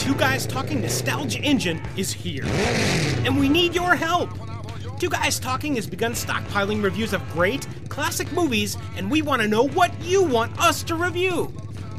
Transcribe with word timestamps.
Two 0.00 0.14
Guys 0.14 0.46
Talking 0.46 0.80
Nostalgia 0.80 1.40
Engine 1.40 1.78
is 1.94 2.10
here. 2.10 2.42
And 3.26 3.38
we 3.38 3.50
need 3.50 3.74
your 3.74 3.94
help. 3.94 4.30
Two 4.98 5.10
Guys 5.10 5.38
Talking 5.38 5.74
has 5.76 5.86
begun 5.86 6.12
stockpiling 6.12 6.82
reviews 6.82 7.12
of 7.12 7.22
great, 7.32 7.66
classic 7.90 8.32
movies, 8.32 8.78
and 8.96 9.10
we 9.10 9.20
want 9.20 9.42
to 9.42 9.46
know 9.46 9.68
what 9.68 9.92
you 10.00 10.22
want 10.22 10.58
us 10.58 10.82
to 10.84 10.94
review. 10.94 11.52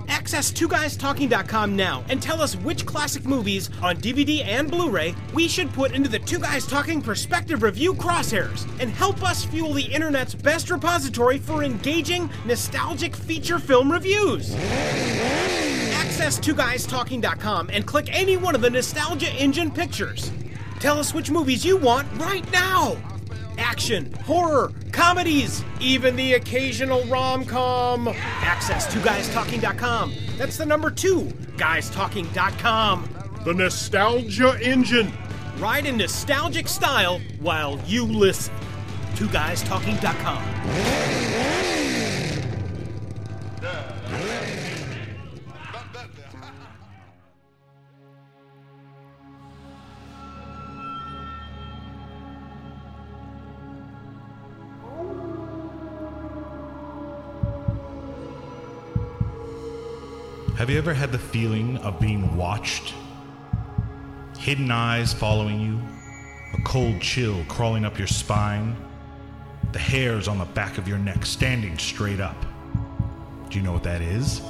Access 0.07 0.51
twoguystalking.com 0.51 1.75
now 1.75 2.03
and 2.09 2.19
tell 2.19 2.41
us 2.41 2.55
which 2.55 2.87
classic 2.87 3.23
movies 3.23 3.69
on 3.83 3.97
DVD 3.97 4.43
and 4.45 4.69
Blu-ray 4.71 5.13
we 5.35 5.47
should 5.47 5.71
put 5.71 5.91
into 5.91 6.09
the 6.09 6.19
Two 6.19 6.39
Guys 6.39 6.65
Talking 6.65 7.03
Perspective 7.03 7.61
Review 7.61 7.93
crosshairs 7.93 8.67
and 8.79 8.89
help 8.89 9.21
us 9.23 9.45
fuel 9.45 9.73
the 9.73 9.85
internet's 9.85 10.33
best 10.33 10.71
repository 10.71 11.37
for 11.37 11.63
engaging, 11.63 12.31
nostalgic 12.45 13.15
feature 13.15 13.59
film 13.59 13.91
reviews. 13.91 14.55
Access 16.21 16.47
twoguystalking.com 16.47 17.71
and 17.73 17.87
click 17.87 18.07
any 18.11 18.37
one 18.37 18.53
of 18.53 18.61
the 18.61 18.69
Nostalgia 18.69 19.33
Engine 19.33 19.71
pictures. 19.71 20.31
Tell 20.79 20.99
us 20.99 21.15
which 21.15 21.31
movies 21.31 21.65
you 21.65 21.77
want 21.77 22.07
right 22.21 22.49
now. 22.51 22.95
Action, 23.57 24.13
horror, 24.13 24.71
comedies, 24.91 25.63
even 25.79 26.15
the 26.15 26.35
occasional 26.35 27.03
rom 27.05 27.43
com. 27.43 28.07
Access 28.07 28.85
twoguystalking.com. 28.93 30.13
That's 30.37 30.57
the 30.57 30.65
number 30.67 30.91
two, 30.91 31.21
guystalking.com. 31.57 33.09
The 33.43 33.53
Nostalgia 33.55 34.59
Engine. 34.61 35.11
Ride 35.57 35.87
in 35.87 35.97
nostalgic 35.97 36.67
style 36.67 37.19
while 37.39 37.81
you 37.87 38.05
listen. 38.05 38.53
twoguystalking.com. 39.15 41.60
you 60.71 60.77
ever 60.77 60.93
had 60.93 61.11
the 61.11 61.17
feeling 61.17 61.77
of 61.79 61.99
being 61.99 62.37
watched? 62.37 62.93
Hidden 64.39 64.71
eyes 64.71 65.13
following 65.13 65.59
you, 65.59 65.81
a 66.57 66.61
cold 66.63 67.01
chill 67.01 67.43
crawling 67.49 67.83
up 67.83 67.97
your 67.97 68.07
spine, 68.07 68.77
the 69.73 69.79
hairs 69.79 70.29
on 70.29 70.37
the 70.37 70.45
back 70.45 70.77
of 70.77 70.87
your 70.87 70.97
neck 70.97 71.25
standing 71.25 71.77
straight 71.77 72.21
up. 72.21 72.37
Do 73.49 73.57
you 73.57 73.65
know 73.65 73.73
what 73.73 73.83
that 73.83 74.01
is? 74.01 74.41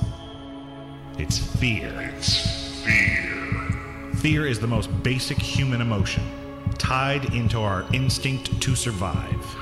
It's 1.18 1.40
fear. 1.40 1.92
It's 2.16 2.84
fear. 2.84 4.12
Fear 4.18 4.46
is 4.46 4.60
the 4.60 4.68
most 4.68 4.92
basic 5.02 5.40
human 5.40 5.82
emotion, 5.82 6.24
tied 6.78 7.34
into 7.34 7.60
our 7.60 7.84
instinct 7.94 8.62
to 8.62 8.76
survive. 8.76 9.56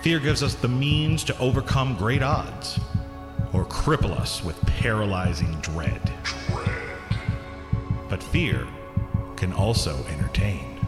Fear 0.00 0.18
gives 0.18 0.42
us 0.42 0.54
the 0.54 0.68
means 0.68 1.22
to 1.24 1.38
overcome 1.38 1.96
great 1.96 2.24
odds 2.24 2.80
or 3.52 3.64
cripple 3.64 4.18
us 4.18 4.42
with 4.44 4.60
paralyzing 4.66 5.52
dread. 5.60 6.12
Dread. 6.22 6.82
But 8.08 8.22
fear 8.22 8.66
can 9.36 9.52
also 9.52 9.96
entertain. 10.06 10.78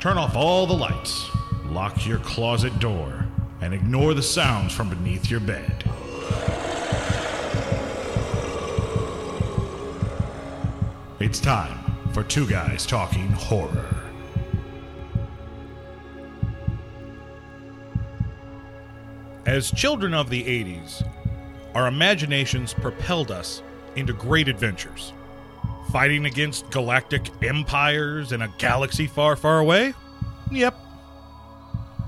Turn 0.00 0.18
off 0.18 0.36
all 0.36 0.66
the 0.66 0.74
lights, 0.74 1.30
lock 1.66 2.06
your 2.06 2.18
closet 2.18 2.78
door, 2.78 3.26
and 3.60 3.72
ignore 3.72 4.12
the 4.12 4.22
sounds 4.22 4.72
from 4.72 4.90
beneath 4.90 5.30
your 5.30 5.40
bed. 5.40 5.84
It's 11.20 11.40
time 11.40 11.78
for 12.12 12.22
Two 12.22 12.46
Guys 12.46 12.84
Talking 12.84 13.28
Horror. 13.28 14.03
As 19.46 19.70
children 19.70 20.14
of 20.14 20.30
the 20.30 20.42
80s, 20.42 21.06
our 21.74 21.86
imaginations 21.86 22.72
propelled 22.72 23.30
us 23.30 23.62
into 23.94 24.14
great 24.14 24.48
adventures. 24.48 25.12
Fighting 25.92 26.24
against 26.24 26.70
galactic 26.70 27.30
empires 27.42 28.32
in 28.32 28.40
a 28.40 28.52
galaxy 28.56 29.06
far, 29.06 29.36
far 29.36 29.58
away? 29.58 29.92
Yep. 30.50 30.74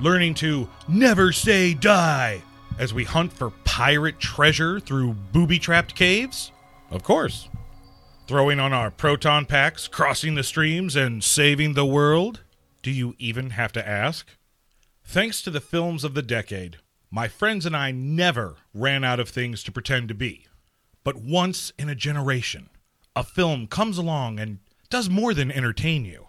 Learning 0.00 0.32
to 0.34 0.68
never 0.88 1.30
say 1.30 1.74
die 1.74 2.42
as 2.78 2.94
we 2.94 3.04
hunt 3.04 3.32
for 3.34 3.50
pirate 3.64 4.18
treasure 4.18 4.80
through 4.80 5.12
booby 5.32 5.58
trapped 5.58 5.94
caves? 5.94 6.52
Of 6.90 7.02
course. 7.02 7.50
Throwing 8.26 8.58
on 8.58 8.72
our 8.72 8.90
proton 8.90 9.44
packs, 9.44 9.88
crossing 9.88 10.36
the 10.36 10.42
streams, 10.42 10.96
and 10.96 11.22
saving 11.22 11.74
the 11.74 11.86
world? 11.86 12.40
Do 12.82 12.90
you 12.90 13.14
even 13.18 13.50
have 13.50 13.72
to 13.72 13.86
ask? 13.86 14.26
Thanks 15.04 15.42
to 15.42 15.50
the 15.50 15.60
films 15.60 16.02
of 16.02 16.14
the 16.14 16.22
decade, 16.22 16.78
my 17.16 17.28
friends 17.28 17.64
and 17.64 17.74
I 17.74 17.92
never 17.92 18.56
ran 18.74 19.02
out 19.02 19.18
of 19.18 19.30
things 19.30 19.62
to 19.62 19.72
pretend 19.72 20.08
to 20.08 20.14
be. 20.14 20.48
But 21.02 21.16
once 21.16 21.72
in 21.78 21.88
a 21.88 21.94
generation, 21.94 22.68
a 23.16 23.24
film 23.24 23.68
comes 23.68 23.96
along 23.96 24.38
and 24.38 24.58
does 24.90 25.08
more 25.08 25.32
than 25.32 25.50
entertain 25.50 26.04
you. 26.04 26.26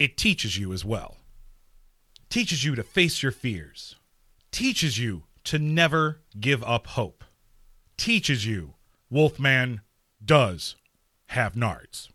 It 0.00 0.16
teaches 0.16 0.58
you 0.58 0.72
as 0.72 0.84
well. 0.84 1.18
Teaches 2.28 2.64
you 2.64 2.74
to 2.74 2.82
face 2.82 3.22
your 3.22 3.30
fears. 3.30 3.94
Teaches 4.50 4.98
you 4.98 5.22
to 5.44 5.60
never 5.60 6.18
give 6.40 6.64
up 6.64 6.88
hope. 6.88 7.22
Teaches 7.96 8.44
you 8.44 8.74
Wolfman 9.08 9.82
does 10.24 10.74
have 11.26 11.54
nards. 11.54 12.08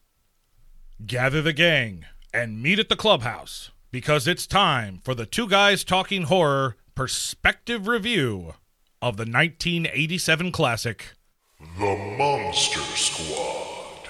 Gather 1.06 1.42
the 1.42 1.54
gang 1.54 2.04
and 2.34 2.62
meet 2.62 2.80
at 2.80 2.90
the 2.90 2.98
clubhouse 2.98 3.72
because 3.92 4.28
it's 4.28 4.46
time 4.46 5.00
for 5.06 5.16
the 5.16 5.26
Two 5.26 5.48
Guys 5.48 5.86
Talking 5.86 6.24
Horror 6.24 6.76
perspective 6.98 7.88
review 7.88 8.56
of 9.04 9.18
the 9.18 9.22
1987 9.22 10.52
classic 10.52 11.14
The 11.78 11.96
Monster 12.18 12.80
Squad. 12.80 14.10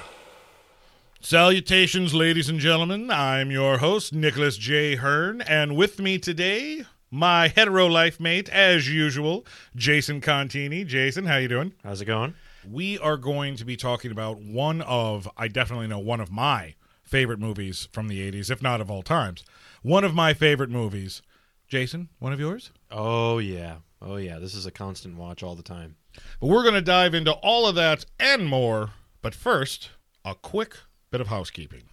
Salutations, 1.19 2.13
ladies 2.13 2.47
and 2.47 2.61
gentlemen. 2.61 3.11
I'm 3.11 3.51
your 3.51 3.79
host, 3.79 4.13
Nicholas 4.13 4.55
J. 4.55 4.95
Hearn, 4.95 5.41
and 5.41 5.75
with 5.75 5.99
me 5.99 6.17
today, 6.17 6.85
my 7.11 7.49
hetero 7.49 7.87
life 7.87 8.21
mate, 8.21 8.47
as 8.47 8.89
usual, 8.89 9.45
Jason 9.75 10.21
Contini. 10.21 10.87
Jason, 10.87 11.25
how 11.25 11.35
you 11.35 11.49
doing? 11.49 11.73
How's 11.83 11.99
it 11.99 12.05
going? 12.05 12.35
We 12.65 12.97
are 12.99 13.17
going 13.17 13.57
to 13.57 13.65
be 13.65 13.75
talking 13.75 14.11
about 14.11 14.39
one 14.39 14.79
of, 14.79 15.27
I 15.35 15.49
definitely 15.49 15.87
know, 15.87 15.99
one 15.99 16.21
of 16.21 16.31
my 16.31 16.75
favorite 17.03 17.39
movies 17.39 17.89
from 17.91 18.07
the 18.07 18.31
80s, 18.31 18.49
if 18.49 18.61
not 18.61 18.79
of 18.79 18.89
all 18.89 19.03
times. 19.03 19.43
One 19.81 20.05
of 20.05 20.15
my 20.15 20.33
favorite 20.33 20.69
movies. 20.69 21.21
Jason, 21.67 22.07
one 22.19 22.31
of 22.31 22.39
yours? 22.39 22.71
Oh 22.91 23.39
yeah. 23.39 23.77
Oh 24.01 24.17
yeah. 24.17 24.39
This 24.39 24.53
is 24.53 24.65
a 24.65 24.71
constant 24.71 25.17
watch 25.17 25.43
all 25.43 25.55
the 25.55 25.63
time. 25.63 25.95
But 26.39 26.47
we're 26.47 26.63
going 26.63 26.75
to 26.75 26.81
dive 26.81 27.13
into 27.13 27.31
all 27.31 27.67
of 27.67 27.75
that 27.75 28.05
and 28.19 28.47
more. 28.47 28.91
But 29.21 29.35
first, 29.35 29.89
a 30.25 30.35
quick 30.35 30.77
bit 31.11 31.21
of 31.21 31.27
housekeeping. 31.27 31.83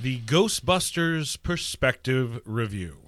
The 0.00 0.20
Ghostbusters 0.20 1.42
Perspective 1.42 2.40
Review. 2.44 2.98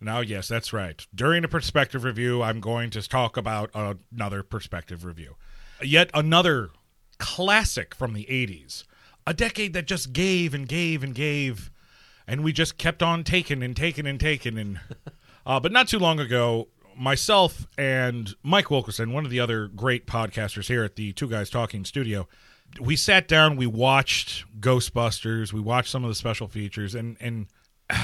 Now, 0.00 0.20
yes, 0.20 0.46
that's 0.46 0.72
right. 0.72 1.04
During 1.12 1.44
a 1.44 1.48
perspective 1.48 2.04
review, 2.04 2.42
I'm 2.42 2.60
going 2.60 2.90
to 2.90 3.08
talk 3.08 3.36
about 3.36 3.70
another 3.74 4.44
perspective 4.44 5.04
review. 5.04 5.34
Yet 5.82 6.10
another 6.14 6.70
classic 7.18 7.94
from 7.94 8.12
the 8.12 8.26
80s. 8.26 8.84
A 9.26 9.34
decade 9.34 9.72
that 9.72 9.86
just 9.86 10.12
gave 10.12 10.54
and 10.54 10.68
gave 10.68 11.02
and 11.02 11.12
gave 11.14 11.71
and 12.32 12.42
we 12.42 12.50
just 12.50 12.78
kept 12.78 13.02
on 13.02 13.22
taking 13.24 13.62
and 13.62 13.76
taking 13.76 14.06
and 14.06 14.18
taking 14.18 14.56
and 14.56 14.80
uh, 15.46 15.60
but 15.60 15.70
not 15.70 15.86
too 15.86 15.98
long 15.98 16.18
ago 16.18 16.66
myself 16.96 17.66
and 17.76 18.34
mike 18.42 18.70
wilkerson 18.70 19.12
one 19.12 19.24
of 19.24 19.30
the 19.30 19.38
other 19.38 19.68
great 19.68 20.06
podcasters 20.06 20.66
here 20.66 20.82
at 20.82 20.96
the 20.96 21.12
two 21.12 21.28
guys 21.28 21.50
talking 21.50 21.84
studio 21.84 22.26
we 22.80 22.96
sat 22.96 23.28
down 23.28 23.56
we 23.56 23.66
watched 23.66 24.44
ghostbusters 24.60 25.52
we 25.52 25.60
watched 25.60 25.90
some 25.90 26.04
of 26.04 26.08
the 26.08 26.14
special 26.14 26.48
features 26.48 26.94
and 26.94 27.16
and 27.20 27.46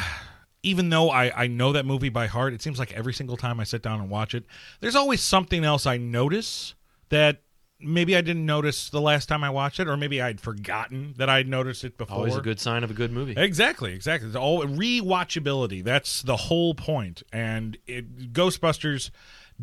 even 0.63 0.91
though 0.91 1.09
I, 1.09 1.45
I 1.45 1.47
know 1.47 1.73
that 1.73 1.87
movie 1.87 2.09
by 2.11 2.27
heart 2.27 2.53
it 2.53 2.61
seems 2.61 2.79
like 2.79 2.93
every 2.93 3.15
single 3.15 3.37
time 3.39 3.59
i 3.61 3.65
sit 3.65 3.83
down 3.83 4.01
and 4.01 4.11
watch 4.11 4.35
it 4.35 4.45
there's 4.81 4.97
always 4.97 5.23
something 5.23 5.65
else 5.65 5.87
i 5.87 5.97
notice 5.97 6.75
that 7.09 7.43
maybe 7.81 8.17
I 8.17 8.21
didn't 8.21 8.47
notice 8.47 8.91
the 8.91 9.01
last 9.01 9.27
time 9.27 9.45
I 9.45 9.51
watched 9.51 9.81
it, 9.81 9.89
or 9.89 9.97
maybe 9.97 10.21
I'd 10.21 10.41
forgotten 10.41 11.15
that 11.17 11.29
I'd 11.29 11.49
noticed 11.49 11.85
it 11.85 11.97
before. 11.97 12.17
Always 12.17 12.37
a 12.37 12.41
good 12.41 12.61
sign 12.61 12.85
of 12.85 12.91
a 12.91 12.95
good 12.95 13.13
movie. 13.13 13.35
Exactly, 13.37 13.93
exactly. 13.93 14.29
It's 14.29 14.37
all 14.37 14.63
rewatchability. 14.63 15.85
That's 15.85 16.23
the 16.23 16.37
whole 16.37 16.75
point. 16.75 17.23
And 17.33 17.79
it, 17.87 18.33
Ghostbusters 18.33 19.11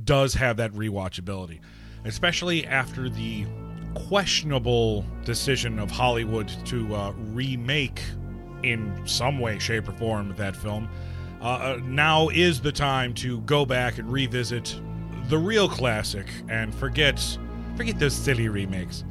does 0.01 0.33
have 0.35 0.57
that 0.57 0.71
rewatchability, 0.71 1.59
especially 2.05 2.65
after 2.65 3.09
the 3.09 3.45
questionable 3.95 5.05
decision 5.23 5.79
of 5.79 5.89
Hollywood 5.89 6.49
to 6.65 6.95
uh, 6.95 7.11
remake 7.33 8.01
in 8.63 9.01
some 9.05 9.39
way, 9.39 9.59
shape, 9.59 9.87
or 9.87 9.93
form 9.93 10.33
that 10.37 10.55
film. 10.55 10.89
Uh, 11.41 11.45
uh, 11.45 11.79
now 11.83 12.29
is 12.29 12.61
the 12.61 12.71
time 12.71 13.13
to 13.13 13.39
go 13.41 13.65
back 13.65 13.97
and 13.97 14.11
revisit 14.11 14.79
the 15.27 15.37
real 15.37 15.69
classic 15.69 16.27
and 16.49 16.73
forget 16.73 17.37
forget 17.75 17.99
those 17.99 18.15
silly 18.15 18.47
remakes. 18.49 19.03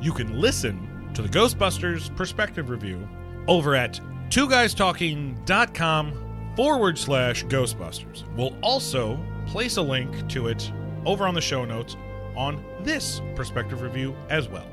You 0.00 0.12
can 0.12 0.40
listen 0.40 1.10
to 1.14 1.22
the 1.22 1.28
Ghostbusters 1.28 2.14
perspective 2.16 2.70
review 2.70 3.08
over 3.46 3.74
at 3.74 4.00
two 4.30 4.48
guys 4.48 4.74
talking.com 4.74 6.52
forward 6.56 6.98
slash 6.98 7.44
Ghostbusters. 7.46 8.24
We'll 8.36 8.56
also 8.62 9.18
place 9.46 9.76
a 9.76 9.82
link 9.82 10.28
to 10.30 10.48
it 10.48 10.70
over 11.04 11.26
on 11.26 11.34
the 11.34 11.40
show 11.40 11.64
notes 11.64 11.96
on 12.36 12.64
this 12.82 13.20
perspective 13.34 13.82
review 13.82 14.16
as 14.28 14.48
well. 14.48 14.68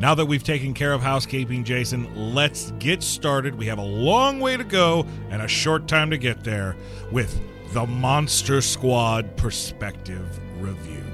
Now 0.00 0.14
that 0.14 0.26
we've 0.26 0.44
taken 0.44 0.74
care 0.74 0.92
of 0.92 1.02
housekeeping, 1.02 1.64
Jason, 1.64 2.34
let's 2.34 2.70
get 2.78 3.02
started. 3.02 3.56
We 3.56 3.66
have 3.66 3.78
a 3.78 3.84
long 3.84 4.38
way 4.38 4.56
to 4.56 4.62
go 4.62 5.04
and 5.30 5.42
a 5.42 5.48
short 5.48 5.88
time 5.88 6.10
to 6.10 6.18
get 6.18 6.44
there 6.44 6.76
with 7.10 7.40
the 7.72 7.84
Monster 7.84 8.60
Squad 8.60 9.36
Perspective 9.36 10.40
Review. 10.58 11.04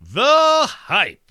the 0.00 0.66
Hype. 0.68 1.30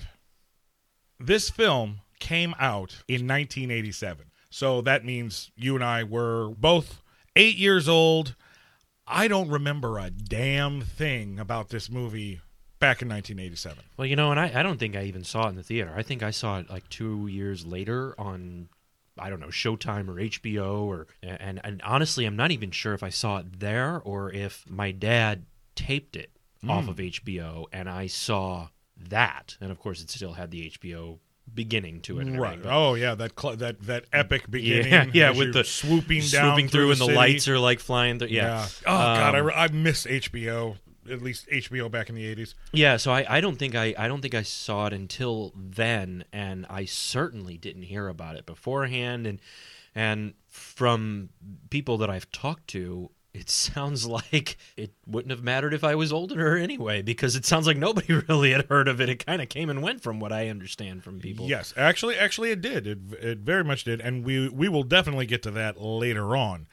This 1.19 1.49
film 1.51 1.99
came 2.19 2.55
out 2.59 3.03
in 3.07 3.27
1987. 3.27 4.31
So 4.49 4.81
that 4.81 5.05
means 5.05 5.51
you 5.55 5.75
and 5.75 5.83
I 5.83 6.03
were 6.03 6.49
both 6.57 7.01
eight 7.35 7.57
years 7.57 7.87
old. 7.87 8.35
I 9.05 9.27
don't 9.27 9.49
remember 9.49 9.99
a 9.99 10.09
damn 10.09 10.81
thing 10.81 11.39
about 11.39 11.69
this 11.69 11.89
movie 11.89 12.41
back 12.79 13.01
in 13.01 13.07
1987. 13.09 13.83
Well, 13.95 14.07
you 14.07 14.15
know, 14.15 14.31
and 14.31 14.39
I, 14.39 14.51
I 14.59 14.63
don't 14.63 14.79
think 14.79 14.95
I 14.95 15.03
even 15.03 15.23
saw 15.23 15.45
it 15.45 15.49
in 15.49 15.55
the 15.55 15.63
theater. 15.63 15.93
I 15.95 16.01
think 16.01 16.23
I 16.23 16.31
saw 16.31 16.59
it 16.59 16.69
like 16.69 16.89
two 16.89 17.27
years 17.27 17.65
later 17.65 18.15
on, 18.17 18.69
I 19.19 19.29
don't 19.29 19.39
know, 19.39 19.47
Showtime 19.47 20.07
or 20.09 20.15
HBO, 20.15 20.81
or 20.83 21.07
and 21.21 21.59
and 21.63 21.81
honestly, 21.83 22.25
I'm 22.25 22.35
not 22.35 22.51
even 22.51 22.71
sure 22.71 22.93
if 22.93 23.03
I 23.03 23.09
saw 23.09 23.37
it 23.37 23.59
there 23.59 24.01
or 24.03 24.31
if 24.31 24.63
my 24.69 24.91
dad 24.91 25.45
taped 25.75 26.15
it 26.15 26.31
off 26.67 26.87
of 26.87 26.97
HBO 26.97 27.65
and 27.73 27.89
I 27.89 28.07
saw 28.07 28.67
that, 29.09 29.57
and 29.59 29.71
of 29.71 29.79
course, 29.79 30.01
it 30.01 30.09
still 30.11 30.33
had 30.33 30.51
the 30.51 30.69
HBO 30.71 31.17
beginning 31.53 31.99
to 32.01 32.19
it. 32.19 32.25
Right. 32.37 32.59
Oh 32.63 32.93
yeah, 32.93 33.15
that 33.15 33.31
cl- 33.39 33.55
that 33.57 33.81
that 33.81 34.05
epic 34.13 34.43
beginning. 34.49 34.91
yeah, 34.91 35.05
yeah, 35.31 35.37
with 35.37 35.53
the 35.53 35.63
swooping 35.63 36.21
down 36.27 36.51
swooping 36.55 36.69
through, 36.69 36.85
the 36.87 36.91
and 36.91 37.01
the 37.01 37.05
city. 37.05 37.17
lights 37.17 37.47
are 37.47 37.59
like 37.59 37.79
flying 37.79 38.19
through. 38.19 38.29
Yeah. 38.29 38.67
Oh 38.85 38.91
god, 38.91 39.35
I, 39.35 39.39
Um, 39.39 39.45
re- 39.47 39.53
I 39.55 39.67
miss 39.69 40.05
HBO. 40.05 40.77
At 41.09 41.21
least 41.21 41.47
HBO 41.49 41.89
back 41.89 42.09
in 42.09 42.15
the 42.15 42.35
80s. 42.35 42.53
Yeah, 42.73 42.97
so 42.97 43.11
I, 43.11 43.37
I 43.37 43.41
don't 43.41 43.57
think 43.57 43.75
I 43.75 43.93
I 43.97 44.07
don't 44.07 44.21
think 44.21 44.35
I 44.35 44.43
saw 44.43 44.85
it 44.87 44.93
until 44.93 45.53
then, 45.55 46.25
and 46.31 46.65
I 46.69 46.85
certainly 46.85 47.57
didn't 47.57 47.83
hear 47.83 48.07
about 48.07 48.35
it 48.35 48.45
beforehand. 48.45 49.25
And 49.25 49.39
and 49.95 50.33
from 50.47 51.29
people 51.69 51.97
that 51.97 52.09
I've 52.09 52.31
talked 52.31 52.67
to, 52.69 53.09
it 53.33 53.49
sounds 53.51 54.05
like 54.05 54.57
it 54.77 54.93
wouldn't 55.05 55.31
have 55.31 55.43
mattered 55.43 55.73
if 55.73 55.83
I 55.83 55.95
was 55.95 56.11
older 56.13 56.57
anyway, 56.57 57.01
because 57.01 57.35
it 57.35 57.45
sounds 57.45 57.67
like 57.67 57.77
nobody 57.77 58.13
really 58.29 58.51
had 58.51 58.67
heard 58.67 58.87
of 58.87 59.01
it. 59.01 59.09
It 59.09 59.25
kind 59.25 59.41
of 59.41 59.49
came 59.49 59.69
and 59.69 59.81
went 59.81 60.01
from 60.01 60.19
what 60.19 60.31
I 60.31 60.49
understand 60.49 61.03
from 61.03 61.19
people. 61.19 61.47
Yes, 61.47 61.73
actually, 61.77 62.17
actually, 62.17 62.51
it 62.51 62.61
did. 62.61 62.87
It, 62.87 62.99
it 63.19 63.37
very 63.39 63.63
much 63.63 63.83
did, 63.83 64.01
and 64.01 64.23
we 64.23 64.49
we 64.49 64.69
will 64.69 64.83
definitely 64.83 65.25
get 65.25 65.43
to 65.43 65.51
that 65.51 65.79
later 65.81 66.35
on. 66.35 66.67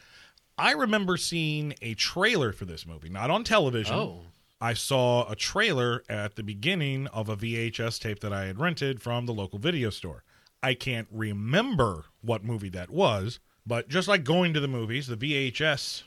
I 0.58 0.72
remember 0.72 1.16
seeing 1.16 1.74
a 1.80 1.94
trailer 1.94 2.52
for 2.52 2.64
this 2.64 2.84
movie, 2.84 3.08
not 3.08 3.30
on 3.30 3.44
television. 3.44 3.94
Oh. 3.94 4.22
I 4.60 4.74
saw 4.74 5.30
a 5.30 5.36
trailer 5.36 6.02
at 6.08 6.34
the 6.34 6.42
beginning 6.42 7.06
of 7.08 7.28
a 7.28 7.36
VHS 7.36 8.00
tape 8.00 8.18
that 8.20 8.32
I 8.32 8.46
had 8.46 8.58
rented 8.58 9.00
from 9.00 9.26
the 9.26 9.32
local 9.32 9.60
video 9.60 9.90
store. 9.90 10.24
I 10.60 10.74
can't 10.74 11.06
remember 11.12 12.06
what 12.22 12.42
movie 12.42 12.70
that 12.70 12.90
was, 12.90 13.38
but 13.64 13.88
just 13.88 14.08
like 14.08 14.24
going 14.24 14.52
to 14.54 14.60
the 14.60 14.66
movies, 14.66 15.06
the 15.06 15.16
VHS, 15.16 16.02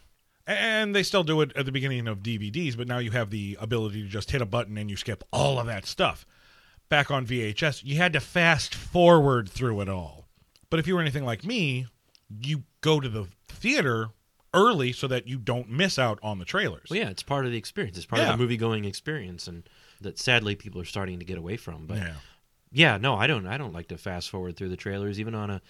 and 0.45 0.93
they 0.93 1.03
still 1.03 1.23
do 1.23 1.39
it 1.39 1.53
at 1.55 1.65
the 1.65 1.71
beginning 1.71 2.09
of 2.09 2.19
DVDs, 2.19 2.75
but 2.75 2.89
now 2.89 2.97
you 2.97 3.11
have 3.11 3.29
the 3.29 3.57
ability 3.61 4.01
to 4.01 4.09
just 4.09 4.31
hit 4.31 4.41
a 4.41 4.45
button 4.45 4.77
and 4.77 4.89
you 4.89 4.97
skip 4.97 5.23
all 5.31 5.57
of 5.57 5.67
that 5.67 5.85
stuff. 5.85 6.25
Back 6.89 7.09
on 7.09 7.25
VHS, 7.25 7.85
you 7.85 7.95
had 7.95 8.11
to 8.11 8.19
fast 8.19 8.75
forward 8.75 9.47
through 9.47 9.79
it 9.79 9.87
all. 9.87 10.27
But 10.69 10.79
if 10.81 10.87
you 10.87 10.95
were 10.95 11.01
anything 11.01 11.23
like 11.23 11.45
me, 11.45 11.87
you 12.43 12.63
go 12.81 12.99
to 12.99 13.07
the 13.07 13.27
theater 13.47 14.09
early 14.53 14.91
so 14.91 15.07
that 15.07 15.27
you 15.27 15.37
don't 15.37 15.69
miss 15.69 15.97
out 15.97 16.19
on 16.21 16.39
the 16.39 16.45
trailers. 16.45 16.87
Well, 16.89 16.99
yeah, 16.99 17.09
it's 17.09 17.23
part 17.23 17.45
of 17.45 17.51
the 17.51 17.57
experience. 17.57 17.97
It's 17.97 18.05
part 18.05 18.21
Yeah. 18.21 18.31
of 18.31 18.37
the 18.37 18.43
movie 18.43 18.57
going 18.57 18.85
experience, 18.85 19.47
and 19.47 19.63
that 20.01 20.19
sadly 20.19 20.55
people 20.55 20.81
are 20.81 20.85
starting 20.85 21.19
to 21.19 21.25
get 21.25 21.37
away 21.37 21.57
from. 21.57 21.85
But 21.87 21.97
Yeah. 21.97 22.13
Yeah, 22.73 22.97
no, 22.97 23.15
I 23.15 23.27
don't. 23.27 23.47
I 23.47 23.57
don't 23.57 23.73
like 23.73 23.89
to 23.89 23.97
fast 23.97 24.29
forward 24.29 24.55
through 24.55 24.69
the 24.69 24.77
trailers, 24.77 25.19
even 25.19 25.35
on 25.35 25.49
a 25.49 25.61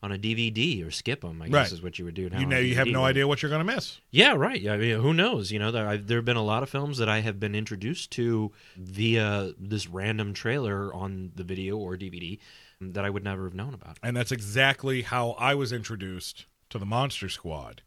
on 0.00 0.12
a 0.12 0.18
DVD 0.18 0.84
or 0.86 0.92
skip 0.92 1.22
them. 1.22 1.42
I 1.42 1.46
guess 1.46 1.52
Right. 1.54 1.72
is 1.72 1.82
what 1.82 1.98
you 1.98 2.04
would 2.04 2.14
do 2.14 2.30
now. 2.30 2.38
You 2.38 2.46
know, 2.46 2.58
you 2.60 2.76
have 2.76 2.86
no 2.86 3.04
idea 3.04 3.26
what 3.26 3.42
you're 3.42 3.48
going 3.48 3.66
to 3.66 3.74
miss. 3.74 3.98
Yeah, 4.12 4.34
right. 4.36 4.60
Yeah, 4.60 4.74
I 4.74 4.76
mean, 4.76 5.00
who 5.00 5.12
knows? 5.12 5.50
You 5.50 5.58
know, 5.58 5.72
there, 5.72 5.88
I've, 5.88 6.06
there 6.06 6.18
have 6.18 6.24
been 6.24 6.36
a 6.36 6.44
lot 6.44 6.62
of 6.62 6.70
films 6.70 6.98
that 6.98 7.08
I 7.08 7.18
have 7.22 7.40
been 7.40 7.56
introduced 7.56 8.12
to 8.12 8.52
via 8.76 9.54
this 9.58 9.88
random 9.88 10.34
trailer 10.34 10.94
on 10.94 11.32
the 11.34 11.42
video 11.42 11.76
or 11.76 11.96
DVD 11.96 12.38
that 12.80 13.04
I 13.04 13.10
would 13.10 13.24
never 13.24 13.42
have 13.42 13.54
known 13.54 13.74
about. 13.74 13.98
And 14.00 14.16
that's 14.16 14.30
exactly 14.30 15.02
how 15.02 15.30
I 15.32 15.54
was 15.56 15.72
introduced 15.72 16.46
to 16.70 16.78
the 16.78 16.86
Monster 16.86 17.28
Squad. 17.28 17.82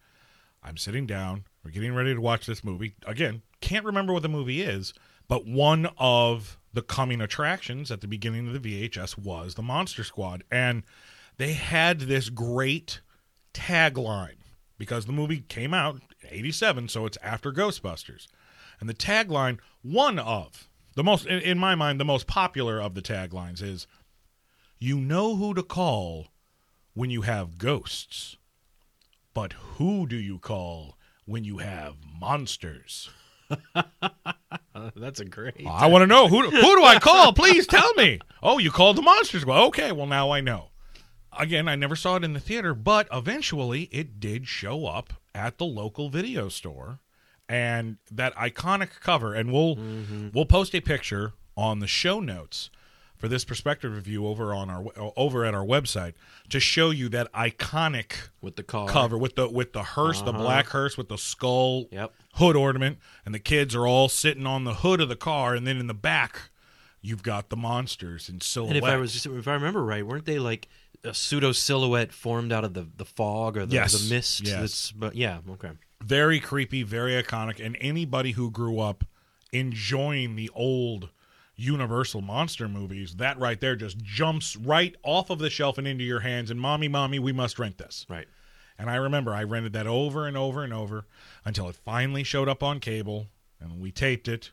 I'm 0.64 0.78
sitting 0.78 1.06
down, 1.06 1.46
we're 1.64 1.72
getting 1.72 1.94
ready 1.94 2.14
to 2.14 2.22
watch 2.22 2.46
this 2.46 2.64
movie. 2.64 2.96
Again, 3.06 3.42
can't 3.62 3.86
remember 3.86 4.14
what 4.14 4.24
the 4.24 4.30
movie 4.30 4.62
is, 4.62 4.94
but 5.28 5.46
one 5.48 5.90
of 5.98 6.58
the 6.74 6.82
coming 6.82 7.22
attractions 7.22 7.92
at 7.92 8.02
the 8.02 8.08
beginning 8.08 8.48
of 8.48 8.62
the 8.62 8.90
VHS 8.90 9.18
was 9.18 9.56
the 9.56 9.62
Monster 9.62 10.04
Squad. 10.04 10.44
And 10.52 10.84
they 11.38 11.54
had 11.54 12.02
this 12.02 12.30
great 12.30 13.02
tagline 13.54 14.38
because 14.78 15.06
the 15.06 15.12
movie 15.12 15.44
came 15.48 15.74
out 15.74 15.96
in 15.96 16.02
87, 16.30 16.88
so 16.88 17.06
it's 17.06 17.18
after 17.22 17.52
Ghostbusters. 17.52 18.28
And 18.80 18.90
the 18.90 18.94
tagline, 18.94 19.60
one 19.84 20.18
of 20.18 20.70
the 20.96 21.04
most, 21.04 21.26
in, 21.26 21.40
in 21.40 21.58
my 21.58 21.76
mind, 21.76 22.00
the 22.00 22.06
most 22.06 22.28
popular 22.28 22.82
of 22.82 22.96
the 22.96 23.02
taglines 23.02 23.62
is 23.62 23.88
you 24.80 25.00
know 25.00 25.36
who 25.36 25.54
to 25.54 25.64
call 25.64 26.28
when 26.94 27.10
you 27.10 27.22
have 27.22 27.58
ghosts, 27.58 28.38
but 29.34 29.54
who 29.54 30.08
do 30.08 30.16
you 30.16 30.40
call 30.40 30.98
when 31.26 31.44
you 31.44 31.60
have 31.60 31.96
monsters? 32.20 33.10
That's 34.96 35.20
a 35.20 35.26
great. 35.26 35.66
I 35.68 35.88
want 35.88 36.04
to 36.04 36.08
know 36.08 36.28
who 36.28 36.42
who 36.50 36.76
do 36.76 36.84
I 36.84 37.00
call? 37.00 37.34
Please 37.34 37.68
tell 37.68 37.94
me. 37.96 38.20
Oh, 38.42 38.58
you 38.58 38.72
called 38.72 38.98
the 38.98 39.02
monsters. 39.02 39.46
Well, 39.46 39.66
okay. 39.68 39.92
Well, 39.92 40.08
now 40.08 40.32
I 40.32 40.42
know. 40.42 40.70
Again, 41.38 41.68
I 41.68 41.76
never 41.76 41.96
saw 41.96 42.18
it 42.18 42.24
in 42.24 42.34
the 42.34 42.40
theater, 42.40 42.74
but 42.74 43.08
eventually 43.12 43.84
it 43.92 44.20
did 44.20 44.48
show 44.48 44.86
up 44.86 45.14
at 45.34 45.58
the 45.58 45.66
local 45.66 46.10
video 46.10 46.50
store, 46.50 47.00
and 47.48 47.98
that 48.12 48.36
iconic 48.36 49.00
cover. 49.00 49.34
And 49.34 49.52
we'll 49.52 49.76
mm-hmm. 49.76 50.30
we'll 50.34 50.46
post 50.46 50.76
a 50.76 50.82
picture 50.82 51.34
on 51.56 51.80
the 51.80 51.88
show 51.88 52.20
notes 52.20 52.70
for 53.22 53.28
this 53.28 53.46
perspective 53.46 53.94
review 53.96 54.26
over 54.26 54.52
on 54.52 54.70
our 54.70 54.84
uh, 54.98 55.12
over 55.16 55.46
at 55.46 55.54
our 55.54 55.64
website 55.64 56.14
to 56.50 56.60
show 56.60 56.90
you 56.90 57.08
that 57.08 57.32
iconic 57.34 58.14
with 58.42 58.56
the 58.56 58.64
car 58.64 58.90
cover 58.90 59.16
with 59.16 59.36
the 59.36 59.48
with 59.48 59.74
the 59.74 59.84
hearse, 59.84 60.22
the 60.24 60.32
uh-huh. 60.32 60.40
black 60.42 60.68
hearse 60.70 60.98
with 60.98 61.08
the 61.08 61.18
skull 61.18 61.86
Yep. 61.92 62.14
hood 62.34 62.56
ornament, 62.56 62.98
and 63.24 63.34
the 63.34 63.40
kids 63.40 63.76
are 63.76 63.88
all 63.88 64.10
sitting 64.10 64.48
on 64.48 64.64
the 64.64 64.74
hood 64.74 65.00
of 65.00 65.08
the 65.08 65.16
car, 65.16 65.54
and 65.54 65.68
then 65.68 65.78
in 65.78 65.86
the 65.86 65.94
back, 65.94 66.50
you've 67.02 67.22
got 67.22 67.50
the 67.50 67.56
monsters 67.56 68.28
in 68.28 68.42
silhouette. 68.42 68.76
And 68.76 68.84
if 68.86 68.92
I 68.92 68.98
was, 68.98 69.26
if 69.26 69.48
I 69.48 69.54
remember 69.54 69.86
right, 69.86 70.06
weren't 70.06 70.26
they 70.26 70.40
like 70.40 70.68
a 71.04 71.14
pseudo 71.14 71.52
silhouette 71.52 72.12
formed 72.12 72.52
out 72.52 72.64
of 72.64 72.74
the, 72.74 72.88
the 72.98 73.06
fog 73.06 73.56
or 73.56 73.68
the, 73.68 73.76
Yes. 73.76 73.94
the 73.94 74.14
mist? 74.14 74.48
Yes. 74.48 74.60
That's, 74.60 74.92
but 74.92 75.16
yeah, 75.16 75.40
okay. 75.52 75.72
very 76.02 76.40
creepy, 76.40 76.82
very 76.82 77.22
iconic, 77.22 77.64
and 77.64 77.78
anybody 77.80 78.32
who 78.32 78.50
grew 78.50 78.80
up 78.80 79.04
enjoying 79.52 80.36
the 80.36 80.50
old 80.56 81.10
Universal 81.62 82.22
monster 82.22 82.68
movies, 82.68 83.16
that 83.16 83.40
right 83.40 83.60
there 83.60 83.76
just 83.76 83.98
jumps 84.00 84.56
right 84.56 84.96
off 85.04 85.30
of 85.30 85.40
the 85.40 85.50
shelf 85.50 85.78
and 85.78 85.88
into 85.88 86.04
your 86.04 86.22
hands. 86.22 86.50
And 86.50 86.60
mommy, 86.60 86.88
mommy, 86.88 87.20
we 87.20 87.32
must 87.32 87.60
rent 87.60 87.78
this. 87.78 88.06
Right. 88.10 88.28
And 88.78 88.90
I 88.90 88.96
remember 88.96 89.34
I 89.34 89.44
rented 89.44 89.74
that 89.74 89.86
over 89.86 90.26
and 90.26 90.36
over 90.36 90.64
and 90.64 90.74
over 90.74 91.06
until 91.46 91.70
it 91.70 91.76
finally 91.76 92.24
showed 92.24 92.50
up 92.50 92.64
on 92.64 92.80
cable 92.80 93.28
and 93.60 93.80
we 93.80 93.92
taped 93.92 94.28
it. 94.28 94.52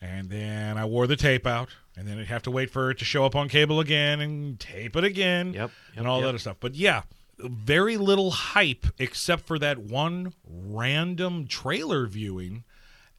And 0.00 0.28
then 0.28 0.76
I 0.76 0.84
wore 0.84 1.06
the 1.06 1.16
tape 1.16 1.46
out. 1.46 1.70
And 1.96 2.06
then 2.06 2.18
I'd 2.18 2.26
have 2.26 2.42
to 2.42 2.50
wait 2.50 2.70
for 2.70 2.90
it 2.90 2.98
to 2.98 3.04
show 3.04 3.24
up 3.24 3.34
on 3.34 3.48
cable 3.48 3.80
again 3.80 4.20
and 4.20 4.60
tape 4.60 4.96
it 4.96 5.04
again. 5.04 5.54
Yep, 5.54 5.70
and 5.96 6.06
all 6.06 6.18
yep. 6.18 6.24
that 6.24 6.28
other 6.30 6.38
stuff. 6.38 6.56
But 6.60 6.74
yeah, 6.74 7.02
very 7.38 7.96
little 7.96 8.32
hype 8.32 8.86
except 8.98 9.46
for 9.46 9.58
that 9.60 9.78
one 9.78 10.34
random 10.44 11.46
trailer 11.46 12.06
viewing. 12.06 12.64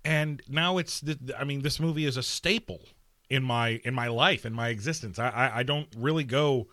And 0.04 0.44
now 0.48 0.78
it's, 0.78 1.04
I 1.38 1.44
mean, 1.44 1.62
this 1.62 1.80
movie 1.80 2.06
is 2.06 2.18
a 2.18 2.24
staple 2.24 2.82
in 3.30 3.44
my 3.44 3.82
in 3.84 3.94
my 3.94 4.08
life 4.08 4.46
in 4.46 4.54
my 4.54 4.70
existence. 4.70 5.20
I 5.20 5.30
I, 5.30 5.60
I 5.60 5.64
don't 5.64 5.88
really 5.98 6.24
go 6.24 6.68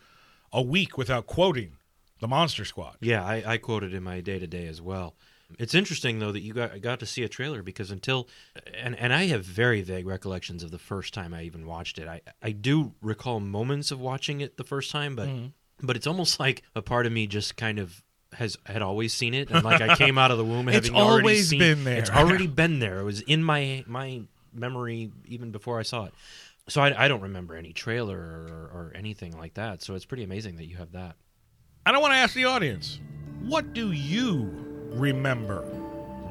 a 0.52 0.62
week 0.62 0.98
without 0.98 1.26
quoting 1.26 1.72
the 2.20 2.28
Monster 2.28 2.64
Squad. 2.64 2.96
Yeah, 3.00 3.24
I, 3.24 3.42
I 3.46 3.56
quoted 3.58 3.94
in 3.94 4.02
my 4.02 4.20
day 4.20 4.38
to 4.38 4.46
day 4.46 4.66
as 4.66 4.80
well. 4.80 5.14
It's 5.58 5.74
interesting 5.74 6.18
though 6.18 6.32
that 6.32 6.40
you 6.40 6.54
got 6.54 6.80
got 6.80 7.00
to 7.00 7.06
see 7.06 7.22
a 7.22 7.28
trailer 7.28 7.62
because 7.62 7.90
until 7.90 8.28
and 8.74 8.96
and 8.98 9.12
I 9.12 9.26
have 9.26 9.44
very 9.44 9.82
vague 9.82 10.06
recollections 10.06 10.62
of 10.62 10.70
the 10.70 10.78
first 10.78 11.12
time 11.12 11.34
I 11.34 11.42
even 11.42 11.66
watched 11.66 11.98
it. 11.98 12.08
I 12.08 12.20
I 12.42 12.52
do 12.52 12.94
recall 13.02 13.40
moments 13.40 13.90
of 13.90 14.00
watching 14.00 14.40
it 14.40 14.56
the 14.56 14.64
first 14.64 14.90
time, 14.90 15.16
but 15.16 15.28
mm-hmm. 15.28 15.46
but 15.82 15.96
it's 15.96 16.06
almost 16.06 16.40
like 16.40 16.62
a 16.74 16.82
part 16.82 17.06
of 17.06 17.12
me 17.12 17.26
just 17.26 17.56
kind 17.56 17.78
of 17.78 18.02
has 18.34 18.56
had 18.64 18.80
always 18.80 19.12
seen 19.12 19.34
it 19.34 19.50
and 19.50 19.62
like 19.62 19.82
I 19.82 19.94
came 19.94 20.16
out 20.16 20.30
of 20.30 20.38
the 20.38 20.44
womb 20.44 20.66
It's 20.70 20.86
having 20.86 20.94
already 20.94 21.22
always 21.22 21.48
seen 21.50 21.58
been 21.58 21.84
there. 21.84 21.98
It's 21.98 22.10
already 22.10 22.46
been 22.62 22.78
there. 22.78 23.00
It 23.00 23.04
was 23.04 23.20
in 23.20 23.44
my 23.44 23.84
my 23.86 24.22
memory 24.52 25.10
even 25.26 25.50
before 25.50 25.78
I 25.78 25.82
saw 25.82 26.04
it. 26.04 26.14
So 26.68 26.80
I, 26.80 27.04
I 27.04 27.08
don't 27.08 27.22
remember 27.22 27.56
any 27.56 27.72
trailer 27.72 28.16
or, 28.16 28.70
or 28.72 28.92
anything 28.94 29.36
like 29.36 29.54
that. 29.54 29.82
So 29.82 29.94
it's 29.94 30.04
pretty 30.04 30.22
amazing 30.22 30.56
that 30.56 30.66
you 30.66 30.76
have 30.76 30.92
that. 30.92 31.16
And 31.84 31.96
I 31.96 31.98
want 31.98 32.12
to 32.12 32.16
ask 32.16 32.34
the 32.34 32.44
audience, 32.44 33.00
what 33.40 33.72
do 33.72 33.90
you 33.90 34.48
remember 34.90 35.62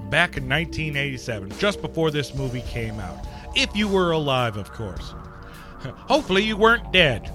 back 0.09 0.37
in 0.37 0.47
1987, 0.47 1.51
just 1.57 1.81
before 1.81 2.11
this 2.11 2.33
movie 2.33 2.61
came 2.61 2.99
out? 2.99 3.17
If 3.55 3.75
you 3.75 3.89
were 3.89 4.11
alive, 4.11 4.55
of 4.55 4.71
course. 4.71 5.13
Hopefully, 5.83 6.43
you 6.43 6.55
weren't 6.55 6.93
dead. 6.93 7.29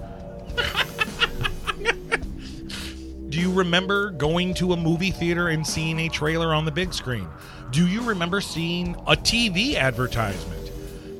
do 3.28 3.38
you 3.38 3.52
remember 3.52 4.12
going 4.12 4.54
to 4.54 4.72
a 4.72 4.76
movie 4.76 5.10
theater 5.10 5.48
and 5.48 5.66
seeing 5.66 6.00
a 6.00 6.08
trailer 6.08 6.54
on 6.54 6.64
the 6.64 6.70
big 6.70 6.94
screen? 6.94 7.28
Do 7.70 7.86
you 7.86 8.02
remember 8.02 8.40
seeing 8.40 8.94
a 9.06 9.16
TV 9.16 9.74
advertisement? 9.74 10.55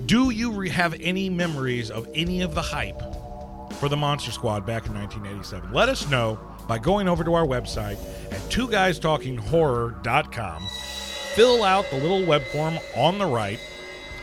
Do 0.07 0.31
you 0.31 0.61
have 0.61 0.95
any 1.01 1.29
memories 1.29 1.91
of 1.91 2.09
any 2.15 2.43
of 2.43 2.55
the 2.55 2.63
hype 2.63 3.03
for 3.73 3.89
the 3.89 3.97
Monster 3.97 4.31
Squad 4.31 4.65
back 4.65 4.87
in 4.87 4.95
1987? 4.95 5.73
Let 5.73 5.89
us 5.89 6.09
know 6.09 6.39
by 6.69 6.79
going 6.79 7.09
over 7.09 7.25
to 7.25 7.35
our 7.35 7.45
website 7.45 7.99
at 8.31 8.41
two 8.49 8.71
guys 8.71 9.01
talking 9.01 9.37
horror.com. 9.37 10.65
Fill 11.35 11.65
out 11.65 11.91
the 11.91 11.97
little 11.97 12.25
web 12.25 12.43
form 12.45 12.79
on 12.95 13.19
the 13.19 13.27
right 13.27 13.59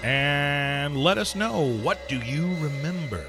and 0.03 0.95
let 0.95 1.17
us 1.17 1.35
know 1.35 1.73
what 1.81 2.07
do 2.07 2.17
you 2.19 2.45
remember? 2.61 3.25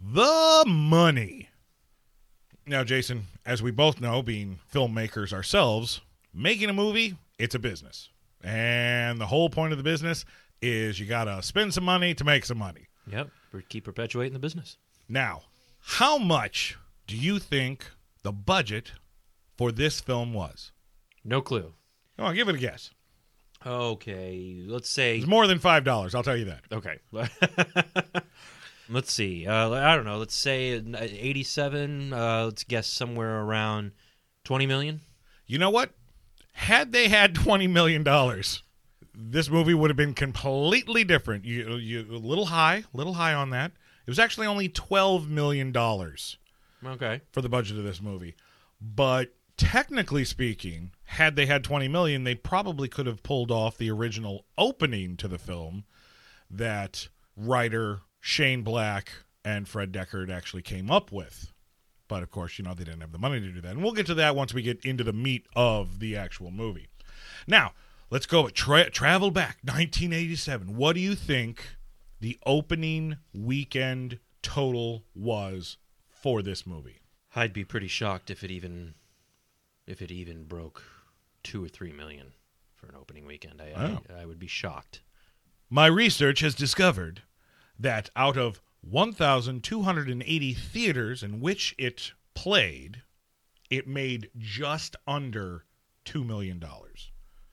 The 0.00 0.62
money. 0.68 1.48
Now, 2.68 2.84
Jason, 2.84 3.24
as 3.44 3.64
we 3.64 3.72
both 3.72 4.00
know, 4.00 4.22
being 4.22 4.60
filmmakers 4.72 5.32
ourselves, 5.32 6.00
making 6.34 6.68
a 6.70 6.72
movie, 6.72 7.16
it's 7.38 7.54
a 7.54 7.58
business. 7.58 8.08
And 8.42 9.20
the 9.20 9.26
whole 9.26 9.50
point 9.50 9.72
of 9.72 9.78
the 9.78 9.84
business 9.84 10.24
is 10.60 10.98
you 10.98 11.06
got 11.06 11.24
to 11.24 11.42
spend 11.42 11.74
some 11.74 11.84
money 11.84 12.14
to 12.14 12.24
make 12.24 12.44
some 12.44 12.58
money. 12.58 12.88
Yep. 13.10 13.30
Keep 13.68 13.84
perpetuating 13.84 14.32
the 14.32 14.38
business. 14.38 14.78
Now, 15.08 15.42
how 15.80 16.18
much 16.18 16.76
do 17.06 17.16
you 17.16 17.38
think 17.38 17.86
the 18.22 18.32
budget 18.32 18.92
for 19.58 19.72
this 19.72 20.00
film 20.00 20.32
was? 20.32 20.72
No 21.24 21.40
clue. 21.40 21.74
Come 22.16 22.26
on, 22.26 22.34
give 22.34 22.48
it 22.48 22.54
a 22.54 22.58
guess. 22.58 22.90
Okay, 23.64 24.62
let's 24.66 24.88
say 24.88 25.18
It's 25.18 25.26
more 25.26 25.46
than 25.46 25.58
$5, 25.58 26.14
I'll 26.14 26.22
tell 26.22 26.36
you 26.36 26.46
that. 26.46 26.62
Okay. 26.72 26.98
let's 28.88 29.12
see. 29.12 29.46
Uh, 29.46 29.70
I 29.70 29.94
don't 29.94 30.04
know. 30.04 30.18
Let's 30.18 30.34
say 30.34 30.78
uh, 30.78 30.96
87. 30.98 32.12
Uh, 32.12 32.44
let's 32.46 32.64
guess 32.64 32.86
somewhere 32.88 33.40
around 33.40 33.92
20 34.44 34.66
million. 34.66 35.00
You 35.46 35.58
know 35.58 35.70
what? 35.70 35.90
Had 36.52 36.92
they 36.92 37.08
had 37.08 37.34
$20 37.34 37.68
million, 37.70 38.04
this 39.14 39.50
movie 39.50 39.74
would 39.74 39.90
have 39.90 39.96
been 39.96 40.14
completely 40.14 41.04
different. 41.04 41.44
You, 41.44 41.76
you 41.76 42.00
a 42.10 42.16
little 42.16 42.46
high, 42.46 42.84
a 42.92 42.96
little 42.96 43.14
high 43.14 43.34
on 43.34 43.50
that. 43.50 43.72
It 44.06 44.10
was 44.10 44.18
actually 44.18 44.46
only 44.46 44.68
$12 44.68 45.28
million 45.28 45.74
Okay. 45.76 47.20
for 47.32 47.40
the 47.40 47.48
budget 47.48 47.78
of 47.78 47.84
this 47.84 48.00
movie. 48.02 48.34
But 48.80 49.32
technically 49.56 50.24
speaking, 50.24 50.90
had 51.04 51.36
they 51.36 51.46
had 51.46 51.62
20 51.64 51.88
million, 51.88 52.24
they 52.24 52.34
probably 52.34 52.88
could 52.88 53.06
have 53.06 53.22
pulled 53.22 53.50
off 53.50 53.78
the 53.78 53.90
original 53.90 54.44
opening 54.58 55.16
to 55.18 55.28
the 55.28 55.38
film 55.38 55.84
that 56.50 57.08
writer 57.36 58.00
Shane 58.20 58.62
Black 58.62 59.10
and 59.44 59.68
Fred 59.68 59.92
Dekker 59.92 60.28
actually 60.30 60.62
came 60.62 60.90
up 60.90 61.10
with. 61.12 61.51
But 62.12 62.22
of 62.22 62.30
course, 62.30 62.58
you 62.58 62.64
know, 62.66 62.74
they 62.74 62.84
didn't 62.84 63.00
have 63.00 63.10
the 63.12 63.18
money 63.18 63.40
to 63.40 63.48
do 63.50 63.62
that. 63.62 63.70
And 63.70 63.82
we'll 63.82 63.92
get 63.92 64.04
to 64.04 64.14
that 64.16 64.36
once 64.36 64.52
we 64.52 64.60
get 64.60 64.84
into 64.84 65.02
the 65.02 65.14
meat 65.14 65.46
of 65.56 65.98
the 65.98 66.14
actual 66.14 66.50
movie. 66.50 66.88
Now, 67.46 67.72
let's 68.10 68.26
go 68.26 68.50
tra- 68.50 68.90
travel 68.90 69.30
back 69.30 69.56
1987. 69.62 70.76
What 70.76 70.92
do 70.92 71.00
you 71.00 71.14
think 71.14 71.78
the 72.20 72.38
opening 72.44 73.16
weekend 73.32 74.18
total 74.42 75.04
was 75.14 75.78
for 76.10 76.42
this 76.42 76.66
movie? 76.66 77.00
I'd 77.34 77.54
be 77.54 77.64
pretty 77.64 77.88
shocked 77.88 78.30
if 78.30 78.44
it 78.44 78.50
even 78.50 78.92
if 79.86 80.02
it 80.02 80.10
even 80.10 80.44
broke 80.44 80.82
two 81.42 81.64
or 81.64 81.68
three 81.68 81.92
million 81.92 82.34
for 82.74 82.88
an 82.88 82.94
opening 82.94 83.24
weekend. 83.24 83.62
I, 83.62 83.72
Wow. 83.72 84.02
I, 84.14 84.20
I 84.20 84.26
would 84.26 84.38
be 84.38 84.48
shocked. 84.48 85.00
My 85.70 85.86
research 85.86 86.40
has 86.40 86.54
discovered 86.54 87.22
that 87.78 88.10
out 88.14 88.36
of 88.36 88.60
1,280 88.82 90.54
theaters 90.54 91.22
in 91.22 91.40
which 91.40 91.74
it 91.78 92.12
played, 92.34 93.02
it 93.70 93.86
made 93.86 94.28
just 94.38 94.96
under 95.06 95.64
$2 96.04 96.26
million. 96.26 96.62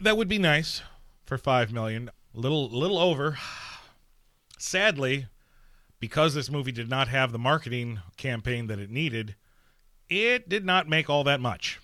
That 0.00 0.16
would 0.16 0.28
be 0.28 0.38
nice 0.38 0.82
for 1.24 1.36
five 1.36 1.72
million. 1.72 2.10
Little, 2.32 2.68
little 2.68 2.98
over. 2.98 3.38
Sadly, 4.58 5.26
because 5.98 6.34
this 6.34 6.50
movie 6.50 6.72
did 6.72 6.88
not 6.88 7.08
have 7.08 7.32
the 7.32 7.38
marketing 7.38 8.00
campaign 8.16 8.66
that 8.68 8.78
it 8.78 8.90
needed, 8.90 9.34
it 10.08 10.48
did 10.48 10.64
not 10.64 10.88
make 10.88 11.10
all 11.10 11.24
that 11.24 11.40
much 11.40 11.80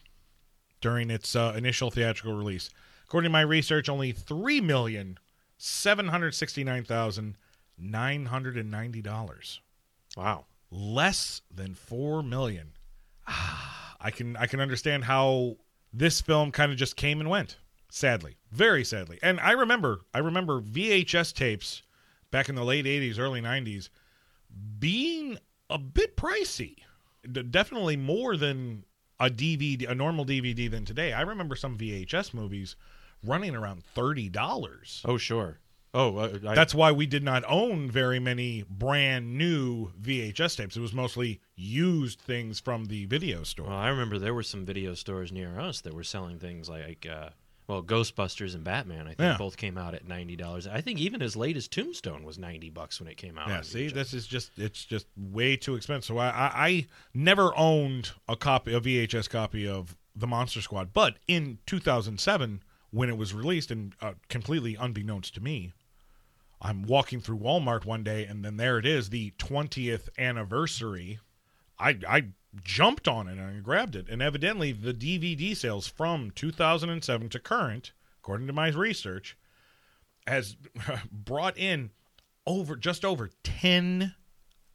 during 0.81 1.11
its 1.11 1.37
uh, 1.37 1.53
initial 1.57 1.91
theatrical 1.91 2.37
release. 2.37 2.71
According 3.05 3.29
to 3.29 3.33
my 3.33 3.43
research, 3.43 3.89
only 3.89 4.13
three 4.13 4.61
million 4.61 5.19
seven 5.59 6.09
hundred 6.09 6.35
sixty-nine 6.35 6.85
thousand 6.85 7.37
nine 7.79 8.27
hundred 8.27 8.57
and 8.57 8.71
ninety 8.71 9.03
dollars. 9.03 9.61
Wow. 10.17 10.47
less 10.71 11.43
than 11.55 11.75
four 11.75 12.23
million. 12.23 12.73
Ah, 13.27 13.97
I 14.01 14.11
can 14.11 14.37
I 14.37 14.47
can 14.47 14.61
understand 14.61 15.05
how 15.05 15.57
this 15.93 16.21
film 16.21 16.53
kind 16.53 16.73
of 16.73 16.79
just 16.79 16.97
came 16.97 17.21
and 17.21 17.29
went. 17.29 17.57
Sadly, 17.91 18.37
very 18.51 18.85
sadly. 18.85 19.19
And 19.23 19.39
I 19.41 19.53
remember 19.53 20.01
I 20.15 20.19
remember 20.19 20.61
VHS 20.61 21.33
tapes 21.35 21.83
back 22.31 22.49
in 22.49 22.55
the 22.55 22.65
late 22.65 22.85
'80s, 22.87 23.19
early 23.19 23.41
'90s 23.41 23.89
being 24.79 25.39
a 25.71 25.79
bit 25.79 26.17
pricey. 26.17 26.77
D- 27.31 27.43
definitely 27.43 27.97
more 27.97 28.37
than 28.37 28.85
a 29.19 29.29
DVD, 29.31 29.89
a 29.89 29.95
normal 29.95 30.25
DVD 30.25 30.71
than 30.71 30.85
today. 30.85 31.13
I 31.13 31.23
remember 31.23 31.57
some 31.57 31.77
VHS 31.77 32.33
movies 32.35 32.77
running 33.25 33.55
around 33.55 33.85
thirty 33.85 34.29
dollars. 34.29 35.03
Oh 35.05 35.17
sure. 35.17 35.59
Oh, 35.95 36.19
uh, 36.19 36.39
I, 36.47 36.55
That's 36.55 36.75
why 36.75 36.93
we 36.93 37.07
did 37.07 37.23
not 37.23 37.43
own 37.49 37.91
very 37.91 38.19
many 38.21 38.65
brand 38.69 39.39
new 39.39 39.93
VHS 40.03 40.57
tapes. 40.59 40.77
It 40.77 40.81
was 40.81 40.93
mostly 40.93 41.41
used 41.55 42.21
things 42.21 42.61
from 42.61 42.87
the 42.87 43.07
video 43.07 43.45
store. 43.45 43.69
well, 43.69 43.77
I 43.79 43.89
remember 43.89 44.19
there 44.19 44.35
were 44.35 44.43
some 44.43 44.67
video 44.67 44.93
stores 44.93 45.33
near 45.33 45.59
us 45.59 45.81
that 45.83 45.95
were 45.95 46.05
selling 46.05 46.39
things 46.39 46.69
like, 46.69 47.07
uh, 47.11 47.31
well, 47.67 47.83
Ghostbusters 47.83 48.55
and 48.55 48.63
Batman. 48.63 49.07
I 49.07 49.11
think 49.11 49.21
Yeah. 49.21 49.37
both 49.39 49.57
came 49.57 49.79
out 49.79 49.95
at 49.95 50.07
ninety 50.07 50.37
dollars. 50.37 50.67
I 50.67 50.83
think 50.83 50.99
even 50.99 51.23
as 51.23 51.35
late 51.35 51.57
as 51.57 51.67
Tombstone 51.67 52.25
was 52.25 52.37
ninety 52.37 52.69
bucks 52.69 53.01
when 53.01 53.09
it 53.09 53.17
came 53.17 53.39
out. 53.39 53.49
Yeah, 53.49 53.63
see, 53.63 53.87
VHS. 53.89 53.93
this 53.95 54.13
is 54.13 54.27
just 54.27 54.51
it's 54.59 54.85
just 54.85 55.07
way 55.17 55.57
too 55.57 55.77
expensive. 55.77 56.09
So 56.09 56.19
I, 56.19 56.29
I 56.29 56.51
I 56.55 56.87
never 57.15 57.57
owned 57.57 58.11
a 58.29 58.37
copy, 58.37 58.75
a 58.75 58.81
VHS 58.81 59.31
copy 59.31 59.67
of 59.67 59.97
the 60.15 60.27
Monster 60.27 60.61
Squad, 60.61 60.93
but 60.93 61.17
in 61.27 61.59
2007 61.67 62.63
when 62.91 63.09
it 63.09 63.17
was 63.17 63.35
released 63.35 63.71
and 63.71 63.95
uh, 64.01 64.15
completely 64.29 64.77
unbeknownst 64.77 65.35
to 65.35 65.41
me, 65.43 65.73
I'm 66.61 66.83
walking 66.85 67.21
through 67.21 67.39
Walmart 67.39 67.85
one 67.85 68.03
day 68.03 68.25
and 68.25 68.45
then 68.45 68.57
there 68.57 68.79
it 68.79 68.87
is, 68.87 69.11
the 69.11 69.33
20th 69.39 70.09
anniversary. 70.19 71.19
I 71.79 71.99
I 72.09 72.25
jumped 72.65 73.07
on 73.07 73.29
it 73.29 73.39
and 73.39 73.59
I 73.59 73.61
grabbed 73.61 73.97
it, 73.97 74.09
and 74.09 74.23
evidently 74.23 74.73
the 74.73 74.95
DVD 74.95 75.55
sales 75.57 75.87
from 75.87 76.31
2007 76.31 77.29
to 77.31 77.39
current, 77.39 77.93
according 78.21 78.47
to 78.47 78.53
my 78.53 78.69
research, 78.69 79.37
has 80.27 80.57
brought 81.13 81.59
in 81.59 81.91
over 82.47 82.77
just 82.77 83.05
over 83.05 83.31
10 83.45 84.15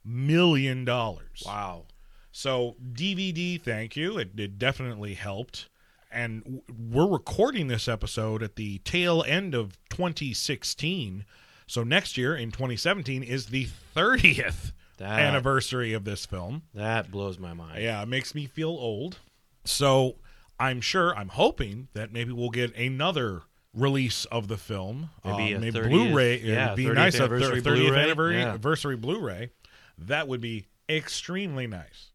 million 0.04 0.86
dollars. 0.86 1.44
wow. 1.46 1.86
So 2.32 2.76
DVD, 2.94 3.62
thank 3.62 3.98
you. 3.98 4.18
It, 4.18 4.40
it 4.40 4.58
definitely 4.58 5.16
helped. 5.16 5.68
And 6.12 6.62
we're 6.92 7.08
recording 7.08 7.68
this 7.68 7.88
episode 7.88 8.44
at 8.44 8.56
the 8.56 8.80
tail 8.80 9.24
end 9.26 9.56
of 9.56 9.78
2016. 9.90 11.26
So 11.68 11.84
next 11.84 12.18
year 12.18 12.36
in 12.36 12.52
2017 12.52 13.24
is 13.24 13.48
the 13.48 13.68
30th 13.96 14.74
That- 14.98 15.20
anniversary 15.20 15.94
of 15.94 16.04
this 16.04 16.26
film. 16.26 16.64
That 16.74 17.12
blows 17.12 17.40
my 17.40 17.54
mind. 17.54 17.82
Yeah, 17.82 18.02
it 18.02 18.08
makes 18.10 18.36
me 18.36 18.46
feel 18.46 18.70
old. 18.70 19.20
So 19.64 20.18
I'm 20.60 20.82
sure, 20.82 21.16
I'm 21.16 21.30
hoping 21.30 21.88
that 21.94 22.12
maybe 22.12 22.32
we'll 22.34 22.50
get 22.50 22.76
another 22.76 23.44
release 23.74 24.26
of 24.26 24.50
the 24.50 24.58
film. 24.58 25.12
Maybe 25.24 25.54
Uh, 25.54 25.58
a 25.58 25.60
maybe 25.62 25.80
30th 25.80 25.90
Blu-ray. 25.90 26.42
yeah, 26.42 26.66
It'd 26.66 26.76
be 26.78 26.86
30th 26.88 26.96
nice. 26.96 27.16
A 27.16 27.28
30th 27.30 27.64
Blu-ray. 27.64 27.88
anniversary, 28.04 28.38
Yeah. 28.40 28.50
anniversary 28.50 28.98
Blu-ray. 28.98 29.50
That 29.98 30.28
would 30.28 30.42
be 30.42 30.66
extremely 30.90 31.68
nice. 31.68 32.11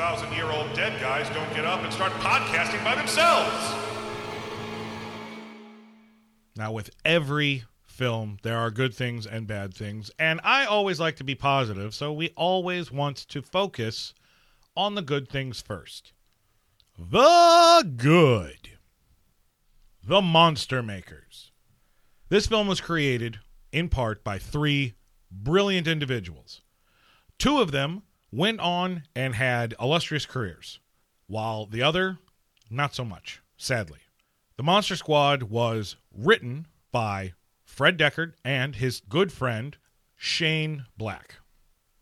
2,000 0.00 0.32
year 0.32 0.50
old 0.50 0.72
dead 0.72 0.98
guys 0.98 1.28
don't 1.34 1.54
get 1.54 1.66
up 1.66 1.82
and 1.82 1.92
start 1.92 2.10
podcasting 2.12 2.82
by 2.82 2.94
themselves. 2.94 3.74
Now, 6.56 6.72
with 6.72 6.88
every 7.04 7.64
film, 7.84 8.38
there 8.42 8.56
are 8.56 8.70
good 8.70 8.94
things 8.94 9.26
and 9.26 9.46
bad 9.46 9.74
things, 9.74 10.10
and 10.18 10.40
I 10.42 10.64
always 10.64 11.00
like 11.00 11.16
to 11.16 11.24
be 11.24 11.34
positive, 11.34 11.94
so 11.94 12.14
we 12.14 12.30
always 12.34 12.90
want 12.90 13.18
to 13.28 13.42
focus 13.42 14.14
on 14.74 14.94
the 14.94 15.02
good 15.02 15.28
things 15.28 15.60
first. 15.60 16.14
The 16.98 17.86
good. 17.94 18.78
The 20.02 20.22
Monster 20.22 20.82
Makers. 20.82 21.52
This 22.30 22.46
film 22.46 22.68
was 22.68 22.80
created 22.80 23.40
in 23.70 23.90
part 23.90 24.24
by 24.24 24.38
three 24.38 24.94
brilliant 25.30 25.86
individuals. 25.86 26.62
Two 27.38 27.60
of 27.60 27.70
them 27.70 28.04
went 28.32 28.60
on 28.60 29.02
and 29.14 29.34
had 29.34 29.74
illustrious 29.80 30.26
careers, 30.26 30.78
while 31.26 31.66
the 31.66 31.82
other, 31.82 32.18
not 32.70 32.94
so 32.94 33.04
much, 33.04 33.40
sadly. 33.56 33.98
The 34.56 34.62
Monster 34.62 34.96
Squad 34.96 35.44
was 35.44 35.96
written 36.14 36.66
by 36.92 37.32
Fred 37.64 37.98
Dekker 37.98 38.34
and 38.44 38.76
his 38.76 39.00
good 39.00 39.32
friend 39.32 39.76
Shane 40.16 40.84
Black. 40.96 41.36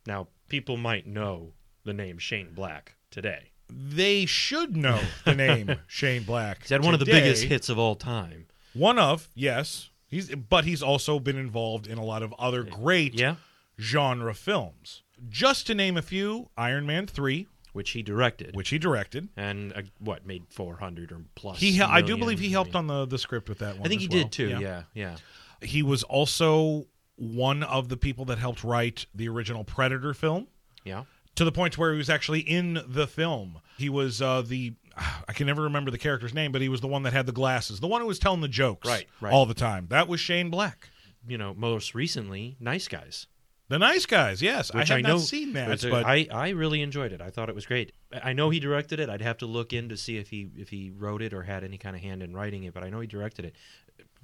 Now 0.07 0.29
people 0.49 0.77
might 0.77 1.07
know 1.07 1.53
the 1.85 1.93
name 1.93 2.19
Shane 2.19 2.53
Black 2.55 2.97
today. 3.11 3.53
They 3.71 4.25
should 4.27 4.77
know 4.77 5.01
the 5.25 5.35
name 5.35 5.77
Shane 5.87 6.25
Black. 6.25 6.63
He's 6.63 6.71
had 6.71 6.83
one 6.85 6.95
of 6.95 7.01
the 7.01 7.07
biggest 7.07 7.45
hits 7.45 7.69
of 7.69 7.79
all 7.79 7.95
time. 7.95 8.47
One 8.75 8.99
of, 8.99 9.29
yes. 9.35 9.91
He's 10.09 10.35
but 10.35 10.65
he's 10.65 10.83
also 10.83 11.19
been 11.21 11.37
involved 11.37 11.87
in 11.87 11.99
a 11.99 12.05
lot 12.05 12.23
of 12.23 12.33
other 12.39 12.63
great 12.63 13.13
Yeah. 13.15 13.37
genre 13.79 14.35
films. 14.35 15.03
Just 15.29 15.67
to 15.69 15.75
name 15.75 15.97
a 15.97 16.03
few, 16.03 16.49
Iron 16.57 16.87
Man 16.87 17.07
3, 17.07 17.47
Which 17.73 17.91
he 17.91 18.03
directed. 18.03 18.55
which 18.57 18.69
he 18.71 18.79
directed. 18.79 19.29
and 19.37 19.73
uh, 19.73 19.83
what 19.99 20.27
made 20.27 20.45
400 20.51 21.13
or 21.13 21.21
plus. 21.35 21.59
He 21.61 21.81
I 21.81 22.01
do 22.01 22.09
million. 22.09 22.19
believe 22.21 22.39
he 22.41 22.51
helped 22.51 22.75
I 22.75 22.81
mean, 22.81 22.91
on 22.91 23.01
the 23.01 23.07
the 23.07 23.19
script 23.19 23.49
with 23.49 23.59
that 23.59 23.77
one. 23.77 23.87
I 23.87 23.89
think 23.89 24.01
he 24.01 24.09
well. 24.09 24.19
did 24.23 24.33
too. 24.33 24.49
Yeah. 24.61 24.83
yeah. 24.95 25.17
He 25.63 25.83
was 25.83 26.03
also 26.05 26.87
one 27.17 27.63
of 27.65 27.89
the 27.89 27.97
people 27.97 28.25
that 28.27 28.39
helped 28.39 28.63
write 28.63 29.07
the 29.15 29.29
original 29.29 29.65
Predator 29.65 30.15
film. 30.15 30.47
Yeah. 30.85 31.05
to 31.35 31.45
the 31.45 31.53
point 31.53 31.77
where 31.77 31.93
he 31.93 31.99
was 31.99 32.09
actually 32.09 32.41
in 32.41 32.81
the 32.87 33.07
film. 33.07 33.59
He 33.77 33.89
was 33.89 34.23
uh, 34.23 34.43
the 34.43 34.75
I 35.29 35.33
can 35.33 35.47
never 35.47 35.63
remember 35.63 35.91
the 35.91 35.99
character's 35.99 36.33
name, 36.35 36.53
but 36.53 36.61
he 36.63 36.69
was 36.69 36.81
the 36.81 36.87
one 36.89 37.03
that 37.03 37.13
had 37.13 37.27
the 37.27 37.33
glasses, 37.33 37.81
the 37.81 37.87
one 37.89 38.01
who 38.01 38.07
was 38.07 38.19
telling 38.19 38.41
the 38.41 38.49
jokes 38.49 38.89
Right, 38.89 39.07
right. 39.21 39.33
all 39.33 39.47
the 39.47 39.55
time. 39.55 39.87
That 39.91 40.07
was 40.09 40.21
Shane 40.21 40.51
Black. 40.51 40.89
You 41.27 41.37
know, 41.39 41.53
most 41.55 41.95
recently, 41.95 42.57
Nice 42.61 42.89
Guys. 42.89 43.27
The 43.69 43.79
nice 43.79 44.07
guys, 44.07 44.41
yes. 44.41 44.71
I 44.73 44.79
have 44.79 44.91
I 44.91 45.01
know 45.03 45.17
not 45.17 45.21
seen 45.21 45.53
that, 45.53 45.69
which, 45.69 45.83
but 45.83 46.07
I, 46.07 46.27
I 46.33 46.51
really 46.51 46.81
enjoyed 46.81 47.13
it. 47.13 47.21
I 47.21 47.29
thought 47.31 47.51
it 47.51 47.55
was 47.55 47.67
great. 47.67 47.93
I 48.23 48.33
know 48.33 48.49
he 48.49 48.61
directed 48.61 48.99
it. 48.99 49.11
I'd 49.11 49.21
have 49.21 49.39
to 49.39 49.47
look 49.47 49.75
in 49.75 49.91
to 49.91 49.97
see 49.97 50.17
if 50.17 50.31
he 50.31 50.49
if 50.57 50.71
he 50.71 50.91
wrote 50.91 51.21
it 51.21 51.35
or 51.35 51.43
had 51.43 51.65
any 51.65 51.77
kind 51.77 51.95
of 51.95 52.01
hand 52.01 52.23
in 52.23 52.35
writing 52.35 52.65
it. 52.65 52.73
But 52.73 52.83
I 52.83 52.89
know 52.89 53.01
he 53.01 53.07
directed 53.07 53.45
it. 53.45 53.55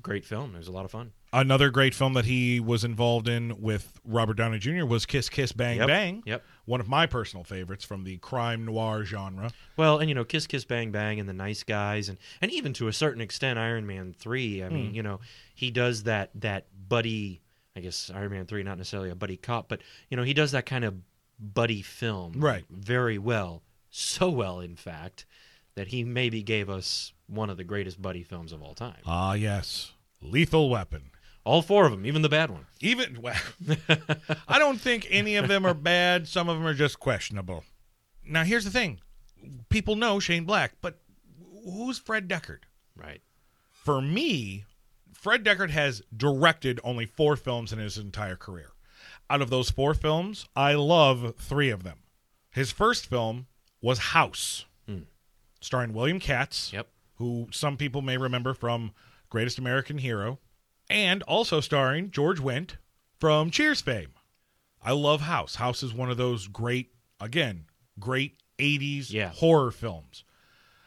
Great 0.03 0.25
film. 0.25 0.55
It 0.55 0.59
was 0.59 0.69
a 0.69 0.73
lot 0.73 0.85
of 0.85 0.91
fun. 0.91 1.13
another 1.33 1.71
great 1.71 1.95
film 1.95 2.15
that 2.15 2.25
he 2.25 2.59
was 2.61 2.85
involved 2.85 3.29
in 3.29 3.61
with 3.61 4.01
Robert 4.05 4.37
Downey 4.37 4.59
Jr. 4.59 4.85
was 4.85 5.07
Kiss 5.07 5.29
Kiss 5.29 5.53
Bang 5.53 5.79
Yep, 5.79 5.87
Bang. 5.87 6.23
yep. 6.27 6.45
One 6.65 6.81
of 6.81 6.89
my 6.89 7.07
personal 7.07 7.43
favorites 7.45 7.85
from 7.85 8.05
the 8.05 8.19
crime 8.19 8.65
noir 8.65 9.05
genre. 9.05 9.51
Well, 9.77 9.99
and 9.99 10.09
you 10.09 10.15
know, 10.15 10.25
Kiss 10.25 10.47
Kiss 10.47 10.65
Bang 10.65 10.91
Bang 10.91 11.21
and 11.21 11.29
the 11.29 11.33
Nice 11.35 11.63
Guys, 11.63 12.09
and 12.09 12.19
and 12.41 12.51
even 12.51 12.73
to 12.75 12.89
a 12.89 12.93
certain 12.93 13.21
extent, 13.21 13.59
Iron 13.59 13.87
Man 13.87 14.15
three. 14.19 14.63
I 14.65 14.69
mean, 14.69 14.89
hmm. 14.89 14.95
you 14.95 15.03
know, 15.03 15.21
he 15.55 15.71
does 15.71 16.05
that 16.05 16.31
that 16.37 16.67
buddy. 16.89 17.41
I 17.77 17.81
guess 17.81 18.11
Iron 18.15 18.31
Man 18.33 18.47
three, 18.47 18.63
not 18.63 18.79
necessarily 18.79 19.11
a 19.11 19.15
buddy 19.15 19.37
cop, 19.37 19.69
but 19.69 19.81
you 20.11 20.17
know, 20.17 20.23
he 20.23 20.35
does 20.35 20.53
that 20.53 20.67
kind 20.67 20.85
of 20.85 20.95
buddy 21.39 21.83
film 21.83 22.35
Right. 22.41 22.65
very 22.71 23.19
well. 23.19 23.63
So 23.91 24.29
well, 24.31 24.61
in 24.61 24.77
fact, 24.77 25.27
that 25.75 25.89
he 25.89 26.05
maybe 26.05 26.43
gave 26.43 26.71
us 26.71 27.13
one 27.27 27.51
of 27.51 27.57
the 27.57 27.65
greatest 27.65 28.01
buddy 28.01 28.23
films 28.23 28.53
of 28.53 28.63
all 28.63 28.75
time. 28.75 29.01
Ah, 29.07 29.35
yes. 29.35 29.93
Lethal 30.21 30.71
Weapon. 30.71 31.11
All 31.45 31.61
four 31.63 31.85
of 31.85 31.91
them, 31.91 32.07
even 32.07 32.23
the 32.23 32.29
bad 32.31 32.51
one. 32.51 32.67
Even 32.81 33.21
well, 33.21 33.37
I 34.49 34.59
don't 34.59 34.81
think 34.81 35.07
any 35.11 35.37
of 35.37 35.47
them 35.49 35.67
are 35.67 35.75
bad. 35.75 36.27
Some 36.27 36.49
of 36.49 36.57
them 36.57 36.67
are 36.67 36.73
just 36.75 36.99
questionable. 37.01 37.65
Now, 38.27 38.45
here's 38.45 38.65
the 38.65 38.71
thing: 38.71 39.01
people 39.69 39.95
know 39.97 40.19
Shane 40.21 40.45
Black, 40.45 40.73
but 40.81 41.01
who's 41.65 41.99
Fred 41.99 42.29
Dekker? 42.29 42.59
Right. 42.97 43.21
For 43.71 44.01
me, 44.01 44.65
Fred 45.25 45.43
Dekker 45.43 45.71
has 45.71 46.03
directed 46.15 46.79
only 46.85 47.07
four 47.07 47.35
films 47.35 47.73
in 47.73 47.79
his 47.79 47.97
entire 47.97 48.37
career. 48.37 48.73
Out 49.31 49.41
of 49.41 49.49
those 49.49 49.71
four 49.71 49.95
films, 49.95 50.47
I 50.55 50.75
love 50.75 51.35
three 51.39 51.71
of 51.71 51.83
them. 51.83 52.01
His 52.51 52.71
first 52.71 53.07
film 53.07 53.47
was 53.81 53.99
House, 53.99 54.67
hmm. 54.87 55.05
starring 55.63 55.95
William 55.95 56.21
Katt, 56.21 56.69
Yep. 56.75 56.89
who 57.15 57.49
some 57.51 57.79
people 57.79 58.03
may 58.03 58.19
remember 58.19 58.53
from 58.53 58.93
Greatest 59.31 59.59
American 59.59 59.97
Hero, 59.97 60.41
and 60.91 61.23
also 61.23 61.63
starring 61.63 62.11
George 62.11 62.39
Wendt 62.39 62.73
from 63.19 63.51
Cheers 63.51 63.81
fame. 63.81 64.13
I 64.83 64.93
love 64.93 65.23
House. 65.23 65.55
House 65.55 65.83
is 65.83 65.95
one 65.95 66.11
of 66.11 66.19
those 66.19 66.49
great, 66.49 66.93
again, 67.19 67.65
great 67.99 68.43
80s 68.59 69.11
Yeah. 69.11 69.31
horror 69.31 69.71
films. 69.71 70.23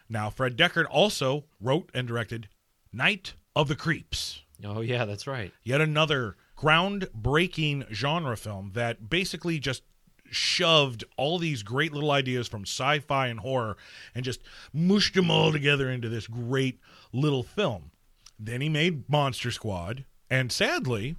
Now, 0.07 0.29
Fred 0.29 0.55
Dekker 0.55 0.85
also 0.87 1.45
wrote 1.59 1.89
and 1.95 2.07
directed 2.07 2.49
Night 2.93 3.33
of 3.57 3.67
the 3.67 3.75
Creeps, 3.75 4.41
Oh 4.63 4.81
yeah, 4.81 5.05
that's 5.05 5.27
right. 5.27 5.51
yet 5.63 5.81
another 5.81 6.35
groundbreaking 6.57 7.91
genre 7.91 8.37
film 8.37 8.71
that 8.73 9.09
basically 9.09 9.59
just 9.59 9.83
shoved 10.29 11.03
all 11.15 11.39
these 11.39 11.63
great 11.63 11.93
little 11.93 12.11
ideas 12.11 12.47
from 12.47 12.63
sci-fi 12.63 13.27
and 13.27 13.39
horror 13.39 13.77
and 14.13 14.25
just 14.25 14.41
mushed 14.73 15.13
them 15.13 15.31
all 15.31 15.51
together 15.51 15.89
into 15.89 16.09
this 16.09 16.27
great 16.27 16.79
little 17.13 17.43
film. 17.43 17.91
Then 18.39 18.61
he 18.61 18.69
made 18.69 19.09
Monster 19.09 19.51
Squad, 19.51 20.05
and 20.29 20.51
sadly, 20.51 21.15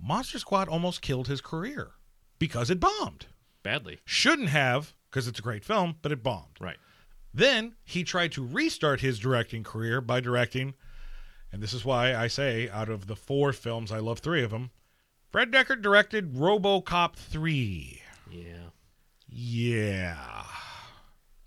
Monster 0.00 0.38
Squad 0.38 0.68
almost 0.68 1.02
killed 1.02 1.28
his 1.28 1.40
career 1.40 1.92
because 2.38 2.68
it 2.70 2.80
bombed. 2.80 3.26
Badly. 3.62 4.00
Shouldn't 4.04 4.48
have, 4.48 4.92
because 5.08 5.28
it's 5.28 5.38
a 5.38 5.42
great 5.42 5.64
film, 5.64 5.96
but 6.02 6.10
it 6.12 6.22
bombed. 6.22 6.56
Right. 6.60 6.78
Then 7.32 7.76
he 7.84 8.02
tried 8.02 8.32
to 8.32 8.44
restart 8.44 9.00
his 9.00 9.18
directing 9.18 9.62
career 9.62 10.00
by 10.00 10.20
directing, 10.20 10.74
and 11.52 11.62
this 11.62 11.74
is 11.74 11.84
why 11.84 12.14
I 12.14 12.28
say 12.28 12.68
out 12.70 12.88
of 12.88 13.06
the 13.06 13.16
four 13.16 13.52
films, 13.52 13.92
I 13.92 13.98
love 13.98 14.20
three 14.20 14.42
of 14.42 14.50
them. 14.50 14.70
Fred 15.30 15.50
Dekker 15.50 15.80
directed 15.80 16.34
RoboCop 16.34 17.16
3. 17.16 18.00
Yeah. 18.30 18.44
Yeah. 19.28 20.44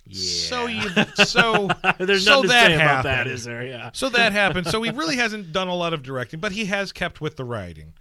Yeah. 0.08 0.20
So 0.20 0.68
you 0.68 0.90
so 1.16 1.70
There's 2.00 2.26
so 2.26 2.42
nothing 2.42 2.44
to 2.44 2.48
that 2.50 2.68
say 2.68 2.76
about 2.76 3.04
that, 3.04 3.28
is 3.28 3.44
there? 3.44 3.66
Yeah. 3.66 3.90
So 3.94 4.10
that 4.10 4.32
happened. 4.34 4.68
So 4.68 4.82
he 4.82 4.92
really 4.96 5.16
hasn't 5.16 5.52
done 5.52 5.68
a 5.68 5.76
lot 5.76 5.94
of 5.94 6.04
directing, 6.04 6.40
but 6.40 6.52
he 6.52 6.66
has 6.66 6.92
kept 6.92 7.22
with 7.22 7.38
the 7.38 7.44
writing. 7.44 7.94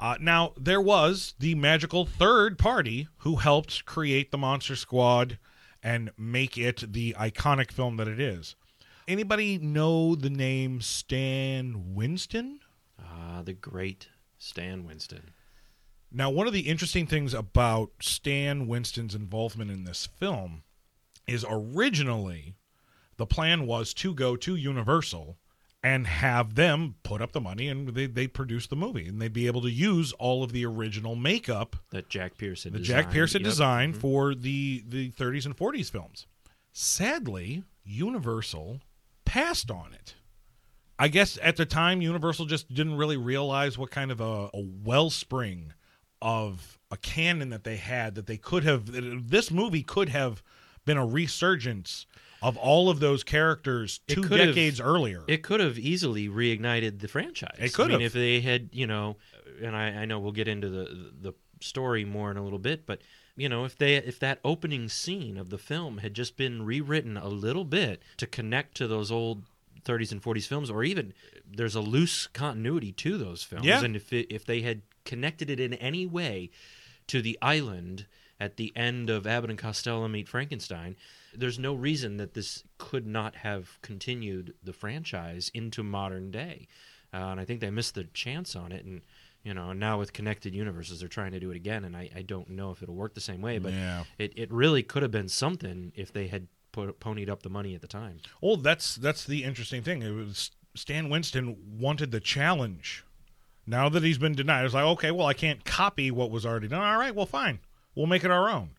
Uh, 0.00 0.16
now 0.20 0.52
there 0.58 0.80
was 0.80 1.34
the 1.38 1.54
magical 1.54 2.06
third 2.06 2.58
party 2.58 3.08
who 3.18 3.36
helped 3.36 3.84
create 3.84 4.30
the 4.30 4.38
Monster 4.38 4.74
Squad 4.74 5.38
and 5.82 6.10
make 6.16 6.56
it 6.56 6.92
the 6.92 7.14
iconic 7.18 7.70
film 7.70 7.96
that 7.98 8.08
it 8.08 8.18
is. 8.20 8.56
Anybody 9.08 9.58
know 9.58 10.14
the 10.14 10.30
name 10.30 10.80
Stan 10.80 11.94
Winston? 11.94 12.60
Ah, 13.00 13.42
the 13.44 13.52
great 13.52 14.08
Stan 14.38 14.84
Winston. 14.84 15.32
Now, 16.10 16.30
one 16.30 16.46
of 16.46 16.52
the 16.52 16.68
interesting 16.68 17.06
things 17.06 17.32
about 17.34 17.90
Stan 18.00 18.66
Winston's 18.66 19.14
involvement 19.14 19.70
in 19.70 19.84
this 19.84 20.06
film 20.06 20.62
is 21.26 21.44
originally 21.48 22.54
the 23.16 23.26
plan 23.26 23.66
was 23.66 23.94
to 23.94 24.14
go 24.14 24.36
to 24.36 24.54
Universal 24.56 25.38
and 25.82 26.06
have 26.06 26.54
them 26.54 26.94
put 27.02 27.20
up 27.20 27.32
the 27.32 27.40
money 27.40 27.66
and 27.68 27.88
they, 27.88 28.06
they 28.06 28.26
produce 28.28 28.66
the 28.68 28.76
movie 28.76 29.06
and 29.08 29.20
they'd 29.20 29.32
be 29.32 29.46
able 29.48 29.62
to 29.62 29.70
use 29.70 30.12
all 30.12 30.44
of 30.44 30.52
the 30.52 30.64
original 30.64 31.16
makeup 31.16 31.74
That 31.90 32.08
Jack 32.08 32.36
Pierce 32.38 32.64
had 32.64 32.72
that 32.74 32.78
designed. 32.78 33.04
Jack 33.04 33.12
Pierce 33.12 33.32
had 33.32 33.42
Yep. 33.42 33.50
designed 33.50 33.96
for 33.96 34.34
the, 34.34 34.84
the 34.86 35.10
30s 35.10 35.44
and 35.46 35.56
40s 35.56 35.90
films. 35.90 36.26
Sadly, 36.72 37.64
Universal 37.84 38.80
passed 39.32 39.70
on 39.70 39.94
it. 39.94 40.14
I 40.98 41.08
guess 41.08 41.38
at 41.42 41.56
the 41.56 41.64
time, 41.64 42.02
Universal 42.02 42.46
just 42.46 42.72
didn't 42.72 42.96
really 42.96 43.16
realize 43.16 43.78
what 43.78 43.90
kind 43.90 44.10
of 44.12 44.20
a, 44.20 44.50
a 44.52 44.60
wellspring 44.60 45.72
of 46.20 46.78
a 46.90 46.98
canon 46.98 47.48
that 47.48 47.64
they 47.64 47.76
had 47.76 48.14
that 48.16 48.26
they 48.26 48.36
could 48.36 48.62
have. 48.64 49.30
This 49.30 49.50
movie 49.50 49.82
could 49.82 50.10
have 50.10 50.42
been 50.84 50.98
a 50.98 51.06
resurgence 51.06 52.06
of 52.42 52.58
all 52.58 52.90
of 52.90 53.00
those 53.00 53.24
characters 53.24 54.00
two 54.06 54.20
could 54.20 54.38
have- 54.38 54.48
decades 54.50 54.80
earlier. 54.82 55.22
It 55.26 55.42
could 55.42 55.60
have 55.60 55.78
easily 55.78 56.28
reignited 56.28 57.00
the 57.00 57.08
franchise. 57.08 57.56
It 57.58 57.72
could 57.72 57.86
I 57.86 57.94
mean, 57.94 58.00
have. 58.00 58.06
if 58.08 58.12
they 58.12 58.40
had, 58.40 58.68
you 58.72 58.86
know, 58.86 59.16
and 59.60 59.76
I, 59.76 59.88
I 59.88 60.04
know 60.04 60.18
we'll 60.18 60.32
get 60.32 60.48
into 60.48 60.68
the 60.68 61.12
the 61.20 61.32
story 61.60 62.04
more 62.04 62.30
in 62.30 62.36
a 62.36 62.42
little 62.42 62.58
bit, 62.58 62.86
but 62.86 63.00
you 63.36 63.48
know, 63.48 63.64
if 63.64 63.76
they 63.76 63.96
if 63.96 64.18
that 64.20 64.40
opening 64.44 64.88
scene 64.88 65.36
of 65.36 65.50
the 65.50 65.58
film 65.58 65.98
had 65.98 66.14
just 66.14 66.36
been 66.36 66.64
rewritten 66.64 67.16
a 67.16 67.28
little 67.28 67.64
bit 67.64 68.02
to 68.18 68.26
connect 68.26 68.76
to 68.76 68.86
those 68.86 69.10
old 69.10 69.44
30s 69.84 70.12
and 70.12 70.22
40s 70.22 70.46
films, 70.46 70.70
or 70.70 70.84
even 70.84 71.12
there's 71.50 71.74
a 71.74 71.80
loose 71.80 72.26
continuity 72.28 72.92
to 72.92 73.18
those 73.18 73.42
films, 73.42 73.66
Yeah. 73.66 73.82
and 73.82 73.96
if 73.96 74.12
it, 74.12 74.32
if 74.32 74.44
they 74.44 74.60
had 74.62 74.82
connected 75.04 75.50
it 75.50 75.58
in 75.58 75.74
any 75.74 76.06
way 76.06 76.50
to 77.08 77.20
the 77.20 77.36
island 77.42 78.06
at 78.38 78.56
the 78.56 78.72
end 78.76 79.10
of 79.10 79.26
Abbott 79.26 79.50
and 79.50 79.58
Costello 79.58 80.06
meet 80.08 80.28
Frankenstein, 80.28 80.96
there's 81.34 81.58
no 81.58 81.74
reason 81.74 82.16
that 82.18 82.34
this 82.34 82.62
could 82.78 83.06
not 83.06 83.36
have 83.36 83.80
continued 83.82 84.54
the 84.62 84.72
franchise 84.72 85.50
into 85.54 85.82
modern 85.82 86.30
day. 86.30 86.68
Uh, 87.14 87.16
and 87.30 87.40
I 87.40 87.44
think 87.44 87.60
they 87.60 87.70
missed 87.70 87.94
the 87.94 88.04
chance 88.04 88.54
on 88.56 88.72
it. 88.72 88.84
And, 88.84 89.02
you 89.44 89.54
know, 89.54 89.72
now 89.72 89.98
with 89.98 90.12
connected 90.12 90.54
universes, 90.54 91.00
they're 91.00 91.08
trying 91.08 91.32
to 91.32 91.40
do 91.40 91.50
it 91.50 91.56
again. 91.56 91.84
And 91.84 91.96
I, 91.96 92.08
I 92.14 92.22
don't 92.22 92.50
know 92.50 92.70
if 92.70 92.82
it'll 92.82 92.94
work 92.94 93.14
the 93.14 93.20
same 93.20 93.40
way, 93.42 93.58
but 93.58 93.72
Yeah. 93.72 94.04
it, 94.18 94.32
it 94.36 94.52
really 94.52 94.82
could 94.82 95.02
have 95.02 95.10
been 95.10 95.28
something 95.28 95.92
if 95.96 96.12
they 96.12 96.28
had 96.28 96.46
put, 96.70 97.00
ponied 97.00 97.28
up 97.28 97.42
the 97.42 97.50
money 97.50 97.74
at 97.74 97.80
the 97.80 97.88
time. 97.88 98.18
Well, 98.40 98.56
that's 98.56 98.94
that's 98.96 99.24
the 99.24 99.44
interesting 99.44 99.82
thing. 99.82 100.02
It 100.02 100.10
was 100.12 100.50
Stan 100.74 101.08
Winston 101.08 101.56
wanted 101.78 102.12
the 102.12 102.20
challenge. 102.20 103.04
Now 103.66 103.88
that 103.90 104.02
he's 104.02 104.18
been 104.18 104.34
denied, 104.34 104.64
it's 104.64 104.74
like, 104.74 104.84
okay, 104.84 105.10
well, 105.10 105.26
I 105.26 105.34
can't 105.34 105.64
copy 105.64 106.10
what 106.10 106.30
was 106.30 106.44
already 106.46 106.66
done. 106.68 106.82
All 106.82 106.98
right, 106.98 107.14
well, 107.14 107.26
fine, 107.26 107.60
we'll 107.94 108.06
make 108.06 108.24
it 108.24 108.30
our 108.30 108.48
own, 108.48 108.70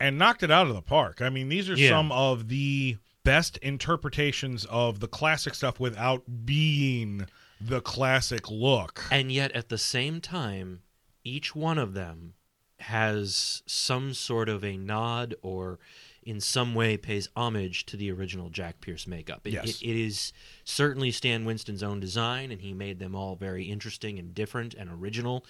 and 0.00 0.18
knocked 0.18 0.42
it 0.42 0.50
out 0.50 0.66
of 0.66 0.74
the 0.74 0.82
park. 0.82 1.20
I 1.22 1.28
mean, 1.30 1.48
these 1.48 1.70
are 1.70 1.76
Yeah. 1.76 1.90
some 1.90 2.10
of 2.10 2.48
the 2.48 2.96
best 3.22 3.58
interpretations 3.58 4.64
of 4.66 5.00
the 5.00 5.06
classic 5.08 5.54
stuff 5.54 5.78
without 5.78 6.22
being 6.44 7.26
the 7.66 7.80
classic 7.80 8.50
look. 8.50 9.04
And 9.10 9.30
yet, 9.32 9.52
at 9.52 9.68
the 9.68 9.78
same 9.78 10.20
time, 10.20 10.82
each 11.22 11.54
one 11.54 11.78
of 11.78 11.94
them 11.94 12.34
has 12.80 13.62
some 13.66 14.12
sort 14.12 14.48
of 14.48 14.62
a 14.64 14.76
nod 14.76 15.34
or 15.42 15.78
in 16.22 16.40
some 16.40 16.74
way 16.74 16.96
pays 16.96 17.28
homage 17.36 17.86
to 17.86 17.96
the 17.96 18.10
original 18.10 18.50
Jack 18.50 18.80
Pierce 18.80 19.06
makeup. 19.06 19.46
It, 19.46 19.52
Yes. 19.52 19.80
it, 19.80 19.88
it 19.90 19.96
is 19.96 20.32
certainly 20.64 21.10
Stan 21.10 21.44
Winston's 21.44 21.82
own 21.82 22.00
design, 22.00 22.50
and 22.50 22.60
he 22.62 22.72
made 22.72 22.98
them 22.98 23.14
all 23.14 23.36
very 23.36 23.64
interesting 23.64 24.18
and 24.18 24.34
different 24.34 24.74
and 24.74 24.90
original 24.90 25.44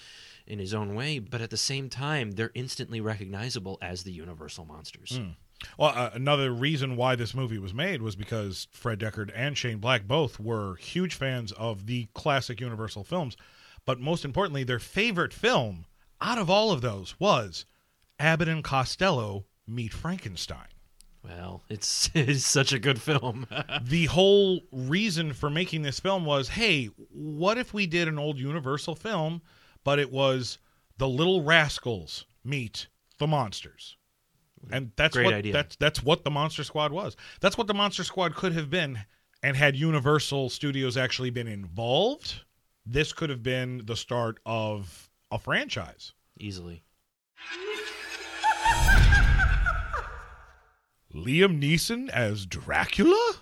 in 0.47 0.59
his 0.59 0.75
own 0.75 0.95
way. 0.95 1.19
But 1.21 1.41
at 1.41 1.51
the 1.51 1.57
same 1.57 1.89
time, 1.89 2.33
they're 2.33 2.51
instantly 2.55 3.01
recognizable 3.01 3.79
as 3.81 4.03
the 4.03 4.13
Universal 4.13 4.67
monsters. 4.67 5.17
Hmm. 5.17 5.31
Well, 5.79 5.93
uh, 5.95 6.11
another 6.13 6.53
reason 6.53 6.97
why 6.97 7.15
this 7.17 7.35
movie 7.35 7.59
was 7.59 7.75
made 7.75 8.03
was 8.03 8.17
because 8.17 8.69
Fred 8.73 8.99
Dekker 8.99 9.31
and 9.35 9.57
Shane 9.57 9.79
Black 9.79 10.07
both 10.07 10.39
were 10.39 10.77
huge 10.77 11.15
fans 11.15 11.53
of 11.53 11.87
the 11.87 12.09
classic 12.15 12.61
Universal 12.61 13.05
films, 13.05 13.37
but 13.85 14.01
most 14.01 14.25
importantly, 14.25 14.65
their 14.65 14.79
favorite 14.79 15.33
film 15.33 15.87
out 16.21 16.39
of 16.39 16.51
all 16.51 16.71
of 16.71 16.81
those 16.81 17.19
was 17.19 17.67
Abbott 18.19 18.49
and 18.49 18.65
Costello 18.65 19.47
Meet 19.67 19.93
Frankenstein. 19.93 20.69
Well, 21.23 21.63
it's, 21.69 22.11
it's 22.15 22.45
such 22.45 22.73
a 22.73 22.79
good 22.79 23.01
film. 23.01 23.47
the 23.83 24.07
whole 24.07 24.61
reason 24.71 25.33
for 25.33 25.51
making 25.51 25.83
this 25.83 26.01
film 26.01 26.25
was, 26.25 26.49
hey, 26.49 26.87
what 27.11 27.59
if 27.59 27.73
we 27.73 27.87
did 27.87 28.09
an 28.09 28.19
old 28.19 28.39
Universal 28.39 28.97
film, 28.97 29.43
but 29.85 29.99
it 29.99 30.13
was 30.13 30.59
the 30.99 31.09
Little 31.09 31.43
Rascals 31.43 32.27
meet 32.45 32.89
the 33.19 33.27
monsters? 33.27 33.97
And 34.71 34.93
that's 34.97 35.15
Great 35.15 35.25
what 35.27 35.35
idea. 35.35 35.53
that's 35.53 35.77
that's 35.77 36.03
what 36.03 36.25
the 36.25 36.31
Monster 36.31 36.65
Squad 36.65 36.93
was. 36.93 37.17
That's 37.41 37.59
what 37.59 37.67
the 37.67 37.75
Monster 37.75 38.05
Squad 38.05 38.35
could 38.35 38.53
have 38.53 38.71
been, 38.71 38.99
and 39.43 39.57
had 39.57 39.77
Universal 39.77 40.51
Studios 40.51 40.97
actually 40.97 41.31
been 41.31 41.49
involved, 41.49 42.43
this 42.87 43.13
could 43.13 43.31
have 43.31 43.43
been 43.43 43.83
the 43.85 43.97
start 43.97 44.39
of 44.47 45.11
a 45.31 45.39
franchise. 45.39 46.13
Easily. 46.39 46.83
Liam 51.15 51.61
Neeson 51.63 52.09
as 52.11 52.45
Dracula? 52.45 53.35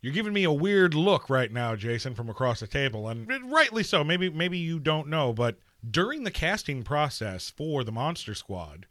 You're 0.00 0.12
giving 0.12 0.32
me 0.34 0.44
a 0.44 0.52
weird 0.52 0.94
look 0.94 1.30
right 1.30 1.50
now, 1.50 1.74
Jason, 1.76 2.14
from 2.14 2.28
across 2.28 2.60
the 2.60 2.66
table, 2.66 3.08
and 3.08 3.26
rightly 3.50 3.82
so. 3.82 4.04
Maybe 4.04 4.28
maybe 4.28 4.58
you 4.58 4.78
don't 4.78 5.08
know, 5.08 5.32
but 5.32 5.58
during 5.88 6.24
the 6.24 6.30
casting 6.30 6.82
process 6.82 7.50
for 7.50 7.82
the 7.84 7.92
Monster 7.92 8.34
Squad, 8.34 8.86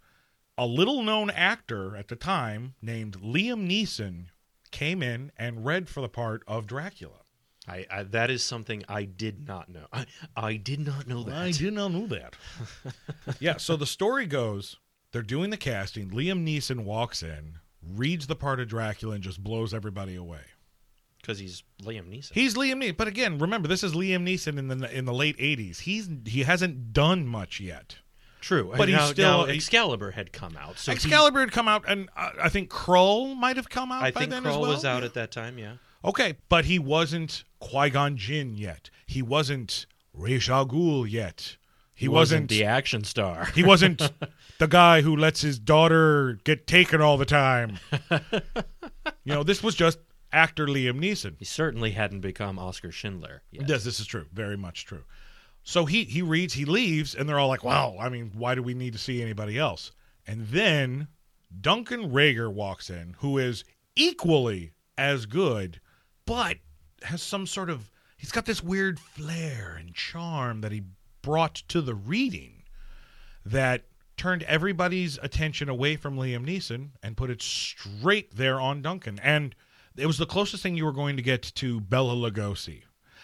a 0.58 0.66
little-known 0.66 1.30
actor 1.32 1.96
at 1.96 2.08
the 2.08 2.16
time 2.16 2.76
named 2.82 3.20
Liam 3.22 3.68
Neeson 3.68 4.26
came 4.72 5.02
in 5.02 5.32
and 5.38 5.66
read 5.66 5.90
for 5.90 6.02
the 6.02 6.10
part 6.10 6.44
of 6.48 6.68
Dracula. 6.68 7.20
I, 7.68 7.86
I 7.90 8.04
that 8.04 8.30
is 8.30 8.44
something 8.44 8.84
I 8.90 9.06
did 9.06 9.48
not 9.48 9.70
know. 9.70 9.86
I, 9.94 10.06
I 10.36 10.56
did 10.58 10.86
not 10.86 11.08
know 11.08 11.24
that. 11.24 11.34
I 11.36 11.52
did 11.52 11.74
not 11.74 11.92
know 11.94 12.08
that. 12.08 12.36
yeah, 13.40 13.56
so 13.58 13.76
the 13.78 13.86
story 13.86 14.26
goes 14.26 14.78
they're 15.14 15.22
doing 15.22 15.50
the 15.50 15.58
casting. 15.58 16.10
Liam 16.10 16.46
Neeson 16.46 16.84
walks 16.84 17.24
in, 17.24 17.60
reads 17.82 18.28
the 18.28 18.36
part 18.36 18.60
of 18.60 18.68
Dracula, 18.68 19.16
and 19.16 19.24
just 19.24 19.42
blows 19.44 19.74
everybody 19.74 20.16
away. 20.16 20.42
because 21.22 21.40
he's 21.40 21.64
Liam 21.82 22.10
Neeson. 22.10 22.34
He's 22.34 22.56
Liam 22.56 22.84
Neeson, 22.84 22.98
but 22.98 23.08
again, 23.08 23.38
remember 23.38 23.70
this 23.70 23.84
is 23.84 23.94
Liam 23.94 24.28
Neeson 24.28 24.58
in 24.60 24.68
the 24.68 24.98
in 24.98 25.06
the 25.06 25.14
late 25.14 25.38
'80s. 25.38 25.80
He's 25.82 26.10
he 26.26 26.44
hasn't 26.44 26.92
done 26.92 27.26
much 27.26 27.62
yet. 27.62 27.98
True, 28.44 28.74
but 28.76 28.90
he's 28.90 28.98
now, 28.98 29.06
still- 29.08 29.46
now 29.46 29.52
Excalibur 29.54 30.12
had 30.12 30.34
come 30.34 30.58
out. 30.58 30.78
So 30.78 30.92
he- 30.92 30.98
Excalibur 30.98 31.40
had 31.40 31.52
come 31.54 31.70
out, 31.70 31.86
and 31.88 32.10
uh, 32.18 32.32
I 32.42 32.50
think 32.50 32.70
Krull 32.70 33.36
might 33.38 33.56
have 33.56 33.70
come 33.70 33.90
out. 33.92 34.04
I 34.04 34.12
by 34.12 34.20
think 34.20 34.32
then 34.32 34.44
Krull 34.44 34.50
as 34.50 34.58
well. 34.58 34.72
was 34.72 34.84
out 34.86 35.04
at 35.04 35.14
that 35.14 35.32
time. 35.32 35.58
Yeah, 35.58 35.76
Okay, 36.04 36.36
but 36.50 36.66
he 36.66 36.78
wasn't 36.78 37.46
Qui 37.60 37.90
Gon 37.90 38.18
Jinn 38.18 38.58
yet. 38.58 38.90
He 39.08 39.22
wasn't 39.22 39.86
Ra's 40.14 40.50
al 40.50 40.68
Ghul 40.68 41.10
yet. 41.10 41.56
He 41.96 42.10
wasn't. 42.10 42.50
the 42.50 42.66
action 42.66 43.06
star. 43.06 43.46
he 43.56 43.64
wasn't 43.64 44.12
the 44.60 44.68
guy 44.68 45.00
who 45.02 45.16
lets 45.16 45.40
his 45.42 45.58
daughter 45.58 46.38
get 46.44 46.68
taken 46.68 47.00
all 47.00 47.18
the 47.18 47.26
time. 47.26 47.78
you 49.24 49.34
know, 49.34 49.44
this 49.44 49.64
was 49.64 49.76
just 49.76 50.00
actor 50.32 50.66
Liam 50.68 51.00
Neeson. 51.00 51.36
he 51.40 51.46
certainly 51.46 51.92
hadn't 51.92 52.22
become 52.22 52.58
Oscar 52.60 52.92
Schindler. 52.92 53.44
Yet. 53.52 53.70
Yes, 53.70 53.84
this 53.84 54.00
is 54.00 54.08
true. 54.08 54.26
Very 54.34 54.58
much 54.58 54.86
true. 54.86 55.04
So 55.64 55.86
he 55.86 56.04
he 56.04 56.22
reads, 56.22 56.54
he 56.54 56.66
leaves, 56.66 57.16
and 57.16 57.28
they're 57.28 57.40
all 57.40 57.48
like, 57.48 57.64
"Wow, 57.64 57.96
I 58.00 58.10
mean, 58.10 58.32
why 58.36 58.56
do 58.56 58.62
we 58.62 58.74
need 58.74 58.94
to 58.94 59.00
see 59.00 59.22
anybody 59.22 59.58
else?" 59.58 59.92
And 60.28 60.48
then 60.48 61.08
Duncan 61.62 62.12
Regehr 62.12 62.52
walks 62.52 62.90
in, 62.90 63.16
who 63.20 63.38
is 63.38 63.64
equally 63.96 64.74
as 64.98 65.26
good, 65.26 65.80
but 66.26 66.58
has 67.04 67.22
some 67.22 67.48
sort 67.48 67.70
of 67.70 67.92
he's 68.18 68.32
got 68.32 68.46
this 68.46 68.64
weird 68.64 69.00
flair 69.00 69.76
and 69.80 69.94
charm 69.94 70.62
that 70.62 70.72
he 70.72 70.84
brought 71.22 71.56
to 71.56 71.82
the 71.82 71.96
reading 71.96 72.64
that 73.46 73.86
turned 74.18 74.44
everybody's 74.44 75.18
attention 75.22 75.70
away 75.70 75.96
from 75.96 76.16
Liam 76.18 76.46
Neeson 76.46 76.92
and 77.02 77.18
put 77.18 77.30
it 77.30 77.42
straight 77.42 78.36
there 78.36 78.60
on 78.60 78.82
Duncan. 78.82 79.20
And 79.20 79.56
it 79.96 80.06
was 80.06 80.18
the 80.18 80.26
closest 80.26 80.64
thing 80.64 80.76
you 80.76 80.86
were 80.86 80.92
going 80.92 81.18
to 81.18 81.24
get 81.24 81.42
to 81.56 81.80
Bela 81.82 82.14
Lugosi. 82.16 82.84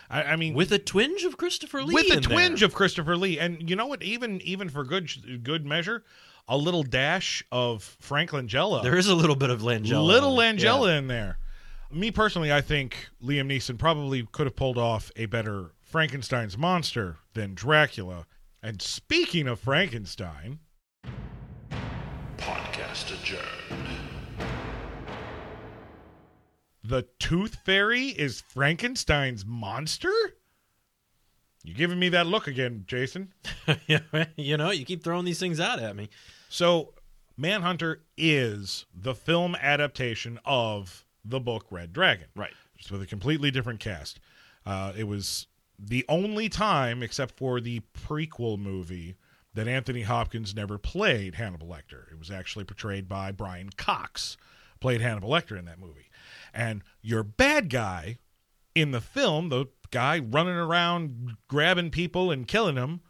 I, 0.09 0.23
I 0.23 0.35
mean, 0.35 0.53
with 0.53 0.71
a 0.71 0.79
twinge 0.79 1.23
of 1.23 1.37
Christopher 1.37 1.83
Lee. 1.83 1.93
with 1.93 2.09
a 2.09 2.13
in 2.17 2.21
twinge 2.21 2.59
there. 2.61 2.67
of 2.67 2.73
Christopher 2.73 3.15
Lee, 3.15 3.39
and 3.39 3.69
you 3.69 3.75
know 3.75 3.85
what? 3.85 4.01
Even 4.03 4.41
even 4.41 4.69
for 4.69 4.83
good 4.83 5.43
good 5.43 5.65
measure, 5.65 6.03
a 6.47 6.57
little 6.57 6.83
dash 6.83 7.43
of 7.51 7.83
Frank 7.99 8.31
Langella. 8.31 8.81
There 8.81 8.97
is 8.97 9.07
a 9.07 9.15
little 9.15 9.35
bit 9.35 9.49
of 9.49 9.61
Langella. 9.61 9.97
A 9.97 10.01
little 10.01 10.35
Yeah. 10.41 10.53
Langella 10.53 10.97
in 10.97 11.07
there. 11.07 11.37
Me 11.91 12.11
personally, 12.11 12.51
I 12.53 12.61
think 12.61 13.09
Liam 13.23 13.47
Neeson 13.47 13.77
probably 13.77 14.27
could 14.31 14.45
have 14.45 14.55
pulled 14.55 14.77
off 14.77 15.11
a 15.15 15.25
better 15.27 15.71
Frankenstein's 15.81 16.57
monster 16.57 17.17
than 17.33 17.53
Dracula. 17.55 18.25
And 18.61 18.81
speaking 18.81 19.47
of 19.47 19.59
Frankenstein, 19.59 20.59
Podcast 22.37 23.11
adjourned. 23.13 23.98
The 26.83 27.03
Tooth 27.19 27.57
Fairy 27.65 28.07
is 28.07 28.41
Frankenstein's 28.41 29.45
monster? 29.45 30.13
You 31.63 31.73
giving 31.73 31.99
me 31.99 32.09
that 32.09 32.27
look 32.27 32.47
again, 32.47 32.85
Jason? 32.87 33.33
you 34.37 34.57
know, 34.57 34.71
you 34.71 34.85
keep 34.85 35.03
throwing 35.03 35.25
these 35.25 35.39
things 35.39 35.59
out 35.59 35.79
at 35.79 35.95
me. 35.95 36.09
So, 36.47 36.93
Manhunter 37.37 38.01
is 38.17 38.85
the 38.93 39.13
film 39.13 39.55
adaptation 39.55 40.39
of 40.45 41.05
the 41.23 41.39
book 41.39 41.65
Red 41.69 41.93
Dragon. 41.93 42.27
Right. 42.35 42.53
Just 42.77 42.91
with 42.91 43.01
a 43.01 43.05
completely 43.05 43.51
different 43.51 43.79
cast. 43.79 44.19
Uh, 44.65 44.93
it 44.97 45.05
was 45.05 45.47
the 45.77 46.05
only 46.09 46.49
time, 46.49 47.03
except 47.03 47.37
for 47.37 47.59
the 47.59 47.81
prequel 47.93 48.57
movie, 48.57 49.15
that 49.53 49.67
Anthony 49.67 50.01
Hopkins 50.01 50.55
never 50.55 50.77
played 50.77 51.35
Hannibal 51.35 51.67
Lecter. 51.67 52.11
It 52.11 52.19
was 52.19 52.31
actually 52.31 52.65
portrayed 52.65 53.07
by 53.07 53.31
Brian 53.31 53.69
Cox, 53.77 54.37
played 54.79 55.01
Hannibal 55.01 55.29
Lecter 55.29 55.57
in 55.57 55.65
that 55.65 55.79
movie. 55.79 56.08
And 56.53 56.83
your 57.01 57.23
bad 57.23 57.69
guy 57.69 58.19
in 58.75 58.91
the 58.91 59.01
film, 59.01 59.49
the 59.49 59.67
guy 59.91 60.19
running 60.19 60.55
around 60.55 61.37
grabbing 61.47 61.91
people 61.91 62.31
and 62.31 62.47
killing 62.47 62.75
them, 62.75 63.01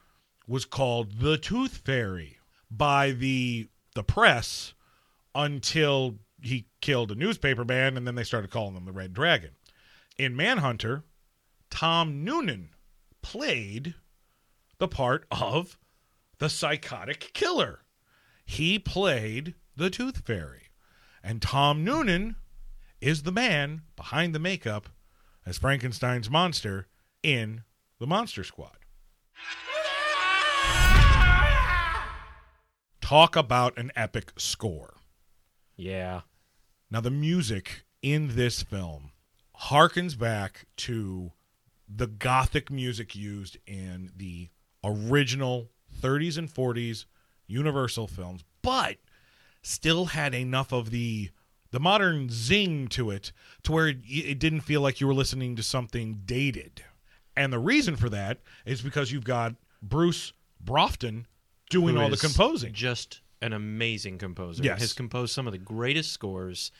was 0.48 0.66
called 0.66 1.20
the 1.20 1.38
Tooth 1.38 1.78
Fairy 1.78 2.38
by 2.72 3.12
the 3.12 3.70
the 3.96 4.04
press 4.04 4.74
until 5.36 6.20
he 6.42 6.68
killed 6.82 7.12
a 7.12 7.16
newspaper 7.16 7.66
man, 7.66 7.98
and 7.98 8.08
then 8.08 8.16
they 8.16 8.24
started 8.24 8.52
calling 8.52 8.76
him 8.76 8.86
the 8.86 8.92
Red 8.92 9.14
Dragon. 9.14 9.52
In 10.18 10.36
Manhunter, 10.36 11.04
Tom 11.70 12.24
Noonan 12.24 12.70
played 13.22 13.96
the 14.78 14.88
part 14.88 15.26
of 15.32 15.78
the 16.40 16.50
psychotic 16.50 17.32
killer. 17.34 17.82
He 18.46 18.80
played 18.80 19.56
the 19.76 19.90
Tooth 19.90 20.26
Fairy, 20.26 20.70
and 21.24 21.42
Tom 21.42 21.84
Noonan 21.84 22.36
is 23.02 23.24
the 23.24 23.32
man 23.32 23.82
behind 23.96 24.36
the 24.36 24.40
makeup 24.40 24.90
as 25.46 25.58
Frankenstein's 25.58 26.30
monster 26.30 26.88
in 27.24 27.64
the 28.00 28.08
Monster 28.08 28.44
Squad. 28.44 28.78
Talk 33.02 33.36
about 33.36 33.78
an 33.78 33.92
epic 33.96 34.34
score. 34.38 34.98
Yeah. 35.76 36.22
Now, 36.92 37.02
the 37.02 37.12
music 37.12 37.84
in 38.02 38.36
this 38.36 38.62
film 38.62 39.12
harkens 39.60 40.18
back 40.18 40.66
to 40.78 41.32
the 41.88 42.08
gothic 42.08 42.70
music 42.70 43.16
used 43.16 43.58
in 43.66 44.12
the 44.16 44.50
original 44.84 45.70
30s 46.02 46.38
and 46.38 46.54
40s 46.54 47.06
Universal 47.48 48.08
films, 48.08 48.44
but 48.62 48.98
still 49.62 50.06
had 50.06 50.36
enough 50.36 50.72
of 50.72 50.92
the 50.92 51.32
the 51.72 51.80
modern 51.80 52.30
zing 52.30 52.88
to 52.90 53.12
it 53.12 53.32
to 53.64 53.72
where 53.72 53.88
it, 53.88 53.98
it 54.08 54.40
didn't 54.40 54.62
feel 54.62 54.82
like 54.82 55.00
you 55.00 55.08
were 55.08 55.14
listening 55.14 55.56
to 55.56 55.64
something 55.64 56.22
dated. 56.26 56.84
And 57.36 57.54
the 57.54 57.60
reason 57.60 57.96
for 57.96 58.10
that 58.10 58.40
is 58.66 58.82
because 58.82 59.12
you've 59.12 59.24
got 59.24 59.56
Bruce 59.82 60.34
Broughton 60.60 61.28
doing 61.70 61.98
all 61.98 62.10
the 62.10 62.18
composing. 62.18 62.74
Just 62.74 63.22
an 63.42 63.54
amazing 63.54 64.18
composer. 64.18 64.64
Yes. 64.64 64.82
Has 64.82 64.94
composed 64.94 65.34
some 65.34 65.48
of 65.48 65.54
the 65.54 65.60
greatest 65.60 66.12
scores. 66.12 66.72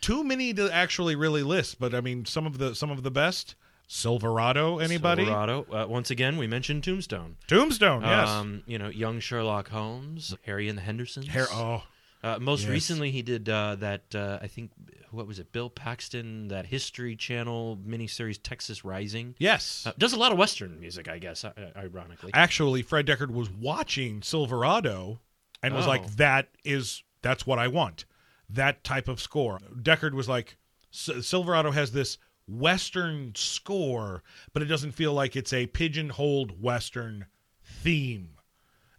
too 0.00 0.24
many 0.24 0.54
to 0.54 0.72
actually 0.72 1.16
really 1.16 1.42
list, 1.42 1.78
but 1.78 1.94
I 1.94 2.00
mean 2.00 2.24
some 2.24 2.46
of 2.46 2.58
the 2.58 2.74
some 2.74 2.90
of 2.90 3.02
the 3.02 3.10
best. 3.10 3.56
Silverado, 3.92 4.78
anybody? 4.78 5.24
Silverado. 5.24 5.66
Uh, 5.68 5.84
once 5.88 6.12
again, 6.12 6.36
we 6.36 6.46
mentioned 6.46 6.84
Tombstone. 6.84 7.36
Tombstone, 7.48 8.02
yes. 8.02 8.28
Um, 8.28 8.62
you 8.64 8.78
know, 8.78 8.88
young 8.88 9.18
Sherlock 9.18 9.68
Holmes, 9.70 10.36
Harry 10.46 10.68
and 10.68 10.78
the 10.78 10.82
Hendersons. 10.82 11.26
Hair, 11.26 11.48
oh, 11.50 11.82
Uh, 12.22 12.38
most 12.38 12.62
Yes. 12.62 12.70
recently, 12.70 13.10
he 13.10 13.22
did 13.22 13.48
uh, 13.48 13.76
that. 13.76 14.14
Uh, 14.14 14.38
I 14.42 14.46
think 14.46 14.70
what 15.10 15.26
was 15.26 15.38
it? 15.38 15.50
Bill 15.52 15.70
Paxton, 15.70 16.48
that 16.48 16.66
History 16.66 17.16
Channel 17.16 17.78
miniseries 17.84 18.38
Texas 18.42 18.84
Rising. 18.84 19.34
yes. 19.38 19.84
Uh, 19.86 19.92
does 19.98 20.12
a 20.12 20.18
lot 20.18 20.30
of 20.30 20.38
Western 20.38 20.78
music, 20.78 21.08
I 21.08 21.18
guess. 21.18 21.44
Uh, 21.44 21.52
ironically, 21.76 22.30
Actually, 22.34 22.82
Fred 22.82 23.06
Dekker 23.06 23.30
was 23.30 23.50
watching 23.50 24.22
Silverado 24.22 25.20
and 25.62 25.74
was 25.74 25.86
Oh. 25.86 25.88
like, 25.88 26.06
"That 26.16 26.48
is 26.64 27.02
that's 27.22 27.46
what 27.46 27.58
I 27.58 27.68
want. 27.68 28.04
That 28.48 28.84
type 28.84 29.08
of 29.08 29.20
score." 29.20 29.58
Dekker 29.74 30.12
was 30.12 30.28
like, 30.28 30.56
"Silverado 30.90 31.70
has 31.70 31.92
this 31.92 32.18
Western 32.46 33.32
score, 33.34 34.22
but 34.52 34.62
it 34.62 34.66
doesn't 34.66 34.92
feel 34.92 35.12
like 35.14 35.36
it's 35.36 35.52
a 35.52 35.66
pigeonholed 35.68 36.60
Western 36.62 37.26
theme." 37.64 38.36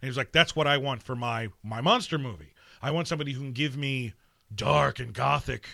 And 0.00 0.06
he 0.06 0.08
was 0.08 0.16
like, 0.16 0.32
"That's 0.32 0.56
what 0.56 0.66
I 0.66 0.78
want 0.78 1.02
for 1.02 1.14
my 1.14 1.48
my 1.62 1.80
monster 1.80 2.18
movie. 2.18 2.51
I 2.82 2.90
want 2.90 3.06
somebody 3.06 3.32
who 3.32 3.40
can 3.40 3.52
give 3.52 3.76
me 3.76 4.12
dark 4.52 4.98
and 4.98 5.14
gothic 5.14 5.66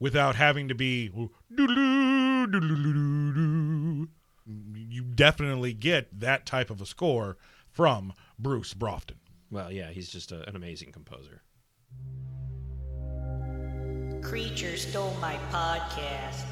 without 0.00 0.36
having 0.36 0.68
to 0.68 0.74
be 0.74 1.10
doodaloo, 1.52 2.46
doodaloo, 2.46 4.08
you 4.74 5.02
definitely 5.02 5.74
get 5.74 6.18
that 6.18 6.46
type 6.46 6.70
of 6.70 6.80
a 6.80 6.86
score 6.86 7.36
from 7.70 8.14
Bruce 8.38 8.72
Broughton. 8.72 9.18
well, 9.50 9.70
yeah, 9.70 9.90
he's 9.90 10.08
just 10.08 10.32
a, 10.32 10.48
an 10.48 10.56
amazing 10.56 10.92
composer. 10.92 11.42
Creature 14.22 14.78
stole 14.78 15.14
my 15.20 15.36
podcast. 15.50 16.46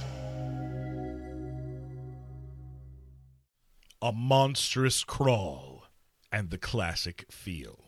A 4.02 4.12
monstrous 4.12 5.02
crawl 5.02 5.84
and 6.30 6.50
the 6.50 6.58
classic 6.58 7.24
feel. 7.30 7.83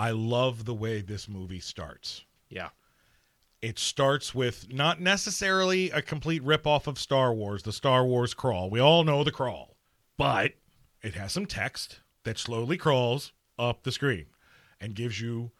I 0.00 0.10
love 0.12 0.64
the 0.64 0.74
way 0.74 1.00
this 1.02 1.28
movie 1.28 1.60
starts. 1.60 2.24
Yeah, 2.48 2.70
It 3.60 3.78
starts 3.78 4.34
with 4.34 4.72
not 4.72 5.00
necessarily 5.00 5.90
a 5.90 6.00
complete 6.02 6.42
ripoff 6.42 6.86
of 6.86 6.98
Star 6.98 7.32
Wars, 7.34 7.62
the 7.62 7.72
Star 7.72 8.04
Wars 8.04 8.32
crawl. 8.34 8.70
We 8.70 8.80
all 8.80 9.04
know 9.04 9.22
the 9.24 9.30
crawl, 9.30 9.76
but 10.16 10.52
it 11.02 11.14
has 11.14 11.32
some 11.32 11.46
text 11.46 12.00
that 12.24 12.38
slowly 12.38 12.76
crawls 12.76 13.32
up 13.58 13.82
the 13.82 13.92
screen 13.92 14.26
and 14.80 14.94
gives 14.94 15.20
you 15.20 15.50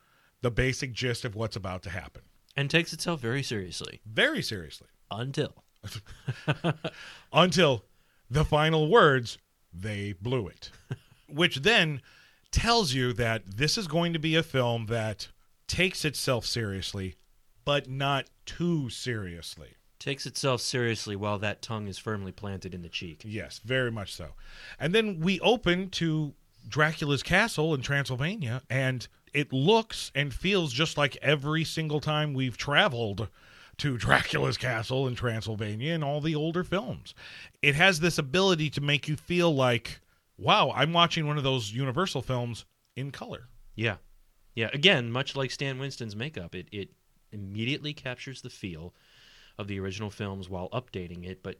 the 0.42 0.50
basic 0.50 0.92
gist 0.92 1.24
of 1.26 1.34
what's 1.34 1.56
about 1.56 1.82
to 1.82 1.90
happen. 1.90 2.22
and 2.56 2.70
takes 2.70 2.92
itself 2.94 3.20
very 3.20 3.42
seriously 3.42 4.00
Very 4.06 4.42
seriously. 4.42 4.88
until 5.10 5.64
until 7.32 7.84
the 8.30 8.44
final 8.44 8.88
words, 8.90 9.38
they 9.72 10.14
blew 10.20 10.48
it. 10.48 10.70
Which 11.28 11.56
then 11.56 12.00
tells 12.52 12.92
you 12.92 13.12
that 13.12 13.42
this 13.46 13.78
is 13.78 13.86
going 13.86 14.12
to 14.12 14.18
be 14.18 14.34
a 14.36 14.42
film 14.42 14.86
that 14.86 15.28
takes 15.66 16.04
itself 16.04 16.44
seriously, 16.44 17.14
but 17.64 17.88
not 17.88 18.28
too 18.44 18.90
seriously. 18.90 19.74
takes 20.00 20.26
itself 20.26 20.60
seriously 20.60 21.14
while 21.14 21.38
that 21.38 21.62
tongue 21.62 21.86
is 21.86 21.98
firmly 21.98 22.32
planted 22.32 22.74
in 22.74 22.82
the 22.82 22.88
cheek. 22.88 23.22
Yes, 23.24 23.60
very 23.64 23.92
much 23.92 24.12
so. 24.14 24.30
And 24.80 24.92
then 24.94 25.20
we 25.20 25.38
open 25.40 25.90
to 25.90 26.34
Dracula's 26.68 27.22
castle 27.22 27.74
in 27.74 27.82
Transylvania, 27.82 28.62
and 28.68 29.06
it 29.32 29.52
looks 29.52 30.10
and 30.14 30.34
feels 30.34 30.72
just 30.72 30.98
like 30.98 31.16
every 31.22 31.62
single 31.62 32.00
time 32.00 32.34
we've 32.34 32.56
traveled 32.56 33.28
to 33.76 33.96
Dracula's 33.96 34.56
castle 34.58 35.06
in 35.06 35.14
Transylvania 35.14 35.94
in 35.94 36.02
all 36.02 36.20
the 36.20 36.34
older 36.34 36.64
films. 36.64 37.14
It 37.62 37.74
has 37.76 38.00
this 38.00 38.18
ability 38.18 38.70
to 38.70 38.80
make 38.80 39.06
you 39.06 39.16
feel 39.16 39.54
like, 39.54 40.00
wow, 40.40 40.72
I'm 40.74 40.92
watching 40.92 41.26
one 41.26 41.36
of 41.36 41.44
those 41.44 41.72
Universal 41.72 42.22
films 42.22 42.64
in 42.96 43.10
color. 43.10 43.48
Yeah. 43.74 43.96
Yeah. 44.54 44.70
Again, 44.72 45.12
much 45.12 45.36
like 45.36 45.50
Stan 45.50 45.78
Winston's 45.78 46.16
makeup, 46.16 46.54
it, 46.54 46.68
it 46.72 46.90
immediately 47.32 47.92
captures 47.92 48.42
the 48.42 48.50
feel 48.50 48.94
of 49.58 49.68
the 49.68 49.78
original 49.78 50.10
films 50.10 50.48
while 50.48 50.68
updating 50.70 51.28
it, 51.28 51.42
but 51.42 51.56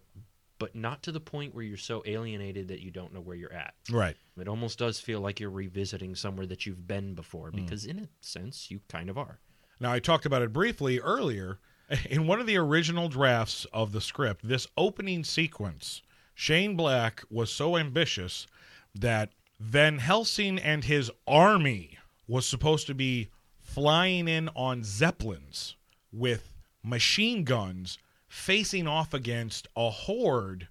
but 0.58 0.74
not 0.74 1.02
to 1.02 1.10
the 1.10 1.20
point 1.20 1.54
where 1.54 1.64
you're 1.64 1.78
so 1.78 2.02
alienated 2.04 2.68
that 2.68 2.80
you 2.80 2.90
don't 2.90 3.14
know 3.14 3.20
where 3.20 3.34
you're 3.34 3.52
at. 3.52 3.72
Right. 3.90 4.14
It 4.38 4.46
almost 4.46 4.78
does 4.78 5.00
feel 5.00 5.20
like 5.20 5.40
you're 5.40 5.48
revisiting 5.48 6.14
somewhere 6.14 6.46
that 6.46 6.66
you've 6.66 6.86
been 6.86 7.14
before, 7.14 7.50
mm. 7.50 7.56
because 7.56 7.86
in 7.86 7.98
a 7.98 8.08
sense 8.20 8.70
you 8.70 8.80
kind 8.86 9.08
of 9.08 9.16
are. 9.16 9.38
Now, 9.80 9.90
I 9.90 10.00
talked 10.00 10.26
about 10.26 10.42
it 10.42 10.52
briefly 10.52 11.00
earlier. 11.00 11.58
In 12.10 12.26
one 12.28 12.38
of 12.38 12.46
the 12.46 12.58
original 12.58 13.08
drafts 13.08 13.66
of 13.72 13.90
the 13.90 14.00
script, 14.00 14.46
this 14.46 14.68
opening 14.76 15.24
sequence, 15.24 16.02
Shane 16.34 16.76
Black 16.76 17.24
was 17.30 17.50
so 17.50 17.76
ambitious 17.76 18.46
that 18.94 19.31
Van 19.59 19.98
Helsing 19.98 20.59
and 20.59 20.85
his 20.85 21.11
army 21.26 21.98
was 22.26 22.46
supposed 22.46 22.87
to 22.87 22.94
be 22.94 23.29
flying 23.59 24.26
in 24.29 24.48
on 24.57 24.83
Zeppelins 24.85 25.76
with 26.12 26.50
machine 26.83 27.44
guns 27.44 27.98
facing 28.29 28.87
off 28.87 29.12
against 29.12 29.68
a 29.76 29.90
horde 29.90 30.68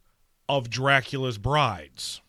of 0.47 0.69
Dracula's 0.69 1.37
brides. 1.37 2.21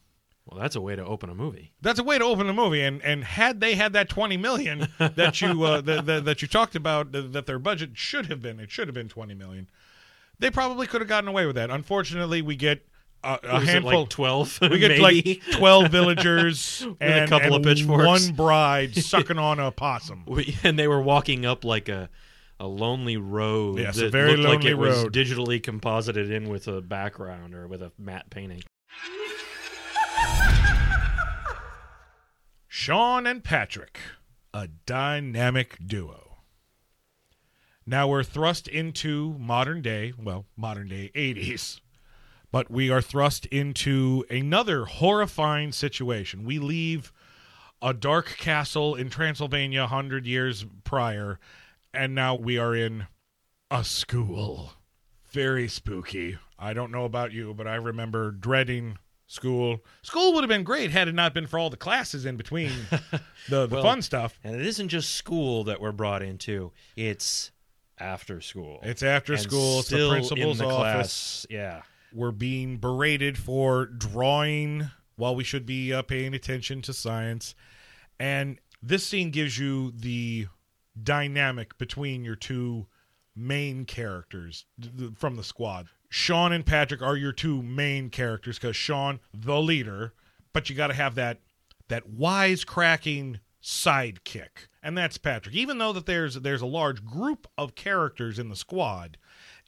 Well, 0.45 0.61
that's 0.61 0.77
a 0.77 0.81
way 0.81 0.97
to 0.97 1.05
open 1.05 1.31
a 1.31 1.35
movie. 1.35 1.73
That's 1.81 1.99
a 1.99 2.03
way 2.03 2.19
to 2.19 2.25
open 2.25 2.49
a 2.49 2.53
movie, 2.53 2.83
and 2.83 3.01
and 3.03 3.23
had 3.23 3.61
they 3.61 3.77
had 3.77 3.93
that 3.93 4.09
twenty 4.09 4.37
million 4.37 4.89
that 4.99 5.41
you 5.41 5.63
uh, 5.63 5.81
that, 5.83 6.07
that, 6.07 6.25
that 6.25 6.43
you 6.43 6.49
talked 6.49 6.75
about, 6.75 7.13
that, 7.13 7.33
that 7.33 7.47
their 7.47 7.61
budget 7.61 7.91
should 7.95 8.27
have 8.27 8.43
been, 8.43 8.59
it 8.59 8.71
should 8.71 8.89
have 8.89 8.95
been 8.95 9.09
twenty 9.09 9.35
million. 9.35 9.69
They 10.41 10.51
probably 10.51 10.87
could 10.87 11.03
have 11.03 11.09
gotten 11.09 11.29
away 11.29 11.47
with 11.47 11.55
that. 11.57 11.71
Unfortunately, 11.71 12.43
we 12.43 12.57
get 12.57 12.85
a, 13.23 13.39
a 13.43 13.61
handful. 13.61 14.01
like 14.01 14.09
twelve. 14.09 14.59
we 14.63 14.79
get 14.79 14.99
like 14.99 15.43
twelve 15.53 15.91
villagers 15.91 16.87
and 17.01 17.25
a 17.25 17.29
couple 17.29 17.55
and 17.57 17.67
of 17.67 17.71
pitchforks. 17.77 18.07
one 18.27 18.35
bride 18.35 18.95
sucking 19.05 19.39
on 19.39 19.59
a 19.61 19.71
possum. 19.71 20.25
We- 20.27 20.57
and 20.63 20.79
they 20.79 20.89
were 20.89 21.03
walking 21.03 21.45
up 21.47 21.65
like 21.65 21.89
a 21.89 22.09
a 22.59 22.67
lonely 22.67 23.17
road. 23.17 23.79
Yes, 23.79 23.97
a 23.99 24.11
very 24.11 24.37
looked 24.37 24.43
like 24.43 24.55
lonely 24.59 24.71
it 24.71 24.79
was 24.79 25.05
road. 25.05 25.15
digitally 25.15 25.63
composited 25.63 26.31
in 26.31 26.49
with 26.49 26.69
a 26.69 26.81
background 26.83 27.55
or 27.55 27.67
with 27.67 27.83
a 27.83 27.93
matte 27.99 28.29
painting. 28.31 28.63
Sean 32.69 33.27
and 33.27 33.43
Patrick, 33.43 33.99
a 34.55 34.69
dynamic 34.87 35.77
duo. 35.85 36.39
Now 37.87 38.07
we're 38.09 38.23
thrust 38.23 38.69
into 38.69 39.35
modern 39.39 39.83
day, 39.83 40.13
well, 40.17 40.47
modern 40.57 40.89
day 40.89 41.11
80s, 41.15 41.81
but 42.53 42.71
we 42.71 42.91
are 42.91 43.03
thrust 43.03 43.47
into 43.47 44.25
another 44.31 44.85
horrifying 44.85 45.73
situation. 45.73 46.45
We 46.45 46.59
leave 46.59 47.13
a 47.83 47.95
dark 47.95 48.37
castle 48.39 48.95
in 48.95 49.09
Transylvania 49.11 49.81
100 49.83 50.27
years 50.27 50.67
prior, 50.85 51.39
and 51.95 52.15
now 52.15 52.35
we 52.35 52.59
are 52.59 52.75
in 52.75 53.07
a 53.71 53.85
school. 53.85 54.73
Very 55.31 55.69
spooky. 55.69 56.39
I 56.59 56.73
don't 56.75 56.91
know 56.91 57.05
about 57.05 57.33
you, 57.33 57.55
but 57.55 57.67
I 57.67 57.77
remember 57.77 58.33
dreading 58.33 58.99
school. 59.29 59.85
School 60.03 60.35
would 60.35 60.43
have 60.43 60.49
been 60.49 60.65
great 60.65 60.91
had 60.91 61.07
it 61.09 61.15
not 61.15 61.33
been 61.33 61.47
for 61.47 61.59
all 61.59 61.71
the 61.71 61.77
classes 61.77 62.27
in 62.27 62.37
between 62.37 62.73
the, 63.49 63.67
the 63.67 63.77
Well, 63.77 63.83
fun 63.83 64.03
stuff. 64.03 64.39
And 64.43 64.57
it 64.57 64.67
isn't 64.67 64.89
just 64.89 65.15
school 65.15 65.65
that 65.65 65.81
we're 65.81 65.93
brought 65.93 66.23
into; 66.23 66.73
it's 66.97 67.53
after 67.99 68.41
school. 68.41 68.81
It's 68.83 69.03
after 69.05 69.35
And 69.35 69.43
school. 69.43 69.79
It's 69.81 69.89
the 69.89 70.09
principal's 70.11 70.61
in 70.61 70.67
the 70.69 70.75
office. 70.75 71.47
class. 71.47 71.47
Yeah. 71.49 71.83
We're 72.13 72.33
being 72.33 72.79
berated 72.79 73.39
for 73.39 73.87
drawing 73.87 74.91
while 75.17 75.35
we 75.35 75.45
should 75.45 75.67
be 75.67 75.93
uh, 75.93 76.03
paying 76.03 76.35
attention 76.35 76.83
to 76.83 76.93
science. 76.93 77.55
And 78.19 78.59
this 78.83 79.07
scene 79.07 79.31
gives 79.31 79.59
you 79.59 79.93
the 79.93 80.49
dynamic 81.01 81.79
between 81.79 82.25
your 82.25 82.37
two 82.37 82.87
main 83.37 83.85
characters 83.85 84.67
from 85.17 85.37
the 85.37 85.45
squad. 85.45 85.89
Sean 86.09 86.53
and 86.53 86.67
Patrick 86.67 87.03
are 87.03 87.17
your 87.17 87.33
two 87.33 87.63
main 87.63 88.11
characters 88.11 88.59
because 88.59 88.77
Sean, 88.77 89.21
the 89.33 89.61
leader, 89.61 90.13
but 90.53 90.69
you 90.69 90.77
got 90.77 90.89
to 90.89 90.95
have 90.95 91.15
that 91.15 91.39
that 91.89 92.09
wisecracking 92.09 93.41
sidekick, 93.63 94.69
and 94.83 94.97
that's 94.97 95.19
Patrick. 95.19 95.55
Even 95.55 95.79
though 95.79 95.93
that 95.93 96.07
there's 96.07 96.35
there's 96.35 96.63
a 96.63 96.67
large 96.67 97.05
group 97.05 97.47
of 97.57 97.75
characters 97.75 98.39
in 98.39 98.49
the 98.49 98.57
squad, 98.57 99.17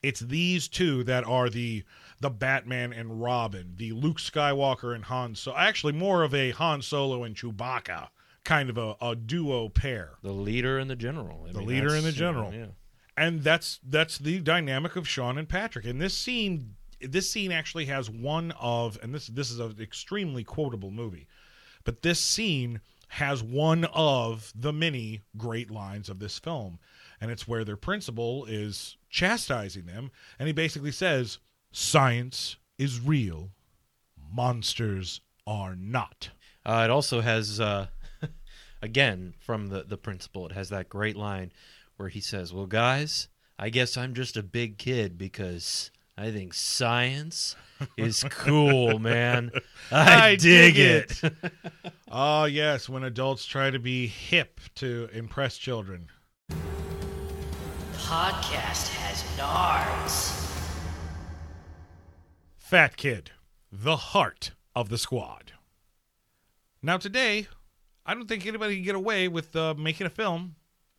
it's 0.03 0.21
these 0.21 0.67
two 0.69 1.05
that 1.05 1.25
are 1.25 1.49
the 1.49 1.85
the 2.23 2.31
Batman 2.31 2.93
and 2.93 3.21
Robin, 3.21 3.75
the 3.77 3.93
Luke 3.93 4.19
Skywalker 4.19 4.95
and 4.95 5.05
Han. 5.05 5.35
So 5.35 5.55
actually, 5.57 5.93
more 5.93 6.23
of 6.23 6.33
a 6.33 6.53
Han 6.53 6.81
Solo 6.81 7.25
and 7.25 7.35
Chewbacca 7.37 8.09
kind 8.45 8.71
of 8.71 8.79
a, 8.79 8.97
a 9.01 9.15
duo 9.15 9.69
pair. 9.69 10.13
The 10.23 10.33
leader 10.33 10.79
and 10.79 10.89
the 10.89 10.97
general. 10.97 11.47
I 11.49 11.53
The 11.53 11.59
mean, 11.59 11.69
leader 11.69 11.95
and 11.95 12.05
the 12.05 12.13
general. 12.13 12.53
yeah. 12.55 12.67
and 13.17 13.43
that's 13.43 13.79
that's 13.89 14.19
the 14.19 14.39
dynamic 14.41 14.97
of 14.97 15.07
Sean 15.07 15.37
and 15.37 15.49
Patrick. 15.49 15.85
And 15.85 16.01
this 16.01 16.17
scene, 16.17 16.75
this 17.01 17.31
scene 17.31 17.53
actually 17.53 17.87
has 17.87 18.09
one 18.09 18.53
of, 18.59 18.99
and 19.03 19.15
this 19.15 19.27
this 19.27 19.51
is 19.51 19.59
an 19.59 19.77
extremely 19.81 20.45
quotable 20.45 20.91
movie, 20.91 21.27
but 21.85 22.03
this 22.03 22.21
scene 22.21 22.81
has 23.09 23.43
one 23.43 23.85
of 23.93 24.53
the 24.55 24.73
many 24.73 25.21
great 25.37 25.71
lines 25.71 26.09
of 26.09 26.19
this 26.19 26.39
film, 26.39 26.79
and 27.21 27.31
it's 27.31 27.47
where 27.47 27.65
their 27.65 27.77
principal 27.77 28.45
is 28.47 28.97
chastising 29.11 29.87
them, 29.87 30.11
and 30.39 30.47
he 30.47 30.53
basically 30.53 30.91
says, 30.93 31.39
"Science 31.73 32.57
is 32.79 33.01
real, 33.01 33.51
monsters 34.31 35.21
are 35.47 35.75
not." 35.75 36.31
Uh, 36.65 36.83
it 36.85 36.91
also 36.91 37.21
has, 37.21 37.59
uh, 37.61 37.89
again, 38.83 39.35
from 39.41 39.69
the, 39.69 39.83
the 39.83 39.97
principal, 39.97 40.47
it 40.47 40.53
has 40.53 40.69
that 40.69 40.89
great 40.89 41.17
line 41.17 41.53
where 41.97 42.09
he 42.09 42.21
says, 42.21 42.53
Well, 42.53 42.67
guys, 42.67 43.29
I 43.59 43.69
guess 43.69 43.97
I'm 43.97 44.15
just 44.15 44.37
a 44.37 44.43
big 44.43 44.79
kid 44.79 45.19
because 45.19 45.91
I 46.17 46.31
think 46.31 46.55
science 46.55 47.57
is 47.97 48.25
cool, 48.31 48.99
man. 48.99 49.51
I, 49.91 50.31
I 50.31 50.37
dig, 50.37 50.75
dig 50.75 50.79
it. 50.79 51.33
Ah, 52.11 52.45
yes, 52.45 52.89
when 52.89 53.05
adults 53.05 53.45
try 53.45 53.71
to 53.71 53.79
be 53.79 54.07
hip 54.07 54.61
to 54.77 55.09
impress 55.13 55.59
children. 55.59 56.09
Podcast 57.95 58.89
has 58.89 59.23
nards. 59.39 60.42
Fat 62.73 62.97
Kid, 62.97 63.33
the 63.71 63.99
heart 63.99 64.53
of 64.75 64.89
the 64.89 64.97
squad. 64.97 65.53
Now, 66.81 66.97
today, 66.97 67.47
I 68.07 68.15
don't 68.15 68.27
think 68.27 68.47
anybody 68.47 68.77
can 68.77 68.85
get 68.85 68.95
away 68.95 69.29
with 69.29 69.55
uh, 69.55 69.75
making 69.75 70.07
a 70.07 70.11
film 70.11 70.55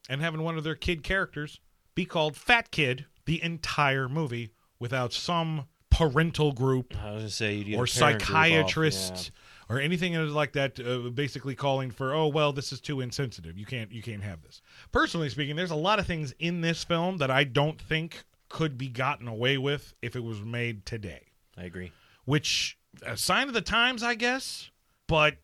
and 0.08 0.22
having 0.22 0.44
one 0.44 0.56
of 0.56 0.64
their 0.64 0.76
kid 0.76 1.02
characters 1.02 1.60
be 1.96 2.06
called 2.06 2.38
Fat 2.38 2.70
Kid 2.70 3.08
the 3.26 3.42
entire 3.42 4.08
movie 4.08 4.52
without 4.78 5.14
some 5.14 5.66
parental 5.90 6.52
group 6.52 6.94
I 6.96 7.14
was 7.14 7.22
going 7.22 7.26
to 7.26 7.30
say, 7.32 7.76
or 7.76 7.86
a 7.86 7.88
parent 7.88 7.90
group 7.90 7.90
off, 7.90 8.22
psychiatrist 8.22 9.32
or 9.68 9.80
anything 9.80 10.14
like 10.28 10.54
that 10.54 10.80
uh, 10.80 11.10
basically 11.10 11.56
calling 11.56 11.90
for 11.90 12.14
oh 12.14 12.28
well 12.28 12.54
this 12.54 12.72
is 12.72 12.82
too 12.82 13.02
insensitive 13.02 13.58
you 13.58 13.66
can't 13.66 13.92
you 13.92 14.04
can't 14.04 14.22
have 14.24 14.44
this 14.44 14.62
personally 14.92 15.30
speaking 15.30 15.56
there's 15.56 15.72
a 15.72 15.76
lot 15.76 15.98
of 15.98 16.06
things 16.06 16.36
in 16.38 16.62
this 16.62 16.84
film 16.84 17.18
that 17.18 17.32
i 17.32 17.44
don't 17.44 17.82
think 17.82 18.24
could 18.50 18.78
be 18.78 18.90
gotten 18.90 19.28
away 19.28 19.58
with 19.58 19.96
if 20.04 20.16
it 20.16 20.24
was 20.24 20.42
made 20.42 20.86
today 20.86 21.22
yeah. 21.24 21.33
I 21.58 21.63
agree. 21.63 21.92
which 22.26 22.78
a 23.06 23.18
sign 23.18 23.48
of 23.48 23.54
the 23.54 23.62
times 23.62 24.04
i 24.04 24.13
guess 24.16 24.70
but 25.08 25.36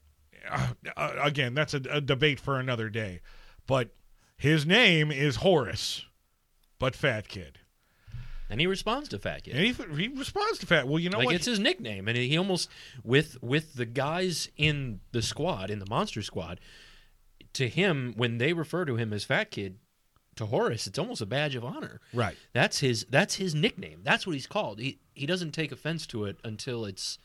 uh, 0.49 0.67
uh, 0.95 1.13
again 1.21 1.53
that's 1.53 1.73
a, 1.73 1.81
a 1.89 1.99
debate 2.01 2.39
for 2.39 2.59
another 2.59 2.89
day 2.89 3.21
but 3.67 3.89
his 4.37 4.65
name 4.65 5.11
is 5.11 5.37
horace 5.37 6.05
but 6.79 6.95
fat 6.95 7.27
kid 7.27 7.59
And 8.51 8.59
he 8.59 8.65
responds 8.67 9.09
to 9.09 9.19
Fat 9.19 9.43
Kid. 9.43 9.55
and 9.55 9.63
he, 9.65 9.73
he 10.01 10.07
responds 10.07 10.57
to 10.59 10.65
fat 10.65 10.87
well 10.87 10.97
you 10.99 11.09
know 11.09 11.17
like 11.19 11.25
what 11.27 11.35
it's 11.35 11.45
his 11.45 11.59
nickname, 11.59 12.07
and 12.07 12.17
he 12.17 12.35
almost 12.37 12.69
with 13.03 13.37
with 13.43 13.73
the 13.75 13.85
guys 13.85 14.49
in 14.57 15.01
the 15.11 15.21
squad 15.21 15.69
in 15.69 15.77
the 15.79 15.85
monster 15.89 16.21
squad. 16.23 16.59
To 17.53 17.67
him, 17.67 18.13
when 18.15 18.37
they 18.37 18.53
refer 18.53 18.85
to 18.85 18.95
him 18.95 19.11
as 19.11 19.23
Fat 19.23 19.49
Kid, 19.51 19.79
to 20.35 20.45
Horace, 20.45 20.85
it's 20.87 20.99
almost 20.99 21.19
a 21.21 21.25
badge 21.25 21.55
of 21.55 21.63
honor. 21.65 21.99
right 22.13 22.37
That's 22.53 22.79
his 22.79 23.05
that's 23.09 23.35
his 23.35 23.53
nickname. 23.53 24.01
That's 24.03 24.25
what 24.25 24.33
he's 24.33 24.47
called. 24.47 24.79
He 24.79 24.99
he 25.19 25.25
doesn't 25.25 25.51
take 25.51 25.71
offense 25.71 26.07
to 26.07 26.25
it 26.25 26.37
until 26.43 26.85
it's 26.85 27.17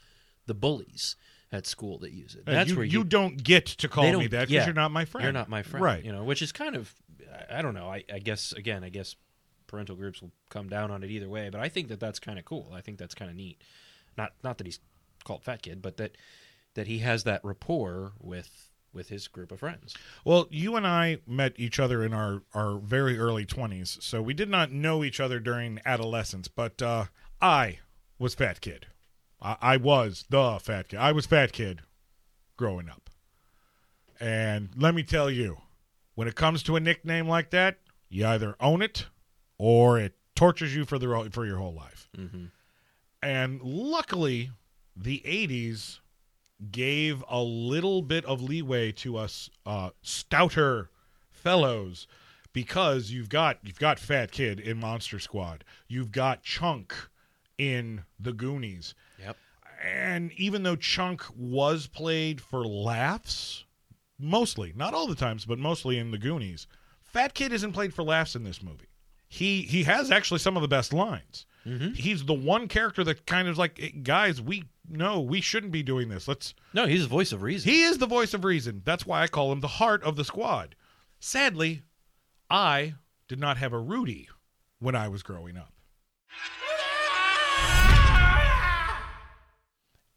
the 0.46 0.54
bullies 0.54 1.16
at 1.52 1.66
school 1.66 1.98
that 1.98 2.12
use 2.12 2.35
it. 2.35 2.44
That's 2.46 2.70
you, 2.70 2.76
where 2.76 2.85
you 2.85 2.98
you, 2.98 3.04
don't 3.04 3.42
get 3.42 3.66
to 3.66 3.88
call 3.88 4.04
me 4.04 4.26
that 4.26 4.48
because 4.48 4.50
yeah, 4.50 4.64
you're 4.64 4.74
not 4.74 4.90
my 4.90 5.04
friend. 5.04 5.24
You're 5.24 5.33
not 5.33 5.48
my 5.48 5.62
friend, 5.62 5.85
right? 5.85 6.04
You 6.04 6.12
know, 6.12 6.24
which 6.24 6.42
is 6.42 6.52
kind 6.52 6.74
of 6.76 6.94
I, 7.50 7.62
don't 7.62 7.74
know. 7.74 7.88
I, 7.88 8.04
I 8.12 8.18
guess 8.18 8.52
again, 8.52 8.85
I 8.85 8.88
guess 8.88 9.16
parental 9.66 9.96
groups 9.96 10.20
will 10.20 10.33
come 10.50 10.68
down 10.68 10.90
on 10.90 11.02
it 11.02 11.11
either 11.11 11.28
way. 11.28 11.48
But 11.50 11.61
I 11.61 11.68
think 11.68 11.88
that 11.88 12.00
that's 12.00 12.18
kind 12.18 12.38
of 12.38 12.44
cool. 12.44 12.72
I 12.74 12.80
think 12.80 12.98
that's 12.98 13.14
kind 13.14 13.30
of 13.30 13.37
neat. 13.37 13.62
Not 14.16 14.33
not 14.42 14.59
that 14.59 14.66
he's 14.66 14.80
called 15.24 15.42
fat 15.42 15.62
kid, 15.62 15.83
but 15.83 15.96
that 15.96 16.16
that 16.74 16.87
he 16.87 16.98
has 16.98 17.24
that 17.24 17.44
rapport 17.44 18.12
with 18.20 18.70
with 18.92 19.09
his 19.09 19.26
group 19.28 19.50
of 19.50 19.61
friends. 19.61 19.94
Well, 20.24 20.46
you 20.50 20.76
and 20.76 20.87
I 20.87 21.18
met 21.26 21.54
each 21.57 21.80
other 21.80 22.04
in 22.04 22.12
our 22.12 22.42
our 22.52 22.78
very 22.78 23.18
early 23.18 23.44
twenties, 23.44 23.98
so 24.00 24.22
we 24.22 24.35
did 24.35 24.48
not 24.48 24.72
know 24.72 25.04
each 25.04 25.20
other 25.20 25.40
during 25.40 25.80
adolescence. 25.85 26.48
But 26.48 26.80
uh, 26.80 27.07
I 27.40 27.79
was 28.18 28.35
fat 28.35 28.61
kid. 28.61 28.87
I, 29.40 29.57
I 29.61 29.77
was 29.77 30.25
the 30.31 30.59
fat 30.61 30.88
kid. 30.88 30.99
I 30.99 31.12
was 31.12 31.27
fat 31.27 31.53
kid 31.53 31.81
growing 32.57 32.88
up, 32.88 33.11
and 34.20 34.70
let 34.77 34.94
me 34.94 35.03
tell 35.03 35.31
you, 35.31 35.59
when 36.14 36.29
it 36.29 36.35
comes 36.35 36.62
to 36.64 36.77
a 36.77 36.81
nickname 36.81 37.29
like 37.29 37.51
that, 37.51 37.79
you 38.09 38.27
either 38.27 38.57
own 38.61 38.83
it 38.83 39.07
or 39.59 39.99
it 39.99 40.14
tortures 40.35 40.74
you 40.74 40.85
for 40.85 40.99
the 40.99 41.28
for 41.32 41.47
your 41.47 41.59
whole 41.59 41.74
life. 41.74 42.09
Mm-hmm. 42.16 42.47
And 43.22 43.62
luckily, 43.62 44.51
the 44.97 45.22
80s 45.24 46.01
gave 46.70 47.24
a 47.28 47.41
little 47.41 48.03
bit 48.03 48.24
of 48.26 48.43
leeway 48.43 48.93
to 48.93 49.16
us 49.16 49.51
uh, 49.66 49.91
stouter 50.03 50.91
fellows 51.30 52.07
because 52.53 53.11
you've 53.11 53.28
got 53.28 53.59
you've 53.62 53.78
got 53.78 53.99
Fat 53.99 54.30
Kid 54.30 54.61
in 54.61 54.78
Monster 54.78 55.18
Squad. 55.18 55.64
You've 55.89 56.12
got 56.12 56.43
Chunk 56.43 56.95
in 57.59 58.05
The 58.18 58.32
Goonies. 58.32 58.94
Yep. 59.20 59.36
And 59.84 60.32
even 60.32 60.62
though 60.62 60.76
Chunk 60.76 61.24
was 61.36 61.86
played 61.86 62.40
for 62.40 62.64
laughs, 62.66 63.64
mostly, 64.18 64.72
not 64.74 64.94
all 64.94 65.07
the 65.07 65.14
times, 65.14 65.44
but 65.44 65.59
mostly 65.59 65.98
in 65.98 66.11
The 66.11 66.18
Goonies, 66.18 66.66
Fat 67.02 67.34
Kid 67.34 67.52
isn't 67.52 67.72
played 67.72 67.94
for 67.94 68.02
laughs 68.02 68.34
in 68.34 68.44
this 68.44 68.62
movie. 68.62 68.88
He 69.28 69.62
he 69.62 69.82
has 69.84 70.11
actually 70.11 70.38
some 70.38 70.57
of 70.57 70.62
the 70.62 70.68
best 70.68 70.92
lines. 70.92 71.46
Mm-hmm. 71.66 71.94
He's 71.94 72.24
the 72.24 72.34
one 72.34 72.68
character 72.68 73.02
that 73.05 73.26
kind 73.26 73.48
of 73.48 73.59
like, 73.59 74.02
guys, 74.02 74.40
we 74.40 74.64
no, 74.88 75.20
we 75.20 75.40
shouldn't 75.40 75.72
be 75.72 75.82
doing 75.82 76.09
this. 76.09 76.28
Let's 76.28 76.55
No, 76.72 76.86
he's 76.86 77.02
the 77.02 77.09
voice 77.09 77.32
of 77.32 77.42
reason. 77.42 77.70
He 77.70 77.82
is 77.82 77.98
the 77.98 78.07
voice 78.07 78.34
of 78.34 78.44
reason. 78.44 78.82
That's 78.84 79.07
why 79.07 79.22
I 79.22 79.26
call 79.26 79.50
him 79.50 79.61
the 79.61 79.68
heart 79.68 80.02
of 80.02 80.16
the 80.16 80.24
squad. 80.24 80.76
Sadly, 81.20 81.82
I 82.50 82.94
did 83.28 83.40
not 83.40 83.57
have 83.57 83.72
a 83.72 83.78
Rudy 83.78 84.28
when 84.78 84.94
I 84.94 85.09
was 85.09 85.22
growing 85.22 85.57
up. 85.57 85.72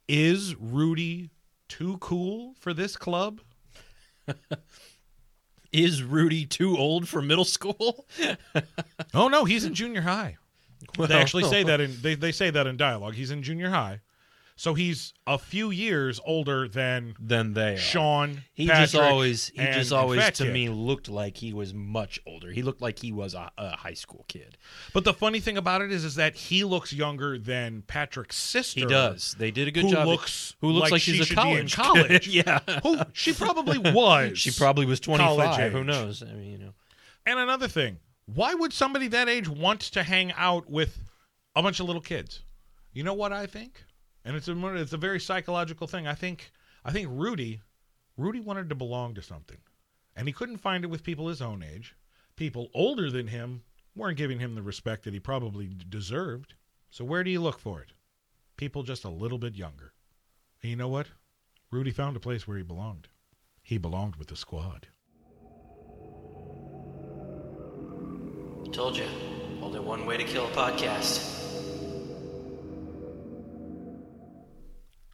Is 0.07 0.55
Rudy 0.55 1.31
too 1.67 1.97
cool 1.99 2.53
for 2.59 2.73
this 2.73 2.95
club? 2.95 3.41
Is 5.71 6.01
Rudy 6.01 6.45
too 6.45 6.77
old 6.77 7.07
for 7.07 7.21
middle 7.21 7.45
school? 7.45 8.05
Oh 9.13 9.27
no, 9.27 9.45
he's 9.45 9.63
in 9.63 9.73
junior 9.73 10.01
high. 10.01 10.37
Well, 10.97 11.07
They 11.07 11.15
actually 11.15 11.43
say 11.43 11.63
that 11.63 11.79
in 11.81 11.95
they, 12.01 12.15
they 12.15 12.31
say 12.31 12.49
that 12.49 12.67
in 12.67 12.77
dialogue. 12.77 13.13
He's 13.15 13.31
in 13.31 13.41
junior 13.41 13.69
high. 13.69 14.01
So 14.59 14.73
he's 14.73 15.13
a 15.27 15.37
few 15.37 15.69
years 15.69 16.19
older 16.25 16.67
than 16.67 17.13
than 17.19 17.53
they 17.53 17.75
are. 17.75 17.77
Sean. 17.77 18.41
He 18.55 18.65
Patrick, 18.67 18.89
just 18.89 18.95
always 18.95 19.47
he 19.49 19.59
and- 19.59 19.73
just 19.75 19.93
always 19.93 20.25
to 20.31 20.45
Kid. 20.45 20.53
me 20.53 20.67
looked 20.69 21.07
like 21.09 21.37
he 21.37 21.53
was 21.53 21.75
much 21.75 22.19
older. 22.25 22.49
He 22.51 22.63
looked 22.63 22.81
like 22.81 22.97
he 22.97 23.11
was 23.11 23.35
a, 23.35 23.51
a 23.55 23.77
high 23.77 23.93
school 23.93 24.25
kid. 24.27 24.57
But 24.93 25.03
the 25.03 25.13
funny 25.13 25.39
thing 25.39 25.57
about 25.59 25.83
it 25.83 25.91
is, 25.91 26.03
is 26.03 26.15
that 26.15 26.35
he 26.35 26.63
looks 26.63 26.91
younger 26.91 27.37
than 27.37 27.83
Patrick's 27.83 28.35
sister. 28.35 28.79
He 28.79 28.85
does. 28.87 29.35
They 29.37 29.51
did 29.51 29.67
a 29.67 29.71
good 29.71 29.83
who 29.83 29.91
job. 29.91 30.07
looks 30.07 30.55
who 30.59 30.69
looks 30.69 30.85
like 30.85 30.91
like, 30.93 31.01
she 31.03 31.13
she's 31.13 31.31
a 31.31 31.35
be 31.35 31.39
in 31.51 31.67
college 31.67 31.75
college. 31.75 32.27
yeah. 32.27 32.59
Who 32.81 32.97
she 33.13 33.33
probably 33.33 33.77
was. 33.77 34.39
She 34.47 34.49
probably 34.51 34.87
was 34.87 34.99
college 34.99 35.21
25. 35.35 35.71
Who 35.71 35.83
knows? 35.83 36.23
I 36.23 36.33
mean, 36.33 36.51
you 36.51 36.57
know. 36.57 36.73
And 37.27 37.37
another 37.37 37.67
thing, 37.67 37.99
why 38.25 38.55
would 38.55 38.73
somebody 38.73 39.07
that 39.09 39.29
age 39.29 39.47
want 39.47 39.81
to 39.81 40.01
hang 40.01 40.31
out 40.35 40.67
with 40.67 40.97
a 41.55 41.61
bunch 41.61 41.79
of 41.79 41.85
little 41.85 42.01
kids? 42.01 42.43
You 42.91 43.03
know 43.03 43.13
what 43.13 43.31
I 43.31 43.45
think? 43.45 43.83
And 44.27 44.35
it's 44.35 44.49
a 44.49 44.75
it's 44.75 44.91
a 44.91 44.97
very 44.97 45.21
psychological 45.21 45.87
thing. 45.87 46.05
I 46.05 46.13
think 46.13 46.51
I 46.83 46.91
think 46.91 47.07
Rudy 47.09 47.61
Rudy 48.17 48.41
wanted 48.41 48.67
to 48.67 48.75
belong 48.75 49.13
to 49.13 49.21
something. 49.21 49.59
And 50.17 50.27
he 50.27 50.33
couldn't 50.33 50.57
find 50.57 50.83
it 50.83 50.89
with 50.89 51.01
people 51.01 51.29
his 51.29 51.41
own 51.41 51.63
age. 51.63 51.95
People 52.35 52.67
older 52.73 53.09
than 53.09 53.27
him 53.27 53.61
weren't 53.95 54.17
giving 54.17 54.39
him 54.39 54.53
the 54.53 54.61
respect 54.61 55.05
that 55.05 55.13
he 55.13 55.21
probably 55.21 55.77
deserved. 55.87 56.55
So 56.91 57.05
where 57.05 57.23
do 57.23 57.31
you 57.31 57.39
look 57.39 57.57
for 57.57 57.81
it? 57.81 57.93
People 58.57 58.83
just 58.83 59.05
a 59.05 59.09
little 59.09 59.37
bit 59.37 59.55
younger. 59.55 59.93
And 60.61 60.71
you 60.71 60.75
know 60.75 60.89
what? 60.89 61.07
Rudy 61.71 61.91
found 61.91 62.17
a 62.17 62.19
place 62.19 62.45
where 62.45 62.57
he 62.57 62.63
belonged. 62.63 63.07
He 63.63 63.77
belonged 63.77 64.17
with 64.17 64.27
the 64.27 64.35
squad. 64.35 64.87
Told 68.73 68.97
you. 68.97 69.07
Only 69.61 69.79
one 69.79 70.05
way 70.05 70.17
to 70.17 70.25
kill 70.25 70.47
a 70.47 70.49
podcast. 70.49 71.36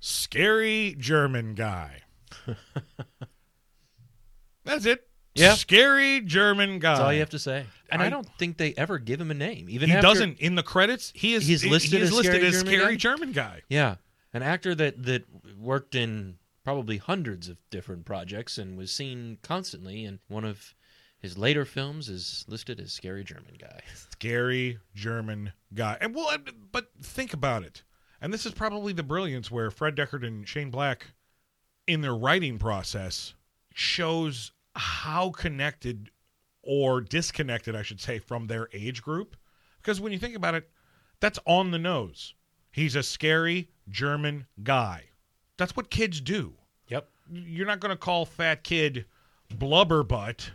Scary 0.04 0.96
German 1.00 1.56
guy. 1.56 2.02
That's 4.66 4.86
it. 4.86 5.08
Yeah. 5.36 5.56
Scary 5.56 6.22
German 6.22 6.80
guy. 6.80 6.92
That's 6.94 7.02
all 7.06 7.14
you 7.14 7.20
have 7.22 7.30
to 7.32 7.40
say. 7.40 7.66
And 7.90 8.02
I, 8.02 8.06
I- 8.08 8.10
don't 8.10 8.28
think 8.38 8.58
they 8.58 8.74
ever 8.78 9.00
give 9.00 9.20
him 9.20 9.32
a 9.32 9.36
name. 9.36 9.68
Even 9.70 9.90
He 9.90 9.96
after- 9.96 10.08
doesn't 10.08 10.40
in 10.40 10.56
the 10.56 10.64
credits. 10.64 11.12
He 11.16 11.34
is 11.34 11.48
He's 11.48 11.66
listed 11.66 11.94
he 12.00 12.04
is 12.04 12.10
as 12.10 12.16
listed 12.16 12.34
Scary 12.36 12.48
as 12.48 12.54
German 12.54 12.68
scary 12.74 12.94
guy? 12.94 12.98
German 12.98 13.32
guy. 13.32 13.62
Yeah, 13.70 13.96
an 14.34 14.44
actor 14.44 14.76
that 14.76 15.04
that 15.04 15.24
worked 15.58 15.96
in 15.96 16.36
probably 16.64 16.98
hundreds 16.98 17.50
of 17.50 17.58
different 17.72 18.06
projects 18.06 18.58
and 18.58 18.78
was 18.78 18.92
seen 18.92 19.38
constantly. 19.42 20.06
And 20.06 20.20
one 20.28 20.46
of 20.46 20.76
his 21.20 21.38
later 21.38 21.66
films 21.66 22.10
is 22.10 22.46
listed 22.48 22.80
as 22.80 22.92
Scary 22.94 23.24
German 23.24 23.56
Guy. 23.60 23.80
Scary 24.12 24.78
German 24.94 25.54
guy. 25.74 25.98
And 26.00 26.14
well, 26.14 26.30
but 26.72 26.90
think 27.02 27.34
about 27.34 27.64
it. 27.64 27.82
And 28.24 28.34
this 28.34 28.46
is 28.46 28.54
probably 28.54 28.94
the 28.94 29.04
brilliance 29.04 29.52
where 29.52 29.70
Fred 29.70 29.98
Dekker 29.98 30.26
and 30.26 30.48
Shane 30.48 30.70
Black, 30.70 31.08
in 31.88 32.00
their 32.00 32.16
writing 32.16 32.58
process, 32.58 33.34
shows 33.74 34.54
how 34.78 35.32
connected 35.32 36.10
or 36.64 37.02
disconnected, 37.02 37.76
I 37.76 37.82
should 37.82 38.00
say, 38.00 38.20
from 38.20 38.48
their 38.48 38.70
age 38.72 39.04
group. 39.04 39.36
Because 39.82 40.00
when 40.00 40.14
you 40.14 40.20
think 40.20 40.38
about 40.38 40.56
it, 40.56 40.70
that's 41.20 41.38
on 41.46 41.72
the 41.72 41.78
nose. 41.78 42.34
He's 42.72 42.96
a 42.96 43.04
scary 43.04 43.70
German 43.90 44.48
guy. 44.64 45.04
That's 45.58 45.76
what 45.76 45.90
kids 45.90 46.22
do. 46.22 46.54
Yep. 46.88 47.10
You're 47.30 47.68
not 47.68 47.82
going 47.82 47.92
to 47.92 47.98
call 47.98 48.24
fat 48.24 48.64
kid 48.64 49.04
blubber 49.54 50.02
butt. 50.02 50.50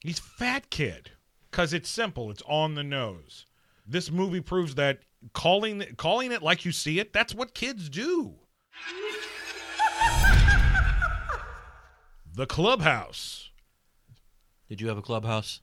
He's 0.00 0.18
fat 0.18 0.68
kid 0.68 1.10
because 1.50 1.72
it's 1.72 1.88
simple. 1.88 2.30
It's 2.30 2.42
on 2.46 2.74
the 2.74 2.84
nose. 2.84 3.46
This 3.86 4.10
movie 4.10 4.42
proves 4.42 4.74
that 4.74 5.00
calling 5.32 5.84
calling 5.96 6.32
it 6.32 6.42
like 6.42 6.64
you 6.64 6.72
see 6.72 6.98
it. 6.98 7.12
That's 7.12 7.34
what 7.34 7.54
kids 7.54 7.88
do. 7.88 8.34
the 12.34 12.46
clubhouse. 12.46 13.50
Did 14.68 14.80
you 14.80 14.88
have 14.88 14.98
a 14.98 15.02
clubhouse? 15.02 15.60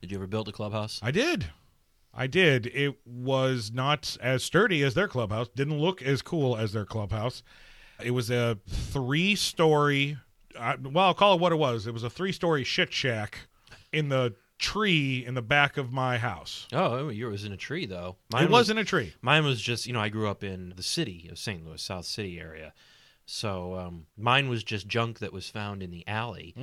Did 0.00 0.12
you 0.12 0.18
ever 0.18 0.26
build 0.26 0.48
a 0.48 0.52
clubhouse? 0.52 1.00
I 1.02 1.10
did. 1.10 1.46
I 2.14 2.26
did. 2.26 2.66
It 2.66 2.96
was 3.04 3.70
not 3.72 4.16
as 4.20 4.42
sturdy 4.42 4.82
as 4.82 4.94
their 4.94 5.08
clubhouse. 5.08 5.48
Didn't 5.48 5.78
look 5.78 6.02
as 6.02 6.22
cool 6.22 6.56
as 6.56 6.72
their 6.72 6.84
clubhouse. 6.84 7.42
It 8.02 8.12
was 8.12 8.30
a 8.30 8.58
three-story. 8.68 10.18
Uh, 10.56 10.76
well, 10.82 11.06
I'll 11.06 11.14
call 11.14 11.34
it 11.34 11.40
what 11.40 11.52
it 11.52 11.56
was. 11.56 11.86
It 11.86 11.94
was 11.94 12.04
a 12.04 12.10
three-story 12.10 12.64
shit 12.64 12.92
shack 12.92 13.48
in 13.92 14.08
the 14.08 14.34
tree 14.58 15.24
in 15.24 15.34
the 15.34 15.42
back 15.42 15.76
of 15.76 15.92
my 15.92 16.18
house. 16.18 16.66
Oh, 16.72 17.08
yours 17.08 17.32
was 17.32 17.44
in 17.44 17.52
a 17.52 17.56
tree 17.56 17.86
though. 17.86 18.16
it 18.34 18.50
was 18.50 18.70
in 18.70 18.78
a 18.78 18.84
tree. 18.84 19.14
Mine 19.22 19.44
was 19.44 19.60
just 19.60 19.86
you 19.86 19.92
know 19.92 20.00
I 20.00 20.08
grew 20.08 20.28
up 20.28 20.42
in 20.44 20.72
the 20.76 20.82
city 20.82 21.28
of 21.30 21.38
St. 21.38 21.64
Louis, 21.64 21.80
South 21.80 22.04
City 22.06 22.38
area, 22.40 22.72
so 23.26 23.74
um, 23.76 24.06
mine 24.16 24.48
was 24.48 24.64
just 24.64 24.88
junk 24.88 25.20
that 25.20 25.32
was 25.32 25.48
found 25.48 25.82
in 25.82 25.90
the 25.90 26.06
alley 26.06 26.54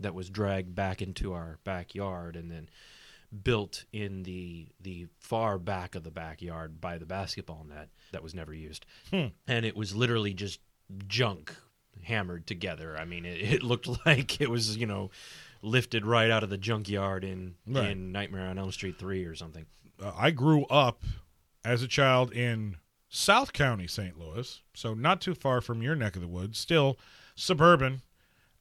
that 0.00 0.14
was 0.14 0.30
dragged 0.30 0.74
back 0.74 1.00
into 1.02 1.32
our 1.32 1.58
backyard 1.64 2.36
and 2.36 2.50
then 2.50 2.68
built 3.42 3.84
in 3.92 4.22
the 4.22 4.68
the 4.80 5.06
far 5.18 5.58
back 5.58 5.94
of 5.94 6.04
the 6.04 6.10
backyard 6.10 6.80
by 6.80 6.96
the 6.96 7.06
basketball 7.06 7.66
net 7.68 7.88
that 8.12 8.22
was 8.22 8.34
never 8.34 8.54
used, 8.54 8.86
and 9.46 9.64
it 9.66 9.76
was 9.76 9.94
literally 9.94 10.32
just 10.32 10.60
junk 11.08 11.54
hammered 12.04 12.46
together. 12.46 12.96
I 12.96 13.04
mean, 13.04 13.24
it, 13.24 13.40
it 13.40 13.62
looked 13.62 13.88
like 14.06 14.40
it 14.40 14.50
was 14.50 14.76
you 14.76 14.86
know 14.86 15.10
lifted 15.62 16.04
right 16.06 16.30
out 16.30 16.42
of 16.42 16.50
the 16.50 16.58
junkyard 16.58 17.24
in 17.24 17.54
Right. 17.66 17.90
in 17.90 18.12
Nightmare 18.12 18.46
on 18.48 18.58
Elm 18.58 18.72
Street 18.72 18.98
three 18.98 19.24
or 19.24 19.34
something. 19.34 19.66
uh, 20.02 20.12
I 20.16 20.30
grew 20.30 20.64
up 20.66 21.02
as 21.64 21.82
a 21.82 21.88
child 21.88 22.32
in 22.32 22.76
South 23.08 23.52
County, 23.52 23.86
St. 23.86 24.18
Louis, 24.18 24.60
so 24.74 24.92
not 24.94 25.20
too 25.20 25.34
far 25.34 25.60
from 25.60 25.80
your 25.82 25.94
neck 25.94 26.16
of 26.16 26.22
the 26.22 26.28
woods, 26.28 26.58
still 26.58 26.98
suburban. 27.34 28.02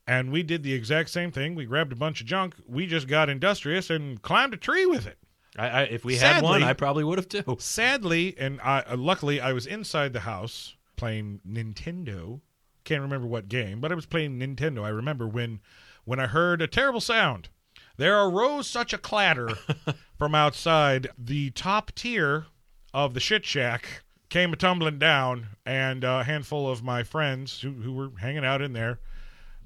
And 0.08 0.32
we 0.32 0.44
did 0.44 0.62
the 0.64 0.74
exact 0.74 1.10
same 1.10 1.32
thing. 1.32 1.56
We 1.56 1.66
grabbed 1.66 1.92
a 1.92 1.96
bunch 1.96 2.22
of 2.22 2.28
junk. 2.28 2.56
We 2.68 2.86
just 2.86 3.08
got 3.08 3.28
industrious 3.28 3.90
and 3.90 4.22
climbed 4.22 4.54
a 4.54 4.58
tree 4.58 4.86
with 4.86 5.08
it. 5.08 5.18
I, 5.58 5.68
I, 5.68 5.82
if 5.84 6.06
we 6.06 6.18
had 6.18 6.44
one, 6.44 6.62
I 6.64 6.74
probably 6.74 7.04
would 7.04 7.18
have 7.18 7.28
too. 7.28 7.58
Sadly, 7.60 8.36
and 8.38 8.62
I, 8.62 8.82
uh, 8.82 8.98
luckily, 8.98 9.42
I 9.42 9.52
was 9.54 9.66
inside 9.66 10.14
the 10.14 10.20
house 10.22 10.76
playing 10.96 11.42
Nintendo. 11.48 12.40
Can't 12.84 13.02
remember 13.02 13.26
what 13.26 13.50
game, 13.50 13.82
but 13.82 13.92
I 13.92 13.96
was 13.96 14.06
playing 14.06 14.38
Nintendo. 14.40 14.84
I 14.84 14.90
remember 14.90 15.28
when, 15.28 15.60
when 16.06 16.20
I 16.20 16.28
heard 16.28 16.62
a 16.62 16.68
terrible 16.68 17.02
sound. 17.02 17.50
There 17.98 18.20
arose 18.20 18.68
such 18.68 18.94
a 18.94 18.98
clatter 18.98 19.50
from 20.18 20.36
outside. 20.36 21.10
The 21.18 21.52
top 21.52 21.92
tier 21.96 22.46
of 22.94 23.14
the 23.14 23.20
shit 23.20 23.46
shack 23.46 24.04
came 24.30 24.54
a 24.54 24.56
tumbling 24.56 25.00
down, 25.00 25.48
and 25.66 26.04
a 26.04 26.24
handful 26.24 26.70
of 26.70 26.84
my 26.84 27.04
friends 27.04 27.62
who, 27.62 27.72
who 27.72 27.94
were 27.94 28.12
hanging 28.20 28.46
out 28.46 28.62
in 28.62 28.74
there. 28.74 29.00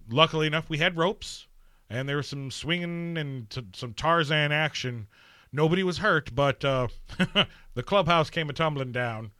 Luckily 0.09 0.47
enough, 0.47 0.69
we 0.69 0.77
had 0.77 0.97
ropes, 0.97 1.47
and 1.89 2.07
there 2.07 2.17
was 2.17 2.27
some 2.27 2.51
swinging 2.51 3.17
and 3.17 3.49
t- 3.49 3.65
some 3.73 3.93
Tarzan 3.93 4.51
action. 4.51 5.07
Nobody 5.51 5.83
was 5.83 5.99
hurt, 5.99 6.35
but 6.35 6.63
uh, 6.63 6.87
the 7.73 7.83
clubhouse 7.83 8.29
came 8.29 8.49
a 8.49 8.53
tumbling 8.53 8.91
down, 8.91 9.31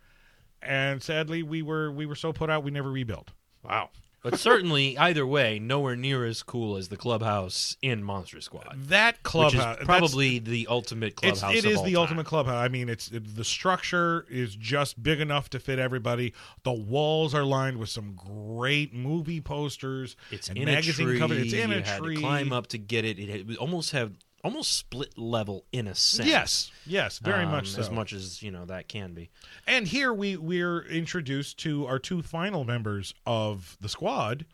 and 0.61 1.01
sadly, 1.01 1.43
we 1.43 1.61
were 1.61 1.91
we 1.91 2.05
were 2.05 2.15
so 2.15 2.33
put 2.33 2.49
out 2.49 2.63
we 2.63 2.71
never 2.71 2.91
rebuilt. 2.91 3.31
Wow. 3.63 3.89
But 4.22 4.38
certainly, 4.38 4.97
either 4.97 5.26
way, 5.26 5.59
nowhere 5.59 5.95
near 5.95 6.26
as 6.26 6.43
cool 6.43 6.76
as 6.76 6.89
the 6.89 6.97
clubhouse 6.97 7.78
in 7.82 8.03
Monster 8.03 8.41
Squad, 8.41 8.76
That 8.89 9.15
which 9.15 9.24
clubhouse 9.24 9.80
is 9.80 9.86
probably 9.86 10.39
the 10.39 10.67
ultimate 10.67 11.13
it's, 11.24 11.39
clubhouse. 11.39 11.55
it 11.57 11.65
of 11.65 11.72
is 11.72 11.78
all 11.78 11.84
the 11.86 11.93
time. 11.93 12.01
ultimate 12.01 12.26
clubhouse. 12.26 12.55
I 12.55 12.67
mean, 12.67 12.89
it's 12.89 13.09
it, 13.11 13.36
the 13.36 13.43
structure 13.45 14.26
is 14.30 14.55
just 14.55 15.01
big 15.01 15.22
enough 15.22 15.49
to 15.51 15.59
fit 15.59 15.80
everybody. 15.80 16.34
The 16.63 16.74
walls 16.74 17.34
are 17.34 17.43
lined 17.43 17.78
with 17.78 17.89
some 17.89 18.15
great 18.15 18.93
movie 18.93 19.41
posters. 19.41 20.15
It's 20.32 20.49
and 20.49 20.57
in 20.57 20.65
magazine 20.65 21.09
a 21.09 21.28
tree. 21.28 21.38
It's 21.43 21.53
in 21.53 21.72
you 21.72 21.78
a 21.78 21.82
had 21.82 21.99
tree. 22.01 22.15
to 22.15 22.22
climb 22.22 22.51
up 22.51 22.67
to 22.67 22.78
get 22.78 23.05
it. 23.05 23.20
It 23.20 23.30
had- 23.30 23.55
almost 23.57 23.91
have 23.91 24.11
almost 24.43 24.73
split 24.77 25.17
level 25.17 25.65
in 25.71 25.87
a 25.87 25.95
sense. 25.95 26.27
Yes, 26.29 26.71
yes, 26.85 27.19
very 27.19 27.43
Um, 27.45 27.51
much 27.51 27.69
so. 27.69 27.79
As 27.81 27.89
much 27.91 28.13
as 28.13 28.41
you 28.41 28.51
know 28.51 28.65
that 28.65 28.87
can 28.87 29.13
be. 29.13 29.29
And 29.67 29.87
here 29.87 30.13
we 30.13 30.37
we're 30.37 30.81
introduced 30.83 31.57
to 31.59 31.85
our 31.87 31.99
two 31.99 32.21
final 32.21 32.63
members 32.63 33.13
of 33.25 33.77
the 33.81 33.89
squad, 33.89 34.45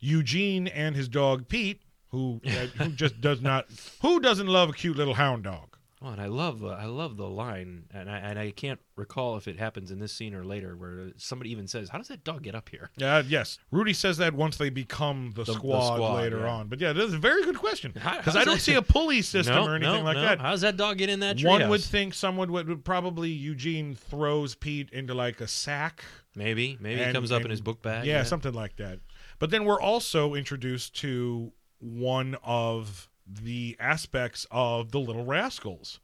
Eugene 0.00 0.66
and 0.68 0.96
his 0.96 1.08
dog 1.08 1.48
Pete, 1.48 1.80
who 2.10 2.40
uh, 2.46 2.66
who 2.82 2.90
just 2.90 3.20
does 3.20 3.40
not 3.40 3.66
who 4.02 4.20
doesn't 4.20 4.46
love 4.48 4.70
a 4.70 4.72
cute 4.72 4.96
little 4.96 5.14
hound 5.14 5.44
dog. 5.44 5.69
Oh, 6.02 6.08
and 6.08 6.20
I 6.20 6.28
love 6.28 6.60
the 6.60 6.68
I 6.68 6.86
love 6.86 7.18
the 7.18 7.28
line, 7.28 7.84
and 7.92 8.10
I 8.10 8.16
and 8.18 8.38
I 8.38 8.52
can't 8.52 8.80
recall 8.96 9.36
if 9.36 9.46
it 9.46 9.58
happens 9.58 9.90
in 9.90 9.98
this 9.98 10.14
scene 10.14 10.34
or 10.34 10.46
later, 10.46 10.74
where 10.74 11.12
somebody 11.18 11.50
even 11.50 11.66
says, 11.68 11.90
"How 11.90 11.98
does 11.98 12.08
that 12.08 12.24
dog 12.24 12.42
get 12.42 12.54
up 12.54 12.70
here?" 12.70 12.90
Yeah, 12.96 13.22
yes. 13.26 13.58
Rudy 13.70 13.92
says 13.92 14.16
that 14.16 14.32
once 14.32 14.56
they 14.56 14.70
become 14.70 15.32
the, 15.34 15.44
The- 15.44 15.52
the 15.52 15.58
squad, 15.58 15.96
squad, 15.96 16.14
later 16.22 16.38
yeah. 16.40 16.48
on. 16.52 16.68
But 16.68 16.80
yeah, 16.80 16.94
that's 16.94 17.12
a 17.12 17.18
very 17.18 17.44
good 17.44 17.58
question 17.58 17.92
because 17.92 18.34
I 18.34 18.44
don't 18.44 18.54
that- 18.54 18.60
see 18.62 18.74
a 18.76 18.80
pulley 18.82 19.20
system 19.20 19.56
no, 19.56 19.66
or 19.66 19.74
anything 19.76 19.98
no, 19.98 20.02
like 20.04 20.16
no. 20.16 20.22
that. 20.22 20.40
How 20.40 20.52
does 20.52 20.62
that 20.62 20.78
dog 20.78 20.96
get 20.96 21.10
in 21.10 21.20
that 21.20 21.36
tree? 21.36 21.46
One 21.50 21.68
would 21.68 21.82
think 21.84 22.14
someone 22.14 22.50
would, 22.50 22.66
would 22.66 22.82
probably 22.84 23.28
Eugene 23.28 23.94
throws 23.94 24.54
Pete 24.54 24.88
into 24.92 25.12
like 25.12 25.42
a 25.42 25.48
sack. 25.48 26.02
maybe 26.34 26.78
maybe 26.80 27.02
and- 27.02 27.14
comes 27.14 27.30
up 27.30 27.42
in 27.44 27.50
his 27.50 27.60
book 27.60 27.82
bag. 27.82 28.06
Yeah, 28.06 28.22
something 28.22 28.54
like 28.54 28.76
that. 28.76 29.00
But 29.38 29.50
then 29.50 29.66
we're 29.66 29.80
also 29.82 30.32
introduced 30.32 30.96
to 31.00 31.52
one 31.78 32.36
of 32.42 33.09
the 33.30 33.76
aspects 33.78 34.46
of 34.50 34.90
the 34.92 35.00
Little 35.00 35.24
Rascals, 35.24 36.00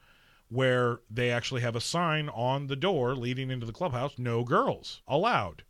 where 0.49 1.01
they 1.11 1.31
actually 1.31 1.61
have 1.63 1.77
a 1.77 1.81
sign 1.81 2.29
on 2.29 2.69
the 2.69 2.77
door 2.77 3.15
leading 3.15 3.51
into 3.51 3.67
the 3.67 3.73
clubhouse 3.73 4.19
no 4.19 4.45
girls 4.45 5.03
allowed. 5.09 5.65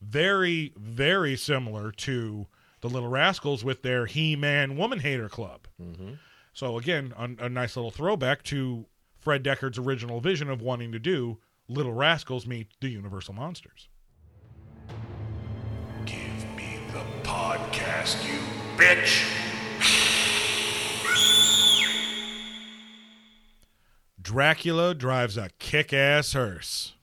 Very, 0.00 0.72
very 0.76 1.36
similar 1.36 1.90
to 1.92 2.46
the 2.80 2.88
Little 2.88 3.08
Rascals 3.08 3.64
with 3.64 3.82
their 3.82 4.06
He 4.06 4.36
Man 4.36 4.76
Woman 4.76 5.00
Hater 5.00 5.28
Club. 5.28 5.66
Mm-hmm. 5.80 6.12
So, 6.52 6.78
again, 6.78 7.12
a, 7.16 7.46
a 7.46 7.48
nice 7.48 7.76
little 7.76 7.90
throwback 7.90 8.42
to 8.44 8.86
Fred 9.18 9.44
Dekker's 9.44 9.78
original 9.78 10.20
vision 10.20 10.48
of 10.48 10.62
wanting 10.62 10.92
to 10.92 10.98
do 10.98 11.38
Little 11.68 11.92
Rascals 11.92 12.46
meet 12.46 12.68
the 12.80 12.88
Universal 12.88 13.34
Monsters. 13.34 13.88
Give 16.06 16.56
me 16.56 16.80
the 16.92 17.04
podcast, 17.22 18.26
you 18.26 18.40
bitch. 18.76 20.19
Dracula 24.20 24.94
drives 24.94 25.36
a 25.36 25.50
kick 25.58 25.92
ass 25.92 26.34
hearse. 26.34 26.94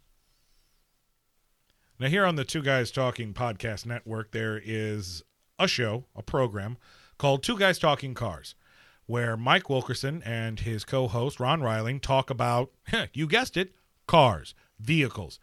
Now, 2.00 2.08
here 2.08 2.26
on 2.26 2.36
the 2.36 2.46
Two 2.46 2.62
Guys 2.62 2.92
Talking 2.92 3.34
Podcast 3.34 3.86
Network, 3.86 4.32
there 4.32 4.62
is 4.64 5.24
a 5.60 5.68
show, 5.68 6.06
a 6.16 6.22
program 6.22 6.78
called 7.18 7.44
Two 7.44 7.58
Guys 7.58 7.80
Talking 7.80 8.14
Cars, 8.14 8.56
where 9.08 9.36
Mike 9.36 9.70
Wilkerson 9.70 10.22
and 10.24 10.60
his 10.60 10.86
co 10.86 11.08
host, 11.08 11.40
Ron 11.40 11.62
Reiling, 11.62 12.02
talk 12.02 12.30
about, 12.30 12.72
you 13.14 13.28
guessed 13.28 13.58
it, 13.58 13.74
cars, 14.08 14.54
vehicles 14.80 15.40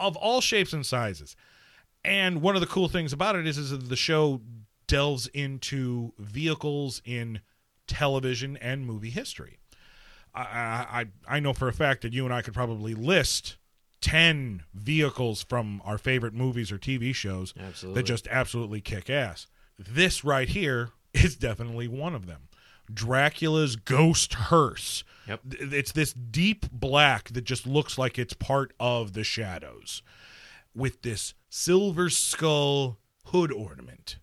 of 0.00 0.16
all 0.16 0.40
shapes 0.40 0.72
and 0.72 0.84
sizes. 0.84 1.36
And 2.04 2.40
one 2.40 2.54
of 2.54 2.60
the 2.60 2.66
cool 2.66 2.88
things 2.88 3.12
about 3.12 3.36
it 3.36 3.46
is, 3.46 3.58
is 3.58 3.70
that 3.70 3.88
the 3.88 3.96
show 3.96 4.40
delves 4.86 5.26
into 5.28 6.12
vehicles 6.18 7.02
in 7.04 7.40
television 7.90 8.56
and 8.56 8.86
movie 8.86 9.10
history. 9.10 9.58
I, 10.32 10.42
I 11.28 11.36
I 11.36 11.40
know 11.40 11.52
for 11.52 11.68
a 11.68 11.72
fact 11.72 12.02
that 12.02 12.12
you 12.12 12.24
and 12.24 12.32
I 12.32 12.40
could 12.40 12.54
probably 12.54 12.94
list 12.94 13.56
ten 14.00 14.62
vehicles 14.72 15.42
from 15.42 15.82
our 15.84 15.98
favorite 15.98 16.34
movies 16.34 16.70
or 16.70 16.78
TV 16.78 17.12
shows 17.14 17.52
Absolutely. 17.58 18.00
that 18.00 18.06
just 18.06 18.28
absolutely 18.28 18.80
kick 18.80 19.10
ass. 19.10 19.46
This 19.76 20.22
right 20.24 20.48
here 20.48 20.90
is 21.14 21.36
definitely 21.36 21.88
one 21.88 22.14
of 22.14 22.26
them. 22.26 22.48
Dracula's 22.92 23.76
ghost 23.76 24.34
hearse. 24.34 25.04
Yep. 25.26 25.40
It's 25.50 25.92
this 25.92 26.12
deep 26.12 26.66
black 26.72 27.28
that 27.30 27.44
just 27.44 27.66
looks 27.66 27.98
like 27.98 28.18
it's 28.18 28.34
part 28.34 28.72
of 28.80 29.12
the 29.12 29.22
shadows, 29.24 30.02
with 30.74 31.02
this 31.02 31.34
silver 31.48 32.08
skull 32.10 32.98
hood 33.26 33.52
ornament, 33.52 34.18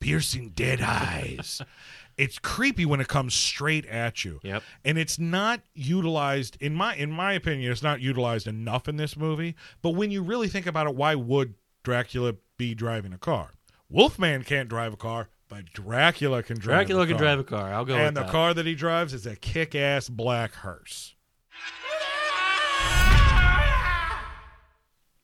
piercing 0.00 0.50
dead 0.50 0.80
eyes. 0.80 1.60
It's 2.18 2.38
creepy 2.38 2.84
when 2.84 3.00
it 3.00 3.08
comes 3.08 3.32
straight 3.32 3.86
at 3.86 4.24
you. 4.24 4.40
Yep. 4.42 4.62
And 4.84 4.98
it's 4.98 5.18
not 5.18 5.60
utilized 5.72 6.56
in 6.60 6.74
my 6.74 6.94
in 6.96 7.10
my 7.12 7.32
opinion, 7.32 7.70
it's 7.72 7.82
not 7.82 8.00
utilized 8.00 8.46
enough 8.46 8.88
in 8.88 8.96
this 8.96 9.16
movie. 9.16 9.54
But 9.80 9.90
when 9.90 10.10
you 10.10 10.22
really 10.22 10.48
think 10.48 10.66
about 10.66 10.86
it, 10.88 10.94
why 10.96 11.14
would 11.14 11.54
Dracula 11.84 12.34
be 12.56 12.74
driving 12.74 13.12
a 13.12 13.18
car? 13.18 13.52
Wolfman 13.88 14.42
can't 14.42 14.68
drive 14.68 14.92
a 14.92 14.96
car, 14.96 15.28
but 15.48 15.72
Dracula 15.72 16.42
can 16.42 16.58
drive. 16.58 16.80
A 16.80 16.84
Dracula 16.84 17.02
a 17.02 17.06
can 17.06 17.16
car. 17.16 17.24
drive 17.24 17.38
a 17.38 17.44
car. 17.44 17.72
I'll 17.72 17.84
go 17.84 17.94
And 17.94 18.16
the 18.16 18.22
that. 18.22 18.30
car 18.30 18.52
that 18.52 18.66
he 18.66 18.74
drives 18.74 19.14
is 19.14 19.24
a 19.24 19.36
kick-ass 19.36 20.08
black 20.10 20.52
hearse. 20.56 21.14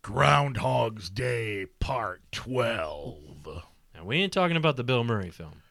Groundhog's 0.03 1.09
Day 1.11 1.67
Part 1.81 2.23
12. 2.33 3.63
And 3.95 4.07
we 4.07 4.17
ain't 4.19 4.33
talking 4.33 4.57
about 4.57 4.77
the 4.77 4.85
Bill 4.85 5.03
Murray 5.05 5.31
film. 5.31 5.63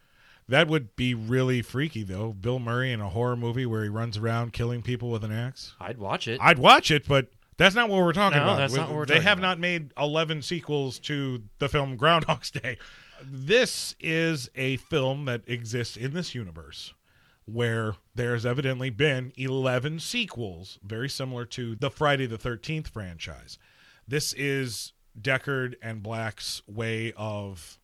That 0.49 0.67
would 0.67 0.95
be 0.95 1.13
really 1.13 1.61
freaky, 1.61 2.03
though. 2.03 2.33
Bill 2.33 2.59
Murray 2.59 2.91
in 2.91 2.99
a 3.01 3.09
horror 3.09 3.35
movie 3.35 3.65
where 3.65 3.83
he 3.83 3.89
runs 3.89 4.17
around 4.17 4.53
killing 4.53 4.81
people 4.81 5.09
with 5.09 5.23
an 5.23 5.31
axe. 5.31 5.73
I'd 5.79 5.97
watch 5.97 6.27
it. 6.27 6.39
I'd 6.41 6.59
watch 6.59 6.91
it, 6.91 7.07
but 7.07 7.27
that's 7.57 7.75
not 7.75 7.87
what 7.89 8.01
we're 8.01 8.13
talking 8.13 8.37
No, 8.39 8.43
about. 8.43 8.57
that's 8.57 8.73
not 8.73 8.89
what 8.89 8.97
we're 8.97 9.05
they 9.05 9.15
talking 9.15 9.27
have 9.27 9.37
about. 9.39 9.47
not 9.47 9.59
made 9.59 9.91
11 9.97 10.41
sequels 10.41 10.99
to 10.99 11.43
the 11.59 11.69
film 11.69 11.95
Groundhog's 11.95 12.51
Day. 12.51 12.77
This 13.25 13.95
is 14.01 14.49
a 14.55 14.77
film 14.77 15.25
that 15.25 15.43
exists 15.47 15.95
in 15.95 16.13
this 16.13 16.35
universe 16.35 16.93
where 17.45 17.95
there's 18.15 18.45
evidently 18.45 18.89
been 18.89 19.31
11 19.37 19.99
sequels, 19.99 20.77
very 20.83 21.09
similar 21.09 21.45
to 21.45 21.75
the 21.75 21.89
Friday 21.89 22.25
the 22.25 22.37
13th 22.37 22.87
franchise. 22.87 23.57
This 24.07 24.33
is 24.33 24.91
Dekker 25.19 25.75
and 25.81 26.01
Black's 26.03 26.61
way 26.67 27.13
of 27.15 27.77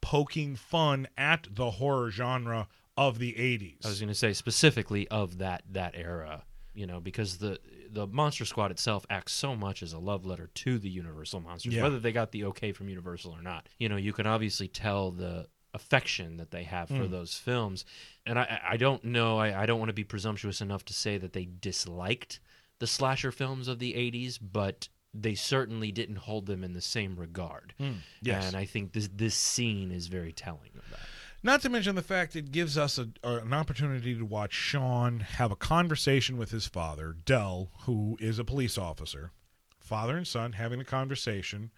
poking 0.00 0.56
fun 0.56 1.08
at 1.16 1.46
the 1.50 1.72
horror 1.72 2.10
genre 2.10 2.68
of 2.96 3.18
the 3.18 3.32
80s. 3.32 3.84
I 3.84 3.88
was 3.88 4.00
going 4.00 4.08
to 4.08 4.14
say 4.14 4.32
specifically 4.32 5.08
of 5.08 5.38
that 5.38 5.62
that 5.70 5.94
era, 5.96 6.44
you 6.74 6.86
know, 6.86 7.00
because 7.00 7.38
the 7.38 7.58
the 7.90 8.06
Monster 8.06 8.44
Squad 8.44 8.70
itself 8.70 9.06
acts 9.10 9.32
so 9.32 9.56
much 9.56 9.82
as 9.82 9.92
a 9.92 9.98
love 9.98 10.24
letter 10.26 10.48
to 10.54 10.78
the 10.78 10.88
Universal 10.88 11.40
monsters, 11.40 11.74
Yeah. 11.74 11.82
whether 11.82 11.98
they 11.98 12.12
got 12.12 12.30
the 12.30 12.44
okay 12.46 12.72
from 12.72 12.88
Universal 12.88 13.32
or 13.32 13.42
not. 13.42 13.68
You 13.78 13.88
know, 13.88 13.96
you 13.96 14.12
can 14.12 14.26
obviously 14.26 14.68
tell 14.68 15.10
the 15.10 15.48
affection 15.72 16.36
that 16.36 16.50
they 16.50 16.64
have 16.64 16.88
for 16.88 17.06
hmm. 17.06 17.10
those 17.10 17.34
films, 17.34 17.84
and 18.26 18.38
I 18.38 18.60
I 18.70 18.76
don't 18.76 19.04
know, 19.04 19.38
I, 19.38 19.62
I 19.62 19.66
don't 19.66 19.78
want 19.78 19.88
to 19.88 19.94
be 19.94 20.04
presumptuous 20.04 20.60
enough 20.60 20.84
to 20.86 20.92
say 20.92 21.16
that 21.18 21.32
they 21.32 21.48
disliked 21.60 22.40
the 22.80 22.86
slasher 22.86 23.32
films 23.32 23.66
of 23.68 23.78
the 23.78 23.94
'80s, 23.94 24.38
but 24.40 24.88
they 25.12 25.34
certainly 25.34 25.90
didn't 25.92 26.16
hold 26.16 26.46
them 26.46 26.62
in 26.62 26.72
the 26.72 26.80
same 26.80 27.16
regard. 27.16 27.74
Hmm, 27.78 27.92
yes. 28.22 28.46
And 28.46 28.56
I 28.56 28.64
think 28.64 28.92
this 28.92 29.08
this 29.12 29.34
scene 29.34 29.90
is 29.90 30.06
very 30.06 30.32
telling 30.32 30.70
of 30.76 30.88
that. 30.90 31.00
Not 31.42 31.62
to 31.62 31.68
mention 31.70 31.94
the 31.94 32.02
fact 32.02 32.36
it 32.36 32.52
gives 32.52 32.76
us 32.76 32.98
a, 32.98 33.08
a- 33.24 33.38
an 33.38 33.54
opportunity 33.54 34.14
to 34.14 34.24
watch 34.26 34.52
Sean 34.52 35.20
have 35.20 35.50
a 35.50 35.56
conversation 35.56 36.36
with 36.36 36.50
his 36.50 36.66
father, 36.66 37.16
Dell, 37.24 37.70
who 37.86 38.18
is 38.20 38.38
a 38.38 38.44
police 38.44 38.76
officer. 38.76 39.32
Father 39.78 40.16
and 40.16 40.26
son 40.26 40.52
having 40.52 40.80
a 40.80 40.84
conversation, 40.84 41.70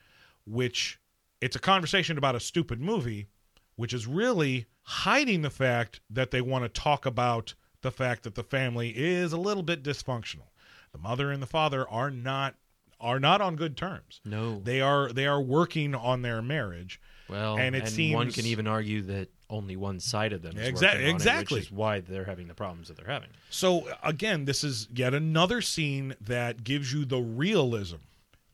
which 0.45 0.99
it's 1.41 1.57
a 1.57 1.61
conversation 1.61 2.19
about 2.19 2.35
a 2.35 2.41
stupid 2.41 2.81
movie, 2.81 3.29
which 3.77 3.95
is 3.95 4.07
really 4.07 4.67
hiding 4.83 5.43
the 5.43 5.51
fact 5.51 6.01
that 6.11 6.33
they 6.33 6.41
want 6.41 6.65
to 6.65 6.69
talk 6.69 7.07
about 7.07 7.55
the 7.83 7.91
fact 7.93 8.25
that 8.25 8.35
the 8.35 8.43
family 8.45 8.91
is 8.97 9.33
a 9.33 9.37
little 9.39 9.63
bit 9.63 9.83
dysfunctional. 9.83 10.49
The 10.93 10.99
mother 10.99 11.31
and 11.31 11.41
the 11.43 11.47
father 11.47 11.89
are 11.89 12.11
not 12.11 12.57
are 13.03 13.21
not 13.21 13.41
on 13.41 13.57
good 13.57 13.77
terms. 13.77 14.21
No. 14.25 14.61
They 14.61 14.81
are 14.81 15.13
they 15.13 15.27
are 15.27 15.41
working 15.41 15.95
on 15.95 16.23
their 16.23 16.41
marriage. 16.41 17.01
Well, 17.29 17.57
And 17.59 17.75
and, 17.75 17.87
it 17.89 18.15
one 18.15 18.31
can 18.31 18.47
even 18.47 18.67
argue 18.67 19.03
that 19.03 19.29
only 19.49 19.77
one 19.77 20.01
side 20.01 20.33
of 20.33 20.43
them 20.43 20.57
is 20.57 20.69
Exa- 20.69 20.83
working 20.83 20.89
on 20.89 21.01
it, 21.05 21.09
exactly. 21.11 21.59
which 21.61 21.67
is 21.67 21.73
why 21.73 22.01
they're 22.01 22.25
having 22.25 22.49
the 22.49 22.55
problems 22.55 22.89
that 22.89 22.97
they're 22.97 23.07
having. 23.07 23.29
So 23.51 23.89
again, 24.03 24.45
this 24.45 24.65
is 24.65 24.89
yet 24.95 25.15
another 25.15 25.61
scene 25.61 26.15
that 26.21 26.65
gives 26.65 26.93
you 26.93 27.05
the 27.05 27.21
realism. 27.21 27.97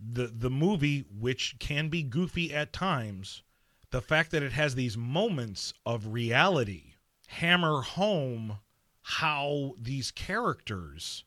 The 0.00 0.26
the 0.28 0.50
movie, 0.50 1.04
which 1.18 1.56
can 1.58 1.88
be 1.88 2.02
goofy 2.02 2.54
at 2.54 2.72
times, 2.72 3.42
the 3.90 4.00
fact 4.00 4.30
that 4.30 4.42
it 4.42 4.52
has 4.52 4.74
these 4.74 4.96
moments 4.96 5.74
of 5.84 6.08
reality 6.08 6.94
hammer 7.28 7.82
home 7.82 8.58
how 9.02 9.74
these 9.80 10.10
characters 10.10 11.24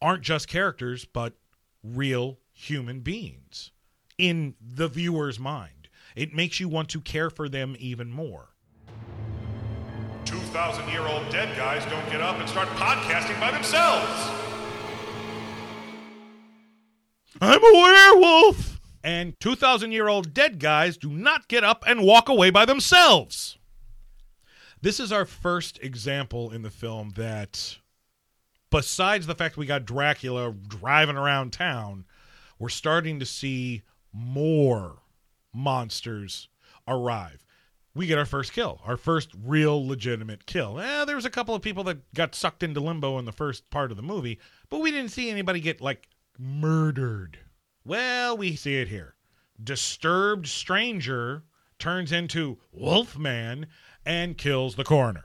aren't 0.00 0.22
just 0.22 0.48
characters, 0.48 1.04
but 1.04 1.34
real 1.82 2.38
human 2.52 3.00
beings 3.00 3.70
in 4.18 4.54
the 4.60 4.88
viewer's 4.88 5.38
mind. 5.38 5.88
It 6.14 6.34
makes 6.34 6.60
you 6.60 6.68
want 6.68 6.88
to 6.90 7.00
care 7.00 7.30
for 7.30 7.48
them 7.48 7.76
even 7.78 8.10
more. 8.10 8.50
2,000 10.24 10.88
year 10.90 11.06
old 11.06 11.28
dead 11.30 11.56
guys 11.56 11.84
don't 11.86 12.08
get 12.10 12.20
up 12.20 12.38
and 12.38 12.48
start 12.48 12.68
podcasting 12.68 13.38
by 13.40 13.50
themselves. 13.50 14.30
I'm 17.40 17.62
a 17.62 17.72
werewolf! 17.72 18.80
And 19.02 19.38
2,000 19.40 19.92
year 19.92 20.08
old 20.08 20.32
dead 20.32 20.60
guys 20.60 20.96
do 20.96 21.10
not 21.10 21.48
get 21.48 21.64
up 21.64 21.82
and 21.86 22.02
walk 22.02 22.28
away 22.28 22.50
by 22.50 22.64
themselves. 22.64 23.58
This 24.80 25.00
is 25.00 25.12
our 25.12 25.24
first 25.24 25.78
example 25.82 26.50
in 26.50 26.62
the 26.62 26.70
film 26.70 27.10
that, 27.16 27.78
besides 28.70 29.26
the 29.26 29.34
fact 29.34 29.56
we 29.56 29.66
got 29.66 29.84
Dracula 29.84 30.52
driving 30.52 31.16
around 31.16 31.52
town, 31.52 32.04
we're 32.62 32.68
starting 32.68 33.18
to 33.18 33.26
see 33.26 33.82
more 34.12 35.02
monsters 35.52 36.48
arrive. 36.86 37.44
we 37.92 38.06
get 38.06 38.18
our 38.18 38.24
first 38.24 38.52
kill, 38.52 38.80
our 38.84 38.96
first 38.96 39.30
real 39.44 39.84
legitimate 39.84 40.46
kill. 40.46 40.78
Eh, 40.78 41.04
there 41.04 41.16
was 41.16 41.24
a 41.24 41.30
couple 41.30 41.56
of 41.56 41.60
people 41.60 41.82
that 41.82 42.14
got 42.14 42.36
sucked 42.36 42.62
into 42.62 42.78
limbo 42.78 43.18
in 43.18 43.24
the 43.24 43.32
first 43.32 43.68
part 43.70 43.90
of 43.90 43.96
the 43.96 44.02
movie, 44.02 44.38
but 44.70 44.78
we 44.78 44.92
didn't 44.92 45.10
see 45.10 45.28
anybody 45.28 45.58
get 45.58 45.80
like 45.80 46.06
murdered. 46.38 47.36
Well, 47.84 48.36
we 48.36 48.54
see 48.54 48.76
it 48.76 48.86
here. 48.86 49.16
Disturbed 49.60 50.46
stranger 50.46 51.42
turns 51.80 52.12
into 52.12 52.58
Wolfman 52.70 53.66
and 54.06 54.38
kills 54.38 54.76
the 54.76 54.84
coroner. 54.84 55.24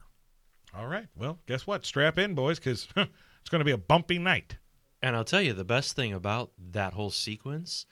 All 0.76 0.88
right. 0.88 1.08
Well, 1.16 1.38
guess 1.46 1.68
what? 1.68 1.86
Strap 1.86 2.18
in, 2.18 2.34
boys, 2.34 2.58
because 2.58 2.88
it's 2.98 3.50
going 3.52 3.60
to 3.60 3.66
be 3.66 3.72
a 3.72 3.78
bumpy 3.78 4.18
night. 4.18 4.58
And 5.02 5.16
I'll 5.16 5.24
tell 5.24 5.42
you, 5.42 5.54
the 5.54 5.64
best 5.64 5.96
thing 5.96 6.14
about 6.14 6.52
that 6.72 6.94
whole 6.94 7.12
sequence 7.12 7.86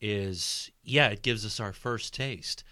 is, 0.00 0.70
yeah, 0.82 1.08
it 1.08 1.22
gives 1.22 1.44
us 1.46 1.60
our 1.60 1.72
first 1.72 2.14
taste, 2.14 2.64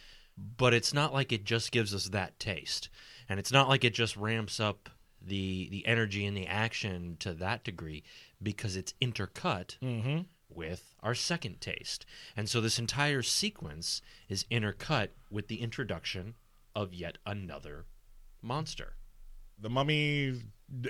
but 0.57 0.75
it's 0.75 0.95
not 0.95 1.13
like 1.13 1.33
it 1.33 1.45
just 1.45 1.73
gives 1.73 1.95
us 1.95 2.09
that 2.09 2.39
taste, 2.39 2.89
and 3.29 3.39
it's 3.39 3.53
not 3.53 3.69
like 3.69 3.85
it 3.85 3.95
just 3.95 4.17
ramps 4.17 4.61
up 4.61 4.89
the 5.21 5.69
the 5.71 5.85
energy 5.87 6.25
and 6.25 6.37
the 6.37 6.47
action 6.47 7.17
to 7.19 7.35
that 7.35 7.65
degree 7.65 8.05
because 8.41 8.77
it's 8.77 8.95
intercut 9.03 9.77
mm-hmm. 9.83 10.21
with 10.49 10.95
our 11.03 11.15
second 11.15 11.61
taste, 11.61 12.07
and 12.37 12.49
so 12.49 12.61
this 12.61 12.79
entire 12.79 13.23
sequence 13.23 14.01
is 14.29 14.45
intercut 14.51 15.09
with 15.31 15.49
the 15.49 15.61
introduction 15.61 16.35
of 16.75 16.95
yet 16.95 17.19
another 17.27 17.85
monster. 18.41 18.95
The 19.61 19.71
mummy 19.71 20.41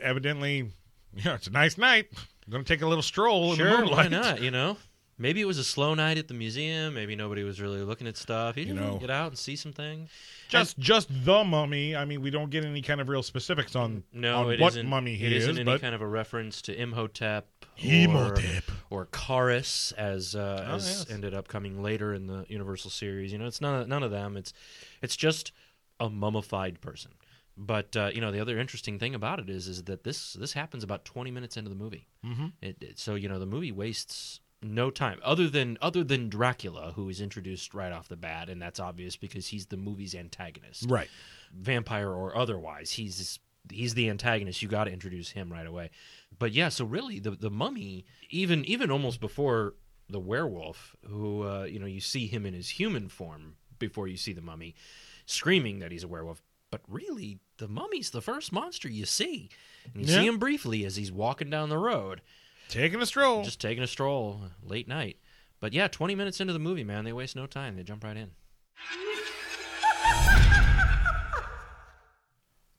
evidently, 0.03 0.73
yeah, 1.25 1.35
it's 1.35 1.47
a 1.47 1.51
nice 1.51 1.77
night. 1.79 2.07
I'm 2.47 2.51
going 2.53 2.65
to 2.65 2.69
take 2.75 2.83
a 2.83 2.87
little 2.87 3.03
stroll 3.03 3.53
in 3.53 3.59
the 3.59 3.65
moonlight. 3.65 3.91
why 3.91 4.09
not? 4.09 4.41
You 4.43 4.51
know, 4.59 4.77
maybe 5.19 5.41
it 5.41 5.45
was 5.47 5.59
a 5.59 5.65
slow 5.65 5.95
night 5.95 6.17
at 6.19 6.29
the 6.29 6.35
museum. 6.35 6.95
Maybe 6.95 7.15
nobody 7.17 7.43
was 7.45 7.61
really 7.61 7.83
looking 7.83 8.07
at 8.07 8.17
stuff. 8.17 8.57
You, 8.57 8.65
You 8.67 8.75
know, 8.75 8.97
get 8.99 9.11
out 9.11 9.29
and 9.29 9.39
see 9.39 9.57
some 9.57 9.73
things. 9.73 10.09
Just 10.49 10.79
just 10.79 11.09
the 11.27 11.45
mummy. 11.45 11.95
I 11.95 12.07
mean, 12.07 12.23
we 12.23 12.31
don't 12.31 12.49
get 12.51 12.65
any 12.65 12.81
kind 12.81 13.01
of 13.03 13.09
real 13.11 13.23
specifics 13.23 13.77
on, 13.77 14.03
No, 14.15 14.39
on 14.39 14.47
what 14.47 14.73
isn't- 14.73 14.89
mummy 14.89 15.15
he 15.17 15.27
is. 15.27 15.33
it 15.33 15.37
isn't 15.37 15.51
is, 15.51 15.57
any 15.59 15.65
but 15.65 15.81
kind 15.83 15.95
of 15.95 16.01
a 16.01 16.07
reference 16.07 16.63
to 16.63 16.75
Imhotep. 16.81 17.47
Imhotep. 17.77 18.65
Or, 18.91 19.07
Kharis, 19.07 19.93
as 19.97 20.35
uh, 20.35 20.67
Oh, 20.71 20.75
as 20.77 20.87
yes. 20.87 21.11
ended 21.11 21.35
up 21.35 21.49
coming 21.49 21.83
later 21.83 22.15
in 22.15 22.27
the 22.27 22.45
Universal 22.49 22.91
series. 22.91 23.31
You 23.31 23.39
know, 23.39 23.47
it's 23.47 23.61
none 23.61 23.83
of, 23.83 23.89
none 23.89 24.03
of 24.03 24.11
them. 24.11 24.37
It's 24.37 24.53
it's 25.03 25.17
just 25.17 25.53
a 26.01 26.09
mummified 26.09 26.81
person. 26.81 27.11
But 27.61 27.97
uh, 27.97 28.11
you 28.15 28.21
know, 28.21 28.31
the 28.31 28.41
other 28.41 28.57
interesting 28.59 28.99
thing 29.01 29.17
about 29.17 29.41
it 29.41 29.51
is 29.51 29.67
is 29.67 29.83
that 29.85 30.05
this 30.05 30.35
this 30.35 30.53
happens 30.53 30.85
about 30.85 31.05
twenty 31.05 31.33
minutes 31.33 31.57
into 31.57 31.69
the 31.69 31.77
movie. 31.77 32.07
Mm-hmm. 32.25 32.47
It, 32.63 32.77
it- 32.81 32.99
so 32.99 33.17
you 33.17 33.29
know, 33.29 33.41
the 33.41 33.47
movie 33.47 33.73
wastes 33.73 34.41
no 34.63 34.91
time 34.91 35.19
other 35.23 35.49
than 35.49 35.77
other 35.81 36.05
than 36.05 36.29
Dracula, 36.29 36.93
who 36.95 37.09
is 37.09 37.21
introduced 37.21 37.75
right 37.75 37.93
off 37.93 38.09
the 38.09 38.17
bat, 38.17 38.49
and 38.49 38.63
that's 38.63 38.79
obvious 38.81 39.17
because 39.17 39.49
he's 39.49 39.67
the 39.67 39.77
movie's 39.77 40.15
antagonist 40.15 40.87
right. 40.89 41.09
vampire 41.53 42.11
or 42.11 42.37
otherwise. 42.37 42.93
He's 42.93 43.39
he's 43.71 43.95
the 43.95 44.09
antagonist. 44.09 44.63
You 44.63 44.69
got 44.69 44.85
to 44.85 44.93
introduce 44.93 45.31
him 45.31 45.53
right 45.53 45.67
away. 45.67 45.91
But 46.39 46.53
yeah, 46.53 46.69
so 46.69 46.85
really 46.85 47.19
the 47.19 47.33
the 47.33 47.51
mummy, 47.51 48.05
even 48.31 48.65
even 48.67 48.91
almost 48.91 49.21
before 49.21 49.75
the 50.09 50.21
werewolf, 50.21 50.95
who 51.07 51.43
uh, 51.43 51.65
you 51.65 51.79
know 51.81 51.87
you 51.87 52.01
see 52.01 52.27
him 52.29 52.47
in 52.47 52.55
his 52.55 52.69
human 52.71 53.09
form 53.09 53.57
before 53.79 54.09
you 54.09 54.17
see 54.17 54.33
the 54.33 54.43
mummy, 54.43 54.75
screaming 55.27 55.81
that 55.81 55.91
he's 55.93 56.05
a 56.05 56.09
werewolf. 56.09 56.41
But 56.71 56.83
really, 56.87 57.39
the 57.57 57.69
mummy's 57.69 58.11
the 58.11 58.21
first 58.21 58.53
monster 58.53 58.89
you 58.89 59.07
see, 59.07 59.49
and 59.95 60.03
you 60.07 60.13
Yeah. 60.13 60.21
see 60.21 60.27
him 60.27 60.39
briefly 60.39 60.85
as 60.85 60.97
he's 60.97 61.11
walking 61.11 61.49
down 61.51 61.69
the 61.71 61.79
road, 61.79 62.21
Taking 62.69 63.01
a 63.01 63.07
stroll. 63.07 63.43
just 63.45 63.61
taking 63.61 63.83
a 63.83 63.87
stroll 63.87 64.51
late 64.63 64.87
night. 64.87 65.19
But 65.61 65.73
yeah, 65.73 65.89
20 65.89 66.15
minutes 66.15 66.41
into 66.41 66.53
the 66.53 66.59
movie, 66.59 66.85
man, 66.85 67.05
they 67.05 67.13
waste 67.13 67.35
no 67.35 67.47
time. 67.47 67.77
They 67.77 67.83
jump 67.83 68.05
right 68.05 68.17
in. 68.17 68.33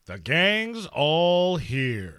The 0.06 0.18
gang's 0.18 0.86
all 0.86 1.56
here. 1.58 2.16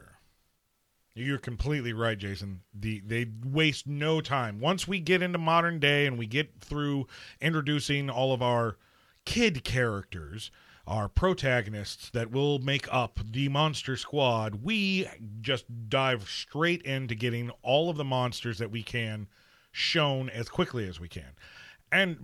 You're 1.13 1.39
completely 1.39 1.91
right, 1.91 2.17
Jason. 2.17 2.61
The 2.73 3.01
they 3.05 3.25
waste 3.43 3.85
no 3.85 4.21
time. 4.21 4.59
Once 4.59 4.87
we 4.87 4.99
get 5.01 5.21
into 5.21 5.37
modern 5.37 5.79
day 5.79 6.05
and 6.05 6.17
we 6.17 6.25
get 6.25 6.61
through 6.61 7.07
introducing 7.41 8.09
all 8.09 8.31
of 8.33 8.41
our 8.41 8.77
kid 9.25 9.65
characters, 9.65 10.51
our 10.87 11.07
protagonists 11.07 12.09
that 12.11 12.31
will 12.31 12.59
make 12.59 12.87
up 12.91 13.19
the 13.23 13.49
monster 13.49 13.95
squad, 13.95 14.63
we 14.63 15.07
just 15.41 15.65
dive 15.89 16.27
straight 16.27 16.81
into 16.83 17.15
getting 17.15 17.51
all 17.61 17.89
of 17.89 17.97
the 17.97 18.03
monsters 18.03 18.57
that 18.57 18.71
we 18.71 18.83
can 18.83 19.27
shown 19.71 20.29
as 20.29 20.49
quickly 20.49 20.87
as 20.87 20.99
we 20.99 21.07
can. 21.07 21.31
And 21.91 22.17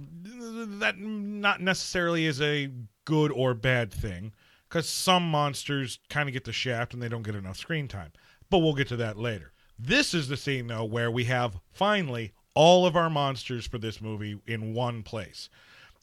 that 0.80 0.98
not 0.98 1.62
necessarily 1.62 2.26
is 2.26 2.42
a 2.42 2.72
good 3.06 3.32
or 3.32 3.54
bad 3.54 3.92
thing 3.92 4.34
because 4.68 4.88
some 4.88 5.30
monsters 5.30 6.00
kind 6.10 6.28
of 6.30 6.34
get 6.34 6.46
the 6.46 6.54
shaft 6.54 6.94
and 6.94 7.02
they 7.02 7.10
don't 7.10 7.24
get 7.24 7.36
enough 7.36 7.58
screen 7.58 7.88
time. 7.88 8.12
But 8.50 8.60
we'll 8.60 8.74
get 8.74 8.88
to 8.90 8.98
that 8.98 9.18
later. 9.18 9.52
This 9.78 10.14
is 10.14 10.28
the 10.28 10.38
scene, 10.38 10.68
though, 10.68 10.86
where 10.86 11.12
we 11.12 11.26
have 11.26 11.60
finally 11.72 12.34
all 12.54 12.86
of 12.86 12.96
our 12.96 13.10
monsters 13.10 13.68
for 13.68 13.78
this 13.78 14.02
movie 14.02 14.40
in 14.48 14.74
one 14.74 15.04
place. 15.04 15.50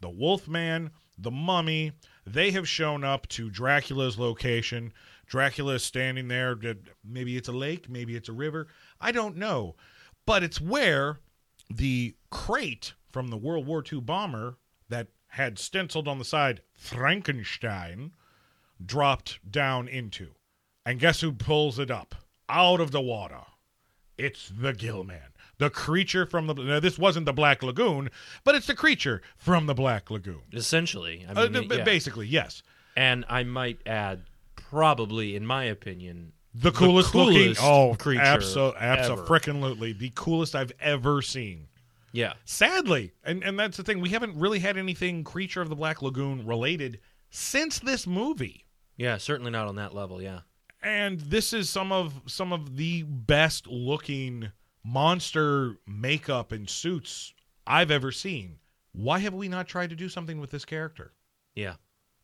The 0.00 0.10
Wolfman, 0.10 0.90
the 1.18 1.30
Mummy, 1.30 1.92
they 2.26 2.50
have 2.52 2.68
shown 2.68 3.04
up 3.04 3.28
to 3.28 3.50
Dracula's 3.50 4.18
location. 4.18 4.92
Dracula 5.26 5.74
is 5.74 5.84
standing 5.84 6.28
there. 6.28 6.58
Maybe 7.04 7.36
it's 7.36 7.48
a 7.48 7.52
lake, 7.52 7.88
maybe 7.88 8.16
it's 8.16 8.28
a 8.28 8.32
river. 8.32 8.68
I 9.00 9.12
don't 9.12 9.36
know. 9.36 9.76
But 10.26 10.42
it's 10.42 10.60
where 10.60 11.20
the 11.68 12.14
crate 12.30 12.94
from 13.10 13.28
the 13.28 13.36
World 13.36 13.66
War 13.66 13.82
II 13.90 14.00
bomber 14.00 14.56
that 14.88 15.08
had 15.28 15.58
stenciled 15.58 16.08
on 16.08 16.18
the 16.18 16.24
side 16.24 16.62
Frankenstein 16.74 18.12
dropped 18.84 19.40
down 19.50 19.88
into. 19.88 20.30
And 20.86 21.00
guess 21.00 21.20
who 21.20 21.32
pulls 21.32 21.78
it 21.78 21.90
up 21.90 22.14
out 22.48 22.80
of 22.80 22.90
the 22.90 23.00
water? 23.00 23.40
It's 24.16 24.48
the 24.48 24.72
Gillman, 24.72 25.33
the 25.58 25.70
creature 25.70 26.26
from 26.26 26.46
the. 26.46 26.54
Now, 26.54 26.80
this 26.80 26.98
wasn't 26.98 27.26
the 27.26 27.32
Black 27.32 27.62
Lagoon, 27.62 28.10
but 28.44 28.54
it's 28.54 28.66
the 28.66 28.74
creature 28.74 29.22
from 29.36 29.66
the 29.66 29.74
Black 29.74 30.10
Lagoon. 30.10 30.42
Essentially, 30.52 31.24
I 31.28 31.32
Uh, 31.32 31.48
mean, 31.48 31.68
b- 31.68 31.76
yeah. 31.76 31.84
Basically, 31.84 32.26
yes. 32.26 32.62
And 32.96 33.24
I 33.28 33.42
might 33.44 33.80
add, 33.86 34.24
probably, 34.56 35.34
in 35.36 35.44
my 35.46 35.64
opinion, 35.64 36.32
The 36.54 36.70
coolest, 36.72 37.14
looking. 37.14 37.34
coolest 37.54 37.60
Oh, 37.62 37.94
creature 37.98 38.22
abso- 38.22 38.76
abso-frickin-lutely. 38.78 39.92
The 39.94 40.10
coolest 40.14 40.54
I've 40.54 40.72
ever 40.80 41.22
seen. 41.22 41.68
Yeah. 42.12 42.34
Sadly, 42.44 43.12
and, 43.24 43.42
and 43.42 43.58
that's 43.58 43.76
the 43.76 43.82
thing, 43.82 44.00
we 44.00 44.10
haven't 44.10 44.36
really 44.38 44.60
had 44.60 44.76
anything 44.76 45.24
Creature 45.24 45.62
of 45.62 45.68
the 45.68 45.74
Black 45.76 46.00
Lagoon 46.02 46.46
related 46.46 47.00
since 47.30 47.80
this 47.80 48.06
movie. 48.06 48.66
Yeah, 48.96 49.16
certainly 49.16 49.50
not 49.50 49.66
on 49.66 49.74
that 49.76 49.92
level, 49.94 50.22
yeah. 50.22 50.40
and 50.80 51.18
this 51.20 51.52
is 51.52 51.68
some 51.68 51.90
of 51.90 52.12
some 52.26 52.52
of 52.52 52.76
the 52.76 53.02
best 53.02 53.66
looking 53.66 54.52
monster 54.84 55.76
makeup 55.86 56.52
and 56.52 56.68
suits 56.68 57.32
I've 57.66 57.90
ever 57.90 58.12
seen. 58.12 58.58
Why 58.92 59.18
have 59.20 59.34
we 59.34 59.48
not 59.48 59.66
tried 59.66 59.90
to 59.90 59.96
do 59.96 60.08
something 60.08 60.40
with 60.40 60.50
this 60.50 60.64
character? 60.64 61.12
Yeah. 61.54 61.74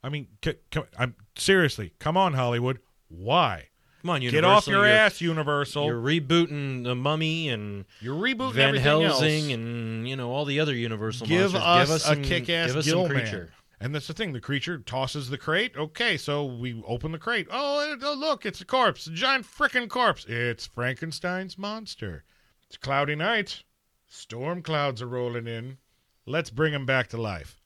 I 0.03 0.09
mean, 0.09 0.27
c- 0.43 0.55
c- 0.73 0.81
I'm 0.97 1.15
seriously, 1.35 1.93
come 1.99 2.15
on, 2.15 2.33
Hollywood. 2.33 2.79
Why? 3.09 3.67
Come 4.01 4.11
on, 4.11 4.21
Universal. 4.21 4.41
Get 4.41 4.47
off 4.57 4.67
your 4.67 4.85
ass, 4.85 5.21
Universal. 5.21 5.85
You're 5.85 6.01
rebooting 6.01 6.83
The 6.83 6.95
Mummy 6.95 7.49
and 7.49 7.85
you're 7.99 8.15
rebooting 8.15 8.53
Van 8.53 8.75
Helsing 8.75 9.43
else. 9.43 9.53
and, 9.53 10.07
you 10.09 10.15
know, 10.15 10.31
all 10.31 10.45
the 10.45 10.59
other 10.59 10.73
Universal 10.73 11.27
give 11.27 11.53
monsters. 11.53 11.61
us, 11.61 11.87
give 11.87 11.95
us 11.95 12.03
a 12.03 12.07
some, 12.15 12.23
kick-ass 12.23 12.73
give 12.73 12.85
Gill 12.85 13.07
some 13.07 13.15
Man. 13.15 13.49
And 13.79 13.93
that's 13.95 14.07
the 14.07 14.13
thing. 14.13 14.31
The 14.33 14.39
creature 14.39 14.77
tosses 14.79 15.29
the 15.29 15.37
crate. 15.37 15.75
Okay, 15.75 16.15
so 16.15 16.45
we 16.45 16.81
open 16.87 17.11
the 17.11 17.17
crate. 17.19 17.47
Oh, 17.51 17.95
oh, 18.01 18.13
look, 18.13 18.45
it's 18.45 18.61
a 18.61 18.65
corpse. 18.65 19.07
A 19.07 19.11
giant 19.11 19.45
frickin' 19.45 19.89
corpse. 19.89 20.25
It's 20.27 20.67
Frankenstein's 20.67 21.57
monster. 21.57 22.23
It's 22.71 22.77
a 22.77 22.79
cloudy 22.79 23.15
night. 23.15 23.63
Storm 24.07 24.61
clouds 24.61 25.01
are 25.01 25.07
rolling 25.07 25.45
in. 25.45 25.77
Let's 26.25 26.49
bring 26.49 26.71
him 26.71 26.85
back 26.85 27.09
to 27.09 27.19
life. 27.21 27.59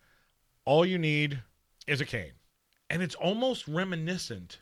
All 0.66 0.84
you 0.84 0.98
need 0.98 1.44
is 1.86 2.02
a 2.02 2.06
cane. 2.06 2.32
And 2.90 3.04
it's 3.04 3.14
almost 3.14 3.68
reminiscent 3.68 4.62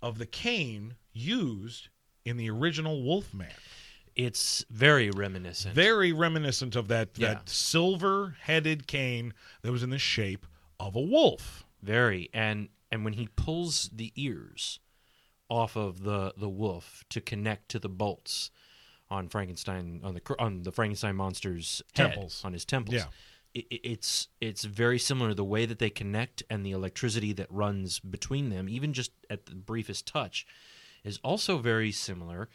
of 0.00 0.16
the 0.16 0.24
cane 0.24 0.94
used 1.12 1.88
in 2.24 2.38
the 2.38 2.48
original 2.48 3.02
Wolfman. 3.02 3.52
It's 4.14 4.64
very 4.70 5.10
reminiscent. 5.10 5.74
Very 5.74 6.10
reminiscent 6.10 6.74
of 6.74 6.88
that, 6.88 7.10
Yeah. 7.18 7.34
that 7.34 7.50
silver 7.50 8.38
headed 8.40 8.86
cane 8.86 9.34
that 9.60 9.72
was 9.72 9.82
in 9.82 9.90
the 9.90 9.98
shape 9.98 10.46
of 10.80 10.96
a 10.96 11.02
wolf. 11.02 11.66
Very. 11.82 12.30
And 12.32 12.70
and 12.90 13.04
when 13.04 13.12
he 13.12 13.28
pulls 13.36 13.90
the 13.92 14.10
ears 14.16 14.80
off 15.50 15.76
of 15.76 16.02
the 16.02 16.32
the 16.34 16.48
wolf 16.48 17.04
to 17.10 17.20
connect 17.20 17.68
to 17.72 17.78
the 17.78 17.90
bolts 17.90 18.50
on 19.10 19.28
Frankenstein 19.28 20.00
on 20.02 20.14
the 20.14 20.36
on 20.38 20.62
the 20.62 20.72
Frankenstein 20.72 21.16
monster's 21.16 21.82
head, 21.94 22.12
Temples. 22.12 22.42
on 22.44 22.52
his 22.52 22.64
temples. 22.64 22.96
Yeah. 22.96 23.06
It's 23.70 24.28
it's 24.40 24.64
very 24.64 24.98
similar 24.98 25.32
the 25.32 25.44
way 25.44 25.64
that 25.64 25.78
they 25.78 25.88
connect 25.88 26.42
and 26.50 26.64
the 26.64 26.72
electricity 26.72 27.32
that 27.34 27.46
runs 27.50 28.00
between 28.00 28.50
them, 28.50 28.68
even 28.68 28.92
just 28.92 29.12
at 29.30 29.46
the 29.46 29.54
briefest 29.54 30.06
touch, 30.06 30.46
is 31.04 31.18
also 31.24 31.56
very 31.58 31.90
similar 31.90 32.50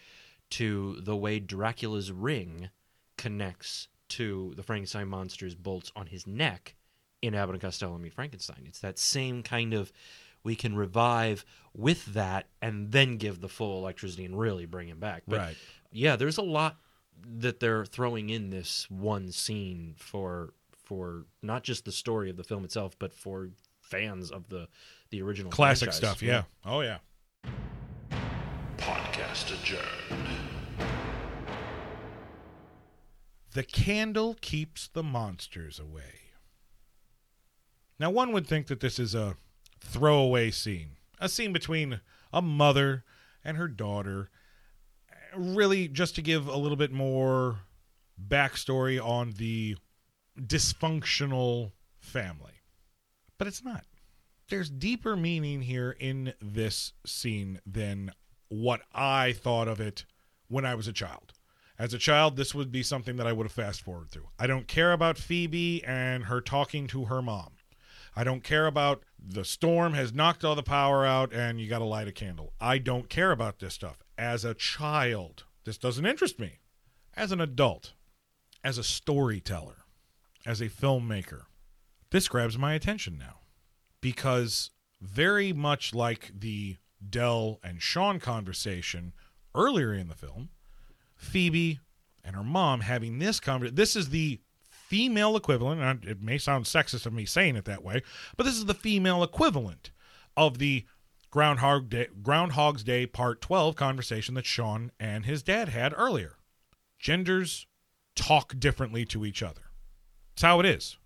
to 0.52 1.00
the 1.02 1.16
way 1.16 1.40
Dracula's 1.40 2.12
ring 2.12 2.70
connects 3.18 3.88
to 4.10 4.54
the 4.56 4.64
Frankenstein 4.64 5.08
monster's 5.08 5.56
bolts 5.56 5.92
on 5.96 6.08
his 6.08 6.28
neck 6.28 6.76
in 7.22 7.34
Abbott 7.34 7.56
and 7.56 7.62
Costello 7.62 7.98
Meet 7.98 8.14
Frankenstein. 8.14 8.66
It's 8.68 8.80
that 8.80 9.00
same 9.00 9.42
kind 9.42 9.74
of 9.74 9.92
we 10.44 10.56
can 10.56 10.76
revive 10.76 11.46
with 11.74 12.14
that 12.14 12.48
and 12.62 12.92
then 12.92 13.18
give 13.18 13.42
the 13.42 13.50
full 13.50 13.80
electricity 13.80 14.26
and 14.26 14.38
really 14.38 14.66
bring 14.66 14.88
him 14.88 15.00
back. 15.00 15.24
But 15.28 15.40
Right. 15.40 15.58
Yeah, 15.92 16.16
there's 16.16 16.38
a 16.38 16.42
lot 16.44 16.78
that 17.40 17.60
they're 17.60 17.86
throwing 17.86 18.30
in 18.30 18.50
this 18.50 18.90
one 18.90 19.32
scene 19.32 19.94
for 19.98 20.54
for 20.86 21.26
not 21.42 21.64
just 21.64 21.86
the 21.86 21.92
story 21.92 22.30
of 22.30 22.38
the 22.38 22.44
film 22.44 22.64
itself, 22.66 22.96
but 23.00 23.14
for 23.14 23.50
fans 23.80 24.32
of 24.32 24.50
the 24.50 24.68
the 25.10 25.22
original 25.22 25.52
Classic 25.52 25.88
franchise. 25.88 25.98
stuff. 25.98 26.24
Yeah. 26.24 26.44
Oh 26.66 26.82
yeah. 26.82 26.98
Podcast 28.78 29.54
adjourned. 29.54 30.28
The 33.54 33.64
candle 33.64 34.38
keeps 34.40 34.88
the 34.88 35.04
monsters 35.04 35.78
away. 35.78 36.32
Now, 38.00 38.10
one 38.10 38.32
would 38.32 38.48
think 38.48 38.68
that 38.68 38.80
this 38.80 38.98
is 38.98 39.14
a 39.14 39.36
throwaway 39.82 40.52
scene, 40.52 40.92
a 41.20 41.28
scene 41.30 41.52
between 41.54 42.00
a 42.34 42.42
mother 42.42 43.04
and 43.44 43.58
her 43.58 43.68
daughter, 43.68 44.30
really 45.36 45.88
just 45.88 46.16
to 46.16 46.22
give 46.22 46.48
a 46.48 46.58
little 46.58 46.78
bit 46.78 46.92
more 46.92 47.60
backstory 48.28 49.04
on 49.04 49.32
the 49.38 49.76
dysfunctional 50.40 51.72
family. 52.00 52.62
But 53.38 53.48
it's 53.48 53.64
not. 53.64 53.86
There's 54.50 54.70
deeper 54.70 55.16
meaning 55.16 55.62
here 55.62 55.96
in 56.00 56.34
this 56.42 56.94
scene 57.06 57.60
than 57.66 58.12
what 58.50 58.82
I 58.94 59.32
thought 59.32 59.68
of 59.68 59.80
it 59.80 60.06
when 60.48 60.66
I 60.66 60.76
was 60.76 60.88
a 60.88 60.94
child. 60.94 61.34
As 61.80 61.94
a 61.94 61.98
child, 61.98 62.36
this 62.36 62.54
would 62.54 62.72
be 62.72 62.84
something 62.84 63.16
that 63.16 63.26
I 63.26 63.34
would 63.34 63.46
have 63.46 63.54
fast 63.54 63.82
forwarded 63.82 64.12
through. 64.12 64.28
I 64.38 64.46
don't 64.46 64.68
care 64.68 64.92
about 64.92 65.18
Phoebe 65.18 65.84
and 65.84 66.26
her 66.26 66.42
talking 66.42 66.86
to 66.88 67.06
her 67.06 67.22
mom. 67.22 67.54
I 68.16 68.24
don't 68.24 68.44
care 68.44 68.68
about 68.68 69.04
the 69.18 69.46
storm 69.46 69.94
has 69.94 70.14
knocked 70.14 70.44
all 70.44 70.56
the 70.56 70.64
power 70.64 71.06
out 71.06 71.34
and 71.34 71.62
you 71.62 71.70
got 71.70 71.80
to 71.80 71.86
light 71.86 72.08
a 72.08 72.12
candle. 72.12 72.54
I 72.60 72.78
don't 72.78 73.10
care 73.10 73.32
about 73.32 73.60
this 73.60 73.74
stuff. 73.74 74.04
As 74.18 74.44
a 74.44 74.54
child, 74.54 75.44
this 75.64 75.78
doesn't 75.78 76.06
interest 76.06 76.40
me. 76.40 76.60
As 77.16 77.32
an 77.32 77.42
adult, 77.42 77.94
as 78.64 78.78
a 78.78 78.84
storyteller, 78.84 79.86
as 80.46 80.62
a 80.62 80.70
filmmaker, 80.70 81.44
this 82.10 82.28
grabs 82.28 82.58
my 82.58 82.74
attention 82.74 83.18
now 83.18 83.40
because 84.02 84.72
very 85.00 85.54
much 85.54 85.94
like 85.94 86.32
the 86.38 86.78
Dell 87.08 87.60
and 87.64 87.82
Sean 87.82 88.20
conversation 88.20 89.14
earlier 89.56 89.94
in 89.94 90.08
the 90.08 90.16
film, 90.16 90.50
Phoebe 91.16 91.80
and 92.24 92.36
her 92.36 92.44
mom 92.44 92.82
having 92.82 93.20
this 93.20 93.40
conversation. 93.40 93.76
This 93.76 93.96
is 93.96 94.10
the 94.10 94.40
female 94.92 95.38
equivalent. 95.38 95.82
and 95.82 96.04
It 96.04 96.22
may 96.22 96.38
sound 96.38 96.66
sexist 96.66 97.06
of 97.06 97.14
me 97.14 97.24
saying 97.24 97.56
it 97.56 97.64
that 97.64 97.82
way, 97.82 98.04
but 98.36 98.44
this 98.44 98.58
is 98.58 98.66
the 98.66 98.74
female 98.74 99.24
equivalent 99.24 99.90
of 100.36 100.58
the 100.58 100.86
Groundhog 101.30 101.90
Day, 101.90 102.08
Groundhog's 102.22 102.84
Day 102.84 103.06
Part 103.06 103.40
12 103.40 103.78
conversation 103.78 104.36
that 104.36 104.46
Sean 104.46 104.92
and 105.00 105.26
his 105.26 105.44
dad 105.44 105.70
had 105.70 105.94
earlier. 105.96 106.36
Genders 107.00 107.68
talk 108.18 108.60
differently 108.60 109.06
to 109.06 109.24
each 109.24 109.42
other. 109.42 109.62
It's 110.34 110.42
how 110.42 110.60
it 110.60 110.66
is. 110.66 110.98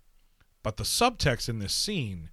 But 0.64 0.78
the 0.78 0.82
subtext 0.82 1.48
in 1.48 1.60
this 1.60 1.72
scene 1.72 2.30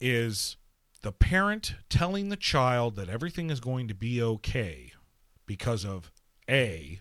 is 0.00 0.56
the 1.02 1.10
parent 1.10 1.74
telling 1.90 2.28
the 2.28 2.36
child 2.36 2.94
that 2.94 3.08
everything 3.08 3.50
is 3.50 3.58
going 3.58 3.88
to 3.88 3.94
be 3.94 4.22
okay 4.22 4.92
because 5.46 5.84
of 5.84 6.12
A, 6.48 7.00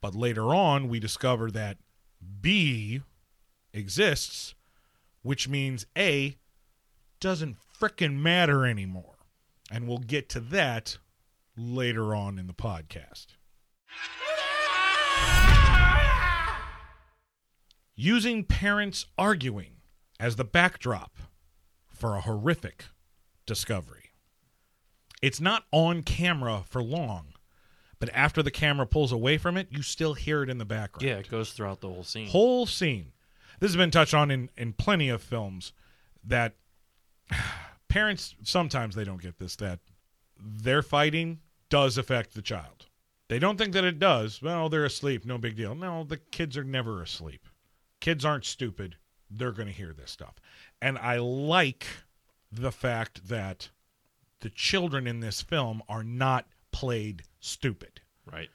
but 0.00 0.14
later 0.14 0.54
on 0.54 0.86
we 0.86 1.00
discover 1.00 1.50
that 1.50 1.78
B 2.40 3.02
exists, 3.74 4.54
which 5.22 5.48
means 5.48 5.84
A 5.98 6.38
doesn't 7.20 7.56
frickin' 7.78 8.16
matter 8.16 8.64
anymore. 8.64 9.16
And 9.70 9.86
we'll 9.88 9.98
get 9.98 10.28
to 10.30 10.40
that 10.40 10.98
later 11.56 12.14
on 12.14 12.38
in 12.38 12.46
the 12.46 12.54
podcast. 12.54 13.26
Using 17.96 18.44
parents 18.44 19.06
arguing 19.16 19.76
as 20.18 20.36
the 20.36 20.44
backdrop 20.44 21.16
for 21.88 22.16
a 22.16 22.20
horrific 22.20 22.86
discovery. 23.46 24.10
It's 25.22 25.40
not 25.40 25.64
on 25.70 26.02
camera 26.02 26.64
for 26.68 26.82
long, 26.82 27.34
but 27.98 28.10
after 28.12 28.42
the 28.42 28.50
camera 28.50 28.86
pulls 28.86 29.12
away 29.12 29.38
from 29.38 29.56
it, 29.56 29.68
you 29.70 29.80
still 29.80 30.14
hear 30.14 30.42
it 30.42 30.50
in 30.50 30.58
the 30.58 30.64
background. 30.64 31.08
Yeah, 31.08 31.16
it 31.16 31.30
goes 31.30 31.52
throughout 31.52 31.80
the 31.80 31.88
whole 31.88 32.04
scene. 32.04 32.28
Whole 32.28 32.66
scene. 32.66 33.12
This 33.60 33.70
has 33.70 33.76
been 33.76 33.90
touched 33.90 34.14
on 34.14 34.30
in, 34.30 34.50
in 34.56 34.72
plenty 34.72 35.08
of 35.08 35.22
films 35.22 35.72
that 36.24 36.54
parents 37.88 38.34
sometimes 38.42 38.94
they 38.94 39.04
don't 39.04 39.22
get 39.22 39.38
this 39.38 39.56
that 39.56 39.80
their 40.38 40.82
fighting 40.82 41.40
does 41.68 41.96
affect 41.96 42.34
the 42.34 42.42
child. 42.42 42.86
They 43.28 43.38
don't 43.38 43.56
think 43.56 43.72
that 43.72 43.84
it 43.84 43.98
does. 43.98 44.42
Well, 44.42 44.68
they're 44.68 44.84
asleep, 44.84 45.24
no 45.24 45.38
big 45.38 45.56
deal. 45.56 45.74
No, 45.74 46.04
the 46.04 46.18
kids 46.18 46.56
are 46.56 46.64
never 46.64 47.02
asleep. 47.02 47.46
Kids 48.00 48.24
aren't 48.24 48.44
stupid. 48.44 48.96
They're 49.30 49.52
going 49.52 49.68
to 49.68 49.74
hear 49.74 49.92
this 49.92 50.10
stuff. 50.10 50.34
And 50.82 50.98
I 50.98 51.16
like 51.16 51.86
the 52.52 52.72
fact 52.72 53.28
that 53.28 53.70
the 54.40 54.50
children 54.50 55.06
in 55.06 55.20
this 55.20 55.40
film 55.40 55.82
are 55.88 56.04
not 56.04 56.46
played 56.70 57.22
stupid 57.40 58.02
right. 58.30 58.48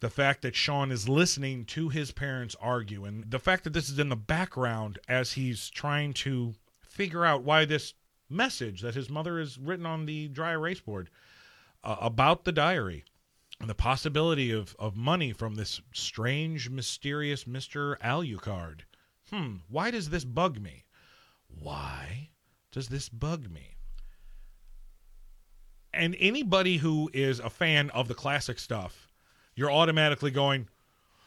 The 0.00 0.10
fact 0.10 0.42
that 0.42 0.56
Sean 0.56 0.90
is 0.90 1.08
listening 1.08 1.64
to 1.66 1.90
his 1.90 2.10
parents 2.10 2.56
argue, 2.60 3.04
and 3.04 3.30
the 3.30 3.38
fact 3.38 3.64
that 3.64 3.72
this 3.72 3.88
is 3.88 3.98
in 3.98 4.08
the 4.08 4.16
background 4.16 4.98
as 5.08 5.32
he's 5.32 5.70
trying 5.70 6.14
to 6.14 6.54
figure 6.80 7.24
out 7.24 7.42
why 7.42 7.64
this 7.64 7.94
message 8.28 8.80
that 8.80 8.94
his 8.94 9.10
mother 9.10 9.38
has 9.38 9.58
written 9.58 9.86
on 9.86 10.06
the 10.06 10.28
dry 10.28 10.52
erase 10.52 10.80
board 10.80 11.10
uh, 11.84 11.96
about 12.00 12.44
the 12.44 12.52
diary 12.52 13.04
and 13.60 13.68
the 13.68 13.74
possibility 13.74 14.50
of, 14.50 14.74
of 14.78 14.96
money 14.96 15.32
from 15.32 15.54
this 15.54 15.82
strange, 15.92 16.70
mysterious 16.70 17.44
Mr. 17.44 17.98
Alucard. 17.98 18.80
Hmm, 19.28 19.56
why 19.68 19.90
does 19.90 20.08
this 20.08 20.24
bug 20.24 20.58
me? 20.58 20.84
Why 21.46 22.30
does 22.72 22.88
this 22.88 23.08
bug 23.08 23.50
me? 23.50 23.76
And 25.92 26.16
anybody 26.18 26.78
who 26.78 27.10
is 27.12 27.40
a 27.40 27.50
fan 27.50 27.90
of 27.90 28.08
the 28.08 28.14
classic 28.14 28.58
stuff, 28.58 29.09
you're 29.54 29.70
automatically 29.70 30.30
going, 30.30 30.68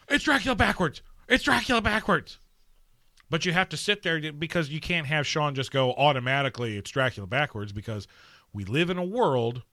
it's 0.09 0.23
Dracula 0.23 0.55
backwards. 0.55 1.01
It's 1.27 1.43
Dracula 1.43 1.81
backwards. 1.81 2.39
But 3.29 3.45
you 3.45 3.53
have 3.53 3.69
to 3.69 3.77
sit 3.77 4.03
there 4.03 4.31
because 4.31 4.69
you 4.69 4.79
can't 4.79 5.07
have 5.07 5.25
Sean 5.25 5.55
just 5.55 5.71
go 5.71 5.93
automatically, 5.93 6.77
it's 6.77 6.91
Dracula 6.91 7.27
backwards 7.27 7.71
because 7.71 8.07
we 8.53 8.65
live 8.65 8.89
in 8.89 8.97
a 8.97 9.03
world 9.03 9.63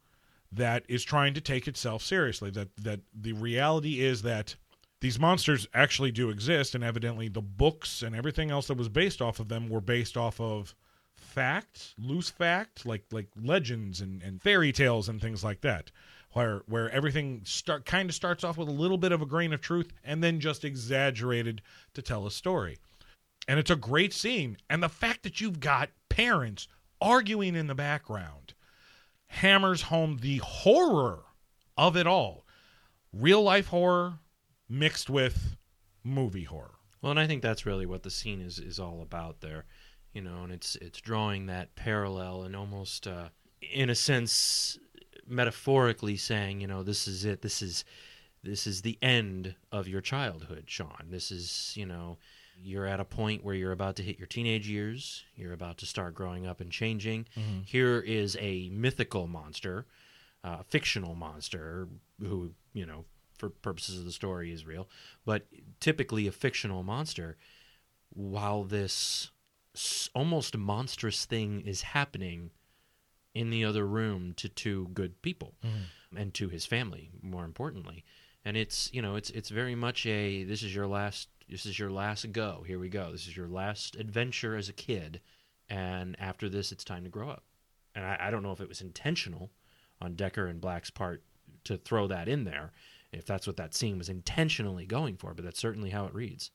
that 0.53 0.85
is 0.89 1.05
trying 1.05 1.35
to 1.35 1.41
take 1.41 1.69
itself 1.69 2.03
seriously. 2.03 2.51
That 2.51 2.69
that 2.79 3.01
the 3.15 3.35
reality 3.35 4.01
is 4.01 4.23
that 4.23 4.57
these 5.01 5.19
monsters 5.19 5.67
actually 5.75 6.11
do 6.11 6.31
exist, 6.31 6.75
and 6.75 6.85
evidently 6.85 7.29
the 7.29 7.43
books 7.43 8.03
and 8.03 8.15
everything 8.15 8.51
else 8.51 8.67
that 8.69 8.77
was 8.77 8.89
based 8.89 9.23
off 9.23 9.41
of 9.41 9.49
them 9.49 9.69
were 9.69 9.81
based 9.81 10.17
off 10.17 10.41
of 10.41 10.75
facts, 11.17 11.95
loose 11.99 12.31
fact, 12.31 12.87
like 12.87 13.05
like 13.13 13.29
legends 13.41 14.01
and, 14.01 14.23
and 14.23 14.43
fairy 14.43 14.73
tales 14.73 15.09
and 15.09 15.21
things 15.21 15.45
like 15.45 15.61
that, 15.61 15.91
where 16.33 16.63
where 16.67 16.91
everything 16.91 17.43
start 17.45 17.85
kind 17.85 18.09
of 18.09 18.15
starts 18.15 18.45
off 18.45 18.57
with 18.57 18.69
a 18.69 18.73
little 18.73 18.99
bit 18.99 19.13
of 19.13 19.23
a 19.23 19.27
grain 19.27 19.53
of 19.53 19.61
truth 19.61 19.93
and 20.05 20.23
then 20.23 20.41
just 20.41 20.65
exaggerated 20.65 21.63
to 21.95 22.03
tell 22.03 22.27
a 22.27 22.31
story. 22.31 22.79
And 23.49 23.59
it's 23.59 23.71
a 23.71 23.77
great 23.77 24.13
scene. 24.13 24.59
And 24.69 24.83
the 24.83 24.89
fact 24.89 25.23
that 25.25 25.41
you've 25.41 25.61
got 25.61 25.91
parents 26.09 26.69
arguing 27.01 27.55
in 27.57 27.67
the 27.67 27.75
background 27.75 28.55
hammers 29.27 29.83
home 29.83 30.19
the 30.21 30.39
horror 30.39 31.21
of 31.77 31.97
it 31.97 32.07
all. 32.07 32.45
Real 33.13 33.43
life 33.43 33.69
horror 33.69 34.19
mixed 34.69 35.09
with 35.11 35.57
movie 36.05 36.45
horror. 36.45 36.75
Well, 37.01 37.11
and 37.11 37.21
I 37.21 37.27
think 37.27 37.43
that's 37.43 37.67
really 37.67 37.87
what 37.87 38.03
the 38.03 38.11
scene 38.11 38.41
is 38.41 38.59
is 38.59 38.79
all 38.79 39.01
about 39.03 39.41
there, 39.41 39.65
you 40.13 40.21
know, 40.21 40.43
and 40.45 40.53
it's 40.53 40.77
it's 40.77 41.01
drawing 41.01 41.47
that 41.47 41.75
parallel 41.75 42.43
and 42.43 42.55
almost, 42.55 43.07
uh, 43.07 43.31
in 43.73 43.89
a 43.89 43.95
sense, 43.95 44.79
metaphorically 45.31 46.17
saying, 46.17 46.61
you 46.61 46.67
know, 46.67 46.83
this 46.83 47.07
is 47.09 47.25
it. 47.25 47.43
This 47.43 47.63
is 47.63 47.85
this 48.43 48.67
is 48.67 48.83
the 48.83 48.99
end 49.03 49.55
of 49.71 49.87
your 49.87 50.01
childhood, 50.01 50.65
Sean. 50.67 51.09
This 51.11 51.31
is, 51.31 51.75
you 51.77 51.85
know, 51.85 52.17
you're 52.63 52.87
at 52.87 53.01
a 53.01 53.05
point 53.05 53.45
where 53.45 53.55
you're 53.55 53.73
about 53.73 53.97
to 53.97 54.03
hit 54.03 54.19
your 54.19 54.27
teenage 54.27 54.67
years. 54.69 55.25
You're 55.37 55.53
about 55.53 55.79
to 55.79 55.87
start 55.87 56.15
growing 56.15 56.47
up 56.47 56.61
and 56.61 56.71
changing. 56.71 57.27
Here 57.67 58.01
is 58.01 58.37
a 58.41 58.71
mythical 58.71 59.27
monster, 59.27 59.87
uh, 60.43 60.59
a 60.61 60.65
fictional 60.65 61.15
monster 61.15 61.89
who, 62.21 62.53
you 62.73 62.87
know, 62.87 63.05
for 63.37 63.51
purposes 63.51 63.99
of 63.99 64.05
the 64.05 64.13
story 64.13 64.53
is 64.53 64.67
real, 64.67 64.89
but 65.25 65.47
typically 65.81 66.27
a 66.27 66.33
fictional 66.33 66.83
monster. 66.83 67.37
While 68.13 68.65
this 68.65 69.31
almost 70.15 70.57
monstrous 70.57 71.25
thing 71.25 71.61
is 71.61 71.83
happening 71.83 72.51
in 73.35 73.51
the 73.51 73.65
other 73.65 73.87
room 73.87 74.35
to 74.37 74.49
two 74.49 74.89
good 74.93 75.23
people 75.23 75.55
mm-hmm. 75.65 76.17
and 76.17 76.35
to 76.35 76.49
his 76.49 76.67
family, 76.67 77.11
more 77.23 77.45
importantly. 77.45 78.05
And 78.45 78.57
it's 78.57 78.91
you 78.93 79.03
know 79.03 79.17
it's 79.17 79.31
it's 79.31 79.51
very 79.51 79.75
much 79.75 80.07
a 80.07 80.45
this 80.45 80.63
is 80.63 80.75
your 80.75 80.87
last 80.87 81.29
this 81.49 81.67
is 81.67 81.79
your 81.79 81.91
last 81.91 82.31
go 82.33 82.65
here 82.67 82.79
we 82.79 82.89
go 82.89 83.11
this 83.11 83.27
is 83.27 83.37
your 83.37 83.49
last 83.49 83.97
adventure 83.97 84.57
as 84.57 84.69
a 84.69 84.73
kid 84.73 85.21
and 85.71 86.17
after 86.19 86.49
this, 86.49 86.73
it's 86.73 86.85
time 86.85 87.05
to 87.05 87.11
grow 87.11 87.31
up. 87.31 87.45
And 87.95 88.05
I, 88.05 88.17
I 88.21 88.31
don't 88.31 88.43
know 88.43 88.53
if 88.53 88.61
it 88.61 88.69
was 88.69 88.81
intentional 88.81 89.53
on 90.03 90.15
Dekker 90.15 90.51
and 90.51 90.61
Black's 90.61 90.91
part 90.91 91.23
to 91.65 91.77
throw 91.77 92.09
that 92.09 92.29
in 92.29 92.45
there, 92.45 92.73
if 93.13 93.25
that's 93.25 93.47
what 93.47 93.57
that 93.57 93.75
scene 93.75 93.97
was 93.97 94.09
intentionally 94.09 94.87
going 94.87 95.17
for, 95.17 95.33
but 95.33 95.45
that's 95.45 95.61
certainly 95.61 95.91
how 95.91 96.07
it 96.07 96.15
reads. 96.15 96.51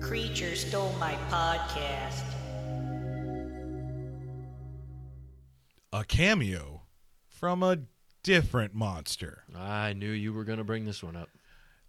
Creature 0.00 0.56
stole 0.56 0.94
my 0.98 1.14
podcast. 1.28 2.37
A 5.98 6.04
cameo 6.04 6.82
from 7.26 7.60
a 7.64 7.80
different 8.22 8.72
monster. 8.72 9.42
I 9.52 9.94
knew 9.94 10.12
you 10.12 10.32
were 10.32 10.44
going 10.44 10.58
to 10.58 10.64
bring 10.64 10.84
this 10.84 11.02
one 11.02 11.16
up. 11.16 11.28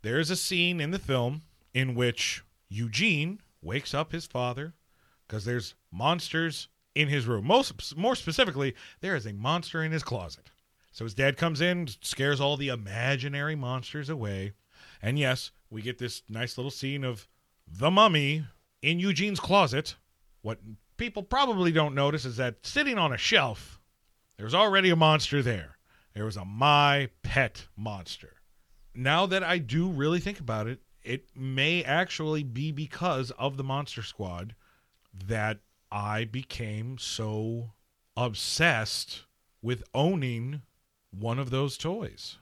There's 0.02 0.32
a 0.32 0.36
scene 0.36 0.82
in 0.82 0.90
the 0.90 0.98
film 0.98 1.44
in 1.76 1.94
which 1.94 2.44
Eugene 2.70 3.40
wakes 3.62 3.94
up 3.94 4.12
his 4.12 4.26
father 4.26 4.74
because 5.28 5.46
there's 5.46 5.76
monsters 5.92 6.70
in 6.96 7.08
his 7.08 7.28
room. 7.28 7.46
Most 7.46 7.96
more 7.96 8.16
specifically, 8.16 8.74
there 9.00 9.16
is 9.16 9.28
a 9.28 9.34
monster 9.34 9.84
in 9.84 9.92
his 9.92 10.02
closet. 10.02 10.50
So 10.92 11.06
his 11.06 11.14
dad 11.14 11.38
comes 11.38 11.62
in, 11.62 11.88
scares 12.02 12.42
all 12.42 12.58
the 12.58 12.70
imaginary 12.70 13.54
monsters 13.54 14.10
away. 14.10 14.54
And 15.04 15.20
yes, 15.20 15.52
we 15.70 15.84
get 15.84 16.00
this 16.00 16.24
nice 16.28 16.58
little 16.58 16.72
scene 16.72 17.04
of 17.04 17.28
the 17.68 17.92
mummy 17.92 18.44
in 18.82 19.00
Eugene's 19.00 19.40
closet. 19.40 19.98
What 20.42 20.58
people 20.98 21.22
probably 21.22 21.72
don't 21.72 21.94
notice 21.94 22.26
is 22.26 22.38
that 22.38 22.66
sitting 22.66 22.98
on 22.98 23.14
a 23.14 23.18
shelf, 23.18 23.79
there's 24.40 24.56
already 24.56 24.90
a 24.90 24.96
monster 24.96 25.44
there. 25.44 25.78
There 26.16 26.24
was 26.24 26.38
a 26.38 26.46
my 26.46 27.10
pet 27.24 27.68
monster. 27.76 28.38
Now 28.96 29.26
that 29.26 29.44
I 29.44 29.58
do 29.58 29.90
really 29.90 30.22
think 30.22 30.40
about 30.40 30.66
it, 30.66 30.80
it 31.04 31.26
may 31.36 31.84
actually 31.84 32.44
be 32.44 32.72
because 32.72 33.32
of 33.32 33.58
the 33.58 33.64
Monster 33.64 34.02
Squad 34.02 34.56
that 35.14 35.60
I 35.92 36.24
became 36.24 36.98
so 36.98 37.72
obsessed 38.16 39.26
with 39.62 39.84
owning 39.94 40.62
one 41.12 41.38
of 41.38 41.50
those 41.50 41.78
toys, 41.78 42.38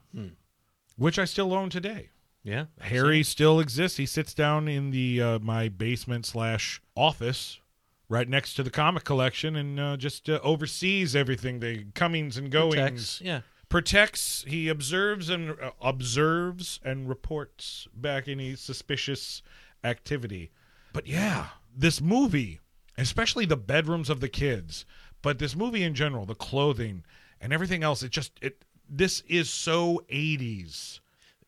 which 0.97 1.17
I 1.17 1.25
still 1.25 1.53
own 1.53 1.69
today. 1.69 2.09
Yeah. 2.43 2.65
Harry 2.79 3.23
still 3.23 3.59
exists. 3.59 3.97
He 3.97 4.05
sits 4.05 4.33
down 4.33 4.67
in 4.67 4.91
the 4.91 5.21
uh, 5.21 5.39
my 5.39 5.67
basement 5.67 6.25
slash 6.25 6.81
office 6.95 7.59
right 8.09 8.27
next 8.29 8.53
to 8.55 8.63
the 8.63 8.69
comic 8.69 9.03
collection 9.03 9.55
and 9.55 9.79
uh, 9.79 9.97
just 9.97 10.29
uh, 10.29 10.39
oversees 10.43 11.15
everything 11.15 11.59
the 11.59 11.85
comings 11.93 12.37
and 12.37 12.51
goings 12.51 12.75
Protects, 12.75 13.21
yeah. 13.21 13.41
protects 13.69 14.45
he 14.47 14.69
observes 14.69 15.29
and 15.29 15.51
uh, 15.51 15.71
observes 15.81 16.79
and 16.83 17.09
reports 17.09 17.87
back 17.93 18.27
any 18.27 18.55
suspicious 18.55 19.41
activity 19.83 20.51
but 20.93 21.07
yeah 21.07 21.47
this 21.75 22.01
movie 22.01 22.59
especially 22.97 23.45
the 23.45 23.57
bedrooms 23.57 24.09
of 24.09 24.19
the 24.19 24.29
kids 24.29 24.85
but 25.21 25.39
this 25.39 25.55
movie 25.55 25.83
in 25.83 25.93
general 25.93 26.25
the 26.25 26.35
clothing 26.35 27.03
and 27.41 27.53
everything 27.53 27.83
else 27.83 28.03
it 28.03 28.11
just 28.11 28.31
it 28.41 28.63
this 28.89 29.21
is 29.27 29.49
so 29.49 30.01
80s 30.09 30.99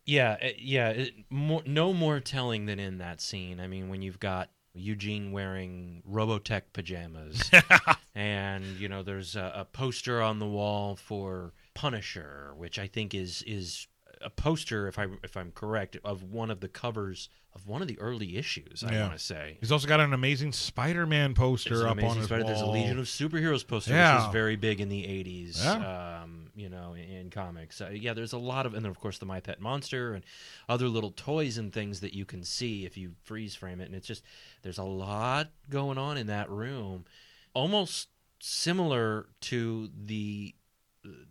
Yeah, 0.06 0.38
yeah. 0.58 0.90
It, 0.90 1.14
more, 1.30 1.62
no 1.68 1.94
more 1.94 2.20
telling 2.20 2.66
than 2.66 2.80
in 2.80 2.98
that 2.98 3.22
scene. 3.22 3.60
I 3.60 3.68
mean, 3.68 3.90
when 3.90 4.02
you've 4.02 4.20
got 4.20 4.50
Eugene 4.80 5.32
wearing 5.32 6.02
Robotech 6.10 6.64
pajamas, 6.74 7.52
and 8.16 8.66
you 8.80 8.88
know, 8.90 9.04
there's 9.04 9.36
a, 9.36 9.52
a 9.56 9.66
poster 9.66 10.22
on 10.22 10.40
the 10.40 10.48
wall 10.48 10.96
for 10.96 11.54
Punisher, 11.74 12.54
which 12.56 12.80
I 12.80 12.88
think 12.88 13.14
is 13.14 13.44
is 13.46 13.88
a 14.22 14.30
poster, 14.30 14.88
if 14.88 15.00
I 15.00 15.08
if 15.24 15.38
I'm 15.38 15.52
correct, 15.52 15.98
of 16.04 16.24
one 16.24 16.52
of 16.52 16.60
the 16.60 16.68
covers 16.68 17.30
of 17.56 17.66
one 17.68 17.82
of 17.82 17.88
the 17.88 17.98
early 18.00 18.38
issues. 18.38 18.84
I 18.84 18.92
Yeah. 18.94 19.02
want 19.08 19.14
to 19.18 19.24
say. 19.24 19.58
he's 19.60 19.72
also 19.72 19.88
got 19.88 20.00
an 20.00 20.14
amazing 20.14 20.52
spider-man 20.54 21.34
poster 21.34 21.88
up 21.88 22.02
on 22.04 22.18
his 22.18 22.26
spider- 22.26 22.44
wall 22.44 22.48
there's 22.54 22.62
a 22.62 22.66
Legion 22.68 23.00
of 23.00 23.06
Superheroes 23.06 23.66
poster, 23.66 23.92
which 23.92 23.96
Yeah. 23.98 24.24
was 24.26 24.32
very 24.34 24.56
big 24.56 24.80
in 24.82 24.90
the 24.90 25.06
'80s. 25.08 25.64
Yeah. 25.64 26.22
Um, 26.24 26.52
you 26.56 26.70
know, 26.70 26.94
in, 26.94 27.04
in 27.06 27.30
comics. 27.30 27.80
Uh, 27.82 27.90
yeah, 27.94 28.14
there's 28.14 28.34
a 28.34 28.38
lot 28.38 28.66
of, 28.66 28.74
and 28.74 28.84
then 28.84 28.92
of 28.92 29.00
course 29.00 29.18
the 29.18 29.26
My 29.26 29.40
Pet 29.40 29.62
Monster 29.62 30.14
and 30.14 30.24
other 30.68 30.88
little 30.90 31.12
toys 31.12 31.58
and 31.58 31.72
things 31.74 32.02
that 32.02 32.14
you 32.14 32.26
can 32.26 32.44
see 32.44 32.86
if 32.86 32.98
you 32.98 33.16
freeze 33.24 33.56
frame 33.56 33.80
it. 33.80 33.86
And 33.86 33.96
it's 33.96 34.08
just 34.08 34.24
there's 34.62 34.78
a 34.78 34.84
lot 34.84 35.52
going 35.70 35.98
on 35.98 36.18
in 36.18 36.28
that 36.28 36.50
room, 36.50 37.06
almost 37.54 38.10
similar 38.40 39.28
to 39.42 39.90
the 39.96 40.54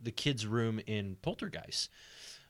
the 0.02 0.10
kids' 0.10 0.46
room 0.46 0.80
in 0.86 1.16
Poltergeist. 1.22 1.90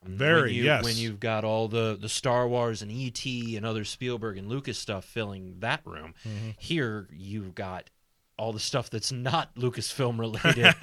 Very, 0.05 0.43
when 0.43 0.55
you, 0.55 0.63
yes. 0.65 0.85
When 0.85 0.97
you've 0.97 1.21
got 1.21 1.45
all 1.45 1.69
the 1.69 1.97
the 2.01 2.09
Star 2.09 2.47
Wars 2.49 2.83
and 2.83 2.91
ET 2.93 3.25
and 3.27 3.67
other 3.67 3.85
Spielberg 3.85 4.39
and 4.39 4.49
Lucas 4.49 4.79
stuff 4.79 5.05
filling 5.05 5.57
that 5.61 5.81
room, 5.85 6.15
Mm-hmm. 6.27 6.51
here 6.59 7.09
you've 7.13 7.55
got 7.55 7.91
all 8.39 8.53
the 8.53 8.61
stuff 8.61 8.89
that's 8.91 9.11
not 9.11 9.55
Lucasfilm 9.59 10.19
related 10.19 10.75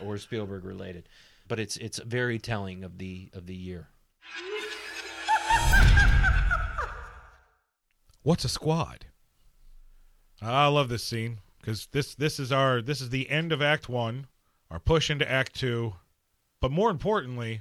or 0.04 0.16
Spielberg 0.18 0.64
related. 0.64 1.08
But 1.46 1.60
it's 1.60 1.76
it's 1.76 1.98
very 1.98 2.38
telling 2.38 2.82
of 2.84 2.96
the 2.98 3.28
of 3.34 3.46
the 3.46 3.54
year. 3.54 3.88
What's 8.22 8.44
a 8.44 8.48
squad? 8.48 9.06
I 10.40 10.66
love 10.68 10.88
this 10.88 11.04
scene 11.04 11.40
because 11.60 11.86
this 11.92 12.14
this 12.14 12.40
is 12.40 12.50
our 12.50 12.80
this 12.80 13.00
is 13.02 13.10
the 13.10 13.28
end 13.28 13.52
of 13.52 13.60
Act 13.60 13.88
One, 13.88 14.26
our 14.70 14.78
push 14.80 15.10
into 15.10 15.30
Act 15.30 15.54
Two, 15.54 15.94
but 16.60 16.70
more 16.70 16.90
importantly, 16.90 17.60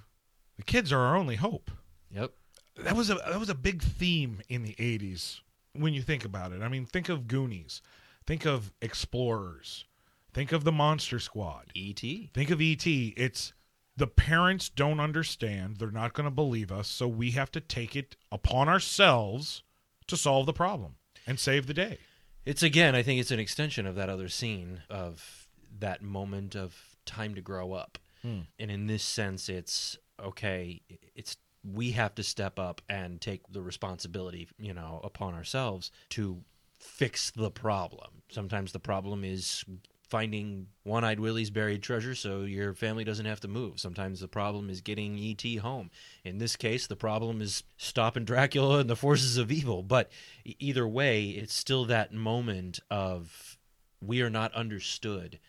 the 0.58 0.64
kids 0.64 0.92
are 0.92 1.00
our 1.00 1.16
only 1.16 1.36
hope. 1.36 1.72
Yep. 2.12 2.32
That 2.78 2.96
was 2.96 3.10
a 3.10 3.16
that 3.16 3.40
was 3.40 3.50
a 3.50 3.56
big 3.56 3.82
theme 3.82 4.42
in 4.50 4.64
the 4.64 4.74
'80s 4.76 5.42
when 5.74 5.94
you 5.94 6.02
think 6.02 6.26
about 6.26 6.52
it. 6.52 6.62
I 6.62 6.68
mean, 6.68 6.86
think 6.86 7.10
of 7.10 7.28
Goonies, 7.28 7.82
think 8.26 8.46
of 8.46 8.74
Explorers, 8.82 9.86
think 10.34 10.52
of 10.52 10.64
the 10.64 10.72
Monster 10.72 11.20
Squad, 11.20 11.66
E.T. 11.76 12.32
think 12.34 12.50
of 12.50 12.62
ET. 12.62 12.86
It's 12.86 13.54
the 13.96 14.08
parents 14.08 14.70
don't 14.70 15.00
understand; 15.00 15.78
they're 15.78 15.92
not 15.92 16.14
going 16.14 16.26
to 16.26 16.32
believe 16.32 16.72
us, 16.72 16.88
so 16.88 17.08
we 17.08 17.32
have 17.32 17.52
to 17.52 17.60
take 17.60 17.96
it 17.96 18.16
upon 18.32 18.68
ourselves 18.68 19.62
to 20.08 20.18
solve 20.18 20.46
the 20.46 20.54
problem 20.54 20.96
and 21.28 21.40
save 21.40 21.68
the 21.68 21.74
day. 21.74 22.00
It's 22.46 22.64
again, 22.64 22.96
I 22.96 23.04
think 23.04 23.22
it's 23.22 23.32
an 23.32 23.40
extension 23.40 23.86
of 23.86 23.96
that 23.96 24.10
other 24.10 24.30
scene 24.30 24.82
of 24.90 25.48
that 25.80 26.02
moment 26.02 26.56
of 26.56 26.98
time 27.06 27.36
to 27.36 27.42
grow 27.42 27.74
up. 27.74 27.98
Hmm. 28.22 28.42
And 28.60 28.72
in 28.72 28.88
this 28.88 29.04
sense, 29.04 29.50
it's 29.50 29.98
okay, 30.22 30.82
it's 31.16 31.38
we 31.64 31.92
have 31.92 32.14
to 32.16 32.24
step 32.24 32.60
up 32.60 32.82
and 32.90 33.22
take 33.22 33.42
the 33.52 33.62
responsibility, 33.62 34.50
you 34.58 34.74
know, 34.74 35.00
upon 35.04 35.34
ourselves 35.34 35.92
to 36.10 36.44
fix 36.78 37.32
the 37.32 37.50
problem. 37.50 38.22
Sometimes 38.30 38.74
the 38.74 38.80
problem 38.80 39.24
is 39.24 39.64
finding 40.10 40.68
one-eyed 40.84 41.20
Willie's 41.20 41.50
buried 41.50 41.82
treasure 41.82 42.14
so 42.14 42.42
your 42.42 42.74
family 42.74 43.04
doesn't 43.04 43.26
have 43.26 43.40
to 43.40 43.48
move. 43.48 43.80
Sometimes 43.80 44.20
the 44.20 44.28
problem 44.28 44.70
is 44.70 44.82
getting 44.82 45.18
ET 45.18 45.60
home. 45.60 45.90
In 46.24 46.38
this 46.38 46.56
case, 46.56 46.86
the 46.86 46.96
problem 46.96 47.42
is 47.42 47.64
stopping 47.78 48.26
Dracula 48.26 48.80
and 48.80 48.90
the 48.90 48.96
forces 48.96 49.38
of 49.38 49.52
evil. 49.52 49.82
But 49.82 50.12
either 50.46 50.88
way, 50.88 51.30
it's 51.30 51.54
still 51.54 51.86
that 51.86 52.14
moment 52.14 52.80
of 52.92 53.58
we 54.02 54.22
are 54.22 54.30
not 54.30 54.54
understood 54.54 55.40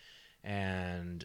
and 0.43 1.25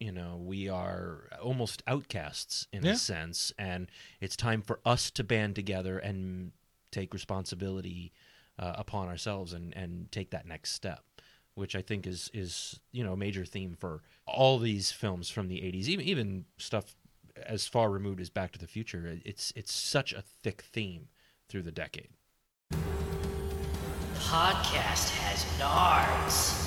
you 0.00 0.12
know 0.12 0.40
we 0.42 0.68
are 0.68 1.28
almost 1.42 1.82
outcasts 1.86 2.66
in 2.72 2.84
Yeah. 2.84 2.92
a 2.92 2.96
sense 2.96 3.52
and 3.58 3.90
it's 4.20 4.36
time 4.36 4.62
for 4.62 4.80
us 4.84 5.10
to 5.12 5.24
band 5.24 5.54
together 5.56 5.98
and 5.98 6.52
take 6.92 7.12
responsibility 7.12 8.12
uh, 8.58 8.74
upon 8.76 9.08
ourselves 9.08 9.52
and 9.52 9.76
and 9.76 10.10
take 10.12 10.30
that 10.30 10.46
next 10.46 10.72
step 10.72 11.04
which 11.54 11.74
I 11.74 11.82
think 11.82 12.06
is 12.06 12.30
is 12.32 12.80
you 12.92 13.02
know 13.02 13.14
a 13.14 13.16
major 13.16 13.44
theme 13.44 13.76
for 13.78 14.02
all 14.26 14.58
these 14.58 14.92
films 14.92 15.28
from 15.30 15.48
the 15.48 15.56
80s 15.56 15.86
even 15.88 16.06
even 16.06 16.44
stuff 16.58 16.94
as 17.46 17.66
far 17.66 17.90
removed 17.90 18.20
as 18.20 18.30
Back 18.30 18.52
to 18.52 18.58
the 18.58 18.66
Future 18.66 19.18
it's 19.24 19.52
it's 19.56 19.72
such 19.72 20.12
a 20.12 20.22
thick 20.22 20.62
theme 20.62 21.08
through 21.48 21.62
the 21.62 21.72
decade 21.72 22.10
Podcast 24.14 25.10
has 25.20 25.44
nards. 25.58 26.64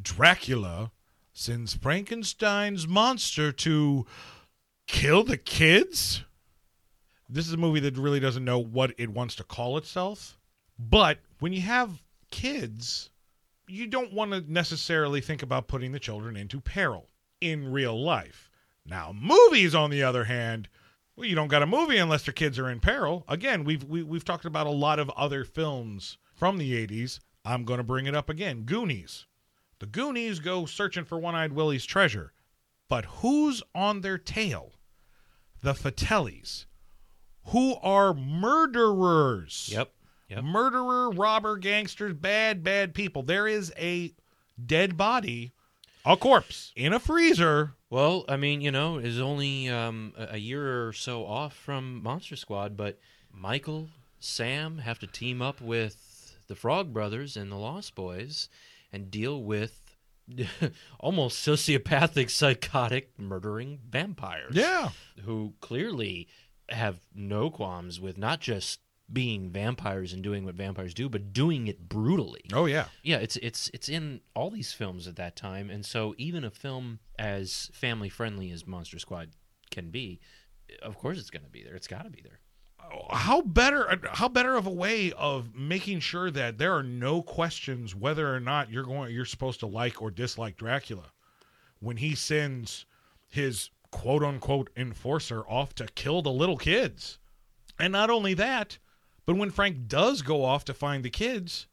Dracula 0.00 0.90
sends 1.38 1.72
Frankenstein's 1.72 2.88
monster 2.88 3.52
to 3.52 4.04
kill 4.88 5.22
the 5.22 5.36
kids. 5.36 6.24
This 7.28 7.46
is 7.46 7.52
a 7.52 7.58
movie 7.58 7.80
that 7.80 7.96
really 7.96 8.18
doesn't 8.18 8.44
know 8.44 8.58
what 8.58 8.92
it 8.98 9.10
wants 9.10 9.36
to 9.36 9.44
call 9.44 9.76
itself. 9.76 10.36
But 10.78 11.18
when 11.38 11.52
you 11.52 11.60
have 11.60 12.02
kids, 12.30 13.10
you 13.68 13.86
don't 13.86 14.12
want 14.12 14.32
to 14.32 14.52
necessarily 14.52 15.20
think 15.20 15.42
about 15.42 15.68
putting 15.68 15.92
the 15.92 16.00
children 16.00 16.36
into 16.36 16.60
peril 16.60 17.06
in 17.40 17.70
real 17.70 18.02
life. 18.02 18.50
Now, 18.84 19.12
movies, 19.14 19.74
on 19.74 19.90
the 19.90 20.02
other 20.02 20.24
hand, 20.24 20.68
well, 21.14 21.26
you 21.26 21.36
don't 21.36 21.48
got 21.48 21.62
a 21.62 21.66
movie 21.66 21.98
unless 21.98 22.24
their 22.24 22.34
kids 22.34 22.58
are 22.58 22.70
in 22.70 22.80
peril. 22.80 23.24
Again, 23.28 23.62
we've 23.62 23.84
we, 23.84 24.02
we've 24.02 24.24
talked 24.24 24.44
about 24.44 24.66
a 24.66 24.70
lot 24.70 24.98
of 24.98 25.10
other 25.10 25.44
films 25.44 26.18
from 26.34 26.58
the 26.58 26.72
'80s. 26.86 27.20
I'm 27.44 27.64
going 27.64 27.78
to 27.78 27.84
bring 27.84 28.06
it 28.06 28.14
up 28.14 28.28
again. 28.28 28.62
Goonies. 28.62 29.26
The 29.78 29.86
Goonies 29.86 30.40
go 30.40 30.66
searching 30.66 31.04
for 31.04 31.18
One-Eyed 31.18 31.52
Willie's 31.52 31.86
treasure, 31.86 32.32
but 32.88 33.04
who's 33.04 33.62
on 33.74 34.00
their 34.00 34.18
tail? 34.18 34.72
The 35.62 35.74
Fratellis, 35.74 36.66
who 37.46 37.76
are 37.76 38.14
murderers. 38.14 39.70
yep 39.72 39.92
Yep. 40.28 40.44
Murderer, 40.44 41.10
robber, 41.10 41.56
gangsters, 41.56 42.12
bad, 42.12 42.62
bad 42.62 42.94
people. 42.94 43.22
There 43.22 43.48
is 43.48 43.72
a 43.78 44.12
dead 44.64 44.96
body, 44.96 45.52
a 46.04 46.18
corpse, 46.18 46.72
in 46.76 46.92
a 46.92 46.98
freezer. 47.00 47.72
Well, 47.88 48.26
I 48.28 48.36
mean, 48.36 48.60
you 48.60 48.70
know, 48.70 48.98
is 48.98 49.18
only 49.18 49.70
um, 49.70 50.12
a 50.18 50.36
year 50.36 50.86
or 50.86 50.92
so 50.92 51.24
off 51.24 51.54
from 51.54 52.02
Monster 52.02 52.36
Squad, 52.36 52.76
but 52.76 52.98
Michael, 53.32 53.88
Sam 54.20 54.78
have 54.78 54.98
to 54.98 55.06
team 55.06 55.40
up 55.40 55.62
with 55.62 56.36
the 56.46 56.54
Frog 56.54 56.92
Brothers 56.92 57.34
and 57.36 57.50
the 57.50 57.56
Lost 57.56 57.94
Boys 57.94 58.50
and 58.92 59.10
deal 59.10 59.42
with 59.42 59.96
almost 61.00 61.46
sociopathic, 61.46 62.30
psychotic, 62.30 63.10
murdering 63.18 63.80
vampires. 63.88 64.54
Yeah. 64.54 64.90
who 65.24 65.54
clearly 65.60 66.28
have 66.70 66.98
no 67.14 67.50
qualms 67.50 68.00
with 68.00 68.18
not 68.18 68.40
just 68.40 68.80
being 69.10 69.50
vampires 69.50 70.12
and 70.12 70.22
doing 70.22 70.44
what 70.44 70.54
vampires 70.54 70.92
do, 70.92 71.08
but 71.08 71.32
doing 71.32 71.66
it 71.66 71.88
brutally. 71.88 72.42
Oh, 72.52 72.66
yeah. 72.66 72.86
Yeah, 73.02 73.16
it's 73.16 73.36
it's 73.36 73.70
it's 73.72 73.88
in 73.88 74.20
all 74.34 74.50
these 74.50 74.72
films 74.72 75.06
at 75.06 75.16
that 75.16 75.34
time, 75.34 75.70
and 75.70 75.84
so 75.84 76.14
even 76.18 76.44
a 76.44 76.50
film 76.50 76.98
as 77.18 77.70
family 77.72 78.10
friendly 78.10 78.50
as 78.50 78.66
Monster 78.66 78.98
Squad 78.98 79.30
can 79.70 79.90
be, 79.90 80.20
of 80.82 80.98
course 80.98 81.18
it's 81.18 81.30
going 81.30 81.44
to 81.44 81.50
be 81.50 81.64
there. 81.64 81.74
It's 81.74 81.86
got 81.86 82.04
to 82.04 82.10
be 82.10 82.20
there. 82.20 82.40
How 83.10 83.40
better 83.40 84.00
how 84.12 84.28
better 84.28 84.56
of 84.56 84.66
a 84.66 84.70
way 84.70 85.12
of 85.12 85.54
making 85.54 86.00
sure 86.00 86.30
that 86.30 86.58
there 86.58 86.74
are 86.74 86.82
no 86.82 87.22
questions 87.22 87.94
whether 87.94 88.34
or 88.34 88.40
not 88.40 88.70
you're 88.70 88.84
going 88.84 89.12
you're 89.12 89.24
supposed 89.24 89.60
to 89.60 89.66
like 89.66 90.00
or 90.00 90.10
dislike 90.10 90.56
Dracula 90.56 91.12
when 91.80 91.96
he 91.96 92.14
sends 92.14 92.86
his 93.28 93.70
quote 93.90 94.22
unquote 94.22 94.70
enforcer 94.76 95.42
off 95.42 95.74
to 95.76 95.86
kill 95.94 96.22
the 96.22 96.30
little 96.30 96.56
kids. 96.56 97.18
And 97.78 97.92
not 97.92 98.10
only 98.10 98.34
that, 98.34 98.78
but 99.24 99.36
when 99.36 99.50
Frank 99.50 99.88
does 99.88 100.22
go 100.22 100.44
off 100.44 100.64
to 100.66 100.74
find 100.74 101.04
the 101.04 101.10
kids, 101.10 101.66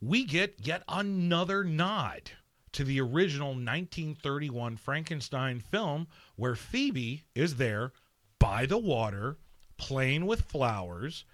we 0.00 0.24
get 0.24 0.56
yet 0.62 0.82
another 0.88 1.64
nod 1.64 2.30
to 2.72 2.84
the 2.84 3.00
original 3.00 3.48
1931 3.48 4.76
Frankenstein 4.76 5.60
film 5.60 6.06
where 6.36 6.54
Phoebe 6.54 7.24
is 7.34 7.56
there 7.56 7.92
by 8.38 8.66
the 8.66 8.78
water 8.78 9.38
playing 9.78 10.26
with 10.26 10.42
flowers 10.42 11.24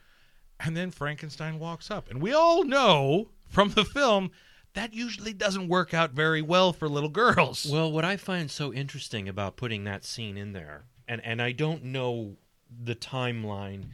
and 0.60 0.76
then 0.76 0.90
Frankenstein 0.90 1.58
walks 1.58 1.90
up. 1.90 2.10
And 2.10 2.22
we 2.22 2.32
all 2.32 2.64
know 2.64 3.28
from 3.48 3.70
the 3.70 3.84
film 3.84 4.30
that 4.74 4.92
usually 4.92 5.32
doesn't 5.32 5.68
work 5.68 5.94
out 5.94 6.12
very 6.12 6.42
well 6.42 6.72
for 6.72 6.88
little 6.88 7.08
girls. 7.08 7.66
Well, 7.70 7.90
what 7.90 8.04
I 8.04 8.16
find 8.16 8.50
so 8.50 8.72
interesting 8.72 9.28
about 9.28 9.56
putting 9.56 9.84
that 9.84 10.04
scene 10.04 10.36
in 10.36 10.52
there, 10.52 10.84
and 11.08 11.24
and 11.24 11.40
I 11.40 11.52
don't 11.52 11.84
know 11.84 12.36
the 12.84 12.94
timeline. 12.94 13.86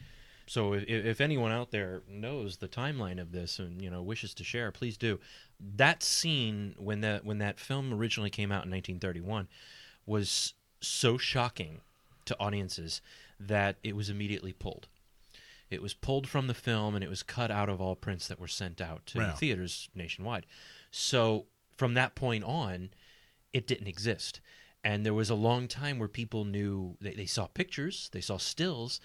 So 0.47 0.73
if, 0.73 0.83
if 0.87 1.21
anyone 1.21 1.51
out 1.51 1.71
there 1.71 2.01
knows 2.09 2.57
the 2.57 2.67
timeline 2.67 3.21
of 3.21 3.31
this 3.31 3.59
and 3.59 3.81
you 3.81 3.89
know 3.89 4.01
wishes 4.01 4.33
to 4.35 4.43
share, 4.43 4.71
please 4.71 4.97
do. 4.97 5.19
That 5.75 6.03
scene 6.03 6.75
when 6.77 7.01
that 7.01 7.23
when 7.23 7.37
that 7.37 7.59
film 7.59 7.93
originally 7.93 8.31
came 8.31 8.51
out 8.51 8.65
in 8.65 8.71
1931 8.71 9.47
was 10.05 10.53
so 10.79 11.17
shocking 11.17 11.81
to 12.25 12.35
audiences 12.39 13.01
that 13.47 13.77
it 13.83 13.95
was 13.95 14.09
immediately 14.09 14.53
pulled. 14.53 14.87
It 15.69 15.81
was 15.81 15.93
pulled 15.93 16.27
from 16.27 16.47
the 16.47 16.53
film 16.53 16.95
and 16.95 17.03
it 17.03 17.09
was 17.09 17.23
cut 17.23 17.49
out 17.49 17.69
of 17.69 17.79
all 17.79 17.95
prints 17.95 18.27
that 18.27 18.39
were 18.39 18.47
sent 18.47 18.81
out 18.81 19.05
to 19.07 19.19
Wow. 19.19 19.33
theaters 19.35 19.89
nationwide. 19.95 20.45
So 20.91 21.45
from 21.77 21.93
that 21.93 22.13
point 22.15 22.43
on, 22.43 22.89
it 23.53 23.67
didn't 23.67 23.87
exist. 23.87 24.41
And 24.83 25.05
there 25.05 25.13
was 25.13 25.29
a 25.29 25.35
long 25.35 25.67
time 25.67 25.99
where 25.99 26.07
people 26.09 26.43
knew 26.43 26.97
they, 26.99 27.13
they 27.13 27.25
saw 27.25 27.47
pictures, 27.47 28.09
they 28.11 28.21
saw 28.21 28.37
stills, 28.37 28.99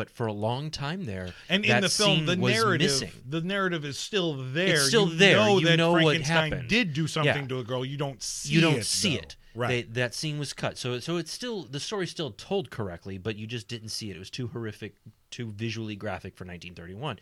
but 0.00 0.08
for 0.08 0.26
a 0.26 0.32
long 0.32 0.70
time 0.70 1.04
there, 1.04 1.34
And 1.50 1.62
in 1.62 1.82
the 1.82 1.88
film, 1.90 2.24
the 2.24 2.34
narrative, 2.36 2.86
Missing. 2.90 3.12
the 3.28 3.42
narrative 3.42 3.84
is 3.84 3.98
still 3.98 4.32
there. 4.34 4.76
It's 4.76 4.86
still 4.88 5.10
you 5.10 5.16
there. 5.16 5.36
Know 5.36 5.58
You 5.58 5.66
that 5.66 5.76
know 5.76 5.92
what 5.92 6.04
Frankenstein 6.04 6.52
happened. 6.52 6.68
did 6.70 6.94
do 6.94 7.06
something 7.06 7.42
Yeah. 7.42 7.48
to 7.48 7.58
a 7.58 7.64
girl. 7.64 7.84
You 7.84 7.98
don't 7.98 8.22
see. 8.22 8.54
you 8.54 8.62
don't 8.62 8.76
it, 8.78 8.86
see 8.86 9.16
though. 9.16 9.22
it. 9.22 9.36
right? 9.54 9.68
They, 9.68 9.82
that 10.00 10.14
scene 10.14 10.38
was 10.38 10.54
cut, 10.54 10.78
so 10.78 10.98
so 11.00 11.18
it's 11.18 11.30
still 11.30 11.64
the 11.64 11.80
story's 11.80 12.10
still 12.10 12.30
told 12.30 12.70
correctly, 12.70 13.18
but 13.18 13.36
you 13.36 13.46
just 13.46 13.68
didn't 13.68 13.90
see 13.90 14.08
it. 14.10 14.16
It 14.16 14.18
was 14.18 14.30
too 14.30 14.46
horrific, 14.48 14.94
too 15.30 15.50
visually 15.52 15.96
graphic 15.96 16.34
for 16.34 16.44
1931, 16.44 17.18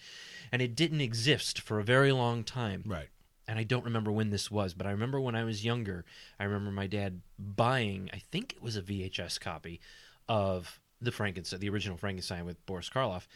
and 0.53 0.62
it 0.62 0.76
didn't 0.76 1.01
exist 1.01 1.61
for 1.61 1.81
a 1.81 1.85
very 1.85 2.12
long 2.12 2.45
time. 2.45 2.85
right. 2.87 3.09
And 3.51 3.59
I 3.59 3.64
don't 3.64 3.85
remember 3.85 4.12
when 4.12 4.29
this 4.31 4.51
was, 4.51 4.74
but 4.74 4.87
I 4.87 4.91
remember 4.91 5.18
when 5.18 5.35
I 5.35 5.43
was 5.43 5.64
younger. 5.64 6.05
I 6.39 6.45
remember 6.45 6.70
my 6.70 6.87
dad 6.87 7.22
buying, 7.39 8.11
I 8.12 8.18
think 8.31 8.53
it 8.53 8.62
was 8.62 8.76
a 8.76 8.83
VHS 8.83 9.41
copy 9.41 9.81
of 10.29 10.79
the 11.01 11.12
Frankenstein, 11.12 11.61
the 11.61 11.68
original 11.68 11.96
Frankenstein 11.96 12.44
with 12.44 12.64
Boris 12.66 12.88
Karloff, 12.90 13.26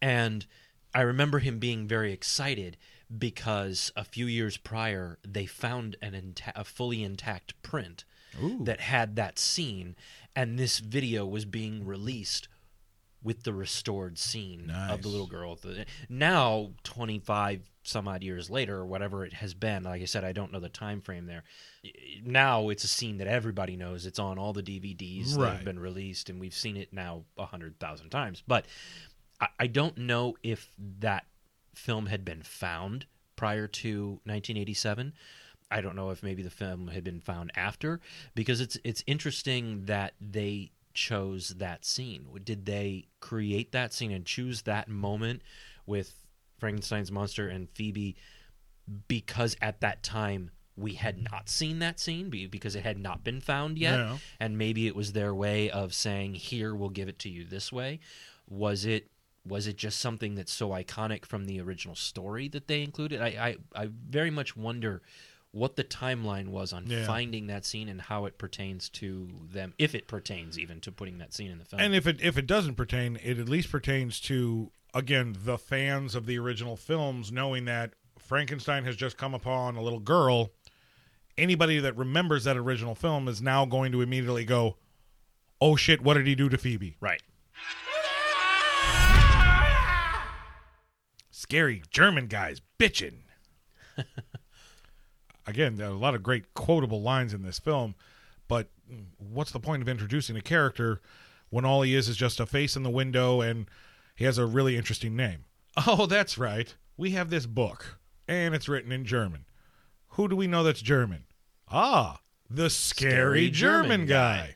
and 0.00 0.46
I 0.94 1.02
remember 1.02 1.38
him 1.38 1.58
being 1.58 1.86
very 1.86 2.12
excited 2.12 2.76
because 3.16 3.90
a 3.96 4.04
few 4.04 4.26
years 4.26 4.56
prior 4.56 5.18
they 5.26 5.46
found 5.46 5.96
an 6.02 6.14
inta- 6.14 6.52
a 6.54 6.64
fully 6.64 7.02
intact 7.02 7.60
print 7.62 8.04
that 8.64 8.80
had 8.80 9.16
that 9.16 9.38
scene, 9.38 9.96
and 10.36 10.58
this 10.58 10.78
video 10.78 11.26
was 11.26 11.44
being 11.44 11.84
released 11.84 12.46
with 13.22 13.42
the 13.42 13.52
restored 13.52 14.18
scene 14.18 14.70
of 14.70 15.02
the 15.02 15.08
little 15.08 15.26
girl. 15.26 15.58
Now, 16.08 16.70
twenty 16.84 17.18
five 17.18 17.68
some 17.82 18.06
odd 18.06 18.22
years 18.22 18.50
later, 18.50 18.76
or 18.76 18.86
whatever 18.86 19.24
it 19.24 19.32
has 19.32 19.54
been, 19.54 19.84
like 19.84 20.02
I 20.02 20.04
said, 20.04 20.22
I 20.22 20.32
don't 20.32 20.52
know 20.52 20.60
the 20.60 20.68
time 20.68 21.00
frame 21.00 21.26
there. 21.26 21.42
Now 22.22 22.68
it's 22.68 22.84
a 22.84 22.88
scene 22.88 23.18
that 23.18 23.26
everybody 23.26 23.76
knows. 23.76 24.04
It's 24.04 24.18
on 24.18 24.38
all 24.38 24.52
the 24.52 24.62
DVDs 24.62 25.36
that 25.36 25.56
have 25.56 25.64
been 25.64 25.78
released, 25.78 26.28
and 26.28 26.38
we've 26.38 26.54
seen 26.54 26.76
it 26.76 26.92
now 26.92 27.24
a 27.36 27.46
hundred 27.46 27.78
thousand 27.80 28.10
times. 28.10 28.42
But 28.46 28.66
I, 29.40 29.48
I 29.60 29.66
don't 29.66 29.96
know 29.98 30.36
if 30.42 30.70
that 31.00 31.26
film 31.74 32.06
had 32.06 32.24
been 32.24 32.42
found 32.42 33.06
prior 33.36 33.66
to 33.68 34.20
1987. 34.24 35.14
I 35.70 35.80
don't 35.80 35.96
know 35.96 36.10
if 36.10 36.22
maybe 36.22 36.42
the 36.42 36.50
film 36.50 36.88
had 36.88 37.04
been 37.04 37.20
found 37.20 37.52
after 37.54 38.00
because 38.34 38.60
it's 38.60 38.78
it's 38.84 39.04
interesting 39.06 39.84
that 39.86 40.14
they 40.20 40.72
chose 40.98 41.50
that 41.58 41.84
scene. 41.84 42.26
Did 42.44 42.66
they 42.66 43.06
create 43.20 43.70
that 43.72 43.92
scene 43.92 44.10
and 44.10 44.24
choose 44.26 44.62
that 44.62 44.88
moment 44.88 45.42
with 45.86 46.12
Frankenstein's 46.58 47.12
monster 47.12 47.48
and 47.48 47.70
Phoebe 47.70 48.16
because 49.06 49.56
at 49.62 49.80
that 49.80 50.02
time 50.02 50.50
we 50.76 50.94
had 50.94 51.22
not 51.30 51.48
seen 51.48 51.78
that 51.80 52.00
scene 52.00 52.30
because 52.30 52.74
it 52.74 52.82
had 52.84 52.98
not 52.98 53.22
been 53.22 53.40
found 53.40 53.78
yet 53.78 53.98
Yeah. 53.98 54.18
and 54.40 54.56
maybe 54.58 54.86
it 54.86 54.96
was 54.96 55.12
their 55.12 55.34
way 55.34 55.70
of 55.70 55.92
saying 55.94 56.34
here 56.34 56.74
we'll 56.74 56.88
give 56.90 57.08
it 57.08 57.18
to 57.20 57.28
you 57.28 57.44
this 57.44 57.72
way 57.72 58.00
was 58.48 58.84
it 58.84 59.10
was 59.46 59.66
it 59.66 59.76
just 59.76 59.98
something 60.00 60.34
that's 60.34 60.52
so 60.52 60.70
iconic 60.70 61.24
from 61.24 61.44
the 61.46 61.60
original 61.60 61.94
story 61.96 62.48
that 62.48 62.66
they 62.68 62.82
included 62.82 63.20
i 63.20 63.56
i, 63.74 63.82
I 63.84 63.88
very 64.08 64.30
much 64.30 64.56
wonder 64.56 65.02
what 65.52 65.76
the 65.76 65.84
timeline 65.84 66.48
was 66.48 66.72
on 66.72 66.86
Yeah. 66.86 67.06
finding 67.06 67.46
that 67.46 67.64
scene 67.64 67.88
and 67.88 68.02
how 68.02 68.26
it 68.26 68.36
pertains 68.38 68.88
to 68.90 69.28
them 69.50 69.72
if 69.78 69.94
it 69.94 70.06
pertains 70.06 70.58
even 70.58 70.80
to 70.82 70.92
putting 70.92 71.18
that 71.18 71.32
scene 71.32 71.50
in 71.50 71.58
the 71.58 71.64
film 71.64 71.80
And 71.80 71.94
if 71.94 72.06
it 72.06 72.20
if 72.20 72.36
it 72.36 72.46
doesn't 72.46 72.74
pertain, 72.74 73.18
it 73.22 73.38
at 73.38 73.48
least 73.48 73.70
pertains 73.70 74.20
to 74.22 74.70
again 74.94 75.36
the 75.44 75.56
fans 75.58 76.14
of 76.14 76.26
the 76.26 76.38
original 76.38 76.76
films, 76.76 77.32
knowing 77.32 77.64
that 77.64 77.94
Frankenstein 78.18 78.84
has 78.84 78.94
just 78.96 79.16
come 79.16 79.32
upon 79.34 79.76
a 79.76 79.80
little 79.82 80.00
girl. 80.00 80.50
Anybody 81.38 81.78
that 81.78 81.96
remembers 81.96 82.44
that 82.44 82.56
original 82.56 82.94
film 82.94 83.28
is 83.28 83.40
now 83.40 83.64
going 83.64 83.92
to 83.92 84.00
immediately 84.02 84.44
go, 84.44 84.76
"Oh 85.60 85.76
shit! 85.76 86.00
What 86.02 86.14
did 86.14 86.26
he 86.26 86.34
do 86.34 86.48
to 86.48 86.58
Phoebe?" 86.58 86.96
right 87.00 87.22
Scary 91.30 91.82
German 91.90 92.26
guys 92.26 92.60
bitching. 92.78 93.20
Again, 95.48 95.76
there 95.76 95.88
are 95.88 95.92
a 95.92 95.96
lot 95.96 96.14
of 96.14 96.22
great 96.22 96.52
quotable 96.52 97.00
lines 97.00 97.32
in 97.32 97.42
this 97.42 97.58
film, 97.58 97.94
but 98.48 98.68
what's 99.16 99.50
the 99.50 99.58
point 99.58 99.80
of 99.80 99.88
introducing 99.88 100.36
a 100.36 100.42
character 100.42 101.00
when 101.48 101.64
all 101.64 101.80
he 101.80 101.94
is 101.94 102.06
is 102.06 102.18
just 102.18 102.38
a 102.38 102.44
face 102.44 102.76
in 102.76 102.82
the 102.82 102.90
window 102.90 103.40
and 103.40 103.66
he 104.14 104.26
has 104.26 104.36
a 104.36 104.44
really 104.44 104.76
interesting 104.76 105.16
name? 105.16 105.46
Oh, 105.86 106.06
that's 106.06 106.36
right. 106.36 106.74
We 106.98 107.12
have 107.12 107.30
this 107.30 107.46
book, 107.46 107.98
and 108.26 108.54
it's 108.54 108.68
written 108.68 108.92
in 108.92 109.06
German. 109.06 109.46
Who 110.08 110.28
do 110.28 110.36
we 110.36 110.46
know 110.46 110.62
that's 110.62 110.82
German? 110.82 111.24
Ah, 111.70 112.20
the 112.50 112.68
scary, 112.68 113.12
Scary 113.12 113.50
German, 113.50 113.82
German 113.90 114.06
guy. 114.06 114.36
guy. 114.36 114.54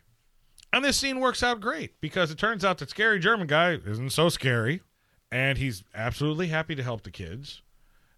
And 0.74 0.84
this 0.84 0.96
scene 0.96 1.20
works 1.20 1.42
out 1.42 1.60
great 1.60 2.00
because 2.00 2.30
it 2.30 2.38
turns 2.38 2.64
out 2.64 2.78
that 2.78 2.90
scary 2.90 3.18
German 3.18 3.46
guy 3.46 3.78
isn't 3.86 4.10
so 4.10 4.28
scary, 4.28 4.82
and 5.30 5.56
he's 5.56 5.84
absolutely 5.94 6.48
happy 6.48 6.74
to 6.74 6.82
help 6.82 7.02
the 7.02 7.10
kids. 7.10 7.62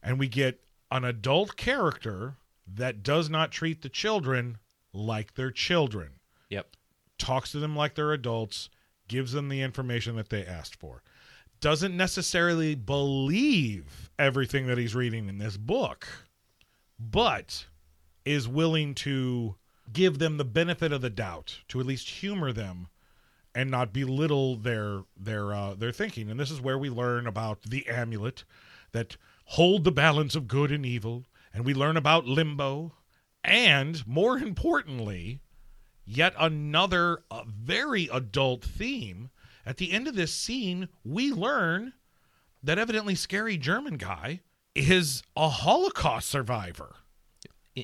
And 0.03 0.19
we 0.19 0.29
get 0.29 0.61
an 0.91 1.05
adult 1.05 1.57
character 1.57 2.35
that 2.67 3.03
does 3.03 3.29
not 3.29 3.53
treat 3.53 3.83
the 3.83 3.89
children 3.89 4.59
like 4.93 5.35
they're 5.35 5.51
children, 5.51 6.21
yep 6.49 6.77
talks 7.19 7.53
to 7.53 7.59
them 7.59 7.77
like 7.77 7.95
they're 7.95 8.13
adults, 8.13 8.69
gives 9.09 9.33
them 9.33 9.49
the 9.49 9.63
information 9.63 10.17
that 10.17 10.31
they 10.31 10.45
asked 10.45 10.77
for. 10.77 11.03
Doesn't 11.61 11.97
necessarily 11.97 12.75
believe 12.75 14.11
everything 14.19 14.67
that 14.67 14.79
he's 14.79 14.95
reading 14.95 15.29
in 15.29 15.39
this 15.39 15.57
book, 15.57 16.07
but 16.99 17.67
is 18.25 18.49
willing 18.49 18.95
to 18.95 19.55
give 19.93 20.19
them 20.19 20.37
the 20.37 20.45
benefit 20.45 20.93
of 20.93 21.01
the 21.01 21.11
doubt, 21.11 21.61
to 21.69 21.81
at 21.81 21.87
least 21.87 22.09
humor 22.09 22.53
them 22.53 22.89
and 23.55 23.71
not 23.71 23.93
belittle 23.93 24.57
their 24.57 25.05
their 25.17 25.55
uh, 25.55 25.75
their 25.75 25.93
thinking. 25.93 26.31
And 26.31 26.39
this 26.39 26.51
is 26.51 26.61
where 26.61 26.79
we 26.79 26.91
learn 26.91 27.27
about 27.27 27.63
the 27.63 27.87
amulet 27.87 28.45
that 28.93 29.17
hold 29.47 29.85
the 29.85 29.93
balance 29.93 30.35
of 30.35 30.49
good 30.49 30.73
and 30.73 30.85
evil, 30.85 31.25
and 31.55 31.65
we 31.65 31.73
learn 31.73 31.97
about 31.97 32.27
limbo, 32.27 32.93
and 33.45 34.07
more 34.07 34.37
importantly, 34.37 35.41
yet 36.05 36.35
another 36.39 37.23
uh, 37.31 37.45
very 37.47 38.09
adult 38.13 38.65
theme. 38.65 39.31
At 39.65 39.79
the 39.79 39.93
end 39.93 40.09
of 40.09 40.17
this 40.17 40.35
scene, 40.35 40.89
we 41.05 41.33
learn 41.33 41.95
that 42.63 42.79
evidently 42.79 43.15
scary 43.15 43.57
German 43.57 43.97
guy 43.97 44.41
is 44.75 45.23
a 45.37 45.49
Holocaust 45.49 46.29
survivor. 46.29 46.97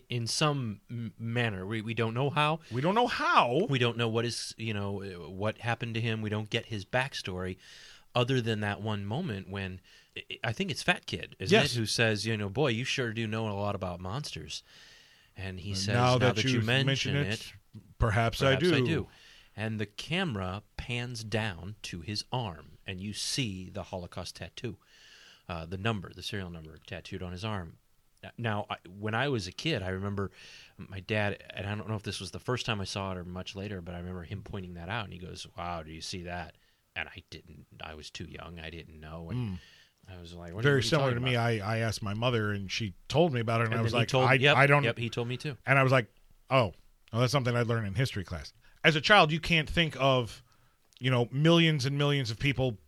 In 0.09 0.27
some 0.27 0.81
manner, 1.19 1.67
we, 1.67 1.81
we 1.81 1.95
don't 1.95 2.15
know 2.15 2.31
how. 2.31 2.61
We 2.71 2.81
don't 2.81 2.95
know 2.95 3.09
how. 3.09 3.67
We 3.69 3.79
don't 3.79 3.97
know 3.97 4.09
what 4.09 4.25
is 4.25 4.55
you 4.57 4.73
know 4.73 5.03
uh, 5.03 5.29
what 5.31 5.59
happened 5.59 5.95
to 5.95 6.01
him. 6.01 6.23
We 6.23 6.31
don't 6.31 6.49
get 6.49 6.67
his 6.67 6.85
backstory, 6.85 7.57
other 8.15 8.41
than 8.41 8.61
that 8.61 8.83
one 8.83 9.05
moment 9.05 9.49
when 9.51 9.81
I- 10.17 10.39
I 10.45 10.53
think 10.53 10.71
it's 10.71 10.83
Fat 10.83 11.07
Kid, 11.07 11.37
isn't 11.39 11.53
Yes. 11.57 11.73
it, 11.75 11.79
who 11.79 11.87
says, 11.87 12.27
you 12.27 12.37
know, 12.37 12.49
boy, 12.49 12.69
you 12.69 12.85
sure 12.85 13.13
do 13.13 13.27
know 13.27 13.49
a 13.49 13.53
lot 13.55 13.75
about 13.75 14.01
monsters. 14.01 14.63
And 15.37 15.61
he 15.61 15.75
says, 15.75 15.89
now, 15.89 16.19
now, 16.19 16.33
that, 16.33 16.45
you 16.45 16.61
mention, 16.61 17.17
it, 17.17 17.27
it, 17.27 17.53
perhaps, 17.99 18.39
perhaps 18.41 18.63
I 18.67 18.81
do. 18.81 19.09
And 19.57 19.79
the 19.79 19.87
camera 19.87 20.63
pans 20.77 21.23
down 21.25 21.77
to 21.83 22.01
his 22.01 22.25
arm, 22.33 22.79
and 22.87 23.01
you 23.01 23.13
see 23.13 23.71
the 23.71 23.85
Holocaust 23.85 24.37
tattoo, 24.37 24.77
uh, 25.49 25.67
the 25.67 25.79
number, 25.79 26.13
the 26.15 26.23
serial 26.23 26.51
number 26.51 26.79
tattooed 26.87 27.23
on 27.23 27.33
his 27.33 27.45
arm. 27.45 27.77
Now, 28.37 28.67
I, 28.69 28.77
when 28.89 29.15
I 29.15 29.29
was 29.29 29.47
a 29.47 29.53
kid, 29.53 29.83
I 29.83 29.89
remember 29.89 30.31
my 30.77 31.01
dad, 31.01 31.43
and 31.55 31.67
I 31.67 31.75
don't 31.75 31.89
know 31.89 31.95
if 31.97 32.03
this 32.03 32.21
was 32.21 32.33
the 32.33 32.39
first 32.39 32.67
time 32.67 32.81
I 32.81 32.85
saw 32.85 33.13
it 33.13 33.17
or 33.19 33.25
much 33.25 33.57
later, 33.57 33.81
but 33.81 33.95
I 33.95 33.99
remember 33.99 34.25
him 34.25 34.43
pointing 34.43 34.75
that 34.75 34.91
out, 34.91 35.05
and 35.05 35.13
he 35.13 35.19
goes, 35.19 35.47
"Wow, 35.57 35.83
do 35.83 35.91
you 35.91 36.03
see 36.03 36.23
that?" 36.25 36.57
And 36.95 37.09
I 37.09 37.23
didn't. 37.31 37.67
I 37.83 37.95
was 37.95 38.11
too 38.11 38.27
young. 38.27 38.61
I 38.61 38.69
didn't 38.69 39.01
know, 39.01 39.31
and 39.31 39.59
I 40.17 40.21
was 40.21 40.35
like, 40.35 40.55
what 40.55 40.65
are 40.65 40.69
you-. 40.69 40.73
Very 40.73 40.83
similar 40.83 41.15
to 41.15 41.21
me. 41.21 41.37
I, 41.37 41.77
I 41.77 41.79
asked 41.79 42.03
my 42.03 42.15
mother, 42.15 42.53
and 42.53 42.71
she 42.71 42.95
told 43.09 43.33
me 43.33 43.41
about 43.41 43.61
it, 43.61 43.65
and, 43.65 43.75
And 43.75 43.81
I 43.81 43.83
was 43.83 43.95
like, 43.95 44.09
told, 44.09 44.29
I, 44.29 44.35
yep, 44.35 44.57
I 44.57 44.67
don't. 44.67 44.85
Yep, 44.85 44.99
he 44.99 45.09
told 45.09 45.29
me 45.29 45.37
too. 45.37 45.57
And 45.67 45.79
I 45.79 45.83
was 45.83 45.93
like, 45.93 46.07
oh, 46.51 46.73
well, 47.13 47.21
that's 47.21 47.33
something 47.33 47.55
I'd 47.57 47.67
learn 47.67 47.85
in 47.85 47.95
history 47.95 48.25
class. 48.25 48.53
As 48.85 48.97
a 48.97 49.01
child, 49.01 49.31
you 49.33 49.41
can't 49.41 49.69
think 49.69 49.97
of, 49.99 50.43
you 50.99 51.11
know, 51.11 51.29
millions 51.33 51.85
and 51.87 51.99
millions 51.99 52.31
of 52.31 52.39
people 52.39 52.79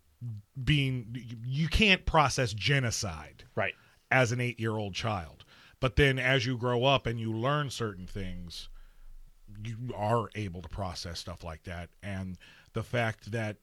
being. 0.64 1.16
You 1.44 1.68
can't 1.68 2.06
process 2.06 2.52
genocide 2.52 3.44
Right. 3.54 3.74
as 4.10 4.32
an 4.32 4.40
eight-year-old 4.40 4.94
child. 4.94 5.44
But 5.80 5.96
then, 5.96 6.18
as 6.18 6.46
you 6.46 6.56
grow 6.56 6.84
up 6.84 7.06
and 7.06 7.18
you 7.18 7.32
learn 7.32 7.68
certain 7.70 8.06
things, 8.06 8.68
you 9.64 9.76
are 9.96 10.28
able 10.34 10.62
to 10.62 10.68
process 10.68 11.18
stuff 11.18 11.42
like 11.44 11.64
that. 11.64 11.90
And 12.02 12.38
the 12.72 12.82
fact 12.82 13.32
that 13.32 13.56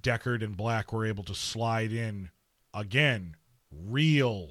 Dekker 0.00 0.42
and 0.42 0.56
Black 0.56 0.92
were 0.92 1.04
able 1.06 1.22
to 1.24 1.34
slide 1.34 1.92
in 1.92 2.30
again, 2.74 3.36
real 3.70 4.50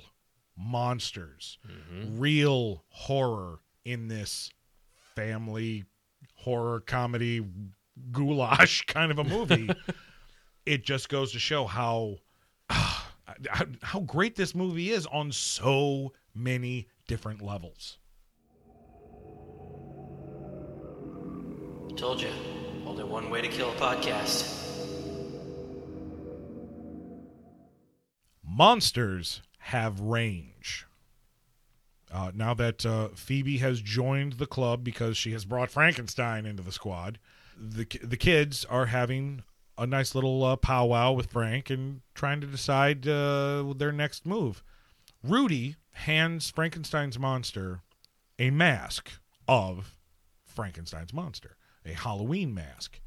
monsters, 0.58 1.58
mm-hmm. 1.68 2.20
real 2.20 2.84
horror 2.90 3.60
in 3.86 4.08
this 4.08 4.52
family 5.16 5.84
horror 6.36 6.80
comedy 6.82 7.46
goulash 8.12 8.86
kind 8.88 9.12
of 9.12 9.20
a 9.20 9.24
movie. 9.24 9.70
it 10.66 10.84
just 10.84 11.10
goes 11.10 11.32
to 11.34 11.40
show 11.40 11.66
how 11.66 12.18
how, 12.70 13.66
how 13.82 14.00
great 14.02 14.36
this 14.36 14.56
movie 14.56 14.92
is 14.92 15.06
on 15.08 15.32
so 15.32 16.14
many 16.34 16.88
different 17.08 17.42
levels. 17.42 17.98
I 21.90 21.96
Told 21.96 22.22
you. 22.22 22.30
Only 22.86 23.04
one 23.04 23.30
way 23.30 23.42
to 23.42 23.48
kill 23.48 23.72
a 23.72 23.76
podcast. 23.76 24.63
Monsters 28.56 29.42
have 29.60 30.00
range. 30.00 30.86
Uh, 32.12 32.32
now 32.36 32.54
that 32.54 32.86
uh, 32.86 33.10
Phoebe 33.16 33.58
has 33.58 33.82
joined 33.82 34.34
the 34.34 34.46
club 34.46 34.84
because 34.84 35.18
she 35.18 35.32
has 35.32 35.46
brought 35.46 35.72
Frankenstein 35.72 36.46
into 36.46 36.62
the 36.62 36.72
squad, 36.72 37.18
the 37.58 37.86
the 38.04 38.18
kids 38.18 38.66
are 38.66 38.88
having 38.88 39.44
a 39.78 39.88
nice 39.88 40.14
little 40.14 40.44
uh, 40.44 40.56
powwow 40.56 41.12
with 41.12 41.32
Frank 41.32 41.70
and 41.70 42.02
trying 42.14 42.40
to 42.42 42.48
decide 42.48 43.08
uh, 43.08 43.74
their 43.76 43.92
next 43.92 44.26
move. 44.26 44.64
Rudy 45.24 45.76
hands 45.94 46.52
Frankenstein's 46.52 47.18
monster 47.18 47.82
a 48.38 48.50
mask 48.50 49.12
of 49.48 49.96
Frankenstein's 50.46 51.14
monster, 51.14 51.56
a 51.86 51.94
Halloween 51.94 52.54
mask. 52.54 53.00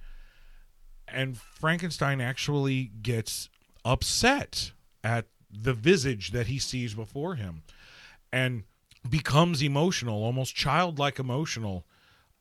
And 1.09 1.37
Frankenstein 1.37 2.21
actually 2.21 2.91
gets 3.03 3.49
upset 3.85 4.73
at 5.05 5.27
the 5.63 5.75
visage 5.75 6.31
that 6.33 6.47
he 6.47 6.59
sees 6.59 6.95
before 6.95 7.35
him 7.37 7.63
and 8.33 8.65
becomes 9.09 9.63
emotional, 9.63 10.23
almost 10.23 10.55
childlike 10.55 11.19
emotional 11.19 11.87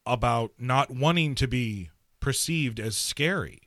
about 0.05 0.51
not 0.59 0.91
wanting 0.91 1.35
to 1.35 1.47
be 1.47 1.89
perceived 2.19 2.79
as 2.79 2.97
scary. 2.97 3.61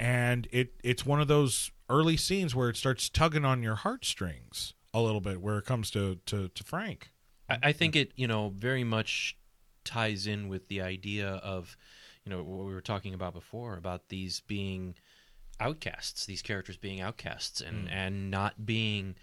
And 0.00 0.46
it 0.52 0.74
it's 0.82 1.04
one 1.04 1.20
of 1.20 1.28
those 1.28 1.70
early 1.90 2.16
scenes 2.16 2.54
where 2.54 2.68
it 2.68 2.76
starts 2.76 3.08
tugging 3.08 3.44
on 3.44 3.62
your 3.62 3.74
heartstrings 3.74 4.74
a 4.94 5.00
little 5.00 5.20
bit 5.20 5.40
where 5.40 5.58
it 5.58 5.64
comes 5.64 5.90
to 5.92 6.18
to, 6.26 6.48
to 6.48 6.64
Frank. 6.64 7.10
I, 7.48 7.58
I 7.64 7.72
think 7.72 7.96
it, 7.96 8.12
you 8.16 8.26
know, 8.26 8.50
very 8.50 8.84
much 8.84 9.36
ties 9.84 10.26
in 10.26 10.48
with 10.48 10.68
the 10.68 10.82
idea 10.82 11.28
of, 11.28 11.76
you 12.24 12.30
know, 12.30 12.42
what 12.42 12.66
we 12.66 12.74
were 12.74 12.80
talking 12.80 13.14
about 13.14 13.32
before 13.32 13.76
about 13.76 14.08
these 14.08 14.40
being 14.40 14.94
outcasts, 15.60 16.26
these 16.26 16.42
characters 16.42 16.76
being 16.76 17.00
outcasts 17.00 17.60
and 17.60 17.88
hmm. 17.88 17.94
and 17.94 18.30
not 18.30 18.66
being 18.66 19.16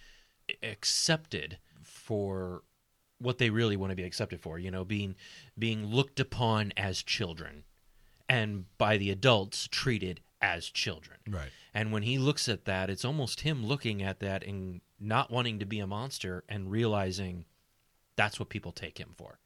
accepted 0.61 1.57
for 1.81 2.63
what 3.19 3.37
they 3.37 3.49
really 3.49 3.77
want 3.77 3.91
to 3.91 3.95
be 3.95 4.03
accepted 4.03 4.41
for, 4.41 4.59
you 4.59 4.71
know, 4.71 4.85
being 4.85 5.15
being 5.57 5.85
looked 5.85 6.19
upon 6.19 6.73
as 6.77 7.01
children 7.01 7.63
and 8.27 8.65
by 8.77 8.97
the 8.97 9.09
adults 9.09 9.67
treated 9.71 10.21
as 10.41 10.69
children. 10.69 11.17
Right. 11.27 11.49
And 11.73 11.91
when 11.91 12.03
he 12.03 12.17
looks 12.17 12.49
at 12.49 12.65
that, 12.65 12.89
it's 12.89 13.05
almost 13.05 13.41
him 13.41 13.65
looking 13.65 14.01
at 14.03 14.19
that 14.19 14.43
and 14.43 14.81
not 14.99 15.31
wanting 15.31 15.59
to 15.59 15.65
be 15.65 15.79
a 15.79 15.87
monster 15.87 16.43
and 16.47 16.71
realizing 16.71 17.45
that's 18.15 18.39
what 18.39 18.49
people 18.49 18.71
take 18.71 18.97
him 18.97 19.13
for. 19.17 19.39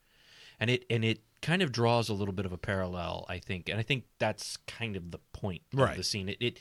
And 0.60 0.70
it 0.70 0.86
and 0.90 1.06
it 1.06 1.22
kind 1.42 1.62
of 1.62 1.72
draws 1.72 2.10
a 2.10 2.14
little 2.14 2.34
bit 2.34 2.46
of 2.46 2.52
a 2.54 2.58
parallel, 2.58 3.26
I 3.30 3.40
think. 3.40 3.70
And 3.70 3.80
I 3.80 3.84
think 3.84 4.06
that's 4.20 4.58
kind 4.68 4.96
of 4.96 5.12
the 5.12 5.20
point 5.34 5.62
Right. 5.74 5.92
of 5.92 5.98
the 5.98 6.04
scene. 6.04 6.30
It, 6.30 6.38
it 6.42 6.60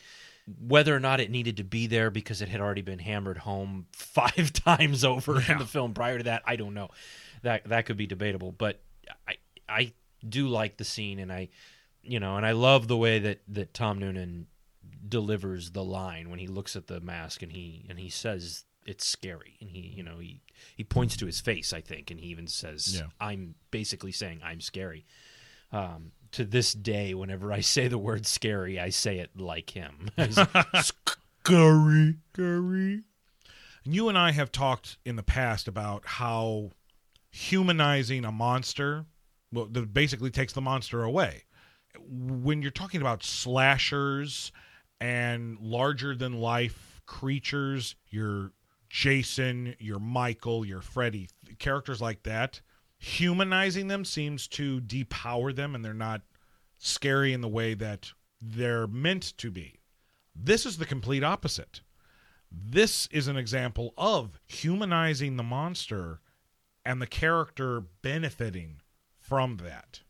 whether 0.61 0.97
or 0.97 1.01
not 1.01 1.20
it 1.20 1.31
needed 1.31 1.59
to 1.59 1.64
be 1.64 1.87
there 1.87 2.11
because 2.11 2.41
it 2.41 2.49
had 2.49 2.61
already 2.61 2.81
been 2.81 2.99
hammered 3.01 3.39
home 3.39 3.87
five 3.93 4.53
times 4.53 5.05
over 5.05 5.41
in 5.41 5.59
the 5.59 5.66
film 5.66 5.93
prior 5.95 6.18
to 6.18 6.24
that, 6.24 6.43
I 6.47 6.57
don't 6.57 6.74
know. 6.74 6.89
That 7.43 7.64
that 7.68 7.87
could 7.87 7.97
be 7.97 8.07
debatable, 8.07 8.53
but 8.53 8.81
I 9.26 9.35
I 9.68 9.93
do 10.26 10.49
like 10.49 10.76
the 10.76 10.85
scene 10.85 11.18
and 11.18 11.33
I 11.33 11.49
you 12.03 12.18
know, 12.20 12.37
and 12.37 12.47
I 12.47 12.53
love 12.53 12.89
the 12.89 12.97
way 12.97 13.18
that 13.18 13.41
that 13.49 13.74
Tom 13.74 13.99
Noonan 13.99 14.47
delivers 15.07 15.70
the 15.72 15.85
line 15.85 16.31
when 16.31 16.39
he 16.39 16.47
looks 16.47 16.76
at 16.76 16.87
the 16.87 17.01
mask 17.01 17.43
and 17.43 17.53
he 17.53 17.85
and 17.89 17.99
he 17.99 18.09
says 18.09 18.64
it's 18.89 19.07
scary 19.07 19.57
and 19.61 19.70
he 19.70 19.80
you 19.80 20.03
know 20.03 20.18
he 20.18 20.41
he 20.76 20.82
points 20.82 21.16
to 21.16 21.26
his 21.26 21.41
face 21.41 21.72
I 21.72 21.80
think 21.80 22.11
and 22.11 22.18
he 22.18 22.26
even 22.28 22.47
says 22.47 22.97
Yeah. 22.99 23.09
I'm 23.20 23.54
basically 23.71 24.13
saying 24.13 24.41
I'm 24.42 24.61
scary. 24.61 25.04
Um, 25.71 26.13
to 26.33 26.45
this 26.45 26.72
day, 26.72 27.14
whenever 27.14 27.53
I 27.53 27.61
say 27.61 27.88
the 27.88 27.99
word 27.99 28.26
scary, 28.26 28.80
I 28.80 28.88
say 28.91 29.18
it 29.18 29.38
like 29.38 29.71
him. 29.71 30.11
Scary, 31.45 32.17
scary. 32.33 33.03
And 33.84 33.95
you 33.95 34.08
and 34.08 34.18
I 34.18 34.33
have 34.33 34.53
talked 34.53 34.99
in 35.04 35.17
the 35.17 35.22
past 35.22 35.68
about 35.68 36.03
how 36.04 36.72
humanizing 37.30 38.25
a 38.25 38.33
monster 38.33 39.07
well, 39.53 39.67
that 39.67 39.95
basically 39.95 40.30
takes 40.30 40.53
the 40.53 40.61
monster 40.61 41.03
away. 41.03 41.45
When 42.07 42.61
you're 42.61 42.71
talking 42.71 43.00
about 43.00 43.22
slashers 43.22 44.53
and 45.00 45.58
larger 45.61 46.14
than 46.14 46.34
life 46.34 47.00
creatures, 47.07 47.95
your 48.11 48.53
Jason, 48.89 49.75
your 49.79 49.99
Michael, 49.99 50.65
your 50.65 50.81
Freddy, 50.81 51.29
characters 51.59 52.01
like 52.01 52.23
that, 52.23 52.61
humanizing 52.99 53.89
them 53.89 54.05
seems 54.05 54.49
to 54.49 54.81
depower 54.81 55.55
them 55.55 55.75
and 55.75 55.85
they're 55.85 55.95
not 55.95 56.23
scary 56.79 57.33
in 57.33 57.41
the 57.41 57.49
way 57.49 57.75
that 57.75 58.13
they're 58.41 58.87
meant 58.87 59.37
to 59.39 59.51
be. 59.51 59.81
This 60.35 60.65
is 60.65 60.79
the 60.79 60.87
complete 60.87 61.25
opposite. 61.25 61.81
This 62.51 63.07
is 63.09 63.29
an 63.29 63.37
example 63.37 63.93
of 63.99 64.41
humanizing 64.47 65.37
the 65.37 65.43
monster 65.43 66.21
and 66.85 67.03
the 67.03 67.07
character 67.07 67.83
benefiting 68.03 68.81
from 69.21 69.59
that. 69.59 70.01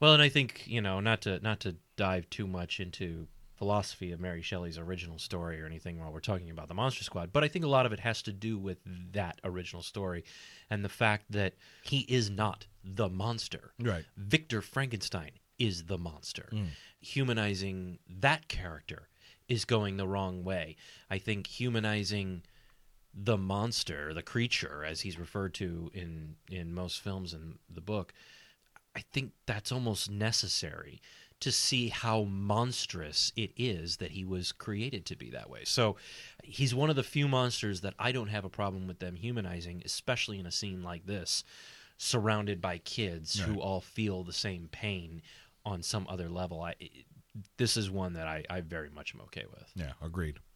Well, 0.00 0.14
and 0.14 0.22
I 0.22 0.28
think 0.28 0.62
you 0.66 0.80
know 0.80 1.00
not 1.00 1.22
to 1.22 1.40
not 1.40 1.60
to 1.60 1.76
dive 1.96 2.30
too 2.30 2.46
much 2.46 2.80
into 2.80 3.28
philosophy 3.56 4.12
of 4.12 4.20
Mary 4.20 4.42
Shelley's 4.42 4.78
original 4.78 5.18
story 5.18 5.60
or 5.60 5.66
anything 5.66 5.98
while 5.98 6.12
we're 6.12 6.20
talking 6.20 6.50
about 6.50 6.68
the 6.68 6.74
Monster 6.74 7.04
Squad, 7.04 7.32
but 7.32 7.42
I 7.42 7.48
think 7.48 7.64
a 7.64 7.68
lot 7.68 7.86
of 7.86 7.92
it 7.92 8.00
has 8.00 8.22
to 8.22 8.32
do 8.32 8.58
with 8.58 8.78
that 9.12 9.40
original 9.42 9.82
story 9.82 10.24
and 10.70 10.84
the 10.84 10.88
fact 10.88 11.24
that 11.30 11.54
he 11.82 12.00
is 12.00 12.30
not 12.30 12.66
the 12.84 13.08
monster. 13.08 13.72
Right. 13.80 14.04
Victor 14.16 14.60
Frankenstein 14.60 15.32
is 15.58 15.84
the 15.84 15.98
monster. 15.98 16.48
Mm. 16.52 16.66
Humanizing 17.00 17.98
that 18.20 18.48
character 18.48 19.08
is 19.48 19.64
going 19.64 19.96
the 19.96 20.06
wrong 20.06 20.44
way. 20.44 20.76
I 21.10 21.18
think 21.18 21.46
humanizing 21.46 22.42
the 23.14 23.38
monster, 23.38 24.12
the 24.12 24.22
creature, 24.22 24.84
as 24.84 25.00
he's 25.00 25.18
referred 25.18 25.54
to 25.54 25.90
in 25.94 26.36
in 26.50 26.74
most 26.74 27.00
films 27.00 27.32
in 27.32 27.58
the 27.72 27.80
book, 27.80 28.12
I 28.94 29.04
think 29.12 29.32
that's 29.46 29.72
almost 29.72 30.10
necessary 30.10 31.00
to 31.40 31.52
see 31.52 31.88
how 31.88 32.22
monstrous 32.22 33.32
it 33.36 33.52
is 33.56 33.98
that 33.98 34.12
he 34.12 34.24
was 34.24 34.52
created 34.52 35.04
to 35.06 35.16
be 35.16 35.30
that 35.30 35.50
way. 35.50 35.62
So 35.64 35.96
he's 36.42 36.74
one 36.74 36.90
of 36.90 36.96
the 36.96 37.02
few 37.02 37.28
monsters 37.28 37.82
that 37.82 37.94
I 37.98 38.12
don't 38.12 38.28
have 38.28 38.44
a 38.44 38.50
problem 38.50 38.86
with 38.86 39.00
them 39.00 39.16
humanizing, 39.16 39.82
especially 39.84 40.38
in 40.38 40.46
a 40.46 40.50
scene 40.50 40.82
like 40.82 41.06
this, 41.06 41.44
surrounded 41.98 42.60
by 42.60 42.78
kids 42.78 43.38
who 43.38 43.60
all 43.60 43.80
feel 43.80 44.24
the 44.24 44.32
same 44.32 44.68
pain 44.72 45.22
on 45.64 45.82
some 45.82 46.06
other 46.08 46.28
level. 46.28 46.62
I 46.62 46.74
this 47.58 47.76
is 47.76 47.90
one 47.90 48.14
that 48.14 48.26
I, 48.26 48.44
I 48.48 48.62
very 48.62 48.88
much 48.88 49.14
am 49.14 49.20
okay 49.22 49.44
with. 49.50 49.70
Yeah, 49.74 49.92
agreed. 50.00 50.38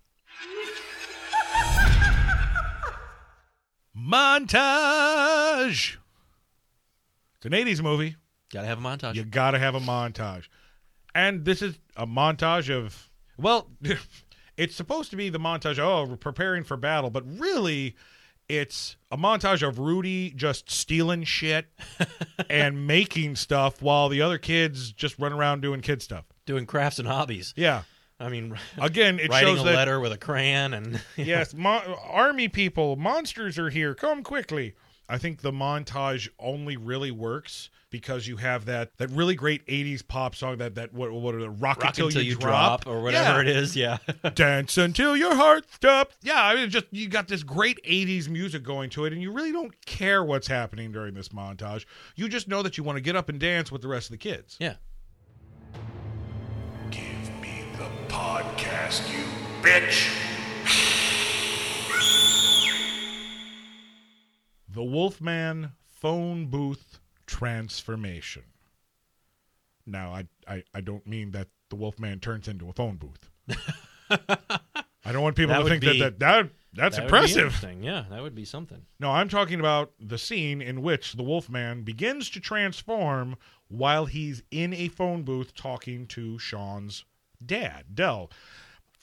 Montage. 3.97 5.97
It's 7.37 7.47
an 7.47 7.53
80s 7.53 7.83
movie. 7.83 8.17
Gotta 8.53 8.67
have 8.67 8.79
a 8.79 8.83
montage. 8.83 9.15
You 9.15 9.25
got 9.25 9.53
to 9.53 9.59
have 9.59 9.75
a 9.75 9.81
montage. 9.81 10.45
And 11.15 11.45
this 11.45 11.63
is 11.63 11.79
a 11.97 12.07
montage 12.07 12.71
of, 12.75 13.11
well, 13.39 13.71
it's 14.57 14.75
supposed 14.75 15.11
to 15.11 15.17
be 15.17 15.29
the 15.29 15.41
montage, 15.41 15.79
oh, 15.79 16.07
we're 16.07 16.17
preparing 16.17 16.65
for 16.65 16.77
battle, 16.77 17.11
but 17.11 17.25
really, 17.39 17.97
it's 18.49 18.97
a 19.11 19.17
montage 19.17 19.67
of 19.67 19.79
Rudy 19.79 20.31
just 20.31 20.71
stealing 20.71 21.25
shit 21.25 21.67
and 22.51 22.87
making 22.87 23.37
stuff 23.37 23.81
while 23.81 24.09
the 24.09 24.23
other 24.23 24.39
kids 24.39 24.93
just 24.93 25.19
run 25.19 25.33
around 25.33 25.61
doing 25.61 25.81
kid 25.81 26.03
stuff. 26.03 26.25
Doing 26.47 26.67
crafts 26.67 26.99
and 26.99 27.07
hobbies. 27.07 27.55
Yeah. 27.57 27.83
I 28.19 28.29
mean, 28.29 28.59
Again, 28.79 29.19
it 29.19 29.31
writing 29.31 29.55
shows 29.55 29.61
a 29.63 29.65
that 29.69 29.77
letter 29.77 30.01
with 30.01 30.13
a 30.13 30.19
crayon 30.19 30.75
and 30.75 31.01
yes, 31.17 31.55
mo- 31.55 31.99
army 32.09 32.49
people, 32.49 32.97
monsters 32.97 33.59
are 33.59 33.71
here. 33.71 33.95
Come 33.95 34.23
quickly. 34.23 34.75
I 35.09 35.19
think 35.19 35.41
the 35.41 35.53
montage 35.53 36.29
only 36.39 36.77
really 36.77 37.11
works 37.11 37.71
because 37.91 38.27
you 38.27 38.37
have 38.37 38.65
that 38.67 38.97
that 38.99 39.11
really 39.11 39.35
great 39.35 39.67
'80s 39.67 40.07
pop 40.07 40.35
song 40.35 40.59
that 40.59 40.75
that 40.77 40.93
what 40.95 41.13
what 41.13 41.35
are 41.35 41.41
the 41.41 41.51
rock, 41.51 41.83
rock 41.83 41.99
until, 41.99 42.23
you, 42.23 42.35
drop, 42.37 42.87
or 42.87 43.03
whatever 43.03 43.43
Yeah. 43.43 43.51
it 43.51 43.57
is. 43.57 43.77
Yeah. 43.77 43.99
Dance 44.35 44.79
until 44.79 45.17
your 45.17 45.35
heart 45.35 45.65
stops. 45.73 46.17
Yeah, 46.23 46.43
I 46.45 46.55
mean, 46.55 46.71
just 46.71 46.87
you 46.91 47.09
got 47.09 47.29
this 47.29 47.43
great 47.43 47.79
'80s 47.85 48.29
music 48.29 48.63
going 48.63 48.91
to 48.91 49.05
it, 49.05 49.13
and 49.13 49.21
you 49.21 49.33
really 49.33 49.53
don't 49.53 49.75
care 49.87 50.25
what's 50.25 50.47
happening 50.49 50.93
during 50.93 51.15
this 51.15 51.29
montage. 51.31 51.85
You 52.17 52.29
just 52.29 52.49
know 52.49 52.63
that 52.63 52.79
you 52.79 52.85
want 52.85 52.97
to 52.97 53.03
get 53.03 53.17
up 53.17 53.29
and 53.29 53.39
dance 53.41 53.71
with 53.73 53.83
the 53.83 53.89
rest 53.89 54.07
of 54.07 54.13
the 54.13 54.19
kids. 54.19 54.57
yeah. 54.61 54.75
Give 56.91 57.41
me 57.41 57.65
the 57.77 57.89
podcast, 58.13 59.11
you 59.13 59.25
bitch. 59.63 60.09
The 64.69 64.83
Wolfman 64.85 65.73
phone 66.01 66.47
booth 66.47 66.90
transformation. 67.31 68.43
Now, 69.87 70.13
I, 70.13 70.27
I, 70.47 70.63
I 70.75 70.81
don't 70.81 71.07
mean 71.07 71.31
that 71.31 71.49
the 71.69 71.77
Wolfman 71.77 72.19
turns 72.21 72.49
into 72.49 72.69
a 72.69 72.73
phone 72.73 72.97
booth. 72.97 73.31
I 74.11 75.13
don't 75.13 75.23
want 75.23 75.37
people 75.37 75.53
That 75.55 75.59
to 75.59 75.65
would 75.65 75.71
think 75.71 75.83
be- 75.83 76.01
that, 76.01 76.19
that, 76.19 76.43
that 76.45 76.51
that's 76.73 76.97
That 76.97 77.05
would 77.05 77.11
be 77.11 77.17
impressive. 77.17 77.39
interesting. 77.45 77.83
Yeah, 77.83 78.05
that 78.11 78.23
would 78.23 78.35
be 78.35 78.45
something. 78.45 78.83
No, 78.99 79.11
I'm 79.11 79.29
talking 79.29 79.59
about 79.61 79.93
the 80.01 80.19
scene 80.19 80.61
in 80.61 80.83
which 80.83 81.15
the 81.15 81.23
Wolfman 81.23 81.83
begins 81.83 82.29
to 82.31 82.41
transform 82.41 83.37
while 83.69 84.07
he's 84.07 84.43
in 84.51 84.73
a 84.75 84.89
phone 84.89 85.23
booth 85.23 85.55
talking 85.55 86.07
to 86.09 86.39
Sean's 86.39 87.05
dad, 87.45 87.85
Dell. 87.95 88.31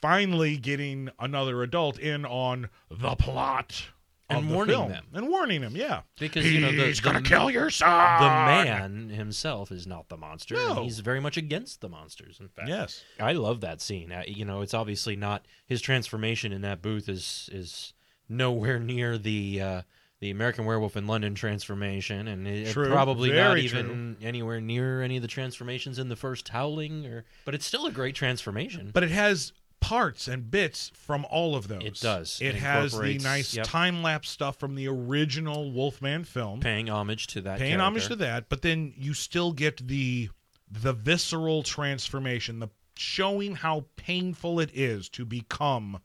Finally 0.01 0.57
getting 0.57 1.09
another 1.19 1.63
adult 1.63 1.97
in 1.99 2.23
on 2.25 2.69
the 2.91 3.15
plot 3.15 3.87
And 4.29 4.49
the 4.49 4.53
warning 4.53 4.75
film. 4.75 4.89
them. 4.89 5.05
And 5.13 5.29
warning 5.29 5.61
them, 5.61 5.75
yeah. 5.77 6.01
Because, 6.19 6.51
you 6.51 6.59
know, 6.59 6.71
the- 6.71 6.85
He's 6.87 6.99
gonna 6.99 7.21
the- 7.21 7.29
kill 7.29 7.49
your 7.49 7.69
son. 7.69 7.87
The 8.21 8.27
man 8.27 9.09
himself 9.09 9.71
is 9.71 9.87
not 9.87 10.09
the 10.09 10.17
monster. 10.17 10.55
and 10.55 10.75
No. 10.75 10.83
he's 10.83 10.99
very 10.99 11.21
much 11.21 11.37
against 11.37 11.79
the 11.81 11.87
monsters. 11.87 12.39
In 12.41 12.49
fact, 12.49 12.67
Yes. 12.67 13.03
I 13.19 13.31
love 13.33 13.61
that 13.61 13.79
scene. 13.81 14.11
Uh, 14.11 14.23
you 14.27 14.43
know, 14.43 14.61
it's 14.61 14.73
obviously 14.73 15.15
not 15.15 15.45
his 15.65 15.81
transformation 15.81 16.51
in 16.51 16.61
that 16.61 16.81
booth 16.81 17.07
is 17.07 17.49
is 17.53 17.93
nowhere 18.27 18.79
near 18.79 19.17
the 19.17 19.61
uh, 19.61 19.81
the 20.19 20.29
American 20.31 20.65
Werewolf 20.65 20.97
in 20.97 21.05
London 21.07 21.35
transformation, 21.35 22.27
and 22.27 22.47
it, 22.47 22.73
True. 22.73 22.89
probably 22.89 23.31
not 23.31 23.57
even 23.59 24.17
anywhere 24.21 24.59
near 24.59 25.01
any 25.03 25.15
of 25.17 25.21
the 25.21 25.27
transformations 25.27 25.99
in 25.99 26.09
the 26.09 26.15
first 26.15 26.49
Howling. 26.49 27.05
Or, 27.05 27.23
but 27.45 27.53
it's 27.55 27.65
still 27.67 27.85
a 27.85 27.91
great 27.91 28.15
transformation. 28.15 28.89
But 28.93 29.03
it 29.03 29.11
has 29.11 29.53
parts 29.79 30.27
and 30.27 30.49
bits 30.49 30.91
from 30.95 31.25
all 31.29 31.55
of 31.55 31.67
those. 31.67 31.83
It 31.83 31.99
does. 31.99 32.39
It, 32.41 32.47
It 32.47 32.55
has 32.55 32.97
the 32.97 33.17
nice 33.19 33.55
yep. 33.55 33.65
time 33.65 34.01
lapse 34.03 34.29
stuff 34.29 34.57
from 34.59 34.75
the 34.75 34.87
original 34.87 35.71
Wolfman 35.71 36.23
film. 36.23 36.59
paying 36.59 36.89
homage 36.89 37.27
to 37.27 37.41
that. 37.41 37.59
paying 37.59 37.79
homage 37.79 38.07
to 38.07 38.15
that, 38.17 38.49
but 38.49 38.61
then 38.61 38.93
you 38.97 39.13
still 39.13 39.51
get 39.53 39.87
the 39.87 40.29
the 40.69 40.91
visceral 40.93 41.63
transformation, 41.63 42.59
the 42.59 42.67
showing 42.95 43.55
how 43.55 43.85
painful 43.95 44.59
it 44.59 44.69
is 44.73 45.07
to 45.09 45.23
become 45.25 46.01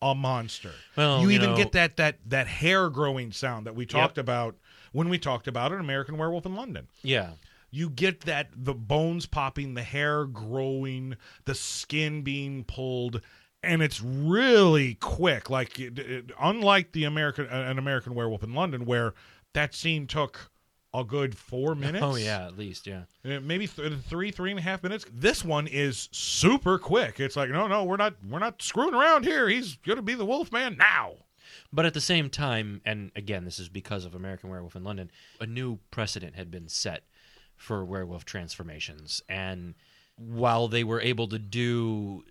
a 0.00 0.14
monster. 0.14 0.70
Well, 0.96 1.20
you 1.20 1.28
you 1.28 1.34
even 1.34 1.50
know- 1.50 1.56
get 1.56 1.72
that 1.72 1.96
that 1.96 2.18
that 2.26 2.46
hair 2.46 2.88
growing 2.88 3.32
sound 3.32 3.66
that 3.66 3.74
we 3.74 3.84
talked 3.84 4.16
Yep. 4.16 4.24
about 4.24 4.56
when 4.92 5.08
we 5.08 5.18
talked 5.18 5.48
about 5.48 5.72
an 5.72 5.80
American 5.80 6.16
Werewolf 6.16 6.46
in 6.46 6.54
London. 6.54 6.88
Yeah, 7.02 7.32
You 7.70 7.90
get 7.90 8.22
that 8.22 8.48
the 8.56 8.74
bones 8.74 9.26
popping, 9.26 9.74
the 9.74 9.82
hair 9.82 10.24
growing, 10.24 11.16
the 11.44 11.54
skin 11.54 12.22
being 12.22 12.64
pulled, 12.64 13.20
and 13.62 13.82
it's 13.82 14.00
really 14.02 14.94
quick. 14.94 15.50
Like 15.50 15.78
it, 15.78 15.98
it- 15.98 16.30
unlike 16.40 16.92
the 16.92 17.04
American 17.04 17.46
an 17.46 17.78
American 17.78 18.14
Werewolf 18.14 18.42
in 18.42 18.54
London, 18.54 18.84
where 18.84 19.14
that 19.52 19.74
scene 19.74 20.06
took 20.06 20.50
a 20.94 21.04
good 21.04 21.36
four 21.36 21.74
minutes. 21.74 22.02
Oh 22.04 22.16
yeah, 22.16 22.46
at 22.46 22.56
least 22.56 22.86
yeah. 22.86 23.02
Uh, 23.24 23.40
maybe 23.40 23.66
th- 23.66 23.92
three, 24.08 24.30
three 24.30 24.50
and 24.50 24.58
a 24.58 24.62
half 24.62 24.82
minutes. 24.82 25.04
This 25.12 25.44
one 25.44 25.66
is 25.66 26.08
super 26.12 26.78
quick. 26.78 27.20
It's 27.20 27.36
like, 27.36 27.50
no, 27.50 27.66
no, 27.66 27.84
we're 27.84 27.96
not, 27.98 28.14
we're 28.26 28.38
not 28.38 28.62
screwing 28.62 28.94
around 28.94 29.24
here. 29.24 29.48
He's 29.48 29.76
gonna 29.76 30.00
be 30.00 30.14
the 30.14 30.24
Wolf 30.24 30.50
Man 30.50 30.76
now. 30.78 31.12
But 31.70 31.84
at 31.84 31.92
the 31.92 32.00
same 32.00 32.30
time, 32.30 32.80
and 32.86 33.10
again, 33.14 33.44
this 33.44 33.58
is 33.58 33.68
because 33.68 34.06
of 34.06 34.14
American 34.14 34.48
Werewolf 34.48 34.74
in 34.76 34.84
London, 34.84 35.10
a 35.38 35.46
new 35.46 35.78
precedent 35.90 36.34
had 36.36 36.50
been 36.50 36.68
set 36.68 37.04
for 37.58 37.84
werewolf 37.84 38.24
transformations. 38.24 39.20
And 39.28 39.74
while 40.16 40.68
they 40.68 40.82
were 40.84 41.00
able 41.00 41.28
to 41.28 41.38
do 41.38 42.24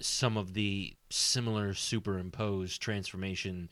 some 0.00 0.36
of 0.36 0.54
the 0.54 0.94
similar 1.10 1.74
superimposed 1.74 2.80
transformation 2.80 3.68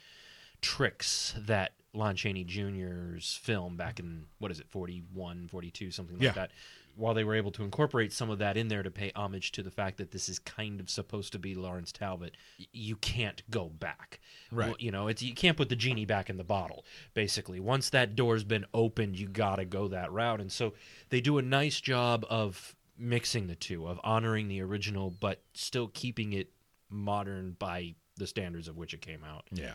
tricks 0.60 1.34
that 1.38 1.72
Lon 1.94 2.16
Chaney 2.16 2.44
Jr.'s 2.44 3.38
film 3.40 3.76
back 3.76 3.98
in, 4.00 4.26
what 4.38 4.50
is 4.50 4.60
it, 4.60 4.68
41, 4.68 5.48
42, 5.48 5.90
something 5.90 6.16
like 6.16 6.24
Yeah. 6.24 6.32
that, 6.32 6.50
while 6.97 7.14
they 7.14 7.24
were 7.24 7.35
able 7.35 7.51
to 7.52 7.62
incorporate 7.62 8.12
some 8.12 8.31
of 8.31 8.39
that 8.39 8.56
in 8.56 8.68
there 8.68 8.82
to 8.82 8.90
pay 8.90 9.12
homage 9.14 9.52
to 9.52 9.62
the 9.62 9.70
fact 9.70 9.98
that 9.98 10.10
this 10.10 10.28
is 10.28 10.39
kind 10.39 10.81
of 10.81 10.89
supposed 10.89 11.32
to 11.32 11.39
be 11.39 11.55
Lawrence 11.55 11.93
Talbot, 11.93 12.36
you 12.73 12.97
can't 12.97 13.43
go 13.51 13.68
back. 13.68 14.18
Right. 14.51 14.68
Well, 14.68 14.77
You 14.78 14.90
know, 14.90 15.09
it's 15.09 15.23
you 15.23 15.35
can't 15.35 15.56
put 15.56 15.68
the 15.68 15.77
genie 15.77 16.06
back 16.06 16.31
in 16.31 16.36
the 16.36 16.44
bottle. 16.44 16.85
Basically, 17.14 17.60
once 17.60 17.90
that 17.90 18.16
door's 18.16 18.44
been 18.44 18.64
opened, 18.73 19.18
you 19.18 19.28
got 19.28 19.56
to 19.56 19.64
go 19.64 19.89
that 19.89 20.10
route. 20.10 20.40
And 20.40 20.51
so 20.51 20.74
they 21.10 21.20
do 21.20 21.39
a 21.39 21.43
nice 21.43 21.81
job 21.81 22.24
of 22.31 22.74
mixing 22.98 23.47
the 23.47 23.55
two, 23.55 23.86
of 23.86 24.01
honoring 24.02 24.48
the 24.48 24.62
original, 24.62 25.10
but 25.20 25.43
still 25.52 25.89
keeping 25.89 26.32
it 26.32 26.51
modern 26.89 27.56
by 27.59 27.94
the 28.16 28.27
standards 28.27 28.68
of 28.68 28.77
which 28.77 28.94
it 28.94 29.02
came 29.02 29.23
out. 29.23 29.44
Yeah. 29.52 29.74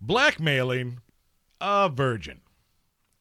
Blackmailing 0.00 1.00
a 1.60 1.90
virgin. 1.90 2.40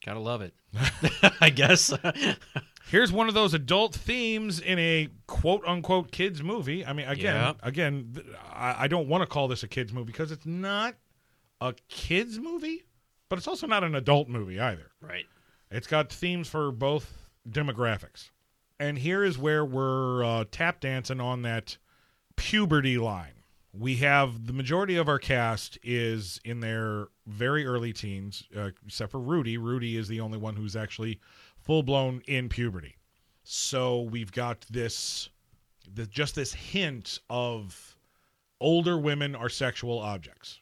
Gotta 0.10 0.20
love 0.22 0.42
it. 0.42 0.54
I 1.42 1.50
guess. 1.52 1.94
Here's 2.90 3.12
one 3.12 3.28
of 3.28 3.36
those 3.36 3.54
adult 3.54 3.94
themes 3.94 4.60
in 4.60 4.80
a 4.80 5.10
quote 5.28 5.64
unquote 5.68 6.12
kids 6.12 6.42
movie. 6.42 6.84
I 6.84 6.94
mean, 6.94 7.08
again, 7.08 7.36
Yeah. 7.36 7.54
again, 7.62 8.16
I, 8.52 8.76
I 8.86 8.88
don't 8.88 9.08
want 9.08 9.22
to 9.22 9.28
call 9.28 9.48
this 9.48 9.62
a 9.62 9.68
kids 9.68 9.94
movie 9.94 10.08
because 10.12 10.32
it's 10.32 10.48
not 10.48 10.96
a 11.62 11.76
kids 11.90 12.40
movie, 12.40 12.86
but 13.30 13.38
it's 13.38 13.48
also 13.48 13.68
not 13.68 13.84
an 13.84 13.94
adult 13.94 14.28
movie 14.30 14.60
either. 14.60 14.90
right. 15.02 15.26
It's 15.70 15.86
got 15.86 16.12
themes 16.12 16.48
for 16.48 16.72
both 16.72 17.28
demographics. 17.48 18.32
And 18.80 18.98
here 18.98 19.24
is 19.24 19.38
where 19.38 19.64
we're 19.64 20.24
uh, 20.24 20.46
tap 20.50 20.80
dancing 20.80 21.22
on 21.22 21.44
that 21.44 21.78
puberty 22.36 22.98
line. 22.98 23.39
We 23.72 23.98
have 23.98 24.48
the 24.48 24.54
majority 24.54 24.96
of 24.96 25.08
our 25.08 25.20
cast 25.20 25.78
is 25.84 26.40
in 26.44 26.60
their 26.60 27.08
very 27.28 27.66
early 27.66 27.94
teens, 27.94 28.44
uh, 28.56 28.72
except 28.86 29.12
for 29.12 29.20
Rudy. 29.20 29.58
Rudy 29.58 29.96
is 29.96 30.08
the 30.08 30.22
only 30.22 30.38
one 30.38 30.56
who's 30.56 30.76
actually 30.76 31.20
full 31.64 31.84
blown 31.84 32.22
in 32.28 32.50
puberty. 32.50 32.96
So 33.44 34.02
we've 34.02 34.32
got 34.32 34.66
this, 34.70 35.30
the, 35.94 36.08
just 36.08 36.36
this 36.36 36.54
hint 36.54 37.20
of 37.30 37.96
older 38.60 38.98
women 38.98 39.36
are 39.36 39.50
sexual 39.50 40.00
objects. 40.00 40.60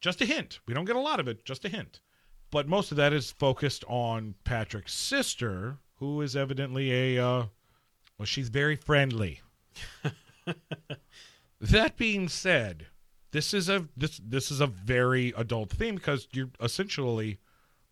Just 0.00 0.20
a 0.20 0.26
hint. 0.26 0.60
We 0.66 0.74
don't 0.74 0.84
get 0.84 0.96
a 0.96 1.00
lot 1.00 1.20
of 1.20 1.28
it, 1.28 1.44
just 1.44 1.64
a 1.64 1.68
hint 1.68 2.00
but 2.52 2.68
most 2.68 2.90
of 2.90 2.98
that 2.98 3.12
is 3.14 3.32
focused 3.32 3.82
on 3.88 4.34
Patrick's 4.44 4.92
sister, 4.92 5.78
who 5.96 6.20
is 6.20 6.36
evidently 6.36 7.16
a 7.16 7.26
uh, 7.26 7.46
well, 8.18 8.26
she's 8.26 8.50
very 8.50 8.76
friendly. 8.76 9.40
That 11.62 11.96
being 11.96 12.28
said, 12.28 12.88
this 13.30 13.54
is 13.54 13.68
a 13.68 13.86
this 13.96 14.20
this 14.22 14.50
is 14.50 14.60
a 14.60 14.66
very 14.66 15.32
adult 15.36 15.70
theme 15.70 15.94
because 15.94 16.26
you're 16.32 16.50
essentially 16.60 17.38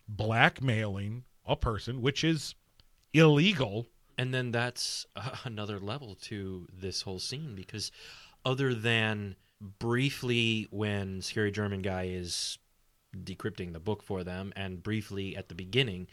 blackmailing 0.09 1.23
a 1.45 1.55
person, 1.55 2.01
which 2.01 2.21
is 2.23 2.53
illegal. 3.13 3.87
And 4.17 4.33
then 4.33 4.51
that's 4.51 5.05
another 5.45 5.79
level 5.79 6.15
to 6.23 6.67
this 6.71 7.03
whole 7.03 7.19
scene 7.19 7.55
because, 7.55 7.93
other 8.43 8.75
than 8.75 9.37
briefly 9.79 10.67
when 10.69 11.21
Scary 11.21 11.51
German 11.51 11.81
Guy 11.81 12.07
is 12.07 12.57
decrypting 13.15 13.71
the 13.71 13.79
book 13.79 14.03
for 14.03 14.23
them, 14.25 14.51
and 14.53 14.83
briefly 14.83 15.35
at 15.37 15.47
the 15.47 15.55
beginning, 15.55 16.07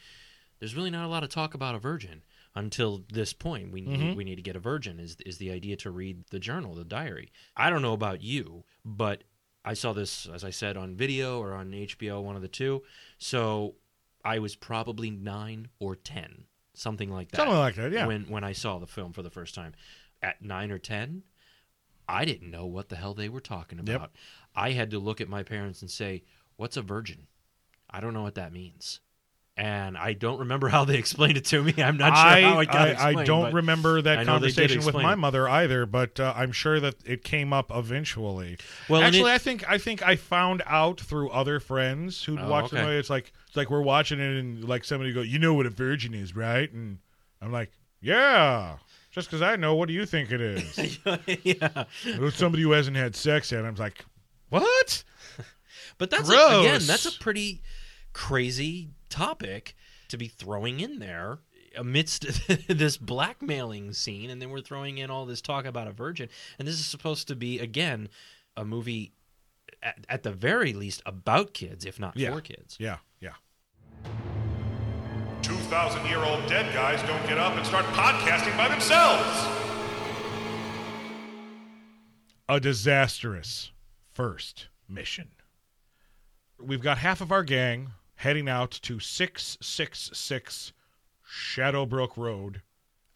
there's 0.60 0.76
really 0.76 0.90
not 0.90 1.04
a 1.04 1.08
lot 1.08 1.24
of 1.24 1.28
talk 1.28 1.54
about 1.54 1.74
a 1.74 1.80
virgin 1.80 2.22
until 2.58 3.04
this 3.12 3.32
point. 3.32 3.72
We 3.72 3.80
need, 3.80 4.00
mm-hmm. 4.00 4.16
we 4.16 4.24
need 4.24 4.36
to 4.36 4.42
get 4.42 4.56
a 4.56 4.60
virgin. 4.60 4.98
Is 4.98 5.16
is 5.24 5.38
the 5.38 5.50
idea 5.50 5.76
to 5.76 5.90
read 5.90 6.24
the 6.30 6.38
journal, 6.38 6.74
the 6.74 6.84
diary? 6.84 7.32
I 7.56 7.70
don't 7.70 7.82
know 7.82 7.92
about 7.92 8.22
you, 8.22 8.64
but 8.84 9.24
I 9.64 9.74
saw 9.74 9.92
this 9.92 10.26
as 10.26 10.44
I 10.44 10.50
said 10.50 10.76
on 10.76 10.96
video 10.96 11.40
or 11.40 11.54
on 11.54 11.70
HBO, 11.70 12.22
one 12.22 12.36
of 12.36 12.42
the 12.42 12.48
two. 12.48 12.82
So 13.18 13.76
I 14.24 14.38
was 14.40 14.56
probably 14.56 15.10
nine 15.10 15.68
or 15.78 15.94
ten, 15.94 16.44
something 16.74 17.10
like 17.10 17.30
that. 17.30 17.36
Something 17.38 17.56
like 17.56 17.76
that, 17.76 17.92
yeah. 17.92 18.06
When 18.06 18.24
when 18.24 18.44
I 18.44 18.52
saw 18.52 18.78
the 18.78 18.86
film 18.86 19.12
for 19.12 19.22
the 19.22 19.30
first 19.30 19.54
time, 19.54 19.74
at 20.20 20.42
nine 20.42 20.70
or 20.70 20.78
ten, 20.78 21.22
I 22.08 22.24
didn't 22.24 22.50
know 22.50 22.66
what 22.66 22.88
the 22.88 22.96
hell 22.96 23.14
they 23.14 23.28
were 23.28 23.40
talking 23.40 23.78
Yep. 23.78 23.88
about. 23.88 24.12
I 24.54 24.72
had 24.72 24.90
to 24.90 24.98
look 24.98 25.20
at 25.20 25.28
my 25.28 25.42
parents 25.44 25.80
and 25.80 25.90
say, 25.90 26.24
"What's 26.56 26.76
a 26.76 26.82
virgin?" 26.82 27.28
I 27.90 28.00
don't 28.00 28.12
know 28.14 28.22
what 28.22 28.34
that 28.34 28.52
means, 28.52 29.00
and 29.58 29.98
I 29.98 30.12
don't 30.12 30.38
remember 30.38 30.68
how 30.68 30.84
they 30.84 30.96
explained 30.98 31.36
it 31.36 31.44
to 31.46 31.62
me. 31.62 31.74
I'm 31.78 31.96
not 31.96 32.14
sure 32.16 32.16
I, 32.16 32.40
how 32.42 32.60
it 32.60 32.66
got 32.66 32.96
I, 32.96 33.08
I 33.20 33.24
don't 33.24 33.52
remember 33.52 34.00
that 34.00 34.18
I 34.20 34.22
know 34.22 34.38
they 34.38 34.48
did 34.48 34.56
conversation 34.56 34.86
with 34.86 34.94
my 34.94 35.14
it. 35.14 35.16
mother 35.16 35.48
either, 35.48 35.84
but 35.84 36.20
uh, 36.20 36.32
I'm 36.36 36.52
sure 36.52 36.78
that 36.78 36.94
it 37.04 37.24
came 37.24 37.52
up 37.52 37.72
eventually. 37.74 38.56
Well, 38.88 39.02
actually, 39.02 39.32
it- 39.32 39.34
I 39.34 39.38
think 39.38 39.68
I 39.68 39.76
think 39.76 40.06
I 40.06 40.14
found 40.16 40.62
out 40.64 41.00
through 41.00 41.30
other 41.30 41.58
friends 41.58 42.22
who'd 42.22 42.38
Oh, 42.38 42.48
watched 42.48 42.70
the 42.70 42.82
movie. 42.82 42.96
It's 42.96 43.10
like 43.10 43.32
it's 43.48 43.56
like 43.56 43.68
we're 43.68 43.82
watching 43.82 44.20
it 44.20 44.38
and 44.38 44.64
like 44.64 44.84
somebody 44.84 45.12
go, 45.12 45.22
"You 45.22 45.40
know 45.40 45.54
what 45.54 45.66
a 45.66 45.70
virgin 45.70 46.14
is, 46.14 46.36
right?" 46.36 46.72
And 46.72 46.98
I'm 47.42 47.52
like, 47.52 47.72
"Yeah." 48.00 48.76
Just 49.10 49.28
because 49.28 49.42
I 49.42 49.56
know, 49.56 49.74
what 49.74 49.88
do 49.88 49.94
you 49.94 50.06
think 50.06 50.30
it 50.30 50.40
is? 50.40 50.98
yeah, 51.42 51.84
Well, 52.20 52.30
somebody 52.30 52.62
who 52.62 52.70
hasn't 52.72 52.96
had 52.96 53.16
sex 53.16 53.50
yet. 53.50 53.64
I'm 53.64 53.74
like, 53.74 54.04
what? 54.50 55.02
but 55.98 56.10
that's 56.10 56.28
a, 56.30 56.60
again, 56.60 56.82
that's 56.86 57.06
a 57.06 57.18
pretty 57.18 57.62
crazy 58.12 58.90
topic 59.08 59.74
to 60.08 60.16
be 60.16 60.28
throwing 60.28 60.80
in 60.80 60.98
there 60.98 61.38
amidst 61.76 62.26
this 62.68 62.96
blackmailing 62.96 63.92
scene 63.92 64.30
and 64.30 64.40
then 64.40 64.50
we're 64.50 64.60
throwing 64.60 64.98
in 64.98 65.10
all 65.10 65.26
this 65.26 65.40
talk 65.42 65.64
about 65.64 65.86
a 65.86 65.92
virgin 65.92 66.28
and 66.58 66.66
this 66.66 66.74
is 66.78 66.86
supposed 66.86 67.28
to 67.28 67.36
be 67.36 67.58
again 67.58 68.08
a 68.56 68.64
movie 68.64 69.12
at, 69.82 69.98
at 70.08 70.22
the 70.22 70.32
very 70.32 70.72
least 70.72 71.02
about 71.06 71.52
kids 71.54 71.84
if 71.84 72.00
not 72.00 72.16
Yeah. 72.16 72.32
for 72.34 72.40
kids 72.40 72.76
Yeah, 72.80 72.96
yeah. 73.20 73.34
2,000 75.42 76.06
year 76.06 76.18
old 76.18 76.46
dead 76.48 76.72
guys 76.74 77.00
don't 77.02 77.24
get 77.28 77.38
up 77.38 77.54
and 77.54 77.64
start 77.66 77.84
podcasting 77.86 78.56
by 78.56 78.68
themselves. 78.68 79.46
a 82.48 82.58
disastrous 82.58 83.72
first 84.12 84.68
mission. 84.88 85.28
We've 86.60 86.80
got 86.82 86.98
half 86.98 87.20
of 87.20 87.30
our 87.30 87.44
gang 87.44 87.90
heading 88.18 88.48
out 88.48 88.72
to 88.72 88.98
666 88.98 90.72
Shadowbrook 91.22 92.16
Road. 92.16 92.62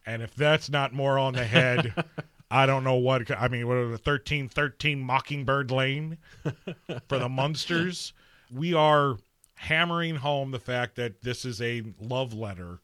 And 0.06 0.22
if 0.22 0.34
that's 0.34 0.70
not 0.70 0.92
more 0.92 1.18
on 1.18 1.34
the 1.34 1.44
head, 1.44 1.92
I 2.50 2.66
don't 2.66 2.84
know 2.84 2.96
what. 2.96 3.30
I 3.30 3.48
mean, 3.48 3.66
what 3.66 3.76
are 3.78 3.86
the 3.86 3.92
1313 3.92 5.00
Mockingbird 5.00 5.70
Lane 5.70 6.18
for 7.08 7.18
the 7.18 7.28
Munsters? 7.28 8.12
We 8.54 8.74
are 8.74 9.16
hammering 9.54 10.16
home 10.16 10.52
the 10.52 10.60
fact 10.60 10.96
that 10.96 11.22
this 11.22 11.44
is 11.44 11.60
a 11.60 11.82
love 12.00 12.32
letter 12.32 12.78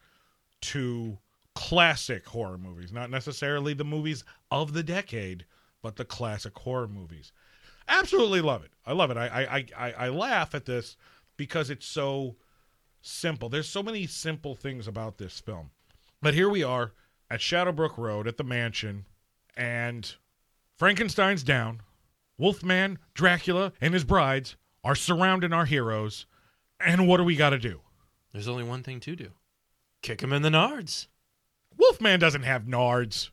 to 0.61 1.19
classic 1.55 2.27
horror 2.27 2.59
movies, 2.59 2.93
not 2.93 3.11
necessarily 3.11 3.75
the 3.75 3.85
movies 3.85 4.25
of 4.51 4.73
the 4.73 4.83
decade, 4.83 5.45
but 5.83 5.97
the 5.97 6.05
classic 6.05 6.57
horror 6.59 6.89
movies. 6.89 7.31
Absolutely 7.89 8.41
love 8.41 8.65
it. 8.65 8.73
I 8.85 8.93
love 8.93 9.11
it. 9.11 9.17
I 9.17 9.27
I 9.27 9.67
I, 9.77 9.93
I 9.93 10.09
laugh 10.09 10.55
at 10.55 10.67
this 10.67 10.97
because 11.39 11.71
it's 11.71 11.87
so 11.87 12.37
simple. 13.01 13.49
There's 13.49 13.69
so 13.69 13.83
many 13.83 14.07
simple 14.07 14.55
things 14.55 14.87
about 14.87 15.17
this 15.17 15.41
film. 15.41 15.71
But 16.21 16.35
here 16.35 16.51
we 16.51 16.63
are 16.63 16.93
at 17.31 17.41
Shadowbrook 17.41 17.97
Road 17.97 18.29
at 18.29 18.37
the 18.37 18.45
mansion, 18.45 19.07
and 19.57 20.15
Frankenstein's 20.77 21.43
down. 21.43 21.81
Wolfman, 22.37 22.99
Dracula, 23.15 23.73
and 23.81 23.95
his 23.95 24.05
brides 24.05 24.57
are 24.85 24.95
surrounding 24.95 25.53
our 25.53 25.65
heroes. 25.65 26.27
And 26.79 27.09
what 27.09 27.17
do 27.17 27.25
we 27.25 27.35
got 27.35 27.51
to 27.51 27.59
do? 27.59 27.81
there's 28.33 28.49
only 28.49 28.63
one 28.63 28.83
thing 28.83 29.01
to 29.01 29.17
do 29.17 29.31
kick 30.03 30.21
him 30.23 30.33
in 30.33 30.43
the 30.43 30.49
nards 30.49 31.07
Wolfman 31.77 32.21
doesn't 32.21 32.43
have 32.43 32.65
nards. 32.65 33.31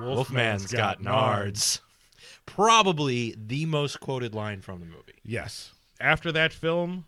wolfman's 0.00 0.72
got 0.72 1.00
nards 1.00 1.80
probably 2.46 3.34
the 3.38 3.64
most 3.66 4.00
quoted 4.00 4.34
line 4.34 4.60
from 4.60 4.80
the 4.80 4.86
movie 4.86 5.20
Yes. 5.22 5.72
After 6.00 6.32
that 6.32 6.52
film, 6.52 7.04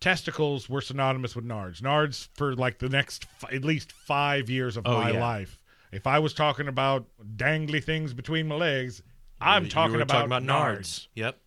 testicles 0.00 0.68
were 0.68 0.80
synonymous 0.80 1.34
with 1.36 1.44
nards. 1.46 1.80
Nards 1.80 2.28
for 2.34 2.54
like 2.54 2.78
the 2.78 2.88
next 2.88 3.26
f- 3.42 3.52
at 3.52 3.64
least 3.64 3.92
five 3.92 4.50
years 4.50 4.76
of 4.76 4.86
Oh, 4.86 4.94
my 5.00 5.10
yeah. 5.12 5.20
life. 5.20 5.58
If 5.92 6.06
I 6.06 6.18
was 6.18 6.34
talking 6.34 6.66
about 6.68 7.06
dangly 7.36 7.82
things 7.82 8.12
between 8.12 8.48
my 8.48 8.56
legs, 8.56 9.02
I'm 9.40 9.68
talking, 9.68 9.96
about, 10.00 10.08
talking 10.08 10.26
about 10.26 10.42
nards 10.42 11.08
yep 11.14 11.38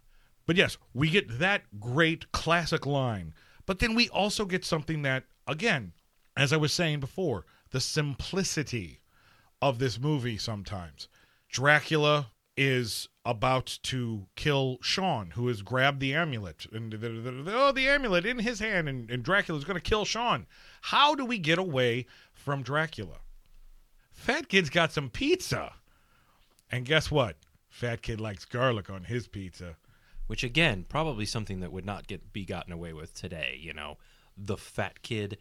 But 0.45 0.55
yes, 0.55 0.77
we 0.93 1.09
get 1.09 1.39
that 1.39 1.63
great 1.79 2.31
classic 2.31 2.85
line. 2.85 3.33
But 3.65 3.79
then 3.79 3.95
we 3.95 4.07
also 4.09 4.45
get 4.45 4.63
something 4.63 5.01
that, 5.01 5.23
again, 5.45 5.91
as 6.37 6.53
I 6.53 6.57
was 6.57 6.71
saying 6.71 7.01
before, 7.01 7.45
the 7.71 7.81
simplicity 7.81 9.01
of 9.61 9.79
this 9.79 9.99
movie 9.99 10.37
sometimes. 10.37 11.09
Dracula 11.49 12.31
is 12.55 13.09
about 13.29 13.79
to 13.83 14.27
kill 14.35 14.77
Sean, 14.81 15.31
who 15.31 15.47
has 15.47 15.61
grabbed 15.61 15.99
the 15.99 16.13
amulet. 16.13 16.65
And 16.71 16.91
the, 16.93 16.97
the- 16.97 17.31
the- 17.31 17.53
oh, 17.55 17.71
the 17.71 17.87
amulet 17.87 18.25
in 18.25 18.39
his 18.39 18.59
hand, 18.59 18.87
and, 18.87 19.09
and 19.11 19.23
Dracula's 19.23 19.63
going 19.65 19.75
to 19.79 19.81
kill 19.89 20.05
Sean. 20.05 20.47
How 20.81 21.13
do 21.15 21.25
we 21.25 21.37
get 21.37 21.59
away 21.59 22.05
from 22.33 22.63
Dracula? 22.63 23.17
Fat 24.13 24.47
Kid's 24.49 24.69
got 24.69 24.91
some 24.93 25.09
pizza. 25.09 25.73
And 26.71 26.85
guess 26.85 27.11
what? 27.11 27.35
Fat 27.69 28.01
Kid 28.01 28.19
likes 28.19 28.45
garlic 28.45 28.89
on 28.89 29.03
his 29.03 29.27
pizza. 29.27 29.75
which 30.27 30.43
again 30.43 30.85
probably 30.89 31.25
something 31.25 31.59
that 31.61 31.71
would 31.71 31.85
not 31.85 32.07
get 32.07 32.33
be 32.33 32.43
gotten 32.43 32.73
away 32.73 32.91
with 32.91 33.13
today 33.13 33.57
you 33.61 33.71
know 33.73 33.97
the 34.35 34.57
fat 34.57 35.01
kid 35.01 35.37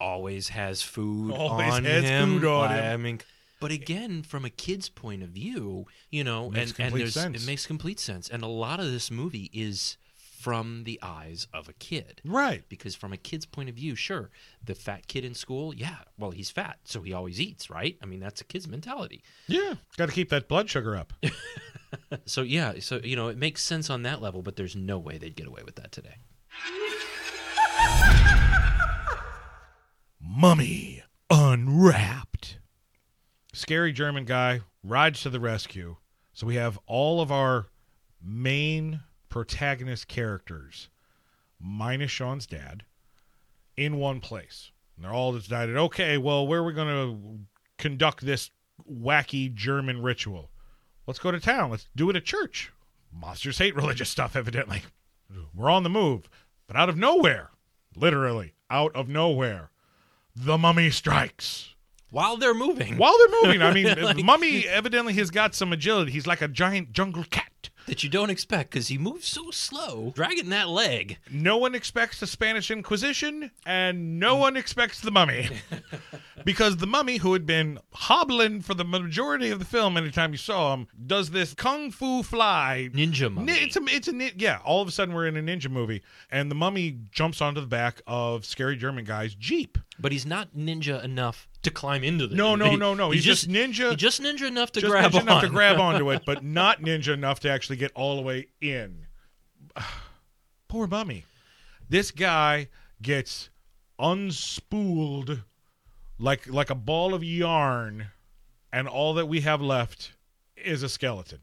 always 0.00 0.48
has 0.48 0.82
food 0.82 1.30
Always 1.32 1.72
on 1.72 1.84
has 1.84 2.02
him 2.02 2.40
food 2.40 2.48
on 2.48 2.70
I 2.72 2.76
him. 2.94 3.02
mean 3.02 3.20
but 3.64 3.72
again 3.72 4.22
from 4.22 4.44
a 4.44 4.50
kid's 4.50 4.88
point 4.90 5.22
of 5.22 5.30
view 5.30 5.86
you 6.10 6.22
know 6.22 6.52
and, 6.54 6.74
and 6.78 6.94
there's 6.94 7.14
sense. 7.14 7.42
it 7.42 7.46
makes 7.46 7.66
complete 7.66 7.98
sense 7.98 8.28
and 8.28 8.42
a 8.42 8.46
lot 8.46 8.78
of 8.78 8.86
this 8.92 9.10
movie 9.10 9.48
is 9.54 9.96
from 10.38 10.84
the 10.84 10.98
eyes 11.02 11.46
of 11.54 11.70
a 11.70 11.72
kid 11.72 12.20
Right. 12.24 12.62
because 12.68 12.94
from 12.94 13.14
a 13.14 13.16
kid's 13.16 13.46
point 13.46 13.70
of 13.70 13.74
view 13.76 13.94
sure 13.96 14.28
the 14.62 14.74
fat 14.74 15.06
kid 15.08 15.24
in 15.24 15.32
school 15.32 15.74
yeah 15.74 15.96
well 16.18 16.30
he's 16.32 16.50
fat 16.50 16.76
so 16.84 17.00
he 17.00 17.14
always 17.14 17.40
eats 17.40 17.70
right 17.70 17.96
i 18.02 18.06
mean 18.06 18.20
that's 18.20 18.42
a 18.42 18.44
kid's 18.44 18.68
mentality 18.68 19.22
Yeah. 19.46 19.74
Got 19.96 20.10
to 20.10 20.12
keep 20.12 20.28
that 20.28 20.46
blood 20.46 20.68
sugar 20.68 20.94
up. 20.96 21.14
so 22.26 22.42
yeah 22.42 22.74
so 22.80 23.00
you 23.02 23.16
know 23.16 23.28
it 23.28 23.38
makes 23.38 23.62
sense 23.62 23.88
on 23.88 24.02
that 24.02 24.20
level 24.20 24.42
but 24.42 24.56
there's 24.56 24.76
no 24.76 24.98
way 24.98 25.16
they'd 25.16 25.36
get 25.36 25.46
away 25.46 25.62
with 25.64 25.76
that 25.76 25.90
today 25.92 26.16
Mummy 30.20 31.02
unwrapped. 31.30 32.58
Scary 33.54 33.92
German 33.92 34.24
guy 34.24 34.60
rides 34.82 35.22
to 35.22 35.30
the 35.30 35.40
rescue. 35.40 35.96
So 36.32 36.46
we 36.46 36.56
have 36.56 36.78
all 36.86 37.20
of 37.20 37.30
our 37.30 37.66
main 38.20 39.00
protagonist 39.28 40.08
characters, 40.08 40.88
minus 41.60 42.10
Sean's 42.10 42.46
dad, 42.46 42.82
in 43.76 43.96
one 43.96 44.20
place. 44.20 44.72
And 44.96 45.04
they're 45.04 45.12
all 45.12 45.32
decided, 45.32 45.76
okay, 45.76 46.18
well, 46.18 46.46
where 46.46 46.60
are 46.60 46.64
we 46.64 46.72
going 46.72 46.88
to 46.88 47.38
conduct 47.78 48.24
this 48.24 48.50
wacky 48.90 49.54
German 49.54 50.02
ritual? 50.02 50.50
Let's 51.06 51.20
go 51.20 51.30
to 51.30 51.38
town. 51.38 51.70
Let's 51.70 51.86
do 51.94 52.10
it 52.10 52.16
at 52.16 52.24
church. 52.24 52.72
Monsters 53.12 53.58
hate 53.58 53.76
religious 53.76 54.10
stuff, 54.10 54.34
evidently. 54.34 54.82
We're 55.54 55.70
on 55.70 55.84
the 55.84 55.90
move. 55.90 56.28
But 56.66 56.76
out 56.76 56.88
of 56.88 56.96
nowhere, 56.96 57.50
literally 57.94 58.54
out 58.70 58.94
of 58.96 59.08
nowhere, 59.08 59.70
the 60.34 60.58
mummy 60.58 60.90
strikes. 60.90 61.73
While 62.14 62.36
they're 62.36 62.54
moving 62.54 62.96
While 62.96 63.16
they're 63.18 63.42
moving, 63.42 63.62
I 63.62 63.72
mean, 63.74 64.02
Like- 64.02 64.24
Mummy 64.24 64.66
evidently 64.66 65.12
has 65.14 65.30
got 65.30 65.54
some 65.54 65.72
agility. 65.72 66.12
He's 66.12 66.26
like 66.26 66.40
a 66.42 66.48
giant 66.48 66.92
jungle 66.92 67.24
cat. 67.30 67.68
that 67.86 68.02
you 68.02 68.08
don't 68.08 68.30
expect 68.30 68.70
because 68.70 68.88
he 68.88 68.96
moves 68.96 69.26
so 69.26 69.50
slow, 69.50 70.12
dragging 70.14 70.48
that 70.50 70.68
leg. 70.68 71.18
No 71.30 71.58
one 71.58 71.74
expects 71.74 72.18
the 72.20 72.26
Spanish 72.26 72.70
Inquisition, 72.70 73.50
and 73.66 74.18
no 74.18 74.36
one 74.36 74.56
expects 74.56 75.00
the 75.00 75.10
mummy. 75.10 75.50
because 76.44 76.76
the 76.78 76.86
mummy, 76.86 77.18
who 77.18 77.32
had 77.34 77.44
been 77.46 77.78
hobbling 77.92 78.60
for 78.62 78.74
the 78.74 78.84
majority 78.84 79.50
of 79.50 79.58
the 79.58 79.64
film 79.64 79.96
anytime 79.96 80.32
you 80.32 80.38
saw 80.38 80.72
him, 80.74 80.86
does 81.06 81.30
this 81.30 81.52
kung 81.54 81.90
fu 81.90 82.22
fly. 82.22 82.88
Ninja 82.94 83.30
mummy. 83.32 83.52
It's 83.52 83.76
a, 83.76 83.80
it's 83.88 84.08
a, 84.08 84.30
yeah. 84.36 84.60
All 84.64 84.80
of 84.80 84.88
a 84.88 84.92
sudden, 84.92 85.14
we're 85.14 85.26
in 85.26 85.36
a 85.36 85.42
ninja 85.42 85.70
movie, 85.70 86.02
and 86.30 86.50
the 86.50 86.54
mummy 86.54 86.98
jumps 87.10 87.40
onto 87.42 87.60
the 87.60 87.66
back 87.66 88.00
of 88.06 88.44
scary 88.46 88.76
German 88.76 89.04
guy's 89.04 89.34
jeep. 89.34 89.78
But 89.98 90.12
he's 90.12 90.24
not 90.26 90.54
ninja 90.56 91.02
enough 91.04 91.48
to 91.64 91.70
climb 91.70 92.04
into 92.04 92.26
the. 92.26 92.34
No, 92.36 92.54
no, 92.56 92.76
no, 92.76 92.94
no. 92.94 93.10
He's 93.10 93.24
just 93.24 93.48
ninja- 93.48 93.90
He's 93.90 93.96
just 93.98 94.22
ninja 94.22 94.46
enough 94.46 94.72
to 94.72 94.80
Just 94.80 94.90
grab 94.90 95.12
ninja 95.12 95.16
on. 95.16 95.22
enough 95.22 95.42
to 95.42 95.48
grab 95.48 95.78
onto 95.80 96.10
it, 96.10 96.22
but 96.26 96.44
not 96.44 96.80
ninja 96.80 97.12
enough 97.12 97.40
to 97.40 97.50
actually 97.50 97.76
get 97.76 97.92
all 97.94 98.16
the 98.16 98.22
way 98.22 98.48
in. 98.60 99.06
Poor 100.68 100.86
mummy. 100.86 101.24
This 101.88 102.10
guy 102.10 102.68
gets 103.02 103.50
unspooled 104.00 105.42
like 106.18 106.46
like 106.48 106.70
a 106.70 106.74
ball 106.74 107.14
of 107.14 107.22
yarn, 107.24 108.06
and 108.72 108.88
all 108.88 109.14
that 109.14 109.26
we 109.26 109.40
have 109.42 109.60
left 109.60 110.12
is 110.56 110.82
a 110.82 110.88
skeleton. 110.88 111.40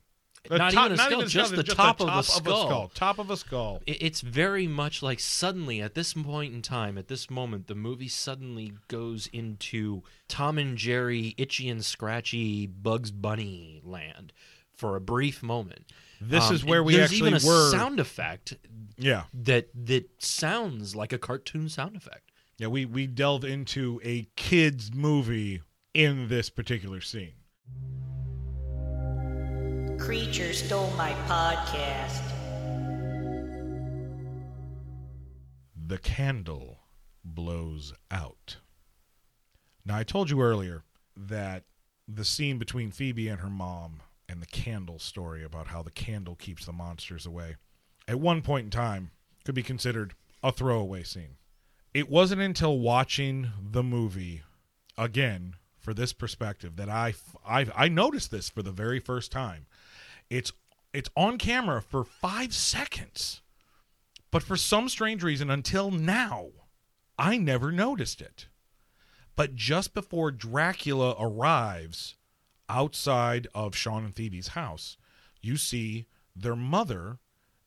The 0.49 0.57
Not 0.57 0.73
top- 0.73 0.85
even 0.87 0.99
a 0.99 1.03
skull, 1.03 1.21
just 1.27 1.51
the 1.55 1.61
skeleton, 1.63 1.75
top 1.75 2.01
of 2.01 2.07
a 2.09 2.19
a 2.19 2.23
skull. 2.23 2.65
skull. 2.67 2.91
Top 2.95 3.19
of 3.19 3.29
a 3.29 3.37
skull. 3.37 3.81
It- 3.85 4.01
It's 4.01 4.21
very 4.21 4.67
much 4.67 5.03
like 5.03 5.19
suddenly 5.19 5.81
at 5.81 5.93
this 5.93 6.13
point 6.13 6.53
in 6.53 6.61
time, 6.63 6.97
at 6.97 7.07
this 7.07 7.29
moment, 7.29 7.67
the 7.67 7.75
movie 7.75 8.07
suddenly 8.07 8.73
goes 8.87 9.27
into 9.27 10.01
Tom 10.27 10.57
and 10.57 10.77
Jerry, 10.77 11.35
itchy 11.37 11.69
and 11.69 11.85
scratchy, 11.85 12.65
Bugs 12.65 13.11
Bunny 13.11 13.81
land 13.83 14.33
for 14.73 14.95
a 14.95 15.01
brief 15.01 15.43
moment. 15.43 15.85
This 16.19 16.45
Um, 16.49 16.55
is 16.55 16.65
where 16.65 16.83
we 16.83 16.93
there's 16.95 17.11
actually 17.11 17.29
even 17.29 17.43
a 17.43 17.45
were. 17.45 17.71
sound 17.71 17.99
effect 17.99 18.55
Yeah, 18.97 19.25
that 19.33 19.69
that 19.85 20.09
sounds 20.21 20.95
like 20.95 21.13
a 21.13 21.17
cartoon 21.19 21.69
sound 21.69 21.95
effect. 21.95 22.31
yeah. 22.57 22.67
We 22.67 22.85
we 22.85 23.05
delve 23.07 23.43
into 23.45 24.01
a 24.03 24.27
kids 24.35 24.91
movie 24.93 25.61
in 25.93 26.29
this 26.29 26.49
particular 26.49 26.99
scene. 27.01 27.33
Creature 30.01 30.53
stole 30.53 30.91
my 30.91 31.13
podcast. 31.27 32.31
the 35.91 35.97
candle 35.97 36.79
blows 37.21 37.91
out. 38.09 38.55
Now, 39.85 39.97
I 39.97 40.03
told 40.03 40.29
you 40.29 40.41
earlier 40.41 40.83
that 41.17 41.65
the 42.07 42.23
scene 42.23 42.57
between 42.57 42.91
Phoebe 42.91 43.27
and 43.27 43.41
her 43.41 43.49
mom 43.49 43.99
and 44.29 44.41
the 44.41 44.45
candle 44.45 44.99
story 44.99 45.43
about 45.43 45.67
how 45.67 45.83
the 45.83 45.91
candle 45.91 46.35
keeps 46.35 46.65
the 46.65 46.71
monsters 46.71 47.25
away, 47.25 47.57
at 48.07 48.21
one 48.21 48.41
point 48.41 48.63
in 48.63 48.71
time, 48.71 49.11
could 49.43 49.53
be 49.53 49.63
considered 49.63 50.13
a 50.41 50.53
throwaway 50.53 51.03
scene. 51.03 51.35
It 51.93 52.09
wasn't 52.09 52.39
until 52.39 52.79
watching 52.79 53.51
the 53.61 53.83
movie 53.83 54.43
again 54.97 55.57
for 55.77 55.93
this 55.93 56.13
perspective 56.13 56.77
that 56.77 56.87
I, 56.89 57.15
I, 57.45 57.65
I 57.75 57.89
noticed 57.89 58.31
this 58.31 58.49
for 58.49 58.63
the 58.63 58.71
very 58.71 59.01
first 59.01 59.29
time. 59.29 59.65
It's 60.29 60.51
it's 60.93 61.09
on 61.15 61.37
camera 61.37 61.81
for 61.81 62.03
five 62.03 62.53
seconds. 62.53 63.41
But 64.29 64.43
for 64.43 64.57
some 64.57 64.89
strange 64.89 65.23
reason, 65.23 65.49
until 65.49 65.91
now, 65.91 66.49
I 67.17 67.37
never 67.37 67.71
noticed 67.71 68.21
it. 68.21 68.47
But 69.35 69.55
just 69.55 69.93
before 69.93 70.31
Dracula 70.31 71.15
arrives 71.19 72.15
outside 72.69 73.47
of 73.53 73.75
Sean 73.75 74.05
and 74.05 74.15
Phoebe's 74.15 74.49
house, 74.49 74.97
you 75.41 75.57
see 75.57 76.07
their 76.35 76.55
mother 76.55 77.19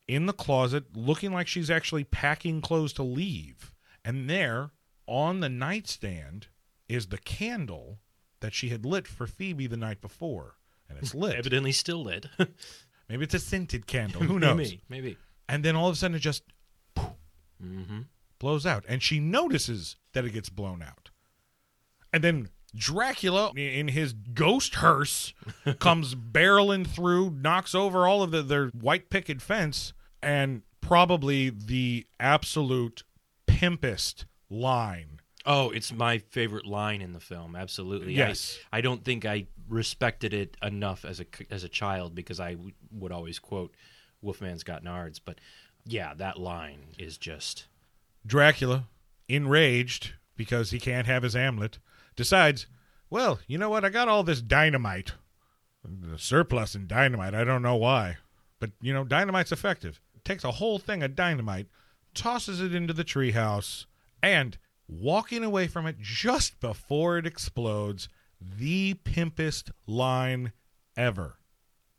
in 0.06 0.26
the 0.26 0.32
closet 0.32 0.96
looking 0.96 1.32
like 1.32 1.46
she's 1.46 1.70
actually 1.70 2.04
packing 2.04 2.60
clothes 2.60 2.92
to 2.94 3.02
leave. 3.02 3.74
And 4.04 4.28
there, 4.28 4.70
on 5.06 5.40
the 5.40 5.48
nightstand, 5.48 6.48
is 6.88 7.06
the 7.06 7.18
candle 7.18 8.00
that 8.40 8.54
she 8.54 8.68
had 8.68 8.84
lit 8.84 9.06
for 9.06 9.26
Phoebe 9.26 9.66
the 9.66 9.76
night 9.76 10.00
before. 10.00 10.56
And 10.88 10.98
it's 10.98 11.14
lit. 11.14 11.34
Evidently 11.36 11.72
still 11.72 12.02
lit. 12.04 12.26
Maybe 13.08 13.24
it's 13.24 13.34
a 13.34 13.38
scented 13.38 13.86
candle. 13.86 14.22
Who 14.24 14.38
knows? 14.38 14.56
maybe, 14.56 14.80
maybe. 14.88 15.16
and 15.48 15.64
then 15.64 15.76
all 15.76 15.88
of 15.88 15.94
a 15.94 15.96
sudden 15.96 16.16
it 16.16 16.20
just 16.20 16.42
Mm-hmm. 17.62 18.00
blows 18.38 18.66
out 18.66 18.84
and 18.88 19.02
she 19.02 19.20
notices 19.20 19.96
that 20.12 20.24
it 20.24 20.32
gets 20.32 20.50
blown 20.50 20.82
out 20.82 21.10
and 22.12 22.22
then 22.22 22.48
dracula 22.74 23.52
in 23.56 23.88
his 23.88 24.12
ghost 24.12 24.74
hearse 24.76 25.32
comes 25.78 26.14
barreling 26.14 26.86
through 26.86 27.30
knocks 27.30 27.74
over 27.74 28.06
all 28.06 28.22
of 28.22 28.32
the, 28.32 28.42
their 28.42 28.66
white 28.68 29.08
picket 29.08 29.40
fence 29.40 29.94
and 30.22 30.62
probably 30.80 31.48
the 31.48 32.06
absolute 32.20 33.04
pimpest 33.46 34.24
line 34.50 35.20
Oh, 35.46 35.68
it's 35.70 35.92
my 35.92 36.16
favorite 36.18 36.64
line 36.64 37.02
in 37.02 37.12
the 37.12 37.20
film. 37.20 37.54
Absolutely. 37.54 38.14
Yes. 38.14 38.58
I, 38.72 38.78
I 38.78 38.80
don't 38.80 39.04
think 39.04 39.26
I 39.26 39.46
respected 39.68 40.34
it 40.34 40.56
enough 40.62 41.04
as 41.04 41.20
a 41.20 41.26
as 41.50 41.64
a 41.64 41.68
child 41.68 42.14
because 42.14 42.40
I 42.40 42.52
w- 42.52 42.72
would 42.92 43.12
always 43.12 43.38
quote 43.38 43.74
Wolfman's 44.22 44.62
Got 44.62 44.84
Nards, 44.84 45.20
but 45.24 45.38
yeah, 45.84 46.14
that 46.14 46.38
line 46.38 46.94
is 46.98 47.18
just 47.18 47.66
dracula 48.26 48.88
enraged 49.28 50.12
because 50.36 50.70
he 50.70 50.78
can't 50.78 51.06
have 51.06 51.22
his 51.22 51.36
amulet 51.36 51.78
decides 52.16 52.66
well 53.10 53.40
you 53.46 53.58
know 53.58 53.70
what? 53.70 53.84
I 53.84 53.88
got 53.90 54.08
all 54.08 54.22
this 54.22 54.40
dynamite 54.40 55.12
the 55.84 56.18
surplus 56.18 56.74
in 56.74 56.86
dynamite. 56.86 57.34
I 57.34 57.44
don't 57.44 57.62
know 57.62 57.76
why 57.76 58.16
but 58.64 58.70
you 58.80 58.92
know 58.94 59.04
dynamite's 59.04 59.52
effective. 59.52 60.00
Takes 60.24 60.44
a 60.44 60.52
whole 60.52 60.78
thing 60.78 61.02
of 61.02 61.14
dynamite 61.14 61.66
tosses 62.14 62.60
it 62.60 62.74
into 62.74 62.94
the 62.94 63.04
treehouse 63.04 63.84
and 64.22 64.56
walking 64.88 65.44
away 65.44 65.66
from 65.66 65.86
it 65.86 65.98
just 65.98 66.60
before 66.60 67.18
it 67.18 67.26
explodes 67.26 68.08
the 68.40 68.94
pimpest 69.04 69.70
line 69.86 70.52
ever 70.96 71.38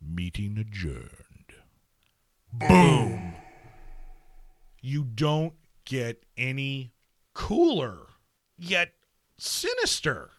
meeting 0.01 0.57
adjourned 0.57 1.53
boom 2.53 3.33
you 4.81 5.03
don't 5.03 5.53
get 5.85 6.23
any 6.37 6.93
cooler 7.33 7.97
yet 8.57 8.93
sinister 9.37 10.29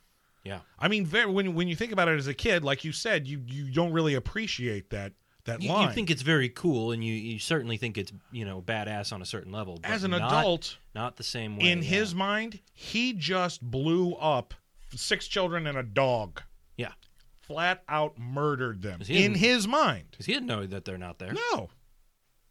yeah. 0.46 0.60
I 0.78 0.86
mean, 0.86 1.04
very, 1.04 1.28
when 1.28 1.54
when 1.54 1.66
you 1.66 1.74
think 1.74 1.90
about 1.90 2.06
it 2.06 2.16
as 2.18 2.28
a 2.28 2.34
kid, 2.34 2.62
like 2.62 2.84
you 2.84 2.92
said, 2.92 3.26
you 3.26 3.42
you 3.48 3.72
don't 3.72 3.92
really 3.92 4.14
appreciate 4.14 4.90
that 4.90 5.12
that 5.44 5.60
You, 5.60 5.70
line. 5.70 5.88
you 5.88 5.94
think 5.94 6.08
it's 6.08 6.22
very 6.22 6.48
cool, 6.48 6.92
and 6.92 7.02
you, 7.02 7.14
you 7.14 7.38
certainly 7.40 7.76
think 7.76 7.98
it's 7.98 8.12
you 8.30 8.44
know 8.44 8.62
badass 8.62 9.12
on 9.12 9.20
a 9.22 9.24
certain 9.24 9.50
level. 9.50 9.78
But 9.82 9.90
as 9.90 10.04
an 10.04 10.12
not- 10.12 10.30
adult, 10.30 10.78
not 10.94 11.16
the 11.16 11.24
same 11.24 11.56
way. 11.56 11.70
in 11.70 11.78
yeah. 11.78 11.88
his 11.88 12.14
mind, 12.14 12.60
he 12.72 13.12
just 13.12 13.60
blew 13.60 14.12
up 14.14 14.54
six 14.94 15.26
children 15.26 15.66
and 15.66 15.76
a 15.78 15.82
dog. 15.82 16.42
yeah, 16.76 16.92
Flat 17.40 17.82
out 17.88 18.18
murdered 18.18 18.82
them 18.82 19.00
he 19.06 19.24
in 19.24 19.32
didn't- 19.32 19.36
his 19.38 19.68
mind. 19.68 20.08
because 20.10 20.26
he 20.26 20.32
didn't 20.32 20.46
know 20.48 20.66
that 20.66 20.84
they're 20.84 20.98
not 20.98 21.18
there. 21.18 21.32
No, 21.32 21.70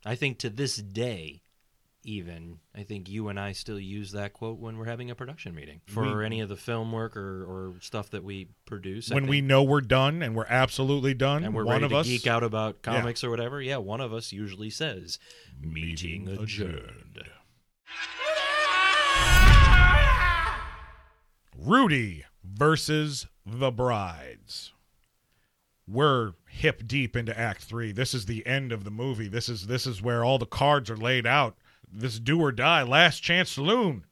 I 0.06 0.16
think 0.16 0.40
to 0.40 0.50
this 0.50 0.78
day, 0.78 1.42
even 2.08 2.60
I 2.76 2.84
think 2.84 3.10
you 3.10 3.30
and 3.30 3.40
I 3.40 3.52
still 3.54 3.80
use 3.80 4.12
that 4.12 4.34
quote 4.34 4.60
when 4.60 4.78
we're 4.78 4.86
having 4.86 5.10
a 5.10 5.16
production 5.16 5.56
meeting 5.56 5.82
for 5.88 6.22
any 6.22 6.40
of 6.40 6.50
the 6.50 6.56
film 6.56 6.92
work 6.92 7.18
or, 7.18 7.44
or 7.44 7.74
stuff 7.82 8.12
that 8.12 8.24
we 8.24 8.50
produce. 8.68 9.12
I 9.12 9.16
when 9.16 9.26
we 9.26 9.38
think- 9.38 9.48
know 9.48 9.64
we're 9.64 9.82
done 9.82 10.22
and 10.22 10.36
we're 10.36 10.46
absolutely 10.46 11.16
done, 11.16 11.44
and 11.44 11.54
we're 11.56 11.66
one 11.66 11.74
ready 11.82 11.86
of 11.86 11.92
to 11.92 11.98
us 11.98 12.08
geek 12.08 12.28
out 12.28 12.44
about 12.44 12.84
comics 12.84 13.24
or 13.24 13.32
whatever, 13.32 13.60
yeah, 13.62 13.78
one 13.78 14.02
of 14.02 14.14
us 14.14 14.32
usually 14.32 14.70
says 14.70 15.18
meeting 15.60 16.28
adjourned. 16.30 17.24
Rudy 21.58 22.24
versus 22.44 23.28
the 23.46 23.72
Brides. 23.72 24.74
We're 25.88 26.34
hip 26.50 26.88
deep 26.88 27.16
into 27.16 27.38
Act 27.38 27.64
Three. 27.64 27.92
This 27.92 28.14
is 28.14 28.26
the 28.26 28.46
end 28.46 28.72
of 28.72 28.84
the 28.84 28.92
movie. 28.92 29.28
This 29.28 29.50
is 29.50 29.68
this 29.68 29.86
is 29.86 30.02
where 30.02 30.24
all 30.24 30.40
the 30.40 30.46
cards 30.46 30.90
are 30.90 30.98
laid 30.98 31.28
out. 31.28 31.56
This 31.92 32.20
do 32.20 32.42
or 32.42 32.52
die, 32.52 32.84
last 32.84 33.22
chance 33.22 33.52
saloon. 33.52 34.06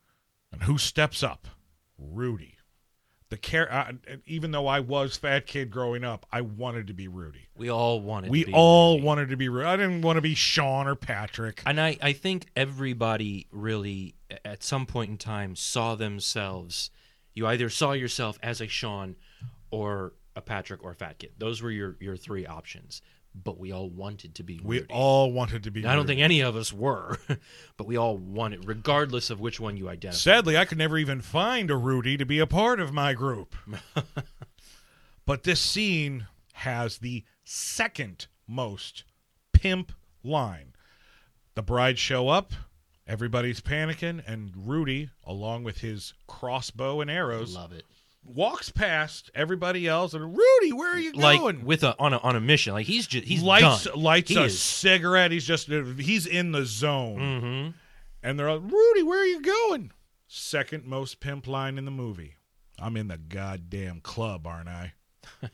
And 0.52 0.64
who 0.64 0.78
steps 0.78 1.24
up? 1.24 1.48
Rudy. 1.98 2.58
The 3.30 3.38
care. 3.38 3.72
Uh, 3.74 3.94
even 4.28 4.52
though 4.52 4.68
I 4.68 4.80
was 4.82 5.18
fat 5.18 5.48
kid 5.48 5.72
growing 5.72 6.04
up, 6.04 6.28
I 6.32 6.42
wanted 6.42 6.86
to 6.88 6.94
be 6.94 7.08
Rudy. 7.08 7.48
We 7.58 7.70
all 7.72 8.00
wanted. 8.00 8.30
we 8.30 8.42
to 8.42 8.46
be 8.48 8.54
all 8.54 8.94
Rudy. 8.96 9.06
wanted 9.06 9.30
to 9.30 9.38
be 9.38 9.50
Rudy. 9.50 9.66
I 9.66 9.76
didn't 9.76 10.04
want 10.04 10.18
to 10.18 10.22
be 10.22 10.36
Sean 10.36 10.86
or 10.88 10.94
Patrick. 10.96 11.64
and 11.66 11.82
I, 11.82 11.98
I 12.00 12.14
think 12.14 12.46
everybody 12.56 13.48
really 13.50 14.14
at 14.46 14.62
some 14.62 14.86
point 14.86 15.10
in 15.10 15.18
time 15.18 15.56
saw 15.56 15.96
themselves 15.96 16.92
you 17.34 17.48
either 17.48 17.70
saw 17.70 17.92
yourself 17.94 18.38
as 18.44 18.62
a 18.62 18.68
sean 18.68 19.16
or 19.72 20.14
a 20.36 20.42
patrick 20.42 20.84
or 20.84 20.92
a 20.92 20.96
fat 20.96 21.20
kid 21.20 21.32
those 21.38 21.62
were 21.62 21.72
your, 21.72 21.96
your 22.00 22.16
three 22.18 22.46
options 22.46 23.02
but 23.36 23.58
we 23.58 23.72
all 23.72 23.90
wanted 23.90 24.36
to 24.36 24.44
be 24.44 24.60
we 24.64 24.80
Rudy. 24.80 24.94
all 24.94 25.32
wanted 25.32 25.64
to 25.64 25.72
be. 25.72 25.86
i 25.86 25.96
don't 25.96 26.06
think 26.06 26.22
any 26.22 26.42
of 26.42 26.56
us 26.56 26.72
were 26.72 27.18
but 27.78 27.88
we 27.88 27.98
all 27.98 28.16
wanted 28.18 28.68
regardless 28.68 29.30
of 29.32 29.40
which 29.40 29.60
one 29.60 29.76
you 29.78 29.90
identify 29.90 30.18
Sadly, 30.18 30.58
I 30.58 30.66
could 30.66 30.78
never 30.78 30.98
even 30.98 31.22
find 31.22 31.72
a 31.72 31.76
Rudy 31.76 32.16
to 32.18 32.26
be 32.26 32.38
a 32.40 32.46
part 32.48 32.80
of 32.80 32.94
my 32.94 33.14
group. 33.14 33.56
but 35.26 35.44
this 35.44 35.60
scene 35.60 36.28
has 36.54 37.00
the 37.00 37.24
second 37.44 38.28
most 38.48 39.04
pimp 39.52 39.92
line. 40.24 40.74
The 41.56 41.64
brides 41.64 42.00
show 42.00 42.30
up, 42.30 42.54
everybody's 43.08 43.62
panicking, 43.62 44.24
and 44.28 44.52
Rudy, 44.56 45.10
along 45.26 45.64
with 45.64 45.80
his 45.80 46.14
crossbow 46.28 47.02
and 47.02 47.10
arrows, 47.12 47.56
Love 47.56 47.72
it. 47.74 47.84
walks 48.24 48.70
past 48.72 49.30
everybody 49.36 49.88
else 49.88 50.14
and 50.14 50.24
Rudy, 50.38 50.72
where 50.72 50.94
are 50.96 51.00
you 51.00 51.12
Like 51.14 51.40
going? 51.40 51.66
with 51.66 51.84
a 51.84 51.96
on 52.00 52.14
a 52.14 52.18
on 52.20 52.36
a 52.36 52.40
mission. 52.42 52.74
Like 52.74 52.86
he's 52.88 53.08
just 53.08 53.26
he's 53.26 53.42
lights 53.44 53.86
done. 53.86 54.00
lights 54.02 54.30
He 54.30 54.38
a 54.38 54.44
is- 54.44 54.60
cigarette. 54.60 55.32
He's 55.32 55.46
just 55.46 55.68
he's 55.68 56.26
in 56.26 56.52
the 56.52 56.66
zone. 56.66 57.20
Mm-hmm. 57.20 57.70
And 58.26 58.40
they're 58.40 58.52
like, 58.58 58.72
Rudy, 58.72 59.04
where 59.04 59.20
are 59.22 59.26
you 59.26 59.42
going? 59.42 59.92
Second 60.28 60.86
most 60.86 61.20
pimp 61.20 61.46
line 61.48 61.78
in 61.78 61.86
the 61.86 61.92
movie. 61.92 62.36
I'm 62.80 62.96
in 62.98 63.08
the 63.10 63.18
goddamn 63.18 64.00
club, 64.02 64.48
aren't 64.48 64.70
I? 64.70 64.94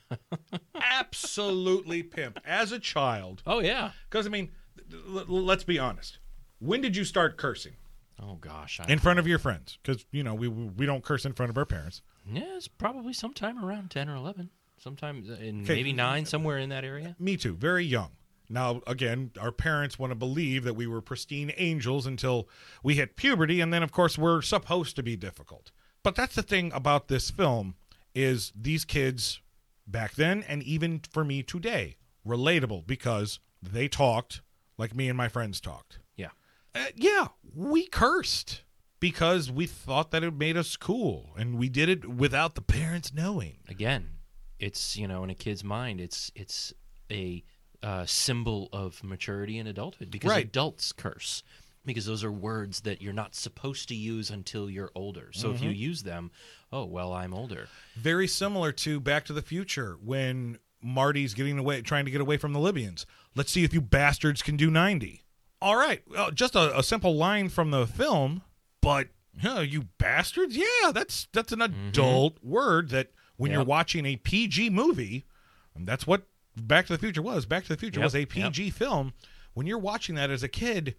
Absolutely 0.76 2.04
pimp. 2.04 2.40
As 2.46 2.72
a 2.72 2.80
child, 2.80 3.42
Oh 3.46 3.60
yeah. 3.60 3.92
because 4.10 4.26
I 4.26 4.30
mean, 4.30 4.52
l- 4.92 5.20
l- 5.20 5.26
let's 5.44 5.64
be 5.64 5.80
honest. 5.80 6.20
When 6.60 6.81
did 6.81 6.95
you 6.95 7.03
start 7.06 7.38
cursing 7.38 7.73
Oh 8.22 8.36
gosh. 8.36 8.80
I, 8.81 8.91
in 8.91 8.99
front 8.99 9.19
of 9.19 9.27
your 9.27 9.40
friends? 9.40 9.77
Because 9.81 10.06
you 10.11 10.23
know 10.23 10.36
we 10.36 10.48
we 10.48 10.86
don't 10.86 11.03
curse 11.03 11.26
in 11.26 11.34
front 11.34 11.49
of 11.49 11.57
our 11.57 11.65
parents. 11.65 12.02
yeah, 12.30 12.44
it's 12.57 12.68
probably 12.68 13.14
sometime 13.14 13.64
around 13.64 13.90
ten 13.91 14.10
or 14.10 14.15
eleven. 14.15 14.49
Sometime 14.77 15.23
uh, 15.30 15.34
in 15.36 15.64
Okay. 15.64 15.76
maybe 15.76 15.94
nine, 15.94 16.26
somewhere 16.26 16.57
in 16.57 16.69
that 16.69 16.84
area. 16.86 17.15
Me 17.19 17.36
too. 17.38 17.53
Very 17.56 17.86
young. 17.86 18.11
Now, 18.52 18.81
again, 18.88 19.31
our 19.40 19.52
parents 19.52 19.99
want 19.99 20.11
to 20.11 20.15
believe 20.15 20.64
that 20.64 20.73
we 20.73 20.88
were 20.88 21.02
pristine 21.02 21.52
angels 21.57 22.07
until 22.07 22.49
we 22.81 22.95
hit 22.95 23.15
puberty, 23.15 23.61
and 23.61 23.72
then, 23.72 23.84
of 23.84 23.91
course, 23.91 24.18
we're 24.18 24.41
supposed 24.41 24.95
to 24.95 25.03
be 25.03 25.15
difficult. 25.15 25.72
But 26.02 26.15
that's 26.15 26.34
the 26.34 26.41
thing 26.41 26.72
about 26.73 27.10
this 27.10 27.30
film 27.30 27.76
is 28.15 28.52
these 28.60 28.86
kids 28.86 29.40
back 29.86 30.15
then, 30.15 30.44
and 30.48 30.64
even 30.64 31.02
for 31.11 31.23
me 31.23 31.44
today, 31.44 31.98
relatable 32.26 32.88
because 32.88 33.40
they 33.61 33.88
talked 33.88 34.41
like 34.80 34.95
me 34.95 35.10
and 35.10 35.18
my 35.18 35.27
friends 35.27 35.61
talked. 35.61 35.99
Yeah. 36.76 36.82
Uh, 36.82 36.86
yeah, 36.96 37.28
we 37.56 37.88
cursed 37.88 38.62
because 39.00 39.52
we 39.52 39.66
thought 39.66 40.12
that 40.12 40.24
it 40.24 40.34
made 40.34 40.58
us 40.58 40.76
cool, 40.76 41.32
and 41.38 41.58
we 41.58 41.70
did 41.70 41.90
it 41.90 42.08
without 42.08 42.56
the 42.56 42.62
parents 42.62 43.14
knowing. 43.14 43.58
Again, 43.68 44.10
it's 44.60 44.98
you 44.98 45.08
know 45.08 45.24
in 45.24 45.30
a 45.30 45.36
kid's 45.36 45.64
mind, 45.64 46.00
it's 46.02 46.32
it's 46.36 46.74
a 47.12 47.44
uh, 47.82 48.06
symbol 48.06 48.70
of 48.74 49.04
maturity 49.04 49.58
and 49.58 49.68
adulthood 49.70 50.12
because 50.12 50.30
Right. 50.30 50.46
adults 50.46 50.91
curse 50.91 51.44
because 51.86 52.06
those 52.06 52.24
are 52.26 52.32
words 52.32 52.82
that 52.82 53.02
you're 53.02 53.14
not 53.14 53.34
supposed 53.34 53.88
to 53.88 53.96
use 53.96 54.30
until 54.30 54.70
you're 54.70 54.91
older. 54.96 55.30
So 55.32 55.52
if 55.52 55.62
you 55.62 55.70
use 55.70 56.04
them, 56.04 56.30
oh 56.74 56.84
well, 56.86 57.14
I'm 57.14 57.34
older. 57.34 57.68
very 57.96 58.28
similar 58.28 58.72
to 58.74 59.00
Back 59.00 59.26
to 59.26 59.34
the 59.34 59.41
Future 59.41 59.98
when 60.04 60.60
Marty's 60.84 61.34
getting 61.34 61.58
away, 61.58 61.82
trying 61.82 62.06
to 62.06 62.12
get 62.12 62.22
away 62.22 62.38
from 62.38 62.52
the 62.54 62.60
Libyans. 62.60 63.06
Let's 63.34 63.50
see 63.52 63.64
if 63.64 63.74
you 63.74 63.82
bastards 63.82 64.41
can 64.41 64.56
do 64.58 64.70
90. 64.70 65.24
All 65.61 65.76
right, 65.76 66.02
well, 66.10 66.31
just 66.31 66.56
a, 66.56 66.77
a 66.77 66.84
simple 66.84 67.15
line 67.15 67.49
from 67.49 67.72
the 67.72 67.86
film, 67.86 68.44
but 68.81 69.10
you 69.61 69.88
bastards, 69.98 70.56
yeah, 70.56 70.91
that's 70.94 71.27
that's 71.34 71.52
an 71.52 71.60
mm-hmm. 71.60 71.90
adult 71.90 72.44
word 72.44 72.90
that 72.90 73.11
when 73.38 73.52
you're 73.52 73.64
watching 73.64 74.06
a 74.06 74.18
PG 74.18 74.69
movie, 74.69 75.26
and 75.76 75.88
that's 75.88 76.06
what 76.06 76.23
Back 76.56 76.88
to 76.88 76.94
the 76.94 76.99
Future 76.99 77.22
was. 77.22 77.45
Back 77.45 77.64
to 77.64 77.69
the 77.69 77.77
Future 77.77 77.99
Yep, 77.99 78.06
was 78.06 78.15
a 78.15 78.19
yep. 78.19 78.30
PG 78.30 78.72
film. 78.72 79.14
When 79.53 79.65
you're 79.65 79.77
watching 79.77 80.15
that 80.15 80.30
as 80.30 80.44
a 80.44 80.48
kid, 80.48 80.95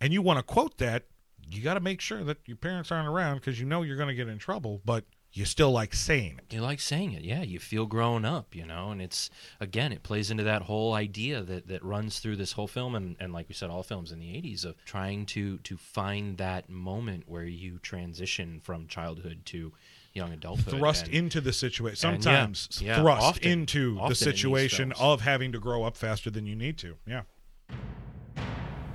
and 0.00 0.12
you 0.12 0.22
want 0.22 0.38
to 0.38 0.42
quote 0.42 0.78
that, 0.78 1.04
you 1.48 1.62
got 1.62 1.74
to 1.74 1.80
make 1.80 2.00
sure 2.00 2.24
that 2.24 2.38
your 2.46 2.56
parents 2.56 2.90
aren't 2.90 3.08
around 3.08 3.36
because 3.36 3.60
you 3.60 3.66
know 3.66 3.82
you're 3.82 3.96
going 3.96 4.08
to 4.08 4.14
get 4.14 4.28
in 4.28 4.38
trouble, 4.38 4.80
but 4.84 5.04
you 5.32 5.44
still 5.44 5.70
like 5.70 5.92
saying 5.94 6.38
it. 6.38 6.54
You 6.54 6.62
like 6.62 6.80
saying 6.80 7.12
it, 7.12 7.22
yeah. 7.22 7.42
You 7.42 7.58
feel 7.58 7.84
grown 7.86 8.24
up, 8.24 8.54
you 8.54 8.64
know, 8.64 8.90
and 8.90 9.02
it's 9.02 9.28
again, 9.60 9.92
it 9.92 10.02
plays 10.02 10.30
into 10.30 10.44
that 10.44 10.62
whole 10.62 10.94
idea 10.94 11.42
that 11.42 11.68
that 11.68 11.84
runs 11.84 12.20
through 12.20 12.36
this 12.36 12.52
whole 12.52 12.66
film, 12.68 12.94
and, 12.94 13.16
and 13.20 13.32
like 13.32 13.48
we 13.48 13.54
said, 13.54 13.68
all 13.68 13.82
films 13.82 14.12
in 14.12 14.18
the 14.18 14.26
'80s 14.28 14.64
of 14.64 14.82
trying 14.86 15.26
to 15.26 15.58
to 15.58 15.76
find 15.76 16.38
that 16.38 16.70
moment 16.70 17.24
where 17.26 17.44
you 17.44 17.78
transition 17.80 18.60
from 18.62 18.86
childhood 18.86 19.40
to 19.46 19.72
young 20.14 20.32
adulthood. 20.32 20.78
thrust 20.78 21.04
and- 21.06 21.14
into 21.14 21.42
the 21.42 21.52
situation. 21.52 22.08
and 22.14 22.24
yeah, 22.24 22.30
Sometimes 22.30 22.68
yeah, 22.82 23.00
thrust 23.02 23.22
often- 23.22 23.50
into 23.50 23.98
often 24.00 24.08
the 24.08 24.14
situation 24.14 24.88
films. 24.92 25.00
of 25.02 25.20
having 25.20 25.52
to 25.52 25.58
grow 25.60 25.84
up 25.84 25.94
faster 25.98 26.30
than 26.30 26.46
you 26.46 26.56
need 26.56 26.78
to. 26.78 26.96
Yeah. 27.06 27.22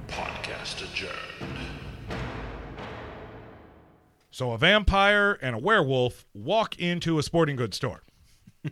Podcast 0.07 0.83
adjourned. 0.83 1.15
So 4.31 4.51
a 4.51 4.57
vampire 4.57 5.37
and 5.41 5.55
a 5.55 5.59
werewolf 5.59 6.25
walk 6.33 6.79
into 6.79 7.19
a 7.19 7.23
sporting 7.23 7.57
goods 7.57 7.75
store. 7.75 8.03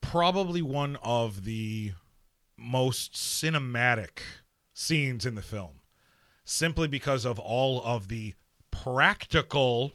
Probably 0.00 0.62
one 0.62 0.96
of 1.02 1.44
the 1.44 1.92
most 2.56 3.12
cinematic 3.12 4.20
scenes 4.72 5.26
in 5.26 5.34
the 5.34 5.42
film, 5.42 5.80
simply 6.44 6.88
because 6.88 7.26
of 7.26 7.38
all 7.38 7.82
of 7.84 8.08
the 8.08 8.34
practical 8.70 9.92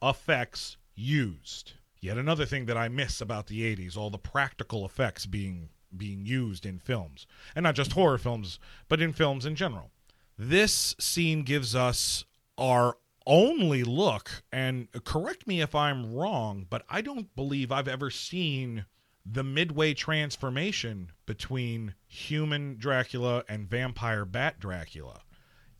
effects 0.00 0.76
used. 0.94 1.72
Yet 2.00 2.16
another 2.16 2.46
thing 2.46 2.66
that 2.66 2.76
I 2.76 2.86
miss 2.86 3.20
about 3.20 3.48
the 3.48 3.76
80s, 3.76 3.96
all 3.96 4.10
the 4.10 4.18
practical 4.18 4.86
effects 4.86 5.26
being 5.26 5.70
being 5.96 6.26
used 6.26 6.66
in 6.66 6.78
films. 6.78 7.26
And 7.56 7.64
not 7.64 7.74
just 7.74 7.92
horror 7.92 8.18
films, 8.18 8.58
but 8.88 9.00
in 9.00 9.12
films 9.12 9.46
in 9.46 9.56
general. 9.56 9.90
This 10.36 10.94
scene 11.00 11.42
gives 11.42 11.74
us 11.74 12.24
our 12.58 12.98
only 13.28 13.84
look 13.84 14.42
and 14.50 14.88
correct 15.04 15.46
me 15.46 15.60
if 15.60 15.74
I'm 15.74 16.14
wrong, 16.14 16.66
but 16.68 16.84
I 16.88 17.02
don't 17.02 17.34
believe 17.36 17.70
I've 17.70 17.86
ever 17.86 18.10
seen 18.10 18.86
the 19.24 19.44
midway 19.44 19.92
transformation 19.92 21.12
between 21.26 21.94
human 22.06 22.76
Dracula 22.78 23.44
and 23.48 23.68
vampire 23.68 24.24
bat 24.24 24.58
Dracula 24.58 25.20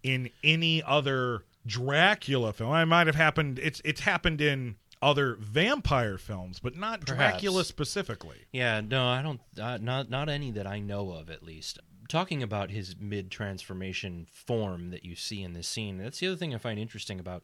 in 0.02 0.30
any 0.44 0.82
other 0.82 1.44
Dracula 1.66 2.52
film. 2.52 2.70
I 2.70 2.84
might 2.84 3.06
have 3.06 3.16
happened 3.16 3.58
it's 3.58 3.80
it's 3.84 4.02
happened 4.02 4.40
in 4.40 4.76
other 5.00 5.36
vampire 5.40 6.18
films, 6.18 6.58
but 6.58 6.76
not 6.76 7.06
Perhaps. 7.06 7.32
Dracula 7.40 7.64
specifically. 7.64 8.46
Yeah, 8.52 8.80
no, 8.80 9.06
I 9.06 9.22
don't. 9.22 9.40
Uh, 9.60 9.78
not 9.78 10.10
not 10.10 10.28
any 10.28 10.50
that 10.52 10.66
I 10.66 10.80
know 10.80 11.12
of, 11.12 11.30
at 11.30 11.42
least. 11.42 11.78
Talking 12.08 12.42
about 12.42 12.70
his 12.70 12.96
mid 12.98 13.30
transformation 13.30 14.26
form 14.30 14.90
that 14.90 15.04
you 15.04 15.14
see 15.14 15.42
in 15.42 15.52
this 15.52 15.68
scene, 15.68 15.98
that's 15.98 16.20
the 16.20 16.28
other 16.28 16.36
thing 16.36 16.54
I 16.54 16.58
find 16.58 16.78
interesting 16.78 17.20
about 17.20 17.42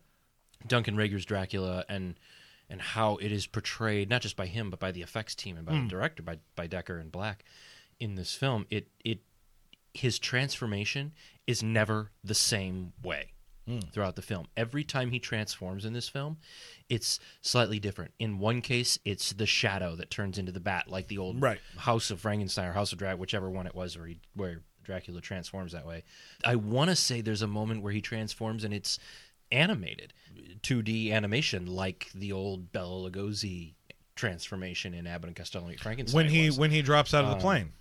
Duncan 0.67 0.97
Regehr's 0.97 1.27
Dracula 1.27 1.85
and 1.89 2.19
and 2.71 2.81
how 2.81 3.17
it 3.17 3.31
is 3.31 3.47
portrayed, 3.47 4.09
not 4.09 4.23
just 4.23 4.37
by 4.37 4.47
him, 4.47 4.71
but 4.71 4.81
by 4.81 4.91
the 4.91 5.03
effects 5.03 5.35
team 5.35 5.59
and 5.59 5.67
by 5.67 5.73
the 5.73 5.81
hmm. 5.81 5.89
director, 5.89 6.23
by 6.23 6.39
by 6.57 6.67
Dekker 6.67 6.99
and 6.99 7.13
Black, 7.13 7.45
in 8.01 8.15
this 8.15 8.35
film. 8.35 8.67
It 8.71 8.89
it 9.05 9.21
his 9.93 10.19
transformation 10.19 11.13
is 11.47 11.63
never 11.63 12.11
the 12.25 12.35
same 12.35 12.95
way 13.03 13.34
throughout 13.93 14.15
the 14.17 14.23
film. 14.23 14.47
Every 14.57 14.85
time 14.85 15.11
he 15.11 15.19
transforms 15.19 15.85
in 15.85 15.93
this 15.95 16.09
film, 16.09 16.37
it's 16.89 17.19
slightly 17.41 17.79
different. 17.79 18.13
In 18.19 18.39
one 18.39 18.61
case, 18.61 18.99
it's 19.05 19.33
the 19.33 19.47
shadow 19.47 19.97
that 19.97 20.11
turns 20.11 20.37
into 20.39 20.53
the 20.53 20.61
bat, 20.61 20.89
like 20.89 21.09
the 21.09 21.19
old 21.19 21.41
Right. 21.41 21.61
House 21.79 22.11
of 22.11 22.21
Frankenstein 22.21 22.69
or 22.69 22.73
House 22.73 22.93
of 22.93 22.99
Dracula, 22.99 23.19
whichever 23.21 23.49
one 23.49 23.67
it 23.67 23.75
was 23.75 23.97
where 23.97 24.07
he, 24.09 24.19
where 24.35 24.61
Dracula 24.83 25.21
transforms 25.23 25.73
that 25.73 25.87
way. 25.87 26.05
I 26.45 26.57
want 26.57 26.91
to 26.91 26.97
say 26.97 27.23
there's 27.23 27.41
a 27.43 27.47
moment 27.47 27.83
where 27.83 27.93
he 27.93 28.03
transforms 28.03 28.65
and 28.65 28.75
it's 28.75 28.99
animated, 29.51 30.13
2D 30.63 31.11
animation, 31.13 31.67
like 31.67 32.11
the 32.15 32.33
old 32.33 32.71
Bela 32.73 33.11
Lugosi 33.11 33.75
transformation 34.15 34.95
in 34.95 35.07
Abbott 35.07 35.29
and 35.29 35.37
Costello 35.37 35.71
Frankenstein. 35.81 36.17
When 36.25 36.29
he 36.29 36.47
was. 36.47 36.59
when 36.59 36.71
he 36.71 36.83
drops 36.83 37.15
out 37.15 37.25
of 37.25 37.31
the 37.31 37.37
Um, 37.37 37.41
plane. 37.41 37.73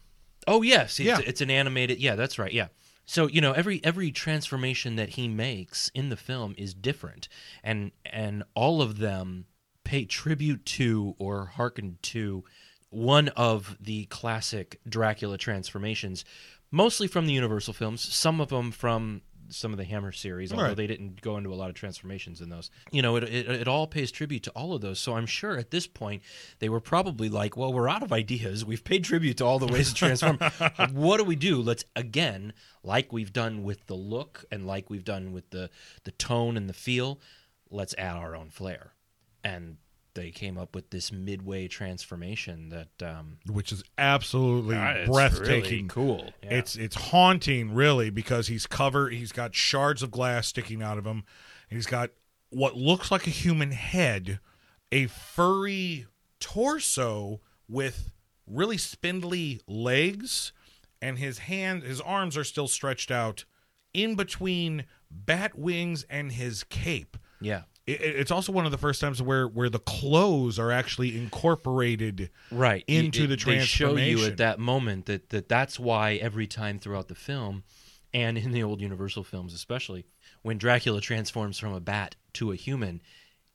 Oh 0.48 0.62
yes, 0.62 1.00
it's, 1.00 1.08
Yeah. 1.08 1.20
it's 1.26 1.42
an 1.42 1.50
animated. 1.52 2.00
Yeah, 2.00 2.16
that's 2.16 2.38
right. 2.40 2.52
Yeah. 2.52 2.68
So 3.06 3.28
you 3.28 3.42
know 3.42 3.52
every 3.54 3.82
every 3.84 4.12
transformation 4.12 4.96
that 4.96 5.10
he 5.10 5.28
makes 5.28 5.90
in 5.94 6.10
the 6.10 6.18
film 6.18 6.56
is 6.58 6.74
different, 6.74 7.28
and 7.64 7.92
and 8.06 8.44
all 8.56 8.82
of 8.82 8.98
them 8.98 9.46
pay 9.84 10.06
tribute 10.06 10.66
to 10.66 11.16
or 11.18 11.46
hearken 11.46 11.98
to 12.02 12.44
one 12.90 13.30
of 13.30 13.78
the 13.80 14.06
classic 14.06 14.80
Dracula 14.88 15.38
transformations, 15.38 16.24
mostly 16.72 17.08
from 17.08 17.26
the 17.26 17.34
Universal 17.34 17.74
films. 17.74 18.02
Some 18.02 18.40
of 18.40 18.50
them 18.50 18.72
from 18.72 19.22
some 19.50 19.72
of 19.72 19.78
the 19.78 19.84
Hammer 19.84 20.12
series, 20.12 20.52
although 20.52 20.66
Right. 20.66 20.78
they 20.78 20.88
didn't 20.88 21.22
go 21.22 21.38
into 21.38 21.54
a 21.54 21.56
lot 21.56 21.70
of 21.70 21.76
transformations 21.76 22.42
in 22.42 22.50
those. 22.50 22.70
You 22.92 23.02
know, 23.02 23.16
it, 23.18 23.24
it 23.24 23.50
it 23.50 23.68
all 23.68 23.88
pays 23.88 24.12
tribute 24.12 24.44
to 24.44 24.52
all 24.52 24.74
of 24.74 24.82
those. 24.82 25.00
So 25.00 25.16
I'm 25.16 25.26
sure 25.26 25.58
at 25.58 25.72
this 25.72 25.88
point 25.88 26.24
they 26.60 26.70
were 26.70 26.80
probably 26.80 27.30
like, 27.30 27.56
"Well, 27.58 27.72
we're 27.74 27.90
out 27.90 28.04
of 28.04 28.12
ideas. 28.14 28.64
We've 28.74 28.84
paid 28.84 29.04
tribute 29.04 29.38
to 29.38 29.46
all 29.46 29.60
the 29.60 29.68
ways 29.68 29.90
to 29.90 29.96
transform. 29.96 30.38
what 30.92 31.18
do 31.18 31.24
we 31.24 31.36
do? 31.36 31.62
Let's 31.62 31.86
again, 31.96 32.54
like 32.84 33.12
we've 33.14 33.34
done 33.34 33.64
with 33.64 33.86
the 33.88 33.96
look 33.96 34.46
and 34.52 34.66
like 34.66 34.90
we've 34.90 35.04
done 35.06 35.32
with 35.34 35.50
the 35.52 35.70
the 36.04 36.12
tone 36.12 36.58
and 36.58 36.68
the 36.70 36.74
feel, 36.74 37.20
let's 37.70 37.94
add 37.98 38.16
our 38.16 38.36
own 38.36 38.50
flair." 38.50 38.94
And 39.44 39.78
they 40.16 40.32
came 40.32 40.58
up 40.58 40.76
with 40.76 40.90
this 40.90 41.12
midway 41.12 41.68
transformation 41.68 42.70
that 42.70 43.08
um, 43.08 43.38
which 43.52 43.72
is 43.72 43.84
absolutely 43.98 44.76
it's 44.76 45.10
breathtaking. 45.10 45.72
really 45.72 45.88
cool. 45.88 46.32
Yeah. 46.44 46.58
It's 46.58 46.76
it's 46.76 46.96
haunting, 46.96 47.74
really, 47.74 48.10
because 48.10 48.48
he's 48.48 48.68
covered. 48.68 49.14
He's 49.14 49.32
got 49.32 49.56
shards 49.56 50.04
of 50.04 50.12
glass 50.12 50.48
sticking 50.48 50.82
out 50.82 50.98
of 50.98 51.06
him. 51.06 51.24
And 51.70 51.78
he's 51.78 51.86
got 51.86 52.12
what 52.50 52.76
looks 52.76 53.12
like 53.12 53.28
a 53.28 53.32
human 53.32 53.72
head, 53.72 54.40
a 54.92 55.08
furry 55.08 56.06
torso 56.40 57.42
with 57.68 58.12
really 58.46 58.78
spindly 58.78 59.62
legs, 59.68 60.52
and 61.02 61.18
his 61.18 61.40
hand, 61.40 61.84
his 61.84 62.02
arms 62.02 62.38
are 62.38 62.44
still 62.44 62.68
stretched 62.68 63.10
out 63.10 63.46
in 63.94 64.16
between 64.16 64.86
bat 65.10 65.58
wings 65.58 66.06
and 66.10 66.32
his 66.32 66.64
cape. 66.64 67.18
Yeah. 67.42 67.64
It, 67.86 68.02
it- 68.02 68.16
it's 68.18 68.32
also 68.32 68.52
one 68.52 68.66
of 68.66 68.72
the 68.72 68.78
first 68.78 69.02
times 69.02 69.22
where 69.22 69.48
where 69.48 69.70
the 69.70 69.80
clothes 69.80 70.58
are 70.60 70.72
actually 70.72 71.18
incorporated 71.18 72.30
right. 72.52 72.84
Into 72.88 73.24
It- 73.24 73.28
the 73.28 73.34
it- 73.34 73.46
they 73.46 73.60
show 73.60 73.96
you 73.98 74.26
at 74.26 74.38
that 74.38 74.60
moment 74.60 75.06
that, 75.08 75.30
that 75.30 75.50
that's 75.50 75.80
why 75.80 76.14
every 76.16 76.48
time 76.48 76.80
throughout 76.80 77.08
the 77.08 77.16
film 77.16 77.64
and 78.14 78.38
in 78.38 78.52
the 78.52 78.64
old 78.64 78.80
universal 78.82 79.24
films 79.24 79.54
especially 79.54 80.06
when 80.44 80.58
dracula 80.58 81.02
transforms 81.02 81.58
from 81.58 81.74
a 81.74 81.80
bat 81.80 82.16
to 82.34 82.52
a 82.52 82.56
human 82.56 83.02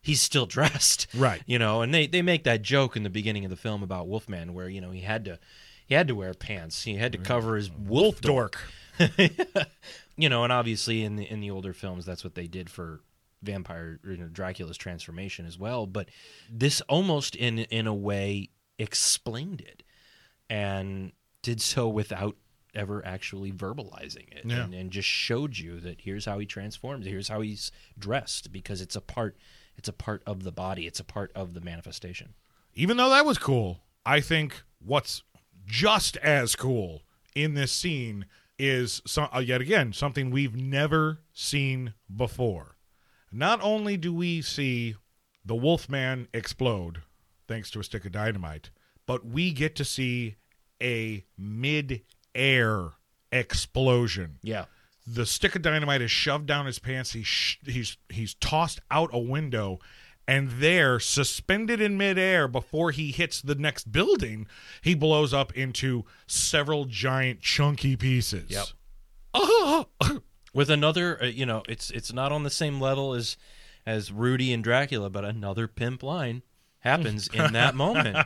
he's 0.03 0.21
still 0.21 0.47
dressed. 0.57 1.07
Right. 1.15 1.43
you 1.47 1.59
know 1.59 1.83
and 1.83 1.95
they, 1.95 2.07
they 2.07 2.23
make 2.23 2.45
that 2.45 2.63
joke 2.63 2.97
in 2.97 3.03
the 3.05 3.11
beginning 3.11 3.45
of 3.45 3.51
the 3.51 3.57
film 3.57 3.83
about 3.83 4.09
wolfman 4.09 4.53
where 4.55 4.69
you 4.69 4.81
know 4.81 4.91
he 4.91 5.01
had 5.03 5.25
to 5.27 5.39
he 5.87 5.95
had 5.95 6.09
to 6.09 6.15
wear 6.15 6.35
pants. 6.35 6.83
He 6.85 6.97
had 6.97 7.13
to 7.13 7.19
cover 7.19 7.57
his 7.57 7.71
mm. 7.71 7.87
wolf 7.87 8.21
dork. 8.21 8.61
you 10.19 10.29
know, 10.29 10.45
and 10.45 10.53
obviously 10.53 11.03
in 11.03 11.17
the 11.17 11.25
in 11.25 11.41
the 11.41 11.51
older 11.51 11.73
films, 11.73 12.05
that's 12.05 12.23
what 12.23 12.35
they 12.35 12.47
did 12.47 12.69
for 12.69 13.01
vampire 13.43 14.01
you 14.05 14.17
know, 14.17 14.27
Dracula's 14.29 14.77
transformation 14.77 15.47
as 15.47 15.59
well. 15.59 15.87
But 15.87 16.09
this 16.51 16.81
almost 16.83 17.35
in 17.37 17.59
in 17.61 17.87
a 17.87 17.95
way 17.95 18.51
explained 18.79 19.61
it, 19.61 19.83
and 20.51 21.13
did 21.43 21.61
so 21.61 21.89
without 21.89 22.37
ever 22.75 23.05
actually 23.05 23.51
verbalizing 23.51 24.31
it, 24.33 24.43
Yeah. 24.45 24.65
and, 24.65 24.75
and 24.75 24.91
just 24.91 25.09
showed 25.09 25.57
you 25.59 25.81
that 25.81 26.03
here's 26.03 26.27
how 26.27 26.39
he 26.39 26.47
transforms, 26.47 27.07
here's 27.07 27.29
how 27.29 27.41
he's 27.41 27.73
dressed, 27.99 28.53
because 28.53 28.81
it's 28.81 28.95
a 28.95 29.01
part, 29.01 29.37
it's 29.77 29.89
a 29.89 29.93
part 29.93 30.23
of 30.27 30.43
the 30.45 30.53
body, 30.53 30.87
it's 30.87 31.01
a 31.01 31.05
part 31.05 31.33
of 31.35 31.55
the 31.55 31.61
manifestation. 31.61 32.35
even 32.75 32.97
though 32.97 33.09
that 33.11 33.25
was 33.27 33.39
cool, 33.39 33.81
I 34.07 34.21
think 34.21 34.63
what's 34.79 35.23
just 35.67 36.17
as 36.19 36.55
cool 36.55 37.03
in 37.35 37.55
this 37.55 37.73
scene 37.73 38.27
is 38.59 39.03
some, 39.07 39.29
uh, 39.35 39.39
yet 39.41 39.61
again 39.61 39.93
something 39.93 40.31
we've 40.31 40.55
never 40.57 41.21
seen 41.33 41.95
before. 42.15 42.77
Not 43.31 43.61
only 43.63 43.97
do 43.97 44.13
we 44.13 44.43
see 44.43 44.95
the 45.45 45.55
Wolfman 45.55 46.29
explode 46.33 47.03
thanks 47.47 47.71
to 47.71 47.81
a 47.81 47.85
stick 47.85 48.05
of 48.05 48.13
dynamite, 48.13 48.71
but 49.07 49.25
we 49.27 49.53
get 49.53 49.75
to 49.77 49.85
see 49.85 50.37
a 50.83 51.25
mid-air 51.37 52.91
explosion 53.33 54.39
Yeah, 54.43 54.65
the 55.07 55.27
stick 55.27 55.55
of 55.57 55.63
dynamite 55.63 56.03
is 56.03 56.11
shoved 56.11 56.47
down 56.47 56.67
his 56.67 56.79
pants. 56.79 57.13
He's 57.13 57.27
sh- 57.27 57.57
he's 57.67 57.97
he's 58.09 58.35
tossed 58.35 58.81
out 58.91 59.11
a 59.13 59.19
window, 59.19 59.79
and 60.27 60.51
there, 60.53 61.01
suspended 61.01 61.81
in 61.81 61.97
midair, 61.97 62.47
before 62.49 62.91
he 62.91 63.11
hits 63.13 63.41
the 63.41 63.55
next 63.55 63.91
building, 63.91 64.47
he 64.83 64.95
blows 64.95 65.33
up 65.33 65.53
into 65.57 66.05
several 66.27 66.85
giant 66.85 67.41
chunky 67.41 67.97
pieces. 67.97 68.51
Yep. 68.51 68.67
Ah! 69.35 69.85
With 70.55 70.71
another 70.71 71.23
uh, 71.23 71.27
you 71.27 71.47
know 71.47 71.63
it's 71.69 71.91
it's 71.91 72.13
not 72.13 72.33
on 72.33 72.43
the 72.43 72.51
same 72.51 72.81
level 72.81 73.15
as 73.15 73.37
as 73.87 74.13
Rudy 74.13 74.53
and 74.53 74.63
Dracula 74.65 75.11
but 75.11 75.25
another 75.25 75.67
pimp 75.69 76.03
line 76.03 76.43
happens 76.81 77.29
in 77.29 77.53
that 77.53 77.75
moment 77.75 78.17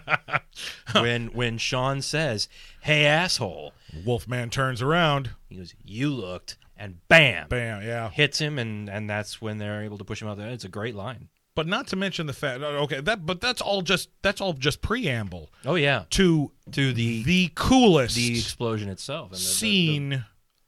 when 0.93 1.29
when 1.29 1.59
Sean 1.59 2.03
says 2.03 2.49
hey 2.83 3.05
asshole 3.07 3.73
Wolfman 4.05 4.51
turns 4.51 4.83
around. 4.83 5.31
he 5.49 5.57
goes 5.57 5.75
you 5.83 6.11
looked 6.11 6.57
and 6.77 6.99
bam 7.09 7.49
Bam. 7.49 7.83
Yeah. 7.83 8.11
hits 8.11 8.39
him 8.41 8.59
and 8.59 8.89
and 8.89 9.09
that's 9.09 9.41
when 9.41 9.59
they're 9.59 9.83
able 9.83 9.99
to 9.99 10.05
push 10.05 10.21
him 10.21 10.29
out 10.29 10.37
there 10.39 10.49
it's 10.49 10.65
a 10.65 10.69
great 10.69 10.95
line 10.95 11.29
But 11.55 11.67
not 11.67 11.87
to 11.89 11.97
mention 11.97 12.27
the 12.27 12.33
fact. 12.33 12.63
Okay, 12.63 13.01
that 13.01 13.25
but 13.27 13.41
that's 13.41 13.61
all 13.61 13.83
just 13.83 14.09
that's 14.23 14.41
all 14.41 14.53
just 14.55 14.81
preamble 14.83 15.51
oh 15.65 15.75
yeah 15.77 16.05
to 16.11 16.51
to 16.73 16.93
the 16.93 17.23
the 17.25 17.51
coolest 17.55 18.17
the 18.17 18.39
explosion 18.39 18.89
itself 18.89 19.31
and 19.33 19.39
the- 19.39 19.43
the- 19.43 19.45
the- 19.45 19.53
scene 19.55 20.25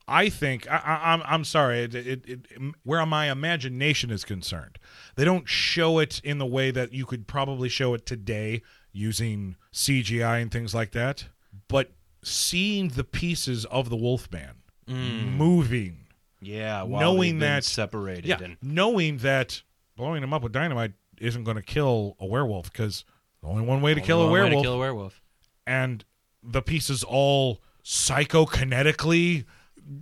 I 0.06 0.28
think 0.28 0.70
I, 0.70 0.76
I, 0.76 1.12
I'm 1.12 1.22
I'm 1.24 1.44
sorry. 1.44 1.80
It, 1.80 1.94
it, 1.94 2.28
it, 2.28 2.46
where 2.82 3.04
my 3.06 3.30
imagination 3.30 4.10
is 4.10 4.24
concerned, 4.24 4.78
they 5.16 5.24
don't 5.24 5.48
show 5.48 5.98
it 5.98 6.20
in 6.22 6.38
the 6.38 6.46
way 6.46 6.70
that 6.70 6.92
you 6.92 7.06
could 7.06 7.26
probably 7.26 7.68
show 7.68 7.94
it 7.94 8.04
today 8.04 8.62
using 8.92 9.56
CGI 9.72 10.42
and 10.42 10.50
things 10.50 10.74
like 10.74 10.92
that. 10.92 11.26
But 11.68 11.92
seeing 12.22 12.88
the 12.88 13.04
pieces 13.04 13.64
of 13.66 13.88
the 13.88 13.96
Wolfman 13.96 14.62
mm. 14.86 15.36
moving, 15.36 16.06
yeah 16.40 16.82
while 16.82 17.00
knowing 17.00 17.38
that 17.38 17.64
separated 17.64 18.26
yeah, 18.26 18.38
and 18.42 18.56
knowing 18.60 19.18
that 19.18 19.62
blowing 19.96 20.22
him 20.22 20.32
up 20.34 20.42
with 20.42 20.52
dynamite 20.52 20.92
isn't 21.18 21.44
going 21.44 21.56
to 21.56 21.62
kill 21.62 22.16
a 22.20 22.26
werewolf 22.26 22.70
because 22.70 23.04
the 23.40 23.48
only 23.48 23.62
one 23.62 23.80
way 23.80 23.94
to 23.94 24.00
kill 24.00 24.20
a 24.20 24.24
Only 24.26 24.40
one 24.40 24.50
way 24.50 24.56
to 24.56 24.62
kill 24.62 24.74
a 24.74 24.78
werewolf 24.78 25.22
and 25.66 26.04
the 26.42 26.60
pieces 26.60 27.02
all 27.02 27.62
psychokinetically 27.84 29.44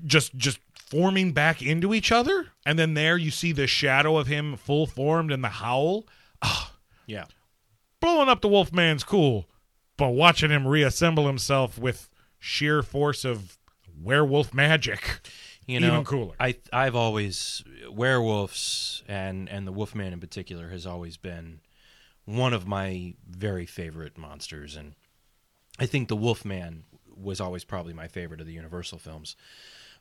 just 0.05 0.37
just 0.37 0.59
forming 0.75 1.33
back 1.33 1.63
into 1.63 1.95
each 1.95 2.13
other. 2.13 2.49
And 2.67 2.79
then 2.79 2.95
there 2.95 3.17
you 3.17 3.31
see 3.31 3.53
the 3.53 3.67
shadow 3.67 4.19
of 4.19 4.27
him 4.27 4.57
full 4.57 4.87
formed 4.87 5.33
and 5.33 5.43
the 5.43 5.49
howl. 5.49 6.07
Ah, 6.43 6.73
yeah. 7.07 7.25
blowing 8.01 8.29
up 8.29 8.41
the 8.41 8.49
wolfman's 8.49 9.05
cool. 9.05 9.49
But 9.97 10.11
watching 10.11 10.51
him 10.51 10.67
reassemble 10.67 11.27
himself 11.27 11.79
with 11.79 12.09
sheer 12.39 12.83
force 12.83 13.25
of 13.25 13.59
werewolf 14.03 14.53
magic 14.53 15.21
you 15.67 15.81
know, 15.81 15.89
even 15.89 16.05
cooler. 16.05 16.35
I 16.41 16.57
I've 16.73 16.97
always 16.97 17.63
werewolves 17.91 19.03
and 19.09 19.49
and 19.49 19.67
the 19.67 19.73
Wolfman 19.73 20.13
in 20.13 20.21
particular 20.21 20.69
has 20.71 20.87
always 20.87 21.17
been 21.17 21.61
one 22.25 22.53
of 22.53 22.67
my 22.67 23.15
very 23.29 23.67
favorite 23.67 24.19
monsters, 24.19 24.77
and 24.77 24.95
I 25.79 25.87
think 25.87 26.09
the 26.09 26.17
Wolfman 26.17 26.85
was 27.17 27.41
always 27.41 27.65
probably 27.65 27.93
my 27.93 28.09
favorite 28.09 28.41
of 28.41 28.47
the 28.47 28.53
Universal 28.53 28.99
films. 28.99 29.37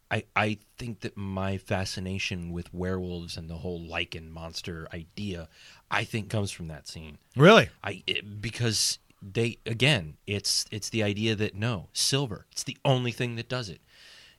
I 0.09 0.23
I 0.35 0.57
think 0.77 1.01
that 1.01 1.15
my 1.15 1.57
fascination 1.57 2.51
with 2.51 2.73
werewolves 2.73 3.37
and 3.37 3.49
the 3.49 3.57
whole 3.57 3.79
lycan 3.79 4.29
monster 4.29 4.87
idea, 4.93 5.47
I 5.89 6.03
think 6.03 6.29
comes 6.29 6.51
from 6.51 6.67
that 6.67 6.87
scene. 6.87 7.17
really 7.35 7.69
I 7.83 8.03
it, 8.07 8.41
because 8.41 8.99
they 9.21 9.57
again, 9.65 10.17
it's 10.27 10.65
it's 10.71 10.89
the 10.89 11.03
idea 11.03 11.35
that 11.35 11.55
no 11.55 11.89
silver. 11.93 12.45
It's 12.51 12.63
the 12.63 12.77
only 12.83 13.11
thing 13.11 13.35
that 13.35 13.49
does 13.49 13.69
it. 13.69 13.81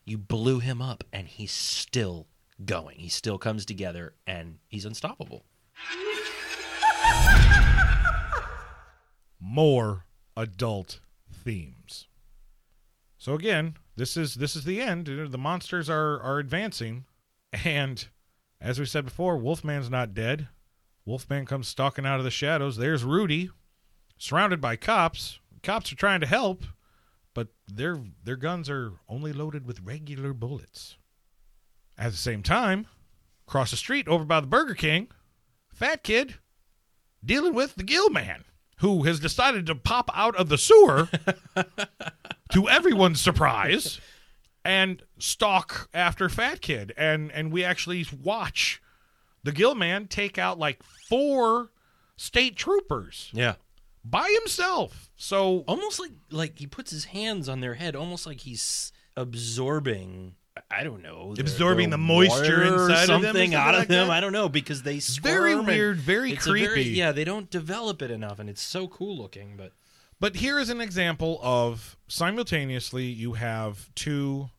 You 0.05 0.19
blew 0.19 0.59
him 0.59 0.83
up, 0.83 1.05
and 1.13 1.29
he's 1.29 1.53
still 1.53 2.27
going. 2.65 2.99
He 2.99 3.09
still 3.09 3.39
comes 3.39 3.65
together, 3.65 4.15
and 4.27 4.59
he's 4.69 4.85
unstoppable. 4.85 5.45
more 9.43 10.07
adult 10.37 11.01
themes. 11.31 12.07
So 13.23 13.35
again, 13.35 13.77
this 13.95 14.17
is 14.17 14.35
this 14.35 14.57
is 14.57 14.65
the 14.65 14.81
end. 14.81 15.07
The 15.07 15.39
monsters 15.39 15.89
are 15.89 16.21
are 16.23 16.41
advancing, 16.41 17.05
and 17.53 18.09
as 18.61 18.81
we 18.81 18.85
said 18.85 19.05
before, 19.05 19.37
Wolfman's 19.37 19.89
not 19.89 20.13
dead. 20.13 20.49
Wolfman 21.05 21.47
comes 21.47 21.69
stalking 21.69 22.05
out 22.05 22.19
of 22.19 22.25
the 22.25 22.33
shadows. 22.33 22.79
There's 22.79 23.05
Rudy, 23.05 23.51
surrounded 24.19 24.61
by 24.61 24.75
cops. 24.75 25.39
Cops 25.63 25.93
are 25.93 25.97
trying 25.97 26.19
to 26.19 26.27
help, 26.27 26.65
but 27.33 27.47
their 27.69 28.01
their 28.25 28.35
guns 28.35 28.69
are 28.69 28.95
only 29.09 29.33
loaded 29.33 29.69
with 29.69 29.83
regular 29.83 30.33
bullets. 30.33 30.97
At 31.97 32.11
the 32.11 32.17
same 32.17 32.43
time, 32.43 32.89
across 33.47 33.71
the 33.71 33.77
street 33.77 34.09
over 34.09 34.25
by 34.25 34.41
the 34.41 34.49
Burger 34.49 34.75
King, 34.75 35.07
Fat 35.73 36.03
Kid 36.03 36.41
dealing 37.25 37.55
with 37.55 37.77
the 37.77 37.85
Gill 37.85 38.11
Man, 38.11 38.43
who 38.79 39.05
has 39.05 39.21
decided 39.21 39.65
to 39.67 39.77
pop 39.77 40.11
out 40.13 40.35
of 40.35 40.49
the 40.49 40.59
sewer 40.59 41.09
to 42.53 42.69
everyone's 42.69 43.21
surprise 43.21 44.01
and 44.65 45.03
stalk 45.19 45.89
after 45.93 46.29
Fat 46.29 46.61
Kid. 46.61 46.93
And 46.97 47.31
and 47.33 47.53
we 47.53 47.65
actually 47.65 48.07
watch 48.23 48.81
the 49.43 49.53
Gill 49.53 49.75
Man 49.75 50.07
take 50.07 50.39
out 50.39 50.59
like 50.59 50.83
four 51.09 51.71
state 52.17 52.57
troopers 52.57 53.31
Yeah, 53.33 53.55
by 54.05 54.29
himself. 54.41 55.11
So 55.17 55.65
almost 55.67 55.99
like 55.99 56.13
like 56.31 56.59
he 56.59 56.67
puts 56.67 56.91
his 56.91 57.07
hands 57.07 57.49
on 57.49 57.61
their 57.61 57.75
head, 57.75 57.97
almost 57.97 58.27
like 58.27 58.41
he's 58.41 58.93
absorbing. 59.17 60.35
I 60.71 60.85
don't 60.85 61.03
know, 61.03 61.35
Absorbing 61.39 61.89
the 61.89 61.97
moisture 61.97 62.35
water 62.61 62.63
or 62.63 62.65
inside 62.65 62.75
of 62.75 62.89
them 62.89 62.91
or 62.93 63.07
something 63.07 63.23
something 63.25 63.55
out 63.55 63.75
of 63.75 63.79
like 63.81 63.89
them. 63.89 64.09
that? 64.09 64.13
I 64.15 64.21
don't 64.21 64.35
know 64.35 64.51
because 64.51 64.83
they 64.83 65.01
squirm 65.01 65.33
Very 65.33 65.57
weird, 65.59 65.97
very 65.97 66.33
it's 66.33 66.47
a 66.47 66.53
very- 66.53 66.67
creepy. 66.69 66.91
yeah, 66.91 67.11
they 67.11 67.25
don't 67.25 67.49
develop 67.49 68.03
it 68.03 68.11
enough, 68.11 68.39
and 68.39 68.51
it's 68.51 68.61
so 68.61 68.87
cool 68.87 69.17
looking. 69.17 69.57
But 69.57 69.73
But 70.23 70.37
here 70.37 70.61
is 70.61 70.69
an 70.71 70.81
example 70.81 71.41
of 71.43 71.97
simultaneously 72.07 73.07
you 73.07 73.33
have 73.33 73.93
two 73.97 74.51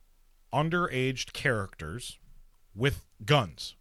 underaged 0.54 1.32
characters 1.32 2.20
with 2.76 3.06
guns. 3.24 3.76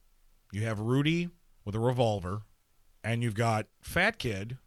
You 0.53 0.63
have 0.63 0.79
Rudy 0.79 1.31
with 1.65 1.75
a 1.75 1.81
revolver, 1.81 2.43
and 3.03 3.25
you've 3.25 3.35
got 3.35 3.67
Fat 3.81 4.21
Kid 4.21 4.59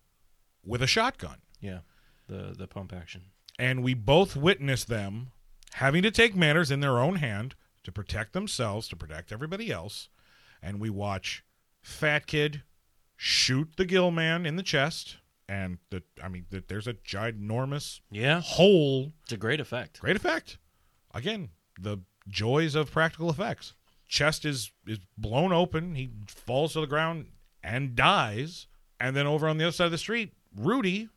with 0.61 0.81
a 0.81 0.87
shotgun. 0.87 1.37
yeah, 1.61 1.79
the 2.27 2.53
the 2.53 2.67
pump 2.67 2.91
action. 2.91 3.21
And 3.57 3.81
we 3.81 3.93
both 3.93 4.35
witness 4.35 4.83
them 4.83 5.27
having 5.75 6.03
to 6.03 6.11
take 6.11 6.35
matters 6.35 6.69
in 6.69 6.81
their 6.81 6.99
own 6.99 7.15
hand 7.15 7.55
to 7.85 7.93
protect 7.93 8.33
themselves, 8.33 8.89
to 8.89 8.97
protect 8.97 9.31
everybody 9.31 9.71
else. 9.71 10.09
And 10.61 10.81
we 10.81 10.89
watch 10.89 11.45
Fat 11.81 12.27
Kid 12.27 12.63
shoot 13.15 13.69
the 13.77 13.85
Gill 13.85 14.11
Man 14.11 14.45
in 14.45 14.57
the 14.57 14.63
chest. 14.63 15.15
And 15.47 15.77
the, 15.91 16.01
I 16.23 16.27
mean, 16.27 16.45
the, 16.49 16.63
there's 16.67 16.87
a 16.87 16.93
ginormous 16.93 17.99
Yeah, 18.09 18.41
hole 18.41 19.13
it's 19.23 19.33
a 19.33 19.37
great 19.37 19.59
effect. 19.59 19.99
Great 19.99 20.15
effect. 20.15 20.57
again, 21.13 21.49
the 21.79 21.99
joys 22.27 22.73
of 22.75 22.91
practical 22.91 23.29
effects. 23.29 23.73
Chest 24.07 24.45
is 24.45 24.71
is 24.87 24.99
blown 25.17 25.51
open. 25.51 25.95
He 25.95 26.09
falls 26.27 26.73
to 26.73 26.81
the 26.81 26.87
ground 26.87 27.27
and 27.63 27.95
dies. 27.95 28.67
And 28.99 29.15
then 29.15 29.27
over 29.27 29.47
on 29.47 29.57
the 29.57 29.65
other 29.65 29.71
side 29.71 29.85
of 29.85 29.91
the 29.91 29.97
street, 29.97 30.33
Rudy 30.55 31.09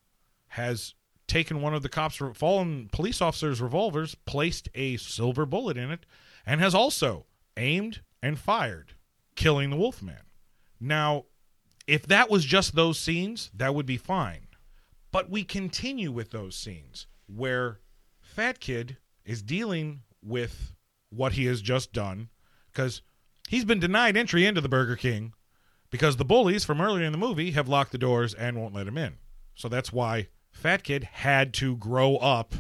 has 0.49 0.95
taken 1.27 1.61
one 1.61 1.75
of 1.75 1.83
the 1.83 1.89
cops' 1.89 2.21
fallen 2.35 2.89
police 2.93 3.21
officers' 3.21 3.61
revolvers, 3.61 4.15
placed 4.27 4.69
a 4.75 4.97
silver 4.97 5.47
bullet 5.47 5.77
in 5.77 5.91
it, 5.91 6.07
and 6.47 6.61
has 6.61 6.75
also 6.75 7.27
aimed 7.57 8.01
and 8.23 8.39
fired, 8.39 8.95
killing 9.37 9.71
the 9.71 9.77
Wolfman. 9.77 10.23
Now, 10.81 11.27
if 11.89 12.07
that 12.07 12.31
was 12.31 12.45
just 12.45 12.75
those 12.75 13.01
scenes, 13.01 13.51
that 13.55 13.75
would 13.75 13.87
be 13.87 13.97
fine. 13.97 14.47
But 15.11 15.31
we 15.31 15.43
continue 15.43 16.13
with 16.13 16.31
those 16.31 16.55
scenes 16.55 17.07
where 17.27 17.81
Fat 18.21 18.61
Kid 18.61 18.99
is 19.25 19.43
dealing 19.43 20.03
with 20.23 20.75
what 21.09 21.33
he 21.33 21.47
has 21.47 21.63
just 21.63 21.95
done 21.95 22.29
because 22.71 23.01
he's 23.49 23.65
been 23.65 23.81
denied 23.81 24.19
entry 24.19 24.45
into 24.45 24.61
the 24.61 24.69
Burger 24.69 24.97
King 24.97 25.33
because 25.91 26.17
the 26.17 26.27
bullies 26.27 26.63
from 26.63 26.83
earlier 26.83 27.07
in 27.07 27.13
the 27.13 27.19
movie 27.19 27.53
have 27.53 27.69
locked 27.69 27.93
the 27.93 27.99
doors 27.99 28.35
and 28.35 28.59
won't 28.59 28.75
let 28.75 28.87
him 28.87 28.99
in. 28.99 29.15
So 29.55 29.71
that's 29.71 29.91
why 29.91 30.29
Fat 30.53 30.85
Kid 30.85 31.05
had 31.05 31.55
to 31.55 31.75
grow 31.79 32.17
up 32.17 32.53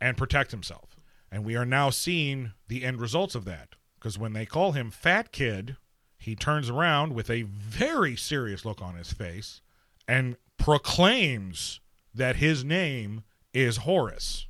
and 0.00 0.16
protect 0.16 0.52
himself. 0.52 0.96
And 1.30 1.44
we 1.44 1.54
are 1.54 1.66
now 1.66 1.90
seeing 1.90 2.52
the 2.68 2.82
end 2.82 2.98
results 2.98 3.34
of 3.34 3.44
that 3.44 3.74
because 3.96 4.18
when 4.18 4.32
they 4.32 4.46
call 4.46 4.72
him 4.72 4.90
Fat 4.90 5.32
Kid, 5.32 5.76
he 6.24 6.34
turns 6.34 6.70
around 6.70 7.14
with 7.14 7.28
a 7.30 7.42
very 7.42 8.16
serious 8.16 8.64
look 8.64 8.80
on 8.80 8.94
his 8.96 9.12
face 9.12 9.60
and 10.08 10.36
proclaims 10.58 11.80
that 12.14 12.36
his 12.36 12.64
name 12.64 13.24
is 13.52 13.78
Horace 13.78 14.46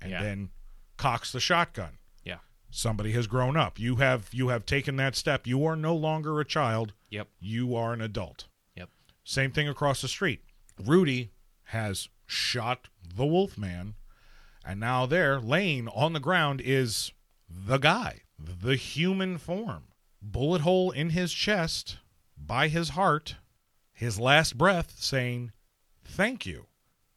and 0.00 0.10
Yeah. 0.10 0.22
then 0.22 0.50
cocks 0.96 1.32
the 1.32 1.40
shotgun. 1.40 1.98
Yeah. 2.24 2.38
somebody 2.70 3.12
has 3.12 3.26
grown 3.26 3.56
up. 3.56 3.78
You 3.78 3.96
have 3.96 4.28
you 4.32 4.48
have 4.48 4.64
taken 4.66 4.96
that 4.96 5.16
step. 5.16 5.46
You 5.46 5.64
are 5.64 5.74
no 5.76 5.94
longer 5.96 6.38
a 6.40 6.44
child. 6.44 6.92
Yep. 7.10 7.28
you 7.40 7.74
are 7.74 7.92
an 7.94 8.00
adult. 8.00 8.46
Yep. 8.76 8.90
same 9.24 9.50
thing 9.52 9.68
across 9.68 10.02
the 10.02 10.08
street. 10.08 10.42
Rudy 10.78 11.30
has 11.64 12.08
shot 12.26 12.88
the 13.02 13.24
wolfman 13.26 13.94
and 14.64 14.78
now 14.80 15.06
there 15.06 15.40
laying 15.40 15.88
on 15.88 16.12
the 16.12 16.20
ground 16.20 16.60
is 16.64 17.12
the 17.48 17.78
guy 17.78 18.20
the 18.38 18.76
human 18.76 19.38
form 19.38 19.84
bullet 20.20 20.62
hole 20.62 20.90
in 20.90 21.10
his 21.10 21.32
chest 21.32 21.98
by 22.36 22.68
his 22.68 22.90
heart 22.90 23.36
his 23.92 24.20
last 24.20 24.56
breath 24.56 24.94
saying 24.98 25.50
thank 26.04 26.46
you. 26.46 26.66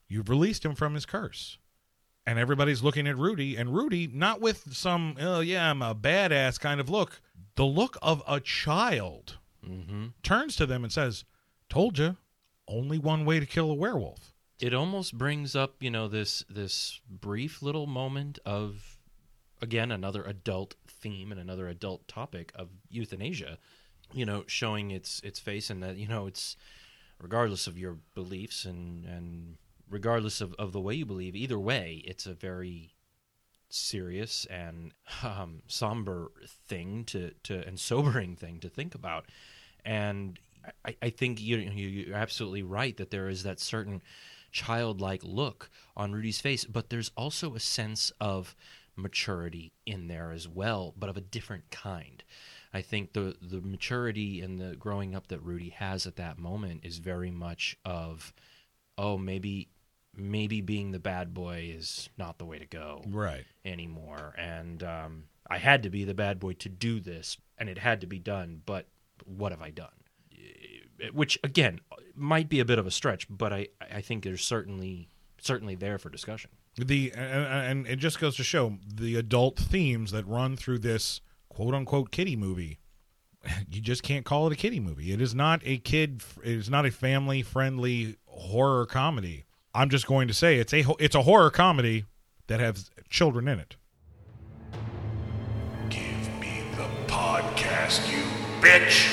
You've 0.08 0.30
released 0.30 0.66
him 0.66 0.74
from 0.74 0.96
his 0.96 1.06
curse. 1.06 1.60
And 2.26 2.40
everybody's 2.40 2.84
looking 2.84 3.08
at 3.08 3.18
Rudy, 3.18 3.56
and 3.56 3.74
Rudy, 3.74 4.08
not 4.08 4.42
with 4.42 4.74
some, 4.74 5.16
oh, 5.20 5.40
yeah, 5.40 5.70
I'm 5.70 5.82
a 5.82 5.96
badass 5.96 6.60
kind 6.60 6.80
of 6.80 6.90
look, 6.90 7.22
the 7.56 7.66
look 7.66 7.98
of 8.02 8.22
a 8.28 8.40
child, 8.40 9.38
mm-hmm. 9.68 10.08
turns 10.24 10.56
to 10.56 10.66
them 10.66 10.84
and 10.84 10.92
says, 10.92 11.24
Told 11.70 11.98
you, 11.98 12.18
only 12.68 12.98
one 12.98 13.26
way 13.26 13.40
to 13.40 13.46
kill 13.46 13.70
a 13.72 13.76
werewolf. 13.76 14.34
it 14.60 14.74
almost 14.74 15.18
brings 15.18 15.56
up 15.56 15.82
you 15.82 15.90
know 15.90 16.08
this 16.08 16.44
this 16.50 17.02
brief 17.10 17.62
little 17.62 17.88
moment 17.88 18.38
of 18.46 18.98
again 19.62 19.92
another 19.92 20.24
adult 20.24 20.76
theme 21.02 21.32
and 21.32 21.40
another 21.40 21.68
adult 21.68 22.08
topic 22.08 22.52
of 22.56 22.70
euthanasia 22.90 23.58
you 24.14 24.26
know 24.26 24.44
showing 24.48 24.92
its 24.92 25.20
its 25.22 25.40
face 25.40 25.70
and 25.70 25.82
that 25.82 25.98
you 25.98 26.08
know 26.08 26.28
it's 26.28 26.56
regardless 27.20 27.68
of 27.68 27.78
your 27.78 27.98
beliefs 28.16 28.66
and 28.66 29.06
and 29.06 29.58
regardless 29.90 30.40
of, 30.40 30.54
of 30.54 30.72
the 30.72 30.80
way 30.80 30.94
you 30.94 31.06
believe 31.06 31.36
either 31.36 31.60
way 31.60 32.02
it's 32.06 32.26
a 32.26 32.34
very 32.34 32.94
serious 33.74 34.46
and 34.50 34.92
um, 35.24 35.62
somber 35.68 36.32
thing 36.68 37.04
to, 37.06 37.32
to 37.44 37.66
and 37.68 37.80
sobering 37.80 38.36
thing 38.36 38.60
to 38.60 38.70
think 38.70 38.96
about. 38.96 39.26
And 39.86 40.40
I, 40.86 40.96
I 41.02 41.10
think 41.10 41.42
you, 41.42 41.58
you 41.58 41.88
you're 41.88 42.16
absolutely 42.16 42.64
right 42.64 42.96
that 42.98 43.12
there 43.12 43.30
is 43.30 43.44
that 43.44 43.60
certain 43.60 44.02
childlike 44.52 45.22
look 45.24 45.70
on 45.96 46.12
Rudy's 46.12 46.42
face, 46.42 46.66
but 46.66 46.90
there's 46.90 47.12
also 47.16 47.56
a 47.56 47.60
sense 47.60 48.12
of 48.20 48.56
maturity 48.96 49.72
in 49.86 50.08
there 50.08 50.32
as 50.32 50.48
well, 50.48 50.94
but 50.98 51.10
of 51.10 51.18
a 51.18 51.22
different 51.22 51.70
kind. 51.72 52.24
I 52.74 52.82
think 52.82 53.14
the 53.14 53.36
the 53.42 53.62
maturity 53.62 54.42
and 54.42 54.60
the 54.60 54.76
growing 54.76 55.16
up 55.16 55.28
that 55.28 55.42
Rudy 55.44 55.70
has 55.70 56.06
at 56.08 56.16
that 56.18 56.38
moment 56.38 56.82
is 56.86 56.98
very 57.00 57.32
much 57.32 57.78
of, 57.86 58.34
oh 58.98 59.18
maybe 59.18 59.70
maybe 60.16 60.60
being 60.62 60.92
the 60.92 61.00
bad 61.00 61.34
boy 61.34 61.72
is 61.74 62.10
not 62.18 62.38
the 62.38 62.46
way 62.46 62.60
to 62.60 62.66
go 62.66 63.02
Right. 63.08 63.46
anymore. 63.64 64.36
And 64.38 64.84
um, 64.84 65.24
I 65.50 65.58
had 65.58 65.84
to 65.84 65.90
be 65.90 66.04
the 66.04 66.14
bad 66.14 66.38
boy 66.40 66.54
to 66.54 66.68
do 66.70 67.00
this, 67.00 67.38
and 67.58 67.70
it 67.70 67.78
had 67.78 68.02
to 68.02 68.08
be 68.08 68.20
done. 68.20 68.62
But 68.66 68.88
what 69.26 69.52
have 69.54 69.62
I 69.62 69.70
done? 69.70 69.94
Eh, 70.34 71.08
Which 71.14 71.40
again 71.44 71.80
might 72.14 72.50
be 72.50 72.60
a 72.60 72.66
bit 72.66 72.78
of 72.80 72.86
a 72.88 72.92
stretch, 72.92 73.26
but 73.30 73.52
I 73.54 73.68
I 73.94 74.02
think 74.02 74.24
there's 74.24 74.44
certainly 74.44 75.08
certainly 75.40 75.76
there 75.76 75.98
for 75.98 76.10
discussion. 76.10 76.52
The 76.78 77.12
and, 77.14 77.46
and 77.46 77.88
it 77.88 77.98
just 77.98 78.20
goes 78.20 78.38
to 78.38 78.44
show 78.44 78.78
the 78.88 79.18
adult 79.18 79.58
themes 79.58 80.12
that 80.12 80.26
run 80.26 80.56
through 80.56 80.80
this 80.80 81.22
quote 81.50 81.74
unquote 81.74 82.12
kiddie 82.12 82.36
movie. 82.36 82.80
You 83.72 83.82
just 83.82 84.04
can't 84.04 84.24
call 84.24 84.46
it 84.46 84.54
a 84.54 84.56
kiddie 84.56 84.80
movie. 84.80 85.12
It 85.12 85.20
is 85.20 85.34
not 85.34 85.62
a 85.66 85.80
kid. 85.80 86.22
It 86.44 86.52
is 86.52 86.70
not 86.70 86.86
a 86.86 86.92
family 86.92 87.42
friendly 87.42 88.18
horror 88.26 88.86
comedy. 88.86 89.46
I'm 89.74 89.90
just 89.90 90.06
going 90.06 90.28
to 90.28 90.34
say 90.34 90.58
it's 90.58 90.74
a 90.74 90.86
it's 91.00 91.16
a 91.16 91.24
horror 91.24 91.50
comedy 91.50 92.06
that 92.48 92.60
has 92.60 92.92
children 93.10 93.48
in 93.48 93.60
it. 93.60 93.78
Give 95.90 96.40
me 96.40 96.64
the 96.76 96.88
podcast, 97.08 98.12
you 98.12 98.24
bitch. 98.62 99.10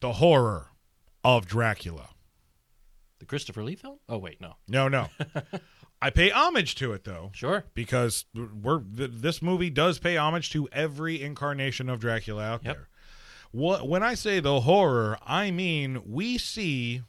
The 0.00 0.14
horror 0.14 0.72
of 1.22 1.46
Dracula. 1.46 2.15
The 3.26 3.30
Christopher 3.30 3.64
Lee 3.64 3.74
film? 3.74 3.98
Oh 4.08 4.18
wait, 4.18 4.40
no, 4.40 4.54
No, 4.68 4.86
no. 4.86 5.08
I 6.00 6.10
pay 6.10 6.30
homage 6.30 6.76
to 6.76 6.92
it 6.92 7.02
though. 7.02 7.32
sure. 7.34 7.64
because 7.74 8.24
we're 8.32 8.78
th- 8.78 9.10
this 9.14 9.42
movie 9.42 9.68
does 9.68 9.98
pay 9.98 10.16
homage 10.16 10.50
to 10.50 10.68
every 10.70 11.20
incarnation 11.20 11.88
of 11.88 11.98
Dracula 11.98 12.44
out 12.44 12.64
Yep. 12.64 12.76
there. 12.76 12.88
What 13.50 13.88
when 13.88 14.04
I 14.04 14.14
say 14.14 14.38
the 14.38 14.60
horror, 14.60 15.18
I 15.26 15.50
mean 15.50 16.02
we 16.06 16.38
see 16.38 17.02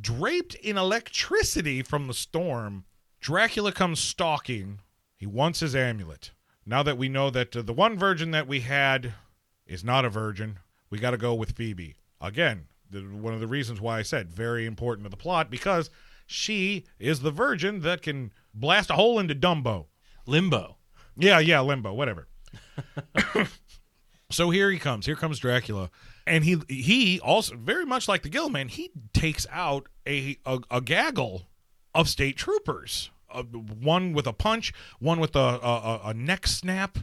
draped 0.00 0.54
in 0.54 0.76
electricity 0.78 1.82
from 1.82 2.06
the 2.06 2.14
storm, 2.14 2.84
Dracula 3.20 3.72
comes 3.72 3.98
stalking. 3.98 4.78
He 5.16 5.26
wants 5.26 5.58
his 5.58 5.74
amulet. 5.74 6.30
Now 6.64 6.84
that 6.84 6.96
we 6.98 7.08
know 7.08 7.28
that 7.30 7.56
uh, 7.56 7.62
the 7.62 7.72
one 7.72 7.98
virgin 7.98 8.30
that 8.30 8.46
we 8.46 8.60
had 8.60 9.14
is 9.66 9.82
not 9.82 10.04
a 10.04 10.10
virgin, 10.10 10.60
we 10.90 11.00
got 11.00 11.10
to 11.10 11.16
go 11.16 11.34
with 11.34 11.56
Phoebe. 11.56 11.96
Again, 12.20 12.68
the, 13.00 13.16
one 13.16 13.34
of 13.34 13.40
the 13.40 13.46
reasons 13.46 13.80
why 13.80 13.98
I 13.98 14.02
said 14.02 14.30
very 14.30 14.66
important 14.66 15.04
to 15.04 15.10
the 15.10 15.16
plot 15.16 15.50
because 15.50 15.90
she 16.26 16.84
is 16.98 17.20
the 17.20 17.30
virgin 17.30 17.80
that 17.80 18.02
can 18.02 18.32
blast 18.54 18.90
a 18.90 18.94
hole 18.94 19.18
into 19.18 19.34
Dumbo. 19.34 19.86
Limbo. 20.26 20.76
Yeah, 21.16 21.38
yeah, 21.38 21.60
limbo, 21.60 21.92
whatever. 21.94 22.26
so 24.30 24.50
here 24.50 24.70
he 24.70 24.78
comes. 24.78 25.06
Here 25.06 25.16
comes 25.16 25.38
Dracula, 25.38 25.90
and 26.26 26.44
he 26.44 26.58
he 26.68 27.20
also 27.20 27.56
very 27.56 27.86
much 27.86 28.08
like 28.08 28.22
the 28.22 28.28
Gillman. 28.28 28.68
He 28.68 28.90
takes 29.12 29.46
out 29.50 29.86
a 30.06 30.36
a, 30.44 30.58
a 30.70 30.80
gaggle 30.80 31.46
of 31.94 32.08
state 32.08 32.36
troopers. 32.36 33.10
Uh, 33.30 33.42
one 33.42 34.12
with 34.12 34.26
a 34.26 34.32
punch, 34.32 34.72
one 35.00 35.20
with 35.20 35.34
a, 35.36 35.38
a 35.38 36.00
a- 36.04 36.08
a 36.10 36.14
neck 36.14 36.46
snap, 36.46 36.98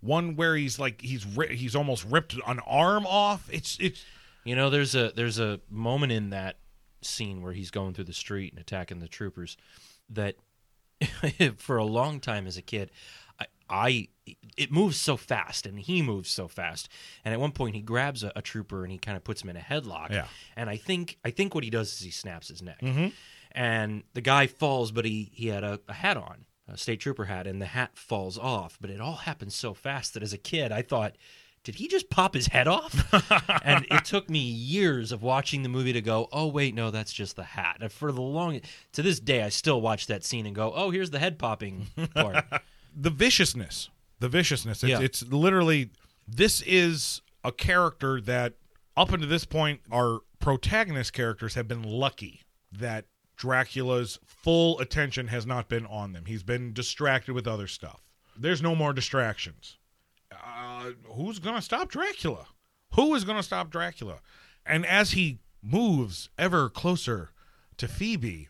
one 0.00 0.36
where 0.36 0.56
he's 0.56 0.78
like 0.78 1.00
he's 1.00 1.24
ri- 1.26 1.56
he's 1.56 1.74
almost 1.76 2.04
ripped 2.04 2.34
an 2.46 2.58
arm 2.66 3.06
off. 3.06 3.48
It's 3.52 3.76
it's 3.80 4.04
You 4.44 4.56
know, 4.56 4.70
there's 4.70 4.94
a 4.94 5.12
there's 5.14 5.38
a 5.38 5.60
moment 5.70 6.12
in 6.12 6.30
that 6.30 6.56
scene 7.00 7.42
where 7.42 7.52
he's 7.52 7.70
going 7.70 7.94
through 7.94 8.04
the 8.04 8.12
street 8.12 8.52
and 8.52 8.60
attacking 8.60 9.00
the 9.00 9.08
troopers 9.08 9.56
that 10.10 10.36
for 11.56 11.76
a 11.76 11.84
long 11.84 12.20
time 12.20 12.46
as 12.46 12.56
a 12.56 12.62
kid 12.62 12.90
I, 13.38 13.46
I 13.68 14.08
it 14.56 14.70
moves 14.70 15.00
so 15.00 15.16
fast 15.16 15.66
and 15.66 15.78
he 15.78 16.02
moves 16.02 16.30
so 16.30 16.48
fast. 16.48 16.88
And 17.24 17.32
at 17.34 17.40
one 17.40 17.52
point 17.52 17.74
he 17.74 17.82
grabs 17.82 18.22
a, 18.22 18.32
a 18.36 18.42
trooper 18.42 18.82
and 18.82 18.92
he 18.92 18.98
kind 18.98 19.16
of 19.16 19.24
puts 19.24 19.42
him 19.42 19.50
in 19.50 19.56
a 19.56 19.60
headlock. 19.60 20.10
Yeah. 20.10 20.26
and 20.56 20.70
I 20.70 20.76
think 20.76 21.18
I 21.24 21.30
think 21.30 21.54
what 21.54 21.64
he 21.64 21.70
does 21.70 21.92
is 21.92 22.00
he 22.00 22.10
snaps 22.10 22.48
his 22.48 22.62
neck. 22.62 22.80
Mm-hmm. 22.80 23.08
And 23.52 24.02
the 24.14 24.20
guy 24.20 24.46
falls 24.46 24.92
but 24.92 25.04
he 25.04 25.30
he 25.32 25.48
had 25.48 25.64
a, 25.64 25.80
a 25.88 25.94
hat 25.94 26.16
on 26.16 26.46
a 26.68 26.76
state 26.76 27.00
trooper 27.00 27.24
hat 27.24 27.46
and 27.46 27.60
the 27.60 27.66
hat 27.66 27.96
falls 27.96 28.38
off. 28.38 28.78
But 28.80 28.90
it 28.90 29.00
all 29.00 29.16
happens 29.16 29.54
so 29.54 29.74
fast 29.74 30.14
that 30.14 30.22
as 30.22 30.32
a 30.32 30.38
kid 30.38 30.72
I 30.72 30.82
thought 30.82 31.16
did 31.64 31.76
he 31.76 31.86
just 31.88 32.10
pop 32.10 32.34
his 32.34 32.48
head 32.48 32.66
off? 32.68 33.12
and 33.64 33.86
it 33.90 34.04
took 34.04 34.28
me 34.28 34.38
years 34.40 35.12
of 35.12 35.22
watching 35.22 35.62
the 35.62 35.68
movie 35.68 35.92
to 35.92 36.00
go, 36.00 36.28
oh 36.32 36.46
wait, 36.48 36.74
no, 36.74 36.90
that's 36.90 37.12
just 37.12 37.36
the 37.36 37.44
hat. 37.44 37.78
And 37.80 37.90
for 37.92 38.10
the 38.12 38.20
long 38.20 38.60
to 38.92 39.02
this 39.02 39.20
day, 39.20 39.42
I 39.42 39.48
still 39.48 39.80
watch 39.80 40.06
that 40.08 40.24
scene 40.24 40.46
and 40.46 40.54
go, 40.54 40.72
oh, 40.74 40.90
here's 40.90 41.10
the 41.10 41.18
head 41.18 41.38
popping 41.38 41.86
part. 42.14 42.44
the 42.96 43.10
viciousness 43.10 43.88
the 44.20 44.28
viciousness 44.28 44.82
it's, 44.84 44.90
Yeah. 44.90 45.00
it's 45.00 45.22
literally 45.26 45.90
this 46.28 46.62
is 46.62 47.22
a 47.42 47.50
character 47.50 48.20
that 48.20 48.54
up 48.96 49.10
until 49.10 49.28
this 49.28 49.44
point 49.44 49.80
our 49.90 50.20
protagonist 50.38 51.12
characters 51.12 51.54
have 51.54 51.66
been 51.66 51.82
lucky 51.82 52.42
that 52.70 53.06
Dracula's 53.36 54.18
full 54.24 54.78
attention 54.78 55.26
has 55.28 55.44
not 55.46 55.68
been 55.68 55.86
on 55.86 56.12
them. 56.12 56.26
He's 56.26 56.42
been 56.44 56.72
distracted 56.72 57.32
with 57.32 57.48
other 57.48 57.66
stuff. 57.66 58.00
There's 58.38 58.62
no 58.62 58.76
more 58.76 58.92
distractions. 58.92 59.76
Uh, 60.44 60.90
who's 61.14 61.38
going 61.38 61.56
to 61.56 61.62
stop 61.62 61.88
Dracula? 61.88 62.46
Who 62.94 63.14
is 63.14 63.24
going 63.24 63.36
to 63.38 63.42
stop 63.42 63.70
Dracula? 63.70 64.18
And 64.66 64.84
as 64.86 65.12
he 65.12 65.38
moves 65.62 66.28
ever 66.38 66.68
closer 66.68 67.30
to 67.78 67.88
Phoebe, 67.88 68.48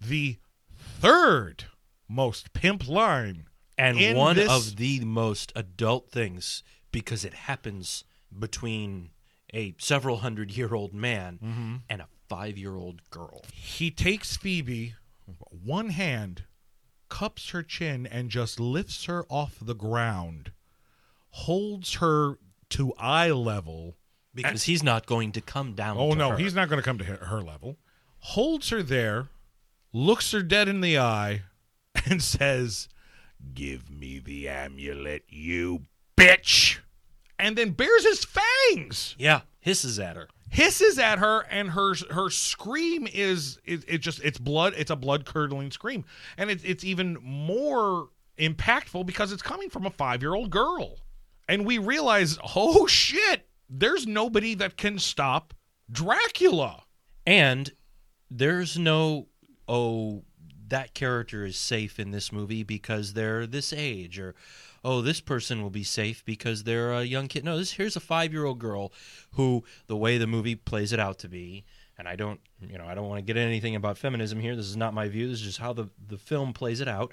the 0.00 0.36
third 0.76 1.64
most 2.08 2.52
pimp 2.52 2.88
line 2.88 3.46
and 3.78 4.16
one 4.16 4.36
this- 4.36 4.50
of 4.50 4.76
the 4.76 5.00
most 5.04 5.52
adult 5.56 6.10
things 6.10 6.62
because 6.92 7.24
it 7.24 7.34
happens 7.34 8.04
between 8.36 9.10
a 9.52 9.74
several 9.78 10.18
hundred 10.18 10.50
year 10.56 10.74
old 10.74 10.92
man 10.94 11.38
Mm-hmm. 11.42 11.74
and 11.88 12.00
a 12.02 12.08
five 12.28 12.56
year 12.58 12.74
old 12.76 13.08
girl. 13.10 13.42
he 13.52 13.90
takes 13.90 14.36
Phoebe, 14.36 14.94
one 15.50 15.90
hand, 15.90 16.44
cups 17.08 17.50
her 17.50 17.62
chin, 17.62 18.06
and 18.06 18.30
just 18.30 18.58
lifts 18.58 19.04
her 19.04 19.24
off 19.28 19.56
the 19.60 19.74
ground, 19.74 20.52
holds 21.34 21.94
her 21.94 22.38
to 22.70 22.92
eye 22.98 23.30
level. 23.30 23.96
Because 24.34 24.64
he's 24.64 24.82
not 24.82 25.06
going 25.06 25.32
to 25.32 25.40
come 25.40 25.74
down. 25.74 25.96
Oh 25.98 26.12
no, 26.12 26.30
her. 26.30 26.36
he's 26.36 26.54
not 26.54 26.68
going 26.68 26.80
to 26.80 26.84
come 26.84 26.98
to 26.98 27.04
her, 27.04 27.16
her 27.26 27.40
level. 27.40 27.76
Holds 28.18 28.70
her 28.70 28.82
there, 28.82 29.28
looks 29.92 30.32
her 30.32 30.42
dead 30.42 30.66
in 30.68 30.80
the 30.80 30.98
eye, 30.98 31.42
and 32.10 32.20
says, 32.22 32.88
"Give 33.54 33.88
me 33.90 34.18
the 34.18 34.48
amulet, 34.48 35.24
you 35.28 35.82
bitch!" 36.16 36.78
And 37.38 37.56
then 37.56 37.70
bears 37.72 38.04
his 38.04 38.24
fangs 38.24 39.14
Yeah, 39.18 39.40
hisses 39.60 39.98
at 40.00 40.16
her. 40.16 40.28
hisses 40.50 40.98
at 40.98 41.18
her 41.18 41.40
and 41.50 41.70
her 41.70 41.94
her 42.10 42.30
scream 42.30 43.06
is 43.12 43.58
it, 43.64 43.84
it 43.88 43.98
just 43.98 44.20
it's 44.22 44.38
blood 44.38 44.72
it's 44.76 44.90
a 44.90 44.96
blood 44.96 45.24
curdling 45.26 45.70
scream 45.72 46.04
and 46.38 46.48
it's 46.50 46.62
it's 46.64 46.84
even 46.84 47.18
more 47.20 48.08
impactful 48.38 49.04
because 49.04 49.32
it's 49.32 49.42
coming 49.42 49.68
from 49.68 49.84
a 49.84 49.90
5-year-old 49.90 50.48
girl 50.50 50.96
and 51.48 51.66
we 51.66 51.78
realize 51.78 52.38
oh 52.54 52.86
shit 52.86 53.48
there's 53.68 54.06
nobody 54.06 54.54
that 54.54 54.76
can 54.76 54.98
stop 54.98 55.54
Dracula 55.90 56.84
And 57.26 57.72
there's 58.30 58.78
no, 58.78 59.28
oh, 59.68 60.24
that 60.68 60.94
character 60.94 61.44
is 61.44 61.56
safe 61.56 61.98
in 61.98 62.10
this 62.10 62.32
movie 62.32 62.62
because 62.62 63.12
they're 63.12 63.46
this 63.46 63.72
age, 63.72 64.18
or 64.18 64.34
oh, 64.82 65.02
this 65.02 65.20
person 65.20 65.62
will 65.62 65.70
be 65.70 65.84
safe 65.84 66.24
because 66.24 66.64
they're 66.64 66.92
a 66.92 67.04
young 67.04 67.28
kid. 67.28 67.44
No, 67.44 67.58
this 67.58 67.72
here's 67.72 67.96
a 67.96 68.00
five 68.00 68.32
year 68.32 68.44
old 68.44 68.58
girl 68.58 68.92
who, 69.32 69.62
the 69.86 69.96
way 69.96 70.18
the 70.18 70.26
movie 70.26 70.54
plays 70.54 70.92
it 70.92 70.98
out 70.98 71.18
to 71.18 71.28
be, 71.28 71.64
and 71.98 72.08
I 72.08 72.16
don't, 72.16 72.40
you 72.60 72.78
know, 72.78 72.86
I 72.86 72.94
don't 72.94 73.08
want 73.08 73.18
to 73.18 73.32
get 73.32 73.36
anything 73.40 73.76
about 73.76 73.98
feminism 73.98 74.40
here. 74.40 74.56
This 74.56 74.66
is 74.66 74.76
not 74.76 74.94
my 74.94 75.08
view. 75.08 75.28
This 75.28 75.40
is 75.40 75.46
just 75.46 75.58
how 75.58 75.74
the 75.74 75.90
the 76.08 76.18
film 76.18 76.54
plays 76.54 76.80
it 76.80 76.88
out. 76.88 77.12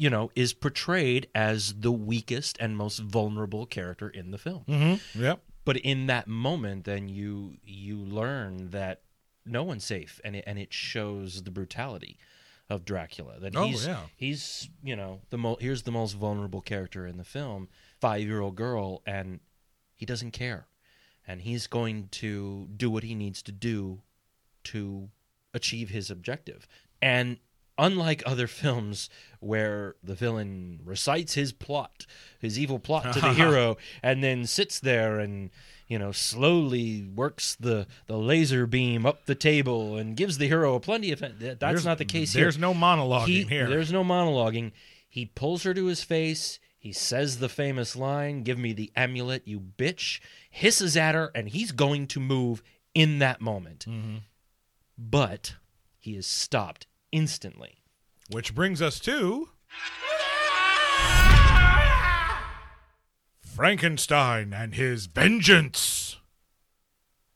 You 0.00 0.10
know, 0.10 0.30
is 0.36 0.54
portrayed 0.54 1.26
as 1.34 1.74
the 1.80 1.90
weakest 1.92 2.56
and 2.60 2.76
most 2.76 2.98
vulnerable 3.00 3.66
character 3.66 4.08
in 4.08 4.30
the 4.30 4.38
film 4.38 4.64
mm-hmm. 4.68 5.22
yep 5.22 5.40
but 5.64 5.76
in 5.76 6.06
that 6.06 6.26
moment 6.28 6.84
then 6.84 7.08
you 7.08 7.56
you 7.64 7.96
learn 7.98 8.70
that 8.70 9.02
no 9.44 9.62
one's 9.64 9.84
safe 9.84 10.20
and 10.24 10.36
it, 10.36 10.44
and 10.46 10.58
it 10.58 10.72
shows 10.72 11.42
the 11.42 11.50
brutality 11.50 12.16
of 12.70 12.84
Dracula 12.84 13.40
that 13.40 13.56
Oh, 13.56 13.64
he's 13.64 13.86
yeah. 13.86 14.02
he's 14.14 14.68
you 14.82 14.94
know 14.94 15.20
the 15.30 15.38
mo- 15.38 15.56
here's 15.60 15.82
the 15.82 15.90
most 15.90 16.12
vulnerable 16.12 16.60
character 16.60 17.06
in 17.06 17.16
the 17.16 17.24
film 17.24 17.68
5-year-old 18.02 18.54
girl 18.56 19.02
and 19.06 19.40
he 19.94 20.06
doesn't 20.06 20.30
care 20.32 20.66
and 21.26 21.40
he's 21.42 21.66
going 21.66 22.08
to 22.08 22.68
do 22.76 22.90
what 22.90 23.02
he 23.04 23.14
needs 23.14 23.42
to 23.42 23.52
do 23.52 24.02
to 24.64 25.08
achieve 25.54 25.88
his 25.90 26.10
objective 26.10 26.68
and 27.02 27.38
unlike 27.78 28.22
other 28.26 28.46
films 28.46 29.08
where 29.40 29.94
the 30.02 30.14
villain 30.14 30.80
recites 30.84 31.34
his 31.34 31.52
plot 31.52 32.06
his 32.40 32.58
evil 32.58 32.78
plot 32.78 33.12
to 33.12 33.20
the 33.20 33.32
hero 33.42 33.76
and 34.02 34.22
then 34.24 34.44
sits 34.46 34.80
there 34.80 35.18
and 35.20 35.50
you 35.86 35.98
know 35.98 36.10
slowly 36.12 37.02
works 37.14 37.54
the 37.54 37.86
the 38.06 38.16
laser 38.18 38.66
beam 38.66 39.06
up 39.06 39.26
the 39.26 39.34
table 39.34 39.96
and 39.96 40.16
gives 40.16 40.38
the 40.38 40.48
hero 40.48 40.74
a 40.74 40.80
plenty 40.80 41.12
of 41.12 41.20
that's 41.20 41.58
There's- 41.60 41.84
not 41.84 41.98
the 41.98 42.04
case 42.04 42.32
here. 42.32 42.44
there's 42.44 42.56
here 42.56 42.62
no 42.62 42.74
monologuing 42.74 43.26
He- 43.26 43.42
here. 43.44 43.68
there's 43.68 43.92
no 43.92 44.02
monologuing 44.02 44.72
he 45.08 45.26
pulls 45.26 45.62
her 45.62 45.72
to 45.72 45.86
his 45.86 46.02
face 46.02 46.58
he 46.80 46.92
says 46.92 47.38
the 47.38 47.48
famous 47.48 47.94
line 47.96 48.42
give 48.42 48.58
me 48.58 48.72
the 48.72 48.90
amulet 48.96 49.46
you 49.46 49.60
bitch 49.60 50.20
hisses 50.50 50.96
at 50.96 51.14
her 51.14 51.30
and 51.34 51.48
he's 51.50 51.70
going 51.72 52.06
to 52.08 52.18
move 52.20 52.62
in 52.94 53.18
that 53.20 53.40
moment 53.40 53.86
Mm-hmm. 53.88 54.16
but 54.98 55.54
he 55.98 56.16
is 56.16 56.26
stopped 56.26 56.86
instantly 57.12 57.78
which 58.30 58.54
brings 58.54 58.82
us 58.82 59.00
to 59.00 59.48
Frankenstein 63.40 64.52
and 64.52 64.74
his 64.74 65.06
vengeance. 65.06 66.18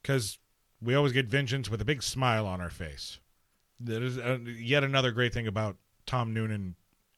Because 0.00 0.38
we 0.80 0.94
always 0.94 1.12
get 1.12 1.26
vengeance 1.26 1.70
with 1.70 1.80
a 1.80 1.84
big 1.84 2.02
smile 2.02 2.46
on 2.46 2.60
our 2.60 2.70
face. 2.70 3.18
That 3.80 4.02
is 4.02 4.18
uh, 4.18 4.38
yet 4.44 4.84
another 4.84 5.10
great 5.10 5.34
thing 5.34 5.46
about 5.46 5.76
Tom 6.06 6.32
Noonan 6.32 6.76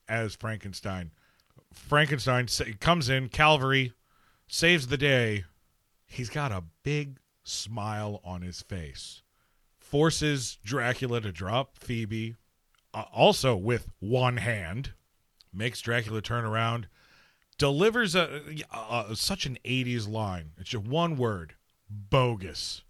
as 0.09 0.35
Frankenstein. 0.35 1.11
Frankenstein 1.73 2.49
sa- 2.49 2.65
comes 2.81 3.09
in, 3.09 3.29
Calvary 3.29 3.93
saves 4.47 4.87
the 4.87 4.97
day. 4.97 5.45
He's 6.07 6.31
got 6.31 6.53
a 6.53 6.65
big 6.83 7.19
smile 7.43 8.21
on 8.25 8.43
his 8.43 8.63
face. 8.63 9.23
Forces 9.79 10.59
Dracula 10.65 11.21
to 11.21 11.33
drop 11.33 11.77
Phoebe, 11.77 12.37
uh, 12.95 13.05
also 13.13 13.57
with 13.57 13.91
one 13.99 14.39
hand. 14.39 14.93
Makes 15.53 15.81
Dracula 15.81 16.23
turn 16.23 16.45
around. 16.45 16.89
Delivers 17.59 18.15
a, 18.15 18.41
a, 18.73 19.15
such 19.15 19.47
an 19.47 19.59
80s 19.65 20.09
line. 20.09 20.53
It's 20.59 20.71
just 20.71 20.85
one 20.85 21.17
word 21.17 21.55
bogus. 21.89 22.83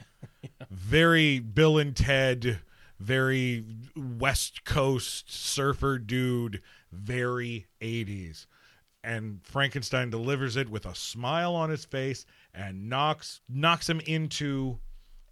Very 0.70 1.38
Bill 1.38 1.78
and 1.78 1.94
Ted, 1.94 2.60
very 2.98 3.64
West 3.96 4.64
Coast 4.64 5.32
surfer 5.32 5.98
dude, 5.98 6.62
very 6.92 7.66
80s. 7.80 8.46
And 9.04 9.40
Frankenstein 9.44 10.10
delivers 10.10 10.56
it 10.56 10.68
with 10.68 10.84
a 10.84 10.94
smile 10.94 11.54
on 11.54 11.70
his 11.70 11.84
face 11.84 12.26
and 12.52 12.88
knocks 12.88 13.40
knocks 13.48 13.88
him 13.88 14.00
into 14.00 14.80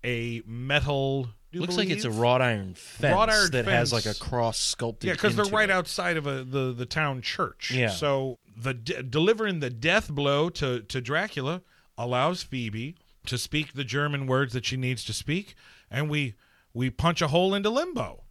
a 0.05 0.43
metal. 0.47 1.31
Do 1.53 1.59
you 1.59 1.61
looks 1.61 1.77
like 1.77 1.91
it's 1.91 2.05
a 2.05 2.11
wrought 2.11 2.43
iron 2.43 2.75
fence 2.75 3.15
Wrought 3.15 3.31
iron 3.31 3.51
that 3.53 3.65
has 3.67 3.93
like 3.93 4.07
a 4.07 4.15
cross 4.15 4.59
sculpted 4.59 5.09
Yeah, 5.09 5.15
because 5.15 5.37
they're 5.37 5.45
into 5.45 5.57
right 5.57 5.71
it. 5.71 5.73
outside 5.73 6.17
of 6.17 6.27
a, 6.27 6.43
the 6.45 6.73
the 6.73 6.87
town 6.87 7.23
church. 7.23 7.71
Yeah. 7.71 7.89
So 7.91 8.39
the 8.57 8.75
de- 8.75 9.03
delivering 9.03 9.61
the 9.61 9.71
death 9.71 10.09
blow 10.11 10.49
to 10.51 10.81
to 10.81 11.01
Dracula 11.01 11.63
allows 11.97 12.43
Phoebe 12.43 12.97
to 13.27 13.39
speak 13.39 13.73
the 13.75 13.85
German 13.85 14.27
words 14.27 14.53
that 14.53 14.65
she 14.67 14.77
needs 14.77 15.05
to 15.05 15.13
speak, 15.13 15.55
and 15.91 16.09
we 16.11 16.35
we 16.75 16.91
punch 16.91 17.23
a 17.23 17.29
hole 17.29 17.55
into 17.55 17.71
limbo. 17.71 18.25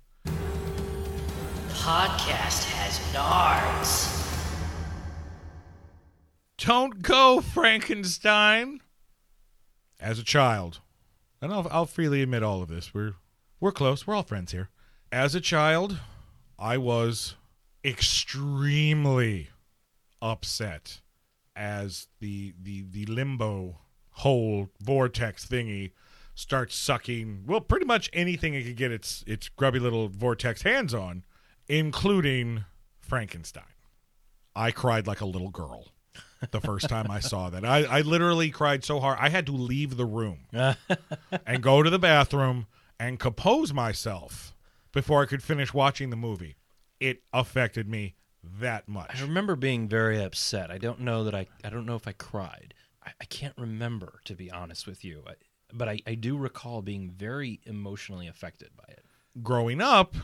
Podcast 1.69 2.63
has 2.71 2.99
nards. 3.13 4.11
Don't 6.57 7.01
go, 7.01 7.41
Frankenstein. 7.41 8.81
As 9.99 10.19
a 10.19 10.23
child, 10.23 10.79
and 11.45 11.53
I'll, 11.53 11.67
I'll 11.69 11.85
freely 11.85 12.23
admit 12.23 12.41
all 12.41 12.63
of 12.63 12.69
this. 12.69 12.91
We're 12.91 13.13
we're 13.59 13.71
close. 13.71 14.05
We're 14.05 14.15
all 14.15 14.23
friends 14.23 14.51
here. 14.51 14.69
As 15.11 15.35
a 15.35 15.39
child, 15.39 15.99
I 16.57 16.77
was 16.77 17.35
extremely 17.83 19.49
upset 20.21 21.01
as 21.55 22.07
the 22.19 22.53
the 22.59 22.83
the 22.89 23.05
limbo 23.05 23.77
hole 24.09 24.69
vortex 24.81 25.45
thingy 25.45 25.91
starts 26.33 26.75
sucking. 26.75 27.43
Well, 27.45 27.61
pretty 27.61 27.85
much 27.85 28.09
anything 28.11 28.55
it 28.55 28.63
could 28.63 28.75
get 28.75 28.91
its 28.91 29.23
its 29.27 29.47
grubby 29.47 29.77
little 29.77 30.07
vortex 30.07 30.63
hands 30.63 30.95
on, 30.95 31.23
including 31.67 32.65
Frankenstein. 32.99 33.63
I 34.55 34.71
cried 34.71 35.05
like 35.05 35.21
a 35.21 35.25
little 35.25 35.51
girl 35.51 35.89
the 36.51 36.61
first 36.61 36.89
time 36.89 37.09
I 37.09 37.19
saw 37.19 37.49
that. 37.49 37.65
I, 37.65 37.83
I 37.83 38.01
literally 38.01 38.49
cried 38.49 38.83
so 38.83 38.99
hard 38.99 39.17
I 39.19 39.29
had 39.29 39.45
to 39.47 39.51
leave 39.51 39.97
the 39.97 40.05
room 40.05 40.47
and 41.45 41.61
go 41.61 41.83
to 41.83 41.89
the 41.89 41.99
bathroom 41.99 42.67
and 42.99 43.19
compose 43.19 43.73
myself 43.73 44.53
before 44.91 45.21
I 45.21 45.25
could 45.25 45.43
finish 45.43 45.73
watching 45.73 46.09
the 46.09 46.15
movie. 46.15 46.55
It 46.99 47.23
affected 47.33 47.87
me 47.87 48.15
that 48.59 48.87
much. 48.87 49.19
I 49.19 49.21
remember 49.21 49.55
being 49.55 49.87
very 49.87 50.21
upset. 50.21 50.71
I 50.71 50.77
don't 50.77 51.01
know 51.01 51.23
that 51.23 51.35
I. 51.35 51.47
I 51.63 51.69
don't 51.69 51.85
know 51.85 51.95
if 51.95 52.07
I 52.07 52.13
cried. 52.13 52.73
I, 53.03 53.11
I 53.19 53.25
can't 53.25 53.55
remember 53.57 54.19
to 54.25 54.35
be 54.35 54.51
honest 54.51 54.87
with 54.87 55.03
you. 55.03 55.23
I, 55.27 55.33
but 55.73 55.89
I, 55.89 55.99
I 56.07 56.15
do 56.15 56.37
recall 56.37 56.81
being 56.81 57.11
very 57.11 57.59
emotionally 57.65 58.27
affected 58.27 58.69
by 58.77 58.93
it. 58.93 59.03
Growing 59.43 59.81
up, 59.81 60.15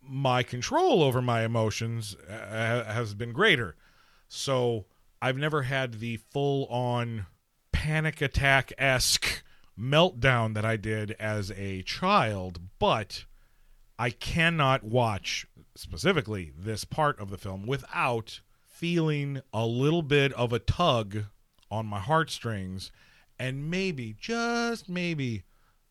my 0.00 0.42
control 0.42 1.02
over 1.02 1.20
my 1.22 1.42
emotions 1.42 2.16
uh, 2.28 2.84
has 2.84 3.14
been 3.14 3.32
greater. 3.32 3.76
So 4.28 4.86
I've 5.24 5.38
never 5.38 5.62
had 5.62 6.00
the 6.00 6.16
full 6.16 6.66
on 6.66 7.26
panic 7.70 8.20
attack 8.20 8.72
esque 8.76 9.44
meltdown 9.78 10.54
that 10.54 10.64
I 10.64 10.76
did 10.76 11.12
as 11.12 11.52
a 11.52 11.82
child, 11.82 12.58
but 12.80 13.24
I 13.96 14.10
cannot 14.10 14.82
watch 14.82 15.46
specifically 15.76 16.50
this 16.58 16.84
part 16.84 17.20
of 17.20 17.30
the 17.30 17.38
film 17.38 17.68
without 17.68 18.40
feeling 18.66 19.40
a 19.52 19.64
little 19.64 20.02
bit 20.02 20.32
of 20.32 20.52
a 20.52 20.58
tug 20.58 21.26
on 21.70 21.86
my 21.86 22.00
heartstrings 22.00 22.90
and 23.38 23.70
maybe, 23.70 24.16
just 24.18 24.88
maybe, 24.88 25.44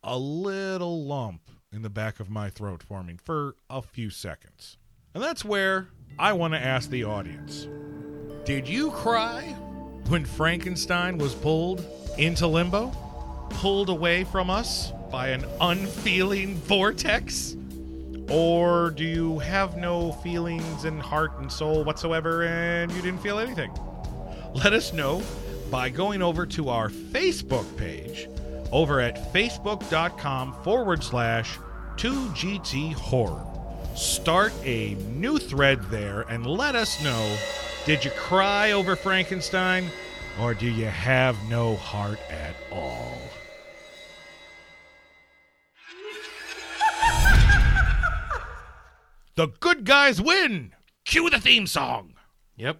a 0.03 0.18
little 0.18 1.06
lump 1.06 1.44
in 1.72 1.84
the 1.84 1.90
back 1.90 2.20
of 2.20 2.30
my 2.30 2.49
throat 2.49 2.84
forming 2.84 3.18
for 3.18 3.56
a 3.70 3.82
few 3.82 4.10
seconds. 4.10 4.76
And 5.14 5.24
that's 5.24 5.45
where 5.45 5.88
I 6.20 6.34
want 6.34 6.53
to 6.53 6.60
ask 6.60 6.90
the 6.90 7.06
audience 7.06 7.70
Did 8.45 8.68
you 8.68 8.89
cry 8.89 9.43
when 10.07 10.26
Frankenstein 10.26 11.19
was 11.19 11.35
pulled 11.35 11.85
into 12.18 12.47
limbo? 12.47 12.91
Pulled 13.51 13.89
away 13.89 14.23
from 14.23 14.49
us 14.49 14.91
by 15.11 15.27
an 15.27 15.45
unfeeling 15.61 16.55
vortex? 16.55 17.55
Or 18.31 18.89
do 18.89 19.03
you 19.03 19.38
have 19.39 19.77
no 19.77 20.13
feelings 20.13 20.85
and 20.85 20.99
heart 20.99 21.38
and 21.38 21.51
soul 21.51 21.84
whatsoever 21.84 22.43
and 22.43 22.91
you 22.91 23.01
didn't 23.03 23.22
feel 23.22 23.38
anything? 23.38 23.72
Let 24.55 24.73
us 24.73 24.91
know 24.91 25.22
by 25.69 25.89
going 25.89 26.23
over 26.23 26.47
to 26.47 26.69
our 26.69 26.89
Facebook 26.89 27.77
page 27.77 28.27
over 28.72 28.99
at 28.99 29.31
facebook.com 29.31 30.63
forward 30.63 31.03
slash 31.03 31.59
2GT 31.97 32.93
Horror. 32.93 33.45
Start 33.95 34.51
a 34.63 34.95
new 35.15 35.38
thread 35.38 35.84
there 35.91 36.22
and 36.22 36.47
let 36.47 36.76
us 36.76 37.03
know 37.03 37.38
did 37.86 38.06
you 38.06 38.12
cry 38.12 38.72
over 38.72 38.95
Frankenstein 38.95 39.90
or 40.40 40.53
do 40.53 40.70
you 40.70 40.86
have 40.86 41.36
no 41.49 41.76
heart 41.76 42.20
at 42.30 42.56
all? 42.72 43.18
the 49.36 49.48
good 49.60 49.86
guys 49.86 50.22
win! 50.22 50.74
Cue 51.06 51.30
the 51.30 51.40
theme 51.40 51.68
song! 51.68 52.14
Yep. 52.58 52.80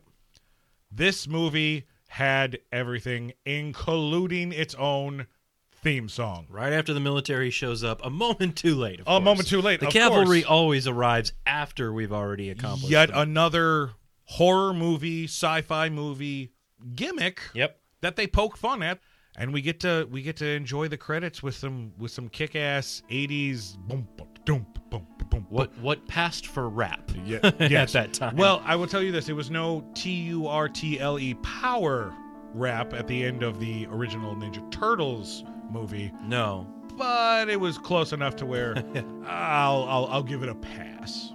This 0.92 1.28
movie 1.28 1.86
had 2.10 2.60
everything, 2.72 3.34
including 3.46 4.52
its 4.52 4.76
own 4.76 5.28
theme 5.74 6.10
song. 6.10 6.46
Right 6.50 6.74
after 6.74 6.94
the 6.94 7.00
military 7.00 7.50
shows 7.50 7.84
up, 7.84 8.04
a 8.06 8.10
moment 8.10 8.58
too 8.58 8.76
late. 8.76 9.00
of 9.00 9.08
A 9.08 9.10
course. 9.10 9.24
moment 9.24 9.48
too 9.48 9.62
late, 9.62 9.80
The 9.80 9.88
cavalry 9.88 10.42
course. 10.42 10.52
always 10.52 10.88
arrives 10.88 11.34
after 11.46 11.92
we've 11.94 12.12
already 12.12 12.50
accomplished. 12.50 12.92
Yet 12.92 13.08
them. 13.10 13.18
another 13.18 13.92
horror 14.32 14.74
movie, 14.74 15.26
sci-fi 15.26 15.90
movie 15.90 16.54
gimmick 16.96 17.42
Yep. 17.54 17.80
that 18.02 18.16
they 18.16 18.28
poke 18.28 18.58
fun 18.58 18.82
at, 18.82 19.00
and 19.38 19.54
we 19.54 19.62
get 19.62 19.80
to 19.82 20.08
we 20.10 20.22
get 20.22 20.38
to 20.38 20.46
enjoy 20.48 20.88
the 20.88 20.98
credits 20.98 21.42
with 21.44 21.56
some 21.56 21.92
with 21.98 22.12
some 22.12 22.30
kick-ass 22.30 23.04
'80s 23.10 23.78
boom 23.88 24.08
boom 24.46 24.66
boom 24.90 25.06
boom. 25.30 25.46
What 25.50 25.78
what 25.80 26.08
passed 26.08 26.48
for 26.48 26.70
rap? 26.70 27.12
Yeah, 27.26 27.40
at 27.44 27.90
that 27.90 28.14
time. 28.14 28.36
Well, 28.38 28.62
I 28.66 28.76
will 28.76 28.88
tell 28.88 29.02
you 29.04 29.12
this: 29.12 29.28
it 29.30 29.34
was 29.34 29.50
no 29.52 29.84
T 29.96 30.10
U 30.12 30.48
R 30.48 30.68
T 30.70 31.00
L 31.00 31.20
E 31.20 31.34
power 31.36 32.14
rap 32.54 32.94
at 32.94 33.08
the 33.08 33.24
end 33.24 33.44
of 33.44 33.60
the 33.60 33.86
original 33.92 34.36
Ninja 34.36 34.70
Turtles 34.72 35.44
movie, 35.70 36.12
no. 36.24 36.68
but 36.98 37.48
it 37.50 37.58
was 37.60 37.78
close 37.78 38.12
enough 38.12 38.36
to 38.38 38.46
where 38.46 38.76
I'll, 39.26 39.84
I'll 39.84 40.06
I'll 40.12 40.24
give 40.24 40.44
it 40.44 40.50
a 40.50 40.56
pass. 40.56 41.32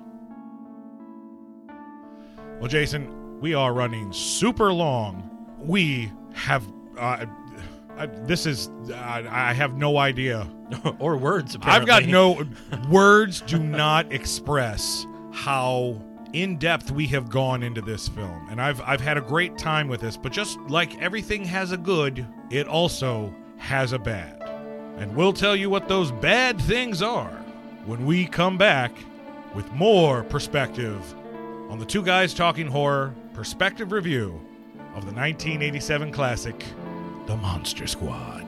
Well, 2.58 2.68
Jason, 2.68 3.40
we 3.40 3.54
are 3.54 3.72
running 3.74 4.12
super 4.12 4.72
long. 4.72 5.30
We 5.60 6.10
have. 6.34 6.66
Uh, 6.98 7.26
I, 7.98 8.06
this 8.06 8.46
is. 8.46 8.68
Uh, 8.90 9.26
I 9.30 9.52
have 9.52 9.76
no 9.76 9.98
idea 9.98 10.46
or 10.98 11.16
words. 11.18 11.54
Apparently. 11.54 11.80
I've 11.80 11.86
got 11.86 12.08
no 12.10 12.44
words. 12.90 13.42
Do 13.42 13.58
not 13.58 14.10
express 14.10 15.06
how 15.32 16.00
in 16.32 16.56
depth 16.56 16.90
we 16.90 17.06
have 17.08 17.28
gone 17.28 17.62
into 17.62 17.82
this 17.82 18.08
film, 18.08 18.46
and 18.50 18.60
I've 18.60 18.80
I've 18.80 19.02
had 19.02 19.18
a 19.18 19.22
great 19.22 19.58
time 19.58 19.86
with 19.86 20.00
this. 20.00 20.16
But 20.16 20.32
just 20.32 20.58
like 20.62 20.98
everything 21.00 21.44
has 21.44 21.72
a 21.72 21.76
good, 21.76 22.26
it 22.50 22.66
also 22.66 23.34
has 23.58 23.92
a 23.92 23.98
bad, 23.98 24.42
and 24.96 25.14
we'll 25.14 25.32
tell 25.34 25.54
you 25.54 25.68
what 25.68 25.88
those 25.88 26.10
bad 26.10 26.58
things 26.60 27.02
are 27.02 27.32
when 27.84 28.06
we 28.06 28.24
come 28.26 28.56
back 28.56 28.92
with 29.54 29.70
more 29.72 30.24
perspective 30.24 31.14
on 31.68 31.78
the 31.78 31.84
two 31.84 32.02
guys 32.02 32.32
talking 32.32 32.66
horror 32.66 33.14
perspective 33.34 33.92
review 33.92 34.40
of 34.94 35.04
the 35.04 35.12
1987 35.12 36.12
classic, 36.12 36.64
The 37.26 37.36
Monster 37.36 37.86
Squad. 37.86 38.46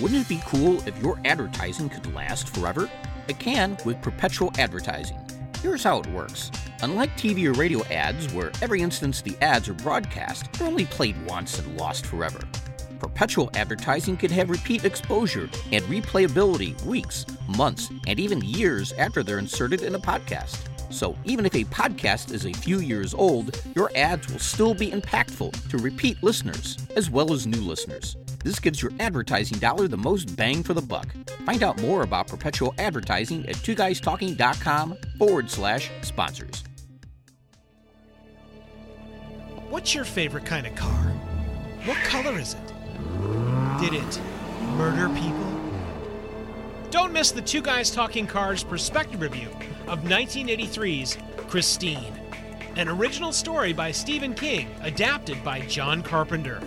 Wouldn't 0.00 0.22
it 0.22 0.28
be 0.28 0.40
cool 0.46 0.80
if 0.86 1.00
your 1.02 1.20
advertising 1.24 1.88
could 1.88 2.14
last 2.14 2.48
forever? 2.48 2.88
It 3.26 3.38
can 3.38 3.76
with 3.84 4.00
perpetual 4.00 4.52
advertising. 4.56 5.18
Here's 5.60 5.82
how 5.82 6.00
it 6.00 6.06
works. 6.08 6.50
Unlike 6.80 7.16
TV 7.16 7.46
or 7.46 7.52
radio 7.54 7.84
ads, 7.86 8.32
where 8.32 8.52
every 8.62 8.82
instance 8.82 9.20
the 9.20 9.36
ads 9.42 9.68
are 9.68 9.74
broadcast, 9.74 10.52
they're 10.52 10.68
only 10.68 10.84
played 10.84 11.16
once 11.26 11.58
and 11.58 11.76
lost 11.76 12.06
forever. 12.06 12.40
Perpetual 13.00 13.50
advertising 13.54 14.16
can 14.16 14.30
have 14.30 14.48
repeat 14.48 14.84
exposure 14.84 15.48
and 15.72 15.84
replayability 15.84 16.80
weeks, 16.84 17.26
months, 17.56 17.90
and 18.06 18.20
even 18.20 18.40
years 18.42 18.92
after 18.92 19.22
they're 19.22 19.38
inserted 19.38 19.82
in 19.82 19.94
a 19.96 19.98
podcast. 19.98 20.56
So 20.90 21.16
even 21.24 21.44
if 21.44 21.54
a 21.54 21.64
podcast 21.64 22.32
is 22.32 22.46
a 22.46 22.52
few 22.52 22.78
years 22.78 23.12
old, 23.12 23.60
your 23.74 23.90
ads 23.94 24.30
will 24.32 24.38
still 24.38 24.74
be 24.74 24.90
impactful 24.90 25.68
to 25.68 25.78
repeat 25.78 26.22
listeners 26.22 26.78
as 26.96 27.10
well 27.10 27.32
as 27.32 27.46
new 27.46 27.60
listeners. 27.60 28.16
This 28.44 28.60
gives 28.60 28.80
your 28.80 28.92
advertising 29.00 29.58
dollar 29.58 29.88
the 29.88 29.96
most 29.96 30.36
bang 30.36 30.62
for 30.62 30.74
the 30.74 30.80
buck. 30.82 31.08
Find 31.44 31.62
out 31.62 31.80
more 31.80 32.02
about 32.02 32.28
perpetual 32.28 32.72
advertising 32.78 33.46
at 33.48 33.56
twoguystalking.com 33.56 34.96
forward 35.18 35.50
slash 35.50 35.90
sponsors. 36.02 36.64
What's 39.70 39.94
your 39.94 40.04
favorite 40.04 40.46
kind 40.46 40.66
of 40.66 40.74
car? 40.74 41.12
What 41.84 41.98
color 41.98 42.38
is 42.38 42.54
it? 42.54 42.72
Did 43.78 43.92
it 43.92 44.20
murder 44.78 45.10
people? 45.10 45.44
Don't 46.90 47.12
miss 47.12 47.32
the 47.32 47.42
Two 47.42 47.60
Guys 47.60 47.90
Talking 47.90 48.26
Cars 48.26 48.64
perspective 48.64 49.20
review 49.20 49.50
of 49.86 50.00
1983's 50.04 51.18
Christine, 51.48 52.14
an 52.76 52.88
original 52.88 53.30
story 53.30 53.74
by 53.74 53.90
Stephen 53.90 54.32
King, 54.32 54.70
adapted 54.80 55.44
by 55.44 55.60
John 55.60 56.02
Carpenter. 56.02 56.62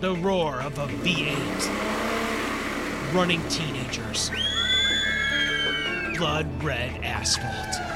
The 0.00 0.16
roar 0.16 0.60
of 0.60 0.78
a 0.78 0.88
V8, 0.88 3.14
running 3.14 3.40
teenagers, 3.48 4.30
blood 6.18 6.46
red 6.62 7.02
asphalt. 7.02 7.95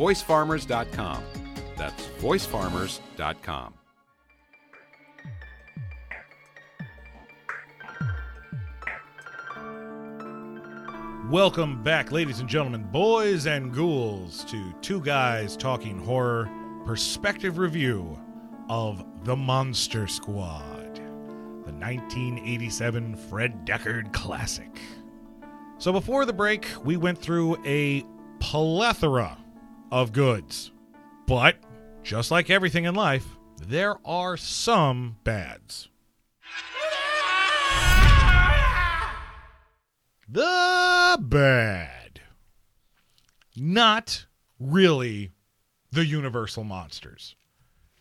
VoiceFarmers.com. 0.00 1.22
That's 1.76 2.06
VoiceFarmers.com. 2.22 3.74
Welcome 11.30 11.82
back, 11.82 12.12
ladies 12.12 12.40
and 12.40 12.48
gentlemen, 12.48 12.84
boys 12.84 13.46
and 13.46 13.74
ghouls, 13.74 14.42
to 14.46 14.72
Two 14.80 15.02
Guys 15.02 15.54
Talking 15.54 15.98
Horror 15.98 16.50
Perspective 16.86 17.58
Review 17.58 18.18
of 18.70 19.04
The 19.24 19.36
Monster 19.36 20.06
Squad, 20.06 20.94
the 20.96 21.74
1987 21.74 23.16
Fred 23.16 23.66
Dekker 23.66 24.10
classic. 24.14 24.80
So, 25.76 25.92
before 25.92 26.24
the 26.24 26.32
break, 26.32 26.66
we 26.84 26.96
went 26.96 27.18
through 27.18 27.58
a 27.66 28.02
plethora 28.38 29.36
of 29.90 30.12
goods. 30.12 30.70
But, 31.26 31.56
just 32.02 32.30
like 32.30 32.50
everything 32.50 32.84
in 32.84 32.94
life, 32.94 33.26
there 33.66 33.96
are 34.04 34.36
some 34.36 35.16
bads. 35.24 35.88
The 40.28 41.18
bad. 41.20 42.20
not 43.56 44.26
really 44.58 45.32
the 45.90 46.06
Universal 46.06 46.64
monsters. 46.64 47.34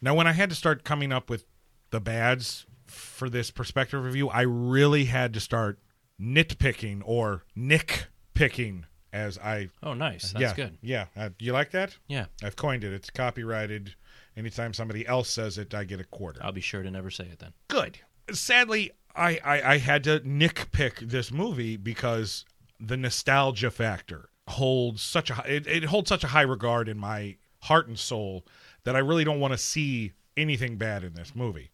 Now, 0.02 0.14
when 0.14 0.28
I 0.28 0.34
had 0.34 0.50
to 0.50 0.56
start 0.56 0.84
coming 0.84 1.12
up 1.12 1.30
with 1.30 1.46
the 1.90 2.00
bads 2.00 2.66
for 2.86 3.30
this 3.30 3.52
perspective 3.52 4.04
review, 4.04 4.30
I 4.30 4.42
really 4.42 5.06
had 5.06 5.34
to 5.34 5.40
start 5.40 5.80
nitpicking 6.22 7.02
or 7.04 7.44
nick 7.56 8.08
picking 8.34 8.86
as 9.14 9.38
I. 9.38 9.70
Oh, 9.84 9.94
nice. 9.94 10.32
That's 10.32 10.42
yeah, 10.42 10.54
good. 10.54 10.78
Yeah. 10.82 11.06
Uh, 11.16 11.30
you 11.40 11.54
like 11.54 11.72
that? 11.72 11.98
Yeah. 12.08 12.26
I've 12.44 12.56
coined 12.56 12.84
it. 12.84 12.94
It's 12.94 13.10
copyrighted. 13.10 13.96
Anytime 14.38 14.74
somebody 14.74 15.06
else 15.08 15.30
says 15.30 15.58
it, 15.58 15.74
I 15.74 15.84
get 15.84 16.00
a 16.00 16.06
quarter. 16.06 16.40
I'll 16.44 16.52
be 16.52 16.62
sure 16.62 16.84
to 16.84 16.92
never 16.92 17.10
say 17.10 17.26
it 17.26 17.40
then. 17.40 17.54
Good. 17.68 18.00
Sadly, 18.32 18.92
I, 19.16 19.40
I, 19.44 19.74
I 19.74 19.78
had 19.80 20.04
to 20.06 20.20
nickpick 20.22 21.10
this 21.10 21.32
movie 21.32 21.78
because 21.78 22.46
the 22.80 22.96
nostalgia 22.96 23.72
factor 23.72 24.30
holds 24.48 25.02
such 25.02 25.30
a 25.30 25.44
it, 25.46 25.68
it 25.68 25.84
holds 25.86 26.10
such 26.10 26.24
a 26.24 26.28
high 26.28 26.42
regard 26.42 26.90
in 26.90 26.98
my 26.98 27.36
heart 27.64 27.88
and 27.88 28.00
soul 28.00 28.46
that 28.84 28.96
I 28.96 29.00
really 29.00 29.24
don't 29.24 29.40
want 29.40 29.54
to 29.54 29.58
see 29.58 30.14
anything 30.38 30.78
bad 30.78 31.04
in 31.04 31.14
this 31.14 31.36
movie. 31.36 31.72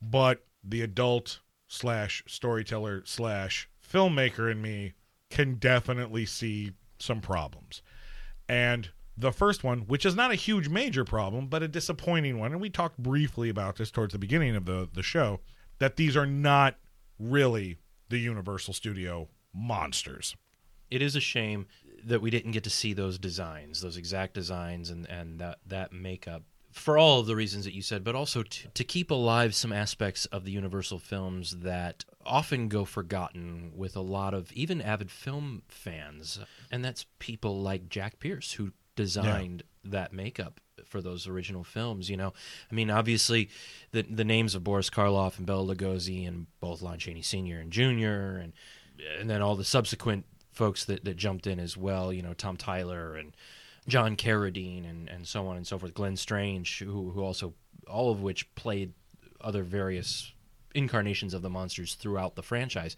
But 0.00 0.44
the 0.62 0.82
adult 0.82 1.40
slash 1.68 2.22
storyteller 2.26 3.02
slash 3.06 3.68
filmmaker 3.82 4.50
in 4.50 4.60
me 4.60 4.92
can 5.32 5.54
definitely 5.54 6.26
see 6.26 6.72
some 6.98 7.20
problems. 7.20 7.82
And 8.48 8.90
the 9.16 9.32
first 9.32 9.64
one, 9.64 9.80
which 9.80 10.04
is 10.04 10.14
not 10.14 10.30
a 10.30 10.36
huge 10.36 10.68
major 10.68 11.04
problem, 11.04 11.46
but 11.46 11.62
a 11.62 11.68
disappointing 11.68 12.38
one, 12.38 12.52
and 12.52 12.60
we 12.60 12.70
talked 12.70 12.98
briefly 12.98 13.48
about 13.48 13.76
this 13.76 13.90
towards 13.90 14.12
the 14.12 14.18
beginning 14.18 14.54
of 14.54 14.66
the, 14.66 14.88
the 14.92 15.02
show, 15.02 15.40
that 15.78 15.96
these 15.96 16.16
are 16.16 16.26
not 16.26 16.76
really 17.18 17.78
the 18.08 18.18
Universal 18.18 18.74
Studio 18.74 19.28
monsters. 19.54 20.36
It 20.90 21.00
is 21.00 21.16
a 21.16 21.20
shame 21.20 21.66
that 22.04 22.20
we 22.20 22.30
didn't 22.30 22.52
get 22.52 22.64
to 22.64 22.70
see 22.70 22.92
those 22.92 23.18
designs, 23.18 23.80
those 23.80 23.96
exact 23.96 24.34
designs, 24.34 24.90
and 24.90 25.08
and 25.08 25.38
that 25.40 25.58
that 25.66 25.92
makeup 25.92 26.42
for 26.72 26.98
all 26.98 27.20
of 27.20 27.26
the 27.26 27.36
reasons 27.36 27.64
that 27.64 27.74
you 27.74 27.82
said, 27.82 28.02
but 28.02 28.14
also 28.14 28.42
to, 28.42 28.68
to 28.68 28.84
keep 28.84 29.10
alive 29.10 29.54
some 29.54 29.72
aspects 29.72 30.26
of 30.26 30.44
the 30.44 30.50
Universal 30.50 30.98
films 30.98 31.58
that 31.58 32.04
often 32.24 32.68
go 32.68 32.84
forgotten 32.84 33.72
with 33.74 33.96
a 33.96 34.00
lot 34.00 34.34
of 34.34 34.52
even 34.52 34.80
avid 34.80 35.10
film 35.10 35.62
fans, 35.68 36.38
and 36.70 36.84
that's 36.84 37.06
people 37.18 37.60
like 37.60 37.88
Jack 37.88 38.18
Pierce 38.18 38.52
who 38.52 38.72
designed 38.96 39.62
yeah. 39.84 39.90
that 39.90 40.12
makeup 40.12 40.60
for 40.84 41.00
those 41.00 41.26
original 41.26 41.64
films. 41.64 42.10
You 42.10 42.16
know, 42.16 42.32
I 42.70 42.74
mean, 42.74 42.90
obviously, 42.90 43.48
the 43.92 44.02
the 44.02 44.24
names 44.24 44.54
of 44.54 44.64
Boris 44.64 44.90
Karloff 44.90 45.38
and 45.38 45.46
Bela 45.46 45.74
Lugosi 45.74 46.26
and 46.26 46.46
both 46.60 46.82
Lon 46.82 46.98
Chaney 46.98 47.22
Sr. 47.22 47.58
and 47.58 47.70
Jr. 47.70 48.40
and 48.40 48.52
and 49.18 49.28
then 49.28 49.42
all 49.42 49.56
the 49.56 49.64
subsequent 49.64 50.24
folks 50.52 50.84
that, 50.84 51.04
that 51.04 51.16
jumped 51.16 51.46
in 51.46 51.58
as 51.58 51.76
well. 51.76 52.12
You 52.12 52.22
know, 52.22 52.34
Tom 52.34 52.56
Tyler 52.56 53.16
and 53.16 53.34
John 53.88 54.16
Carradine 54.16 54.88
and, 54.88 55.08
and 55.08 55.26
so 55.26 55.46
on 55.48 55.56
and 55.56 55.66
so 55.66 55.78
forth. 55.78 55.94
Glenn 55.94 56.16
Strange, 56.16 56.78
who 56.78 57.10
who 57.10 57.22
also 57.22 57.54
all 57.88 58.10
of 58.10 58.22
which 58.22 58.54
played 58.54 58.92
other 59.40 59.62
various 59.62 60.32
incarnations 60.74 61.34
of 61.34 61.42
the 61.42 61.50
monsters 61.50 61.94
throughout 61.94 62.34
the 62.34 62.42
franchise. 62.42 62.96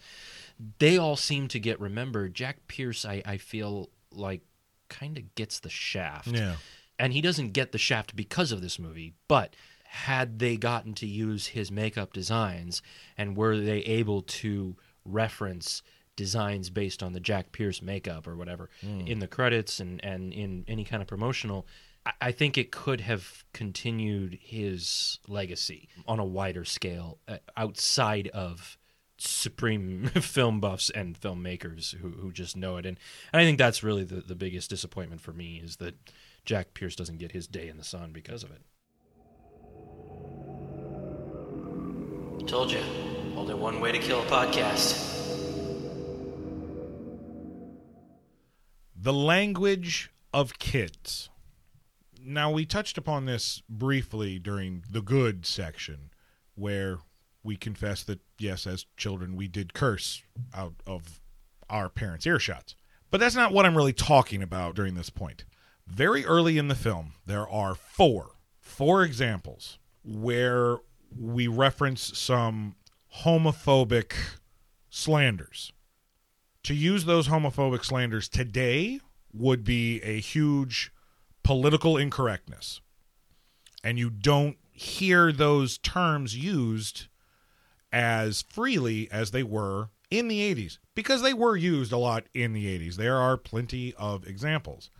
They 0.78 0.98
all 0.98 1.16
seem 1.16 1.48
to 1.48 1.58
get 1.58 1.80
remembered. 1.80 2.34
Jack 2.34 2.68
Pierce, 2.68 3.04
I, 3.04 3.22
I 3.24 3.36
feel 3.36 3.90
like, 4.12 4.42
kind 4.88 5.18
of 5.18 5.34
gets 5.34 5.60
the 5.60 5.70
shaft. 5.70 6.28
Yeah. 6.28 6.56
And 6.98 7.12
he 7.12 7.20
doesn't 7.20 7.52
get 7.52 7.72
the 7.72 7.78
shaft 7.78 8.14
because 8.14 8.52
of 8.52 8.62
this 8.62 8.78
movie, 8.78 9.14
but 9.26 9.56
had 9.84 10.38
they 10.38 10.56
gotten 10.56 10.94
to 10.94 11.06
use 11.06 11.48
his 11.48 11.70
makeup 11.70 12.12
designs 12.12 12.82
and 13.16 13.36
were 13.36 13.56
they 13.58 13.78
able 13.78 14.22
to 14.22 14.76
reference 15.04 15.82
designs 16.16 16.70
based 16.70 17.02
on 17.02 17.12
the 17.12 17.20
Jack 17.20 17.52
Pierce 17.52 17.82
makeup 17.82 18.26
or 18.26 18.36
whatever 18.36 18.70
mm. 18.84 19.06
in 19.06 19.18
the 19.18 19.26
credits 19.26 19.80
and, 19.80 20.04
and 20.04 20.32
in 20.32 20.64
any 20.68 20.84
kind 20.84 21.02
of 21.02 21.08
promotional, 21.08 21.66
I, 22.04 22.12
I 22.20 22.32
think 22.32 22.56
it 22.58 22.70
could 22.70 23.00
have 23.00 23.44
continued 23.52 24.38
his 24.40 25.18
legacy 25.28 25.88
on 26.06 26.18
a 26.18 26.24
wider 26.24 26.64
scale 26.64 27.18
uh, 27.28 27.38
outside 27.56 28.28
of 28.28 28.76
supreme 29.16 30.06
film 30.20 30.60
buffs 30.60 30.90
and 30.90 31.18
filmmakers 31.20 31.94
who, 31.96 32.10
who 32.10 32.32
just 32.32 32.56
know 32.56 32.76
it. 32.76 32.86
And, 32.86 32.98
and 33.32 33.40
I 33.40 33.44
think 33.44 33.58
that's 33.58 33.82
really 33.82 34.04
the, 34.04 34.16
the 34.16 34.34
biggest 34.34 34.70
disappointment 34.70 35.20
for 35.20 35.32
me 35.32 35.60
is 35.62 35.76
that 35.76 35.94
Jack 36.44 36.74
Pierce 36.74 36.96
doesn't 36.96 37.18
get 37.18 37.32
his 37.32 37.46
day 37.46 37.68
in 37.68 37.78
the 37.78 37.84
sun 37.84 38.12
because 38.12 38.42
of 38.42 38.50
it. 38.50 38.62
I 42.40 42.46
Told 42.46 42.70
you. 42.70 42.80
Only 43.36 43.54
one 43.54 43.80
way 43.80 43.92
to 43.92 43.98
kill 43.98 44.22
a 44.22 44.26
podcast. 44.26 45.12
The 48.96 49.12
language 49.12 50.10
of 50.32 50.58
kids. 50.58 51.30
Now, 52.24 52.50
we 52.50 52.64
touched 52.64 52.96
upon 52.96 53.26
this 53.26 53.62
briefly 53.68 54.38
during 54.38 54.84
the 54.90 55.02
good 55.02 55.44
section, 55.44 56.10
where 56.54 56.98
we 57.42 57.56
confess 57.56 58.02
that, 58.04 58.20
yes, 58.38 58.66
as 58.66 58.86
children, 58.96 59.36
we 59.36 59.46
did 59.46 59.74
curse 59.74 60.22
out 60.54 60.74
of 60.86 61.20
our 61.68 61.88
parents' 61.88 62.26
earshots. 62.26 62.74
But 63.10 63.20
that's 63.20 63.34
not 63.34 63.52
what 63.52 63.66
I'm 63.66 63.76
really 63.76 63.92
talking 63.92 64.42
about 64.42 64.74
during 64.74 64.94
this 64.94 65.10
point. 65.10 65.44
Very 65.86 66.24
early 66.24 66.56
in 66.56 66.68
the 66.68 66.74
film, 66.74 67.12
there 67.26 67.48
are 67.48 67.74
four, 67.74 68.30
four 68.58 69.02
examples 69.02 69.78
where 70.02 70.78
we 71.16 71.46
reference 71.46 72.18
some 72.18 72.76
homophobic 73.22 74.14
slanders 74.88 75.72
to 76.64 76.74
use 76.74 77.04
those 77.04 77.28
homophobic 77.28 77.84
slanders 77.84 78.28
today 78.28 78.98
would 79.32 79.64
be 79.64 80.00
a 80.02 80.18
huge 80.18 80.90
political 81.44 81.96
incorrectness. 81.96 82.80
And 83.84 83.98
you 83.98 84.10
don't 84.10 84.56
hear 84.72 85.30
those 85.30 85.78
terms 85.78 86.36
used 86.36 87.06
as 87.92 88.42
freely 88.42 89.08
as 89.12 89.30
they 89.30 89.44
were 89.44 89.90
in 90.10 90.26
the 90.26 90.40
80s 90.54 90.78
because 90.94 91.22
they 91.22 91.32
were 91.32 91.56
used 91.56 91.92
a 91.92 91.96
lot 91.96 92.24
in 92.34 92.52
the 92.52 92.66
80s. 92.66 92.96
There 92.96 93.18
are 93.18 93.36
plenty 93.36 93.94
of 93.94 94.26
examples. 94.26 94.90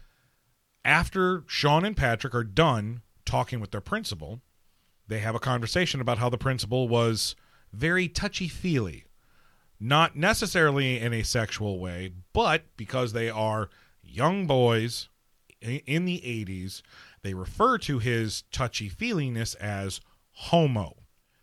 After 0.85 1.43
Sean 1.47 1.85
and 1.85 1.97
Patrick 1.97 2.35
are 2.35 2.45
done 2.45 3.03
talking 3.25 3.59
with 3.59 3.73
their 3.73 3.81
principal, 3.81 4.43
they 5.09 5.19
have 5.19 5.35
a 5.35 5.41
conversation 5.41 6.01
about 6.01 6.19
how 6.19 6.29
the 6.29 6.39
principal 6.39 6.89
was 6.89 7.35
very 7.73 8.07
touchy 8.07 8.49
feely 8.49 9.07
not 9.81 10.17
necessarily 10.17 10.99
in 10.99 11.13
a 11.13 11.23
sexual 11.23 11.79
way, 11.79 12.11
but 12.33 12.65
because 12.77 13.13
they 13.13 13.29
are 13.29 13.69
young 14.03 14.47
boys 14.47 15.09
in 15.65 16.05
the 16.05 16.21
80s, 16.21 16.83
they 17.23 17.35
refer 17.35 17.79
to 17.79 17.99
his 17.99 18.43
touchy 18.53 18.89
feeliness 18.89 19.55
as 19.55 20.01
homo. 20.33 20.97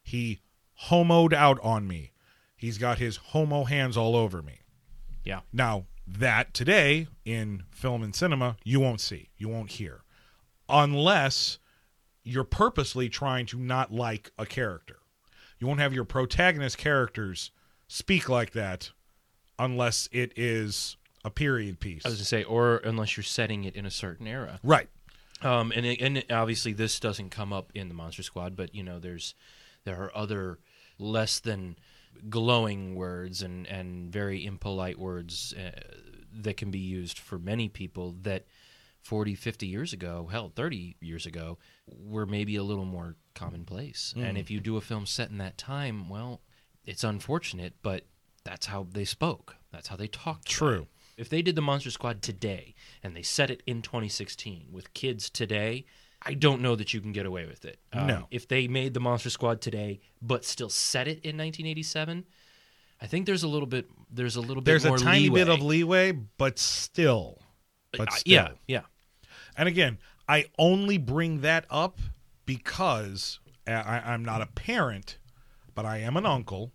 He 0.03 0.41
homoed 0.87 1.33
out 1.33 1.59
on 1.61 1.87
me. 1.87 2.11
He's 2.55 2.77
got 2.77 2.99
his 2.99 3.17
homo 3.17 3.63
hands 3.63 3.97
all 3.97 4.15
over 4.15 4.41
me. 4.41 4.59
Yeah. 5.23 5.41
Now, 5.51 5.85
that 6.07 6.53
today 6.53 7.07
in 7.25 7.63
film 7.71 8.03
and 8.03 8.13
cinema, 8.15 8.57
you 8.63 8.79
won't 8.79 9.01
see, 9.01 9.29
you 9.37 9.47
won't 9.47 9.71
hear, 9.71 10.03
unless 10.67 11.59
you're 12.23 12.43
purposely 12.43 13.09
trying 13.09 13.45
to 13.47 13.59
not 13.59 13.91
like 13.91 14.31
a 14.37 14.45
character. 14.45 14.99
You 15.59 15.67
won't 15.67 15.79
have 15.79 15.93
your 15.93 16.05
protagonist 16.05 16.77
characters 16.77 17.51
speak 17.87 18.29
like 18.29 18.51
that 18.51 18.91
unless 19.57 20.09
it 20.11 20.33
is 20.35 20.97
a 21.23 21.29
period 21.29 21.79
piece. 21.79 22.05
I 22.05 22.09
was 22.09 22.19
to 22.19 22.25
say, 22.25 22.43
or 22.43 22.77
unless 22.77 23.17
you're 23.17 23.23
setting 23.23 23.63
it 23.63 23.75
in 23.75 23.85
a 23.85 23.91
certain 23.91 24.27
era, 24.27 24.59
right? 24.63 24.89
Um, 25.41 25.71
and 25.75 25.85
it, 25.85 26.01
and 26.01 26.23
obviously 26.29 26.73
this 26.73 26.99
doesn't 26.99 27.29
come 27.31 27.51
up 27.51 27.71
in 27.73 27.87
the 27.87 27.93
Monster 27.93 28.23
Squad, 28.23 28.55
but 28.55 28.75
you 28.75 28.83
know, 28.83 28.99
there's 28.99 29.35
there 29.83 30.01
are 30.01 30.11
other 30.15 30.59
less 30.99 31.39
than 31.39 31.75
glowing 32.29 32.95
words 32.95 33.41
and 33.41 33.65
and 33.67 34.11
very 34.11 34.45
impolite 34.45 34.99
words 34.99 35.53
uh, 35.57 35.79
that 36.33 36.57
can 36.57 36.71
be 36.71 36.79
used 36.79 37.17
for 37.17 37.39
many 37.39 37.69
people 37.69 38.15
that 38.21 38.45
40 39.01 39.33
50 39.33 39.65
years 39.65 39.93
ago 39.93 40.29
hell 40.31 40.51
30 40.55 40.97
years 40.99 41.25
ago 41.25 41.57
were 41.87 42.27
maybe 42.27 42.55
a 42.55 42.63
little 42.63 42.85
more 42.85 43.15
commonplace 43.33 44.13
mm. 44.15 44.23
and 44.23 44.37
if 44.37 44.51
you 44.51 44.59
do 44.59 44.77
a 44.77 44.81
film 44.81 45.07
set 45.07 45.31
in 45.31 45.39
that 45.39 45.57
time 45.57 46.07
well 46.07 46.41
it's 46.85 47.03
unfortunate, 47.03 47.73
but 47.81 48.05
that's 48.43 48.65
how 48.65 48.87
they 48.91 49.05
spoke. 49.05 49.55
That's 49.71 49.87
how 49.87 49.95
they 49.95 50.07
talked. 50.07 50.47
True. 50.47 50.87
If 51.17 51.29
they 51.29 51.41
did 51.41 51.55
the 51.55 51.61
Monster 51.61 51.91
Squad 51.91 52.21
today 52.21 52.75
and 53.03 53.15
they 53.15 53.21
set 53.21 53.49
it 53.49 53.63
in 53.65 53.81
2016 53.81 54.67
with 54.71 54.93
kids 54.93 55.29
today, 55.29 55.85
I 56.21 56.33
don't 56.33 56.61
know 56.61 56.75
that 56.75 56.93
you 56.93 57.01
can 57.01 57.11
get 57.11 57.25
away 57.25 57.45
with 57.45 57.65
it. 57.65 57.79
Um, 57.93 58.07
no. 58.07 58.27
If 58.31 58.47
they 58.47 58.67
made 58.67 58.93
the 58.93 58.99
Monster 58.99 59.29
Squad 59.29 59.61
today 59.61 60.01
but 60.21 60.45
still 60.45 60.69
set 60.69 61.07
it 61.07 61.19
in 61.23 61.37
1987, 61.37 62.25
I 63.01 63.07
think 63.07 63.25
there's 63.25 63.43
a 63.43 63.47
little 63.47 63.67
bit 63.67 63.87
there's 64.11 64.35
a 64.35 64.41
little 64.41 64.61
bit 64.61 64.65
there's 64.65 64.85
more 64.85 64.97
a 64.97 64.99
tiny 64.99 65.23
leeway. 65.23 65.39
bit 65.39 65.49
of 65.49 65.61
leeway, 65.61 66.11
but 66.11 66.59
still, 66.59 67.39
but 67.97 68.09
uh, 68.09 68.11
still. 68.11 68.31
yeah, 68.31 68.49
yeah. 68.67 68.81
And 69.57 69.67
again, 69.67 69.97
I 70.29 70.45
only 70.59 70.97
bring 70.97 71.41
that 71.41 71.65
up 71.69 71.99
because 72.45 73.39
I, 73.65 74.01
I'm 74.05 74.23
not 74.23 74.41
a 74.41 74.45
parent 74.45 75.17
but 75.75 75.85
I 75.85 75.97
am 75.97 76.17
an 76.17 76.25
uncle, 76.25 76.71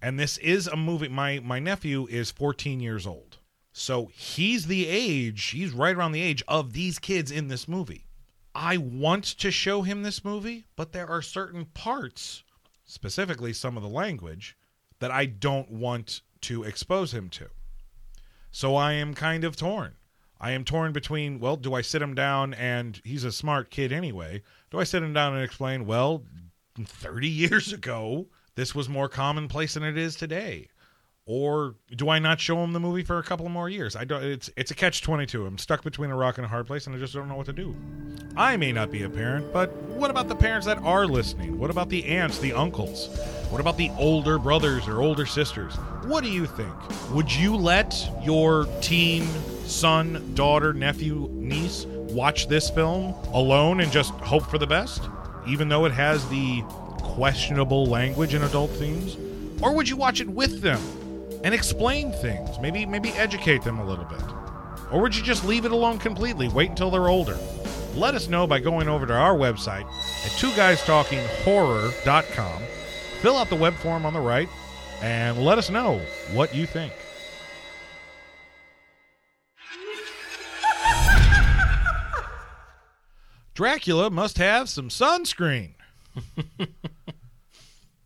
and 0.00 0.18
this 0.18 0.38
is 0.38 0.66
a 0.66 0.76
movie. 0.76 1.08
My 1.08 1.40
my 1.40 1.58
nephew 1.58 2.06
is 2.10 2.30
14 2.30 2.80
years 2.80 3.06
old, 3.06 3.33
So 3.76 4.06
he's 4.14 4.68
the 4.68 4.86
age, 4.86 5.46
he's 5.46 5.72
right 5.72 5.96
around 5.96 6.12
the 6.12 6.22
age 6.22 6.44
of 6.46 6.74
these 6.74 7.00
kids 7.00 7.32
in 7.32 7.48
this 7.48 7.66
movie. 7.66 8.06
I 8.54 8.76
want 8.76 9.24
to 9.24 9.50
show 9.50 9.82
him 9.82 10.02
this 10.02 10.24
movie, 10.24 10.64
but 10.76 10.92
there 10.92 11.08
are 11.08 11.20
certain 11.20 11.64
parts, 11.64 12.44
specifically 12.84 13.52
some 13.52 13.76
of 13.76 13.82
the 13.82 13.88
language, 13.88 14.56
that 15.00 15.10
I 15.10 15.26
don't 15.26 15.72
want 15.72 16.20
to 16.42 16.62
expose 16.62 17.12
him 17.12 17.28
to. 17.30 17.48
So 18.52 18.76
I 18.76 18.92
am 18.92 19.12
kind 19.12 19.42
of 19.42 19.56
torn. 19.56 19.96
I 20.40 20.52
am 20.52 20.64
torn 20.64 20.92
between, 20.92 21.40
well, 21.40 21.56
do 21.56 21.74
I 21.74 21.80
sit 21.80 22.00
him 22.00 22.14
down 22.14 22.54
and 22.54 23.00
he's 23.02 23.24
a 23.24 23.32
smart 23.32 23.70
kid 23.70 23.90
anyway? 23.90 24.44
Do 24.70 24.78
I 24.78 24.84
sit 24.84 25.02
him 25.02 25.12
down 25.12 25.34
and 25.34 25.42
explain, 25.42 25.84
well, 25.84 26.22
30 26.78 27.28
years 27.28 27.72
ago, 27.72 28.28
this 28.54 28.72
was 28.72 28.88
more 28.88 29.08
commonplace 29.08 29.74
than 29.74 29.82
it 29.82 29.98
is 29.98 30.14
today? 30.14 30.68
Or 31.26 31.76
do 31.96 32.10
I 32.10 32.18
not 32.18 32.38
show 32.38 32.62
him 32.62 32.74
the 32.74 32.80
movie 32.80 33.02
for 33.02 33.18
a 33.18 33.22
couple 33.22 33.48
more 33.48 33.70
years? 33.70 33.96
I 33.96 34.04
don't 34.04 34.22
it's 34.22 34.50
it's 34.58 34.70
a 34.70 34.74
catch 34.74 35.00
22. 35.00 35.46
I'm 35.46 35.56
stuck 35.56 35.82
between 35.82 36.10
a 36.10 36.16
rock 36.16 36.36
and 36.36 36.44
a 36.44 36.48
hard 36.48 36.66
place 36.66 36.86
and 36.86 36.94
I 36.94 36.98
just 36.98 37.14
don't 37.14 37.28
know 37.28 37.36
what 37.36 37.46
to 37.46 37.52
do. 37.54 37.74
I 38.36 38.58
may 38.58 38.72
not 38.72 38.90
be 38.90 39.04
a 39.04 39.08
parent, 39.08 39.50
but 39.50 39.72
what 39.72 40.10
about 40.10 40.28
the 40.28 40.36
parents 40.36 40.66
that 40.66 40.76
are 40.78 41.06
listening? 41.06 41.58
What 41.58 41.70
about 41.70 41.88
the 41.88 42.04
aunts, 42.04 42.40
the 42.40 42.52
uncles? 42.52 43.08
What 43.48 43.60
about 43.60 43.78
the 43.78 43.90
older 43.98 44.38
brothers 44.38 44.86
or 44.86 45.00
older 45.00 45.24
sisters? 45.24 45.74
What 46.04 46.24
do 46.24 46.30
you 46.30 46.44
think? 46.44 46.74
Would 47.12 47.34
you 47.34 47.56
let 47.56 47.96
your 48.22 48.66
teen 48.82 49.26
son, 49.64 50.34
daughter, 50.34 50.74
nephew, 50.74 51.30
niece 51.32 51.86
watch 51.86 52.48
this 52.48 52.68
film 52.68 53.14
alone 53.32 53.80
and 53.80 53.90
just 53.90 54.12
hope 54.14 54.44
for 54.50 54.58
the 54.58 54.66
best, 54.66 55.08
even 55.48 55.70
though 55.70 55.86
it 55.86 55.92
has 55.92 56.28
the 56.28 56.62
questionable 56.98 57.86
language 57.86 58.34
and 58.34 58.44
adult 58.44 58.72
themes? 58.72 59.16
Or 59.62 59.72
would 59.72 59.88
you 59.88 59.96
watch 59.96 60.20
it 60.20 60.28
with 60.28 60.60
them 60.60 60.82
and 61.44 61.54
explain 61.54 62.10
things? 62.10 62.58
Maybe 62.58 62.84
maybe 62.84 63.10
educate 63.10 63.62
them 63.62 63.78
a 63.78 63.84
little 63.84 64.06
bit. 64.06 64.20
Or 64.90 65.00
would 65.00 65.14
you 65.14 65.22
just 65.22 65.44
leave 65.44 65.64
it 65.64 65.70
alone 65.70 65.98
completely? 65.98 66.48
Wait 66.48 66.70
until 66.70 66.90
they're 66.90 67.06
older? 67.08 67.38
Let 67.94 68.14
us 68.14 68.28
know 68.28 68.46
by 68.46 68.60
going 68.60 68.88
over 68.88 69.04
to 69.06 69.12
our 69.12 69.36
website 69.36 69.84
at 69.84 70.30
twoguystalkinghorror.com. 70.40 72.62
Fill 73.20 73.36
out 73.36 73.48
the 73.48 73.56
web 73.56 73.74
form 73.74 74.04
on 74.04 74.12
the 74.12 74.20
right 74.20 74.48
and 75.00 75.44
let 75.44 75.58
us 75.58 75.70
know 75.70 76.00
what 76.32 76.52
you 76.54 76.66
think. 76.66 76.92
Dracula 83.54 84.10
must 84.10 84.38
have 84.38 84.68
some 84.68 84.88
sunscreen. 84.88 85.74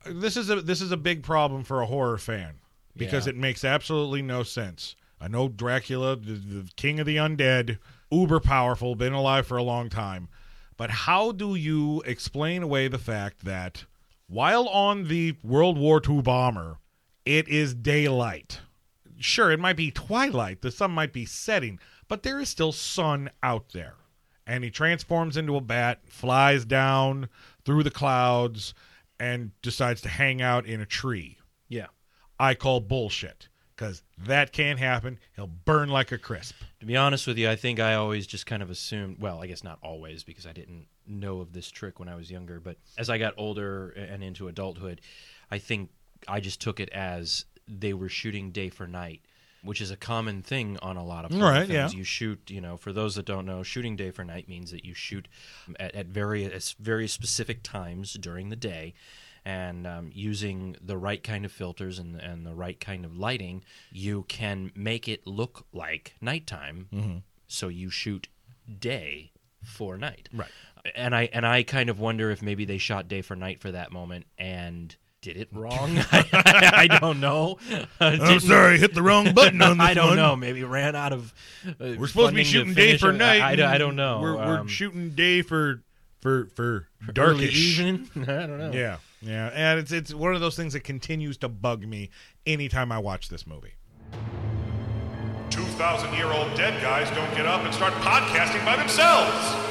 this 0.06 0.36
is 0.36 0.50
a 0.50 0.60
this 0.60 0.82
is 0.82 0.92
a 0.92 0.96
big 0.96 1.22
problem 1.22 1.62
for 1.62 1.82
a 1.82 1.86
horror 1.86 2.18
fan 2.18 2.54
because 2.98 3.26
Yeah. 3.26 3.30
it 3.30 3.36
makes 3.36 3.64
absolutely 3.64 4.22
no 4.22 4.42
sense. 4.42 4.96
I 5.20 5.28
know 5.28 5.48
Dracula, 5.48 6.16
the, 6.16 6.32
the 6.34 6.70
king 6.76 7.00
of 7.00 7.06
the 7.06 7.16
undead, 7.16 7.78
uber 8.10 8.40
powerful, 8.40 8.94
been 8.94 9.12
alive 9.12 9.46
for 9.46 9.56
a 9.56 9.62
long 9.62 9.88
time, 9.88 10.28
but 10.76 10.90
how 10.90 11.32
do 11.32 11.54
you 11.54 12.02
explain 12.06 12.62
away 12.62 12.88
the 12.88 12.98
fact 12.98 13.44
that 13.44 13.84
while 14.28 14.68
on 14.68 15.08
the 15.08 15.36
World 15.42 15.76
War 15.78 16.00
II 16.06 16.22
bomber, 16.22 16.78
it 17.24 17.48
is 17.48 17.74
daylight? 17.74 18.60
Sure, 19.18 19.50
it 19.50 19.58
might 19.58 19.76
be 19.76 19.90
twilight, 19.90 20.60
the 20.62 20.70
sun 20.70 20.92
might 20.92 21.12
be 21.12 21.24
setting, 21.26 21.80
but 22.06 22.22
there 22.22 22.38
is 22.40 22.48
still 22.48 22.70
sun 22.72 23.30
out 23.42 23.70
there 23.72 23.94
and 24.46 24.64
he 24.64 24.70
transforms 24.70 25.36
into 25.36 25.56
a 25.56 25.60
bat, 25.60 26.00
flies 26.06 26.64
down 26.64 27.28
through 27.66 27.82
the 27.82 27.90
clouds, 27.90 28.72
and 29.20 29.50
decides 29.60 30.00
to 30.00 30.08
hang 30.08 30.40
out 30.40 30.64
in 30.64 30.80
a 30.80 30.86
tree. 30.86 31.36
Yeah. 31.68 31.88
I 32.38 32.54
call 32.54 32.80
bullshit 32.80 33.48
because 33.74 34.02
that 34.26 34.52
can't 34.52 34.78
happen. 34.78 35.18
He'll 35.36 35.46
burn 35.46 35.88
like 35.88 36.12
a 36.12 36.18
crisp. 36.18 36.54
To 36.80 36.86
be 36.86 36.96
honest 36.96 37.26
with 37.26 37.38
you, 37.38 37.48
I 37.48 37.56
think 37.56 37.78
I 37.80 37.94
always 37.94 38.26
just 38.26 38.46
kind 38.46 38.62
of 38.62 38.70
assumed, 38.70 39.18
well, 39.20 39.42
I 39.42 39.46
guess 39.46 39.62
not 39.64 39.78
always 39.82 40.24
because 40.24 40.46
I 40.46 40.52
didn't 40.52 40.86
know 41.06 41.40
of 41.40 41.52
this 41.52 41.70
trick 41.70 41.98
when 41.98 42.08
I 42.08 42.14
was 42.16 42.30
younger, 42.30 42.60
but 42.60 42.76
as 42.96 43.08
I 43.10 43.18
got 43.18 43.34
older 43.36 43.90
and 43.90 44.22
into 44.22 44.48
adulthood, 44.48 45.00
I 45.50 45.58
think 45.58 45.90
I 46.26 46.40
just 46.40 46.60
took 46.60 46.80
it 46.80 46.88
as 46.90 47.44
they 47.68 47.92
were 47.94 48.08
shooting 48.08 48.50
day 48.50 48.68
for 48.68 48.86
night, 48.86 49.22
which 49.62 49.80
is 49.80 49.90
a 49.90 49.96
common 49.96 50.42
thing 50.42 50.76
on 50.82 50.96
a 50.96 51.04
lot 51.04 51.24
of 51.24 51.32
Right, 51.40 51.66
films. 51.68 51.92
yeah. 51.92 51.98
You 51.98 52.04
shoot, 52.04 52.50
you 52.50 52.60
know, 52.60 52.76
for 52.76 52.92
those 52.92 53.14
that 53.14 53.26
don't 53.26 53.46
know, 53.46 53.62
shooting 53.62 53.94
day 53.96 54.10
for 54.10 54.24
night 54.24 54.48
means 54.48 54.70
that 54.70 54.84
you 54.84 54.94
shoot 54.94 55.28
at, 55.78 55.94
at 55.94 56.06
various 56.06 56.72
very 56.80 57.06
specific 57.08 57.62
times 57.62 58.14
during 58.14 58.48
the 58.48 58.56
day. 58.56 58.94
And 59.48 59.86
um, 59.86 60.10
using 60.12 60.76
the 60.84 60.98
right 60.98 61.22
kind 61.22 61.44
of 61.46 61.52
filters 61.52 61.98
and, 61.98 62.16
and 62.20 62.44
the 62.44 62.54
right 62.54 62.78
kind 62.78 63.04
of 63.06 63.16
lighting, 63.16 63.64
you 63.90 64.24
can 64.28 64.70
make 64.74 65.08
it 65.08 65.26
look 65.26 65.64
like 65.72 66.14
nighttime. 66.20 66.88
Mhm. 66.92 67.22
So 67.46 67.68
you 67.68 67.88
shoot 67.88 68.28
day 68.78 69.32
for 69.64 69.96
night. 69.96 70.28
Right. 70.34 70.50
And 70.94 71.14
I 71.14 71.30
and 71.32 71.46
I 71.46 71.62
kind 71.62 71.88
of 71.88 71.98
wonder 71.98 72.30
if 72.30 72.42
maybe 72.42 72.64
they 72.66 72.76
shot 72.78 73.08
day 73.08 73.22
for 73.22 73.34
night 73.36 73.60
for 73.60 73.72
that 73.72 73.90
moment 73.90 74.26
and 74.36 74.94
did 75.22 75.36
it 75.38 75.48
wrong. 75.52 75.98
I, 76.12 76.24
I 76.92 76.98
don't 77.00 77.18
know. 77.20 77.56
I'm 78.00 78.18
Didn't- 78.18 78.40
sorry, 78.40 78.78
hit 78.78 78.92
the 78.94 79.02
wrong 79.02 79.32
button 79.32 79.62
on 79.62 79.78
the 79.78 79.84
I 79.84 79.94
don't 79.94 80.08
one. 80.08 80.16
know. 80.16 80.36
Maybe 80.36 80.62
ran 80.62 80.94
out 80.94 81.12
of. 81.14 81.32
Uh, 81.66 81.94
We're 81.98 82.06
supposed 82.06 82.30
to 82.30 82.34
be 82.36 82.44
shooting 82.44 82.74
day 82.74 82.98
for 82.98 83.12
night. 83.12 83.40
I, 83.40 83.64
I, 83.64 83.74
I 83.74 83.78
don't 83.78 83.96
know. 83.96 84.20
We're, 84.20 84.36
we're 84.36 84.58
Um, 84.60 84.68
shooting 84.68 85.10
day 85.10 85.40
for 85.42 85.82
for 86.20 86.46
for 86.54 86.86
darkish 87.12 87.78
evening. 87.78 88.10
I 88.28 88.46
don't 88.46 88.58
know. 88.58 88.72
Yeah, 88.72 88.98
yeah, 89.20 89.48
and 89.52 89.78
it's 89.80 89.92
it's 89.92 90.14
one 90.14 90.34
of 90.34 90.40
those 90.40 90.56
things 90.56 90.72
that 90.74 90.84
continues 90.84 91.36
to 91.38 91.48
bug 91.48 91.86
me 91.86 92.10
anytime 92.46 92.92
I 92.92 92.98
watch 92.98 93.28
this 93.28 93.46
movie. 93.46 93.74
2,000 95.50 96.14
year 96.14 96.26
old 96.26 96.54
dead 96.54 96.80
guys 96.82 97.08
don't 97.16 97.34
get 97.34 97.46
up 97.46 97.62
and 97.64 97.74
start 97.74 97.92
podcasting 97.94 98.64
by 98.64 98.76
themselves. 98.76 99.64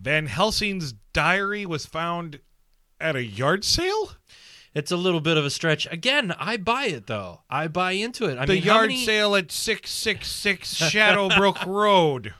Van 0.00 0.26
Helsing's 0.26 0.94
diary 1.12 1.66
was 1.66 1.84
found 1.86 2.40
at 3.00 3.16
a 3.16 3.24
yard 3.24 3.64
sale. 3.64 4.12
It's 4.74 4.92
a 4.92 4.96
little 4.96 5.20
bit 5.20 5.36
of 5.36 5.44
a 5.44 5.50
stretch. 5.50 5.86
Again, 5.90 6.34
I 6.38 6.56
buy 6.58 6.86
it 6.86 7.06
though. 7.06 7.40
I 7.48 7.66
buy 7.68 7.92
into 7.92 8.26
it. 8.26 8.38
I 8.38 8.44
the 8.46 8.54
mean, 8.54 8.62
how 8.62 8.74
yard 8.76 8.88
many- 8.90 9.04
sale 9.04 9.34
at 9.34 9.50
six 9.50 9.90
six 9.90 10.28
six 10.28 10.74
Shadowbrook 10.74 11.64
Road. 11.66 12.34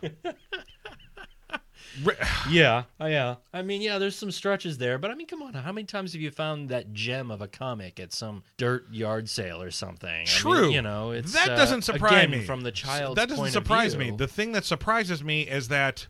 Yeah, 2.51 2.85
uh, 3.01 3.07
yeah. 3.07 3.37
I 3.53 3.63
mean, 3.63 3.83
yeah, 3.83 3.99
there's 3.99 4.15
some 4.17 4.31
stretches 4.31 4.79
there, 4.79 4.99
but 4.99 5.11
I 5.11 5.15
mean, 5.15 5.27
come 5.27 5.43
on. 5.43 5.55
How 5.55 5.73
many 5.73 5.85
times 5.87 6.13
have 6.13 6.23
you 6.23 6.31
found 6.31 6.69
that 6.69 6.93
gem 6.93 7.31
of 7.31 7.41
a 7.41 7.49
comic 7.49 7.99
at 7.99 8.13
some 8.13 8.43
dirt 8.57 8.87
yard 8.93 9.29
sale 9.29 9.61
or 9.61 9.71
something? 9.71 10.09
I 10.09 10.19
mean, 10.19 10.27
True. 10.27 10.71
you 10.71 10.83
know, 10.83 11.11
it's 11.11 11.33
that 11.33 11.51
uh, 11.51 11.57
doesn't 11.57 11.83
surprise 11.83 12.25
again, 12.25 12.31
me. 12.41 12.45
from 12.45 12.61
the 12.61 12.71
child. 12.73 13.17
That 13.17 13.29
doesn't 13.29 13.51
surprise 13.51 13.97
me. 13.97 14.11
The 14.11 14.29
thing 14.29 14.53
that 14.53 14.65
surprises 14.65 15.25
me 15.25 15.43
is 15.43 15.69
that 15.69 16.07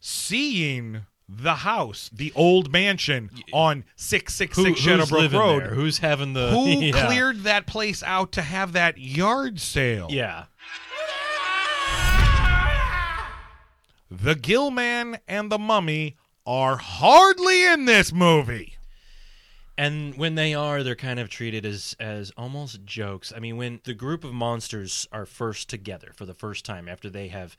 seeing 0.00 1.02
the 1.28 1.54
house, 1.56 2.10
the 2.12 2.32
old 2.36 2.70
mansion 2.72 3.30
on 3.52 3.84
six 3.96 4.34
six 4.34 4.56
six 4.56 4.56
six 4.56 4.56
Who- 4.56 4.64
six 4.74 4.80
who's 4.80 5.08
Shadowbrook 5.08 5.32
Road. 5.32 5.62
there? 5.62 5.74
Who's 5.74 5.98
having 5.98 6.32
the 6.34 6.50
Who 6.50 6.68
yeah. 6.80 7.06
cleared 7.06 7.44
that 7.44 7.66
place 7.66 8.02
out 8.02 8.32
to 8.32 8.42
have 8.42 8.72
that 8.72 8.98
yard 8.98 9.60
sale? 9.60 10.08
Yeah. 10.10 10.44
The 14.22 14.36
Gill 14.36 14.70
Man 14.70 15.18
and 15.26 15.50
the 15.50 15.58
Mummy 15.58 16.16
are 16.46 16.76
hardly 16.76 17.66
in 17.66 17.84
this 17.84 18.12
movie. 18.12 18.76
And 19.76 20.16
when 20.16 20.36
they 20.36 20.54
are, 20.54 20.84
they're 20.84 20.94
kind 20.94 21.18
of 21.18 21.28
treated 21.28 21.66
as 21.66 21.96
as 21.98 22.30
almost 22.36 22.84
jokes. 22.84 23.32
I 23.34 23.40
mean, 23.40 23.56
when 23.56 23.80
the 23.82 23.94
group 23.94 24.22
of 24.22 24.32
monsters 24.32 25.08
are 25.10 25.26
first 25.26 25.68
together 25.68 26.12
for 26.14 26.26
the 26.26 26.34
first 26.34 26.64
time 26.64 26.88
after 26.88 27.10
they 27.10 27.26
have 27.28 27.56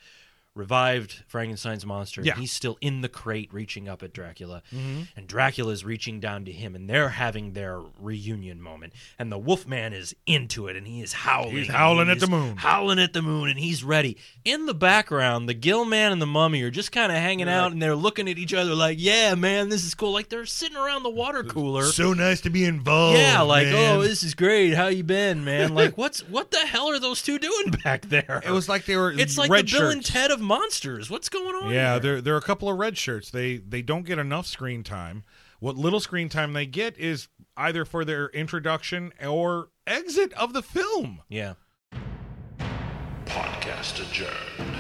revived 0.56 1.23
Frankenstein's 1.27 1.86
monster, 1.86 2.22
Yeah. 2.23 2.36
he's 2.36 2.52
still 2.52 2.77
in 2.80 3.02
the 3.02 3.10
crate 3.10 3.49
reaching 3.53 3.90
up 3.90 4.02
at 4.02 4.14
Dracula, 4.14 4.64
Mhm. 4.73 5.10
and 5.15 5.27
Dracula's 5.27 5.84
reaching 5.84 6.19
down 6.22 6.45
to 6.45 6.52
him, 6.52 6.76
and 6.76 6.90
they're 6.90 7.10
having 7.10 7.52
their 7.53 7.82
reunion 7.99 8.61
moment. 8.61 8.94
And 9.19 9.30
the 9.32 9.38
Wolfman 9.38 9.91
is 9.94 10.15
into 10.26 10.68
it, 10.68 10.76
and 10.77 10.88
he 10.88 11.02
is 11.02 11.11
howling. 11.14 11.57
He's 11.57 11.68
howling 11.68 12.06
he 12.07 12.14
at 12.14 12.19
the 12.22 12.27
moon. 12.27 12.56
howling 12.57 12.99
at 12.99 13.11
the 13.11 13.22
moon, 13.22 13.49
and 13.49 13.60
he's 13.60 13.84
ready. 13.84 14.18
In 14.45 14.65
the 14.65 14.73
background, 14.73 15.49
the 15.49 15.53
Gill 15.53 15.84
Man 15.84 16.11
and 16.14 16.22
the 16.22 16.26
Mummy 16.26 16.61
are 16.64 16.72
just 16.72 16.91
kind 16.91 17.11
of 17.11 17.18
hanging 17.18 17.49
out, 17.49 17.73
and 17.73 17.82
they're 17.82 17.95
looking 17.95 18.30
at 18.30 18.38
each 18.38 18.53
other 18.53 18.73
like, 18.73 18.98
"Yeah, 18.99 19.36
man, 19.36 19.68
this 19.69 19.84
is 19.84 19.94
cool." 19.94 20.14
Like 20.14 20.30
they're 20.30 20.45
sitting 20.45 20.77
around 20.77 21.03
the 21.03 21.10
water 21.10 21.44
cooler. 21.44 21.84
So 21.86 22.14
nice 22.14 22.40
to 22.41 22.49
be 22.49 22.64
involved. 22.64 23.19
Yeah, 23.19 23.41
like, 23.41 23.68
man. 23.68 23.98
oh, 23.98 24.02
this 24.02 24.23
is 24.23 24.34
great. 24.34 24.73
How 24.73 24.88
you 24.88 25.03
been, 25.03 25.44
man? 25.44 25.76
Like, 25.76 25.98
what's 25.98 26.22
what 26.30 26.52
the 26.52 26.60
hell 26.60 26.90
are 26.90 26.99
those 26.99 27.22
two 27.22 27.38
doing 27.40 27.72
back 27.84 28.03
there? 28.07 28.41
It 28.45 28.52
was 28.52 28.69
like 28.69 28.86
they 28.86 28.95
were 28.95 29.11
It's 29.11 29.38
like 29.38 29.49
the 29.52 29.64
Bill 29.77 29.90
and. 29.90 30.06
Ted 30.06 30.32
of 30.32 30.40
monsters. 30.46 31.10
What's 31.10 31.30
going 31.30 31.56
on? 31.56 31.72
Yeah, 31.72 31.94
here? 31.94 32.00
there 32.00 32.22
there 32.22 32.34
are 32.36 32.38
a 32.38 32.42
couple 32.42 32.70
of 32.70 32.78
red 32.78 32.98
shirts. 32.98 33.30
They 33.32 33.58
they 33.58 33.82
don't 33.82 34.06
get 34.06 34.20
enough 34.20 34.48
screen 34.48 34.84
time. 34.84 35.24
What 35.60 35.76
little 35.78 36.00
screen 36.00 36.30
time 36.30 36.54
they 36.54 36.66
get 36.66 36.98
is 36.98 37.28
either 37.58 37.86
for 37.86 38.06
their 38.06 38.28
introduction 38.30 39.12
or 39.26 39.70
exit 39.88 40.32
of 40.34 40.54
the 40.54 40.62
film. 40.62 41.22
yeah. 41.30 41.54
Podcast 43.26 44.00
adjourned. 44.00 44.76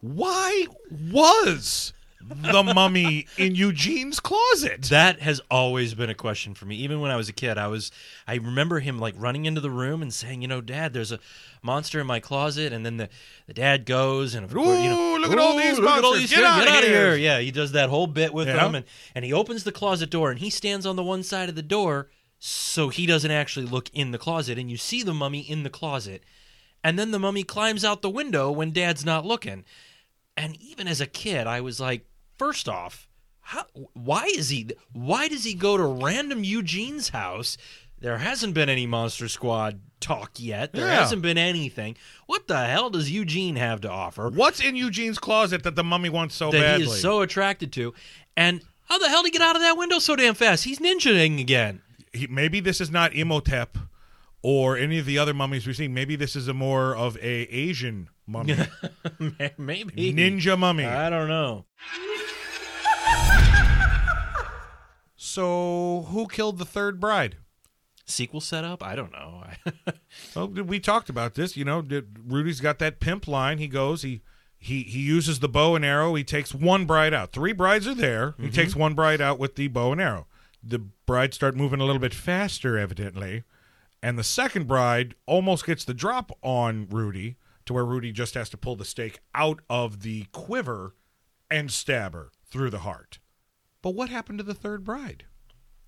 Why 0.00 0.66
was 0.90 1.93
the 2.28 2.62
mummy 2.62 3.26
in 3.36 3.54
Eugene's 3.54 4.20
closet? 4.20 4.82
That 4.84 5.20
has 5.20 5.40
always 5.50 5.94
been 5.94 6.10
a 6.10 6.14
question 6.14 6.54
for 6.54 6.66
me. 6.66 6.76
Even 6.76 7.00
when 7.00 7.10
I 7.10 7.16
was 7.16 7.28
a 7.28 7.32
kid, 7.32 7.58
I 7.58 7.66
was 7.68 7.90
I 8.26 8.36
remember 8.36 8.80
him 8.80 8.98
like 8.98 9.14
running 9.18 9.44
into 9.44 9.60
the 9.60 9.70
room 9.70 10.00
and 10.02 10.12
saying, 10.12 10.42
"You 10.42 10.48
know, 10.48 10.60
Dad, 10.60 10.92
there's 10.92 11.12
a 11.12 11.18
monster 11.62 12.00
in 12.00 12.06
my 12.06 12.20
closet." 12.20 12.72
And 12.72 12.84
then 12.84 12.96
the, 12.96 13.08
the 13.46 13.54
dad 13.54 13.84
goes 13.86 14.34
and 14.34 14.44
of 14.44 14.52
course, 14.52 14.80
you 14.80 14.90
know, 14.90 15.16
Ooh, 15.16 15.18
look 15.18 15.32
at 15.32 15.38
all 15.38 15.56
these 15.56 15.78
look 15.78 15.88
at 15.90 16.04
all 16.04 16.12
monsters. 16.12 16.30
these 16.30 16.38
Get. 16.38 16.40
Get 16.40 16.68
out 16.68 16.82
of 16.82 16.88
here." 16.88 17.10
here! 17.10 17.16
Yeah, 17.16 17.38
he 17.40 17.50
does 17.50 17.72
that 17.72 17.90
whole 17.90 18.06
bit 18.06 18.32
with 18.32 18.48
Yeah. 18.48 18.56
them, 18.56 18.74
and 18.74 18.84
and 19.14 19.24
he 19.24 19.32
opens 19.32 19.64
the 19.64 19.72
closet 19.72 20.10
door 20.10 20.30
and 20.30 20.40
he 20.40 20.50
stands 20.50 20.86
on 20.86 20.96
the 20.96 21.04
one 21.04 21.22
side 21.22 21.48
of 21.48 21.54
the 21.54 21.62
door 21.62 22.08
so 22.38 22.88
he 22.90 23.06
doesn't 23.06 23.30
actually 23.30 23.64
look 23.66 23.88
in 23.94 24.10
the 24.10 24.18
closet, 24.18 24.58
and 24.58 24.70
you 24.70 24.76
see 24.76 25.02
the 25.02 25.14
mummy 25.14 25.40
in 25.40 25.62
the 25.62 25.70
closet, 25.70 26.22
and 26.82 26.98
then 26.98 27.10
the 27.10 27.18
mummy 27.18 27.42
climbs 27.42 27.84
out 27.84 28.02
the 28.02 28.10
window 28.10 28.50
when 28.50 28.70
Dad's 28.70 29.04
not 29.04 29.24
looking. 29.24 29.64
And 30.36 30.60
even 30.60 30.86
as 30.88 31.00
a 31.00 31.06
kid, 31.06 31.46
I 31.46 31.60
was 31.62 31.78
like, 31.80 32.04
first 32.38 32.68
off, 32.68 33.08
how, 33.40 33.64
why 33.92 34.24
is 34.26 34.48
he? 34.48 34.70
Why 34.92 35.28
does 35.28 35.44
he 35.44 35.54
go 35.54 35.76
to 35.76 35.84
random 35.84 36.44
Eugene's 36.44 37.10
house? 37.10 37.56
There 38.00 38.18
hasn't 38.18 38.54
been 38.54 38.68
any 38.68 38.86
Monster 38.86 39.28
Squad 39.28 39.80
talk 40.00 40.32
yet. 40.38 40.72
There 40.72 40.86
Yeah. 40.86 41.00
hasn't 41.00 41.22
been 41.22 41.38
anything. 41.38 41.96
What 42.26 42.48
the 42.48 42.66
hell 42.66 42.90
does 42.90 43.10
Eugene 43.10 43.56
have 43.56 43.80
to 43.82 43.90
offer 43.90 44.28
What's 44.28 44.60
in 44.60 44.76
Eugene's 44.76 45.18
closet 45.18 45.62
that 45.62 45.74
the 45.74 45.84
mummy 45.84 46.10
wants 46.10 46.34
so 46.34 46.50
that 46.50 46.60
badly? 46.60 46.86
he 46.86 46.90
is 46.92 47.00
so 47.00 47.20
attracted 47.22 47.72
to? 47.74 47.94
And 48.36 48.62
how 48.88 48.98
the 48.98 49.08
hell 49.08 49.22
did 49.22 49.32
he 49.32 49.38
get 49.38 49.46
out 49.46 49.56
of 49.56 49.62
that 49.62 49.78
window 49.78 49.98
so 49.98 50.16
damn 50.16 50.34
fast? 50.34 50.64
He's 50.64 50.78
ninjaing 50.80 51.40
again. 51.40 51.80
He- 52.12 52.26
maybe 52.26 52.60
this 52.60 52.80
is 52.80 52.90
not 52.90 53.14
Imhotep 53.14 53.78
or 54.44 54.76
any 54.76 54.98
of 54.98 55.06
the 55.06 55.18
other 55.18 55.32
mummies 55.32 55.66
we've 55.66 55.74
seen. 55.74 55.94
Maybe 55.94 56.16
this 56.16 56.36
is 56.36 56.48
a 56.48 56.54
more 56.54 56.94
of 56.94 57.16
a 57.16 57.42
Asian 57.44 58.10
mummy, 58.26 58.58
Maybe 59.58 60.12
ninja 60.12 60.58
mummy. 60.58 60.84
I 60.84 61.08
don't 61.08 61.28
know. 61.28 61.64
so 65.16 66.06
who 66.10 66.28
killed 66.28 66.58
the 66.58 66.66
third 66.66 67.00
bride? 67.00 67.36
Sequel 68.04 68.42
setup? 68.42 68.82
I 68.82 68.94
don't 68.94 69.12
know. 69.12 69.44
Well, 70.36 70.48
we 70.48 70.78
talked 70.78 71.08
about 71.08 71.34
this. 71.34 71.56
You 71.56 71.64
know, 71.64 71.84
Rudy's 72.24 72.60
got 72.60 72.78
that 72.78 73.00
pimp 73.00 73.26
line. 73.26 73.58
He 73.58 73.66
goes, 73.66 74.02
he 74.02 74.22
he 74.56 74.84
he 74.84 75.00
uses 75.00 75.40
the 75.40 75.48
bow 75.48 75.74
and 75.74 75.84
arrow. 75.84 76.14
He 76.14 76.22
takes 76.22 76.54
one 76.54 76.84
bride 76.84 77.12
out. 77.12 77.32
Three 77.32 77.52
brides 77.52 77.88
are 77.88 77.94
there. 77.94 78.34
He 78.36 78.44
mm-hmm. 78.44 78.52
takes 78.52 78.76
one 78.76 78.94
bride 78.94 79.20
out 79.20 79.40
with 79.40 79.56
the 79.56 79.66
bow 79.68 79.92
and 79.92 80.00
arrow. 80.00 80.26
The 80.62 80.78
brides 80.78 81.34
start 81.34 81.56
moving 81.56 81.80
a 81.80 81.84
little 81.84 82.00
bit 82.00 82.14
faster, 82.14 82.78
evidently, 82.78 83.42
and 84.04 84.18
the 84.18 84.24
second 84.24 84.66
bride 84.68 85.14
almost 85.26 85.64
gets 85.66 85.84
the 85.84 85.94
drop 85.94 86.30
on 86.42 86.86
Rudy 86.90 87.36
to 87.64 87.72
where 87.72 87.84
Rudy 87.86 88.12
just 88.12 88.34
has 88.34 88.50
to 88.50 88.56
pull 88.58 88.76
the 88.76 88.84
stake 88.84 89.20
out 89.34 89.60
of 89.70 90.02
the 90.02 90.26
quiver 90.32 90.94
and 91.50 91.70
stab 91.70 92.12
her 92.12 92.30
through 92.46 92.68
the 92.70 92.80
heart. 92.80 93.18
But 93.80 93.94
what 93.94 94.10
happened 94.10 94.38
to 94.38 94.44
the 94.44 94.52
third 94.54 94.84
bride? 94.84 95.24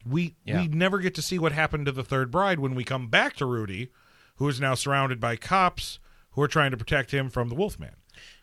We 0.09 0.37
Yeah. 0.45 0.63
we 0.63 0.69
never 0.69 0.99
get 0.99 1.15
to 1.17 1.23
see 1.23 1.39
what 1.39 1.53
happened 1.53 1.85
to 1.87 1.93
the 1.93 2.05
third 2.05 2.31
bride 2.31 2.59
when 2.61 2.75
we 2.75 2.85
come 2.85 3.09
back 3.09 3.37
to 3.37 3.45
Rudy, 3.47 3.91
who 4.37 4.49
is 4.49 4.61
now 4.61 4.75
surrounded 4.75 5.21
by 5.21 5.37
cops 5.37 5.99
who 6.31 6.43
are 6.43 6.49
trying 6.49 6.71
to 6.71 6.77
protect 6.77 7.11
him 7.13 7.29
from 7.29 7.49
the 7.51 7.55
Wolfman. 7.55 7.97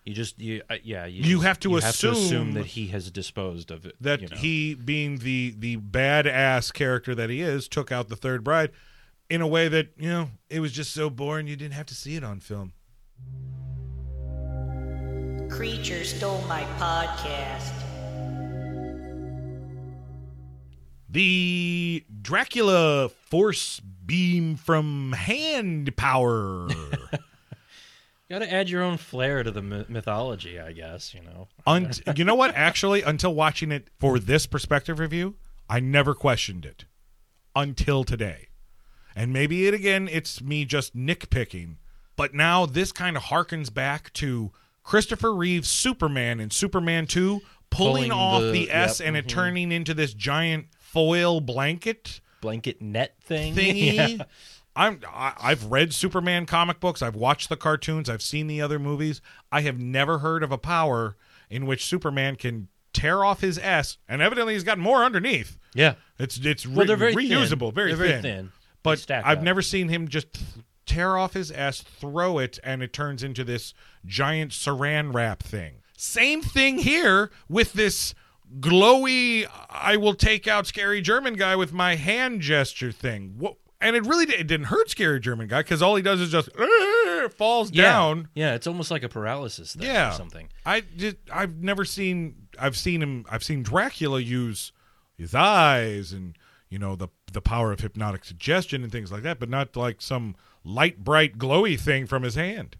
You 0.03 0.13
just 0.13 0.37
you 0.39 0.61
uh, 0.69 0.75
yeah 0.83 1.05
you, 1.05 1.23
You 1.23 1.35
just- 1.37 1.45
have 1.45 1.59
to 1.61 1.69
you 1.71 1.77
assume 1.77 2.13
assume 2.13 2.51
that 2.53 2.65
he 2.67 2.87
has 2.87 3.09
disposed 3.09 3.71
of 3.71 3.85
it. 3.87 3.95
That 3.99 4.21
you 4.21 4.27
know. 4.27 4.35
he, 4.37 4.75
being 4.75 5.17
the 5.19 5.55
the 5.57 5.77
badass 5.77 6.71
character 6.73 7.15
that 7.15 7.29
he 7.31 7.41
is, 7.41 7.67
took 7.67 7.91
out 7.91 8.09
the 8.09 8.15
third 8.15 8.43
bride 8.43 8.69
in 9.29 9.41
a 9.41 9.47
way 9.47 9.67
that 9.67 9.89
you 9.97 10.09
know 10.09 10.29
it 10.49 10.59
was 10.59 10.71
just 10.71 10.93
so 10.93 11.09
boring 11.09 11.47
you 11.47 11.55
didn't 11.55 11.73
have 11.73 11.85
to 11.87 11.95
see 11.95 12.15
it 12.15 12.23
on 12.23 12.39
film. 12.39 12.73
Creature 15.49 16.03
stole 16.03 16.41
my 16.47 16.63
podcast. 16.79 17.71
The 21.09 22.03
Dracula 22.21 23.09
force 23.09 23.79
beam 23.79 24.55
from 24.55 25.11
hand 25.11 25.95
power. 25.95 26.67
Got 28.29 28.39
to 28.39 28.51
add 28.51 28.67
your 28.67 28.81
own 28.81 28.97
flair 28.97 29.43
to 29.43 29.51
the 29.51 29.61
my- 29.61 29.85
mythology, 29.87 30.59
I 30.59 30.71
guess. 30.71 31.13
You 31.13 31.21
know. 31.21 31.49
Un- 31.67 31.91
you 32.15 32.23
know 32.23 32.33
what? 32.33 32.55
Actually, 32.55 33.03
until 33.03 33.35
watching 33.35 33.71
it 33.71 33.89
for 33.99 34.17
this 34.17 34.47
perspective 34.47 34.97
review, 34.97 35.35
I 35.69 35.79
never 35.79 36.15
questioned 36.15 36.65
it 36.65 36.85
until 37.55 38.03
today. 38.03 38.47
And 39.15 39.31
maybe 39.33 39.67
it 39.67 39.73
again, 39.73 40.07
it's 40.11 40.41
me 40.41 40.65
just 40.65 40.95
nitpicking. 40.95 41.75
But 42.15 42.33
now 42.33 42.65
this 42.65 42.91
kind 42.91 43.15
of 43.17 43.23
harkens 43.23 43.73
back 43.73 44.11
to 44.13 44.51
Christopher 44.83 45.33
Reeve's 45.33 45.67
Superman 45.69 46.39
in 46.39 46.49
Superman 46.51 47.07
2 47.07 47.41
pulling, 47.69 48.09
Pulling 48.09 48.11
off 48.11 48.41
the- 48.41 48.51
the, 48.51 48.71
S 48.71 48.99
yep, 48.99 49.07
and 49.07 49.17
it 49.17 49.25
mhm. 49.25 49.29
turning 49.29 49.71
into 49.71 49.93
this 49.93 50.13
giant 50.13 50.67
foil 50.79 51.41
blanket 51.41 52.21
Blanket 52.41 52.81
net 52.81 53.15
thing. 53.23 53.55
thingy. 53.55 54.17
Yeah. 54.17 54.23
I'm 54.75 55.01
I, 55.07 55.33
I've 55.39 55.65
read 55.65 55.93
Superman 55.93 56.47
comic 56.47 56.79
books. 56.79 57.03
I've 57.03 57.15
watched 57.15 57.49
the 57.49 57.55
cartoons. 57.55 58.09
I've 58.09 58.23
seen 58.23 58.47
the 58.47 58.59
other 58.59 58.79
movies. 58.79 59.21
I 59.51 59.61
have 59.61 59.79
never 59.79 60.17
heard 60.17 60.41
of 60.41 60.51
a 60.51 60.57
power 60.57 61.15
in 61.49 61.67
which 61.67 61.85
Superman 61.85 62.35
can 62.37 62.69
tear 62.91 63.23
off 63.23 63.41
his 63.41 63.59
S, 63.59 63.97
and 64.09 64.19
evidently 64.21 64.53
he's 64.55 64.63
got 64.63 64.79
more 64.79 65.03
underneath. 65.03 65.57
Yeah. 65.75 65.93
It's 66.17 66.37
it's 66.37 66.65
Well, 66.65 66.79
re- 66.81 66.85
they're 66.87 66.97
very 66.97 67.13
reusable, 67.13 67.67
thin. 67.67 67.73
very 67.75 67.93
They're 67.93 68.07
very 68.07 68.21
thin. 68.23 68.51
But 68.83 69.09
I've 69.09 69.37
up. 69.39 69.43
never 69.43 69.61
seen 69.61 69.89
him 69.89 70.07
just 70.07 70.27
tear 70.85 71.17
off 71.17 71.33
his 71.33 71.51
S, 71.51 71.81
throw 71.81 72.37
it, 72.37 72.59
and 72.63 72.83
it 72.83 72.91
turns 72.93 73.23
into 73.23 73.43
this 73.43 73.73
giant 74.05 74.51
saran 74.51 75.13
wrap 75.13 75.41
thing. 75.41 75.75
Same 75.97 76.41
thing 76.41 76.79
here 76.79 77.31
with 77.47 77.73
this 77.73 78.13
glowy. 78.59 79.47
I 79.69 79.97
will 79.97 80.13
take 80.15 80.47
out 80.47 80.67
scary 80.67 81.01
German 81.01 81.35
guy 81.35 81.55
with 81.55 81.71
my 81.73 81.95
hand 81.95 82.41
gesture 82.41 82.91
thing. 82.91 83.35
What? 83.37 83.55
And 83.79 83.95
it 83.97 84.05
really 84.05 84.25
did, 84.25 84.39
it 84.39 84.47
didn't 84.47 84.67
hurt 84.67 84.89
scary 84.89 85.19
German 85.19 85.47
guy 85.47 85.59
because 85.61 85.81
all 85.81 85.95
he 85.95 86.01
does 86.01 86.21
is 86.21 86.31
just 86.31 86.49
falls 87.35 87.69
Yeah. 87.71 87.83
down. 87.83 88.29
Yeah, 88.33 88.53
it's 88.55 88.65
almost 88.67 88.91
like 88.91 89.03
a 89.03 89.09
paralysis 89.09 89.73
thing 89.75 89.85
Yeah, 89.87 90.11
or 90.13 90.17
something. 90.17 90.49
I 90.65 90.81
just 90.95 91.17
I've 91.31 91.61
never 91.61 91.83
seen 91.85 92.47
I've 92.57 92.77
seen 92.77 93.01
him 93.01 93.25
I've 93.29 93.43
seen 93.43 93.61
Dracula 93.61 94.19
use 94.21 94.71
his 95.17 95.35
eyes 95.35 96.13
and 96.13 96.37
you 96.73 96.79
know 96.79 96.95
the 96.95 97.07
the 97.31 97.39
power 97.39 97.71
of 97.71 97.81
hypnotic 97.81 98.25
suggestion 98.25 98.81
and 98.81 98.91
things 98.91 99.11
like 99.11 99.21
that, 99.21 99.39
but 99.39 99.47
not 99.47 99.75
like 99.75 100.01
some 100.01 100.35
light 100.63 101.03
bright 101.03 101.37
glowy 101.37 101.79
thing 101.79 102.07
from 102.07 102.23
his 102.23 102.33
hand. 102.33 102.77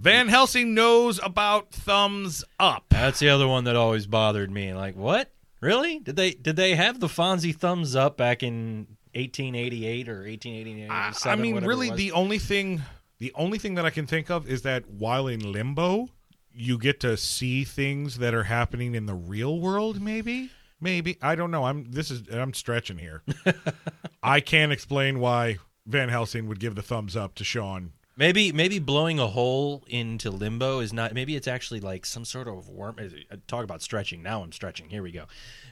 Van 0.00 0.26
Helsing 0.26 0.74
knows 0.74 1.20
about 1.22 1.70
thumbs 1.70 2.42
up. 2.58 2.86
That's 2.88 3.20
the 3.20 3.28
other 3.28 3.46
one 3.46 3.62
that 3.64 3.76
always 3.76 4.08
bothered 4.08 4.50
me. 4.50 4.74
Like, 4.74 4.96
what? 4.96 5.30
Really? 5.60 6.00
Did 6.00 6.16
they 6.16 6.32
did 6.32 6.56
they 6.56 6.74
have 6.74 6.98
the 6.98 7.06
Fonzie 7.06 7.54
thumbs 7.54 7.94
up 7.94 8.16
back 8.16 8.42
in 8.42 8.88
1888 9.14 10.08
or 10.08 10.22
1889? 10.24 10.90
I, 10.90 11.12
I 11.30 11.36
mean, 11.36 11.64
really, 11.64 11.90
the 11.90 12.10
only 12.10 12.40
thing, 12.40 12.82
the 13.20 13.30
only 13.36 13.58
thing 13.58 13.76
that 13.76 13.86
I 13.86 13.90
can 13.90 14.08
think 14.08 14.30
of 14.32 14.48
is 14.48 14.62
that 14.62 14.90
while 14.90 15.28
in 15.28 15.52
limbo, 15.52 16.08
you 16.54 16.78
get 16.78 17.00
to 17.00 17.16
see 17.16 17.64
things 17.64 18.18
that 18.18 18.34
are 18.34 18.44
happening 18.44 18.94
in 18.94 19.06
the 19.06 19.14
real 19.14 19.58
world. 19.60 20.00
Maybe, 20.00 20.50
maybe 20.80 21.18
I 21.22 21.34
don't 21.34 21.50
know. 21.50 21.64
I'm 21.64 21.90
this 21.90 22.10
is 22.10 22.22
I'm 22.30 22.54
stretching 22.54 22.98
here. 22.98 23.22
I 24.22 24.40
can't 24.40 24.72
explain 24.72 25.18
why 25.18 25.58
Van 25.86 26.08
Helsing 26.08 26.46
would 26.48 26.60
give 26.60 26.74
the 26.74 26.82
thumbs 26.82 27.16
up 27.16 27.34
to 27.36 27.44
Sean. 27.44 27.92
Maybe 28.16 28.52
maybe 28.52 28.78
blowing 28.78 29.18
a 29.18 29.26
hole 29.26 29.84
into 29.88 30.30
limbo 30.30 30.80
is 30.80 30.92
not. 30.92 31.14
Maybe 31.14 31.34
it's 31.34 31.48
actually 31.48 31.80
like 31.80 32.04
some 32.04 32.24
sort 32.26 32.46
of 32.46 32.68
worm. 32.68 32.96
uh, 32.98 33.36
Talk 33.46 33.64
about 33.64 33.80
stretching. 33.80 34.22
Now 34.22 34.42
I'm 34.42 34.52
stretching. 34.52 34.90
Here 34.90 35.02
we 35.02 35.12
go. 35.12 35.24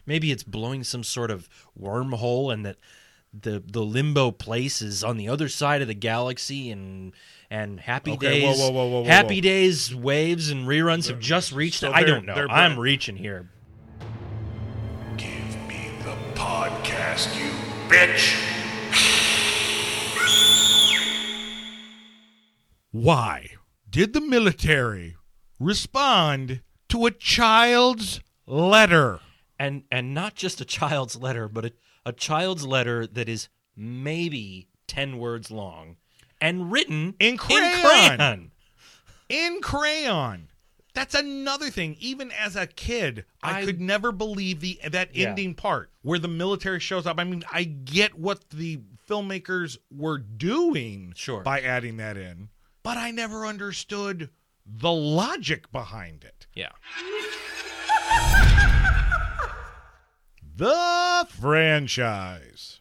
Maybe 0.06 0.32
it's 0.32 0.42
blowing 0.42 0.82
some 0.82 1.04
sort 1.04 1.30
of 1.30 1.48
wormhole, 1.78 2.50
and 2.52 2.64
that 2.64 2.78
the 3.38 3.62
the 3.64 3.82
limbo 3.84 4.30
place 4.30 4.80
is 4.80 5.04
on 5.04 5.18
the 5.18 5.28
other 5.28 5.48
side 5.50 5.82
of 5.82 5.88
the 5.88 5.94
galaxy, 5.94 6.70
and 6.70 7.12
and 7.50 7.80
Happy 7.80 8.12
Okay, 8.12 8.40
Days, 8.40 8.58
whoa, 8.58 8.70
whoa, 8.70 8.86
whoa, 8.86 9.00
whoa, 9.00 9.04
Happy 9.04 9.36
whoa. 9.36 9.42
Days 9.42 9.94
waves 9.94 10.50
and 10.50 10.66
reruns 10.66 11.08
have 11.08 11.18
just 11.18 11.52
reached. 11.52 11.80
So. 11.80 11.92
I 11.92 12.04
don't 12.04 12.24
know. 12.24 12.46
I'm 12.48 12.78
reaching 12.78 13.16
here. 13.16 13.50
Give 15.16 15.56
me 15.68 15.90
the 16.04 16.14
podcast, 16.34 17.36
you 17.36 17.50
bitch. 17.88 18.36
Why 22.92 23.48
did 23.88 24.12
the 24.14 24.20
military 24.20 25.16
respond 25.58 26.62
to 26.88 27.06
a 27.06 27.10
child's 27.10 28.20
letter? 28.46 29.20
and 29.60 29.84
and 29.92 30.14
not 30.14 30.34
just 30.34 30.60
a 30.62 30.64
child's 30.64 31.16
letter, 31.16 31.46
but 31.46 31.66
a, 31.66 31.72
a 32.06 32.12
child's 32.14 32.64
letter 32.64 33.06
that 33.06 33.28
is 33.28 33.50
maybe 33.76 34.68
ten 34.86 35.18
words 35.18 35.50
long 35.50 35.96
and 36.40 36.70
written 36.72 37.14
In 37.20 37.36
crayon. 37.36 37.80
crayon. 37.82 38.50
in 39.28 39.60
crayon. 39.60 40.48
That's 40.92 41.14
another 41.14 41.70
thing. 41.70 41.96
Even 42.00 42.32
as 42.32 42.56
a 42.56 42.66
kid, 42.66 43.24
I, 43.42 43.60
I- 43.60 43.64
could 43.64 43.80
never 43.80 44.10
believe 44.12 44.60
the 44.60 44.80
that 44.90 45.14
Yeah. 45.14 45.28
ending 45.28 45.54
part 45.54 45.90
where 46.02 46.18
the 46.18 46.28
military 46.28 46.80
shows 46.80 47.06
up. 47.06 47.18
I 47.18 47.24
mean, 47.24 47.44
I 47.52 47.62
get 47.64 48.18
what 48.18 48.50
the 48.50 48.80
filmmakers 49.08 49.78
were 49.90 50.18
doing 50.18 51.12
Sure. 51.16 51.42
by 51.42 51.60
adding 51.60 51.96
that 51.98 52.16
in, 52.16 52.48
but 52.82 52.96
I 52.96 53.10
never 53.12 53.46
understood 53.46 54.30
the 54.66 54.92
logic 54.92 55.70
behind 55.72 56.24
it. 56.24 56.46
Yeah. 56.54 56.70
The 60.56 61.26
franchise. 61.30 62.80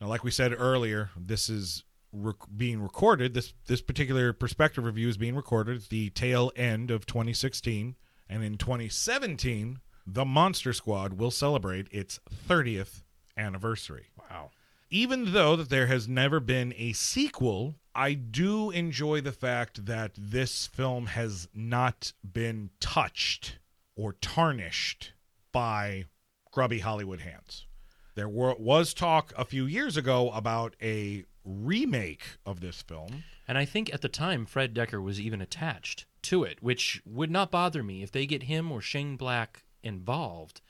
Now, 0.00 0.08
like 0.08 0.22
we 0.22 0.30
said 0.30 0.52
earlier, 0.56 1.10
this 1.16 1.48
is 1.48 1.82
rec- 2.14 2.36
being 2.56 2.82
recorded. 2.82 3.34
This 3.34 3.52
this 3.66 3.80
particular 3.80 4.32
perspective 4.32 4.84
review 4.84 5.08
is 5.08 5.16
being 5.16 5.34
recorded 5.34 5.76
at 5.82 5.88
the 5.88 6.10
tail 6.10 6.52
end 6.56 6.90
of 6.90 7.06
2016, 7.06 7.96
and 8.28 8.44
in 8.44 8.56
2017, 8.56 9.80
the 10.06 10.24
Monster 10.24 10.72
Squad 10.72 11.14
will 11.14 11.30
celebrate 11.30 11.88
its 11.90 12.20
30th 12.48 13.02
anniversary. 13.36 14.06
Wow. 14.18 14.50
Even 14.90 15.32
though 15.32 15.56
that 15.56 15.70
there 15.70 15.86
has 15.86 16.06
never 16.06 16.40
been 16.40 16.72
a 16.76 16.92
sequel, 16.92 17.74
I 17.94 18.14
do 18.14 18.70
enjoy 18.70 19.20
the 19.20 19.32
fact 19.32 19.86
that 19.86 20.12
this 20.16 20.66
film 20.66 21.06
has 21.06 21.48
not 21.54 22.12
been 22.24 22.70
touched 22.80 23.58
or 23.96 24.12
tarnished 24.14 25.12
by 25.52 26.04
grubby 26.52 26.80
Hollywood 26.80 27.20
hands. 27.20 27.66
There 28.14 28.28
were, 28.28 28.54
was 28.54 28.94
talk 28.94 29.32
a 29.36 29.44
few 29.44 29.66
years 29.66 29.96
ago 29.96 30.30
about 30.30 30.76
a 30.80 31.24
remake 31.44 32.22
of 32.46 32.60
this 32.60 32.82
film. 32.82 33.24
And 33.46 33.58
I 33.58 33.64
think 33.64 33.92
at 33.92 34.00
the 34.00 34.08
time 34.08 34.46
Fred 34.46 34.74
Dekker 34.74 35.02
was 35.02 35.20
even 35.20 35.40
attached 35.40 36.06
to 36.22 36.44
it, 36.44 36.62
which 36.62 37.02
would 37.04 37.30
not 37.30 37.50
bother 37.50 37.82
me 37.82 38.02
if 38.02 38.10
they 38.10 38.26
get 38.26 38.44
him 38.44 38.72
or 38.72 38.80
Shane 38.80 39.16
Black 39.16 39.64
involved. 39.82 40.60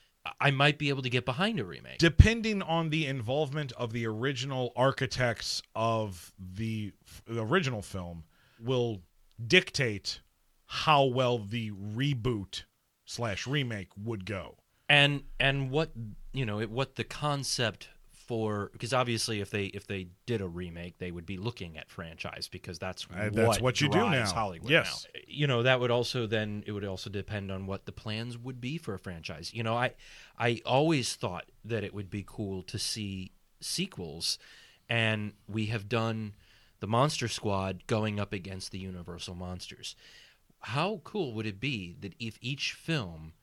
I 0.40 0.50
might 0.50 0.78
be 0.78 0.88
able 0.88 1.02
to 1.02 1.10
get 1.10 1.24
behind 1.26 1.60
a 1.60 1.64
remake. 1.64 1.98
Depending 1.98 2.62
on 2.62 2.88
the 2.90 3.06
involvement 3.06 3.72
of 3.72 3.92
the 3.92 4.06
original 4.06 4.72
architects 4.74 5.62
of 5.76 6.32
the, 6.38 6.92
the 7.26 7.42
original 7.42 7.82
film, 7.82 8.24
will 8.58 9.02
dictate 9.46 10.20
how 10.66 11.04
well 11.04 11.38
the 11.38 11.70
reboot 11.72 12.62
slash 13.04 13.46
remake 13.46 13.88
would 14.02 14.24
go. 14.24 14.56
and 14.88 15.22
and 15.38 15.70
what 15.70 15.90
you 16.32 16.44
know 16.44 16.60
it, 16.60 16.70
what 16.70 16.96
the 16.96 17.04
concept 17.04 17.88
for 18.26 18.70
because 18.72 18.92
obviously 18.94 19.40
if 19.40 19.50
they 19.50 19.66
if 19.66 19.86
they 19.86 20.08
did 20.26 20.40
a 20.40 20.46
remake 20.46 20.98
they 20.98 21.10
would 21.10 21.26
be 21.26 21.36
looking 21.36 21.76
at 21.76 21.90
franchise 21.90 22.48
because 22.48 22.78
that's 22.78 23.06
Uh, 23.14 23.28
that's 23.30 23.60
what 23.60 23.80
you 23.80 23.88
do 23.88 23.98
now. 23.98 24.24
Hollywood 24.32 24.70
Yes. 24.70 25.06
now. 25.14 25.20
you 25.26 25.46
know 25.46 25.62
that 25.62 25.78
would 25.80 25.90
also 25.90 26.26
then 26.26 26.64
it 26.66 26.72
would 26.72 26.84
also 26.84 27.10
depend 27.10 27.50
on 27.50 27.66
what 27.66 27.84
the 27.84 27.92
plans 27.92 28.38
would 28.38 28.60
be 28.60 28.78
for 28.78 28.94
a 28.94 28.98
franchise 28.98 29.52
you 29.52 29.62
know 29.62 29.76
I 29.76 29.92
I 30.38 30.62
always 30.64 31.14
thought 31.14 31.44
that 31.64 31.84
it 31.84 31.92
would 31.92 32.10
be 32.10 32.24
cool 32.26 32.62
to 32.62 32.78
see 32.78 33.32
sequels 33.60 34.38
and 34.88 35.32
we 35.48 35.66
have 35.66 35.88
done 35.88 36.34
the 36.80 36.86
Monster 36.86 37.28
Squad 37.28 37.86
going 37.86 38.18
up 38.20 38.32
against 38.32 38.72
the 38.72 38.78
Universal 38.78 39.34
Monsters 39.34 39.96
how 40.60 41.00
cool 41.04 41.34
would 41.34 41.46
it 41.46 41.60
be 41.60 41.94
that 42.00 42.14
if 42.18 42.38
each 42.40 42.72
film 42.72 43.34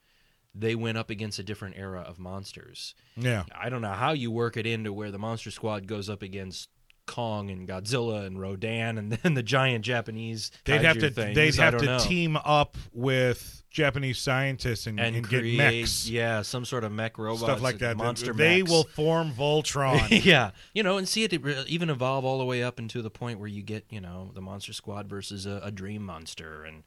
they 0.54 0.76
went 0.76 0.98
up 0.98 1.10
against 1.10 1.40
a 1.40 1.44
different 1.44 1.78
era 1.78 2.02
of 2.02 2.20
monsters. 2.20 2.94
Yeah. 3.16 3.44
I 3.58 3.70
don't 3.70 3.82
know 3.82 3.94
how 3.94 4.12
you 4.12 4.32
work 4.32 4.58
it 4.58 4.66
into 4.66 4.92
where 4.92 5.12
the 5.12 5.20
Monster 5.20 5.52
Squad 5.52 5.88
goes 5.88 6.10
up 6.10 6.22
against 6.22 6.70
Kong 7.08 7.50
and 7.50 7.68
Godzilla 7.68 8.26
and 8.26 8.40
Rodan 8.40 8.98
and 8.98 9.12
then 9.24 9.34
the 9.34 9.44
giant 9.44 9.84
Japanese. 9.86 10.52
They'd 10.66 10.82
have 10.84 11.00
to 11.00 11.10
things. 11.10 11.36
they'd 11.36 11.56
have 11.56 11.78
to 11.78 11.86
know. 11.86 12.00
team 12.00 12.38
up 12.44 12.78
with 12.94 13.64
Japanese 13.70 14.20
scientists 14.20 14.86
and, 14.88 15.00
and, 15.00 15.16
and 15.16 15.28
create, 15.28 15.56
get 15.56 15.58
mechs. 15.58 16.08
yeah, 16.10 16.42
some 16.42 16.66
sort 16.66 16.84
of 16.84 16.92
mech 16.92 17.18
robots, 17.18 17.44
stuff 17.44 17.62
like 17.62 17.80
that. 17.80 17.96
monster. 17.96 18.34
they 18.34 18.60
mechs. 18.62 18.70
will 18.72 18.84
form 18.84 19.32
Voltron. 19.32 20.24
yeah, 20.26 20.52
you 20.74 20.84
know, 20.84 20.98
and 20.98 21.08
see 21.08 21.24
it 21.24 21.34
even 21.68 21.90
evolve 21.90 22.26
all 22.26 22.38
the 22.40 22.46
way 22.46 22.62
up 22.62 22.80
into 22.80 23.02
the 23.02 23.10
point 23.10 23.40
where 23.40 23.48
you 23.48 23.62
get, 23.64 23.86
you 23.90 24.02
know, 24.02 24.32
the 24.36 24.42
Monster 24.42 24.74
Squad 24.74 25.08
versus 25.08 25.46
a, 25.46 25.62
a 25.64 25.72
Dream 25.72 26.04
Monster 26.06 26.64
and 26.66 26.84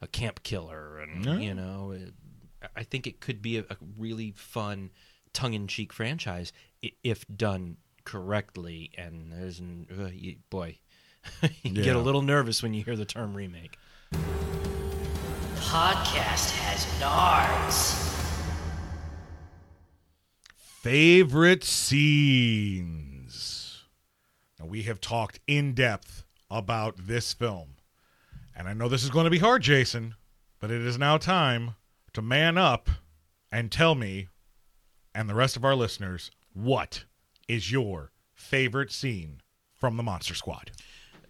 a 0.00 0.06
Camp 0.06 0.42
Killer, 0.42 0.98
and 1.00 1.24
Yeah. 1.24 1.36
you 1.36 1.54
know, 1.54 1.92
it, 1.92 2.14
I 2.76 2.82
think 2.84 3.06
it 3.06 3.20
could 3.20 3.42
be 3.42 3.58
a, 3.58 3.62
a 3.62 3.76
really 3.98 4.32
fun, 4.36 4.90
tongue-in-cheek 5.32 5.92
franchise 5.92 6.52
if 7.02 7.24
done 7.28 7.76
correctly. 8.04 8.90
And 8.96 9.32
there's, 9.32 9.58
an, 9.60 9.86
uh, 9.98 10.08
you, 10.12 10.36
boy, 10.50 10.78
you 11.62 11.70
get 11.82 11.96
a 11.96 12.00
little 12.00 12.22
nervous 12.22 12.62
when 12.62 12.74
you 12.74 12.84
hear 12.84 12.96
the 12.96 13.04
term 13.04 13.34
remake. 13.34 13.76
Podcast 15.56 16.50
has 16.58 16.84
nards. 17.00 18.10
Favorite 20.56 21.64
scenes. 21.64 23.02
Now, 24.58 24.66
we 24.66 24.82
have 24.82 25.00
talked 25.00 25.38
in 25.46 25.74
depth 25.74 26.24
about 26.50 27.06
this 27.06 27.32
film. 27.32 27.76
And 28.54 28.68
I 28.68 28.74
know 28.74 28.88
this 28.88 29.04
is 29.04 29.10
going 29.10 29.24
to 29.24 29.30
be 29.30 29.38
hard, 29.38 29.62
Jason, 29.62 30.14
but 30.60 30.70
it 30.70 30.82
is 30.82 30.98
now 30.98 31.16
time 31.16 31.76
to 32.14 32.22
man 32.22 32.58
up 32.58 32.88
and 33.50 33.70
tell 33.70 33.94
me 33.94 34.28
and 35.14 35.28
the 35.28 35.34
rest 35.34 35.56
of 35.56 35.64
our 35.64 35.74
listeners 35.74 36.30
what 36.54 37.04
is 37.48 37.70
your 37.72 38.10
favorite 38.34 38.92
scene 38.92 39.40
from 39.74 39.96
the 39.96 40.02
Monster 40.02 40.34
Squad? 40.34 40.70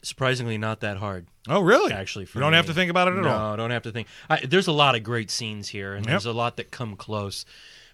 Surprisingly, 0.02 0.59
not 0.59 0.80
that 0.80 0.96
hard. 0.96 1.28
Oh, 1.48 1.60
really? 1.60 1.92
Actually, 1.92 2.24
for 2.24 2.38
you 2.38 2.40
don't 2.42 2.50
me. 2.52 2.56
have 2.56 2.66
to 2.66 2.74
think 2.74 2.90
about 2.90 3.06
it 3.09 3.14
at 3.16 3.22
no, 3.22 3.28
all. 3.28 3.50
No, 3.52 3.56
don't 3.56 3.70
have 3.70 3.84
to 3.84 3.92
think. 3.92 4.09
I, 4.28 4.44
there's 4.44 4.66
a 4.66 4.72
lot 4.72 4.96
of 4.96 5.04
great 5.04 5.30
scenes 5.30 5.68
here, 5.68 5.94
and 5.94 6.04
Yep. 6.04 6.10
there's 6.10 6.26
a 6.26 6.32
lot 6.32 6.56
that 6.56 6.72
come 6.72 6.96
close. 6.96 7.44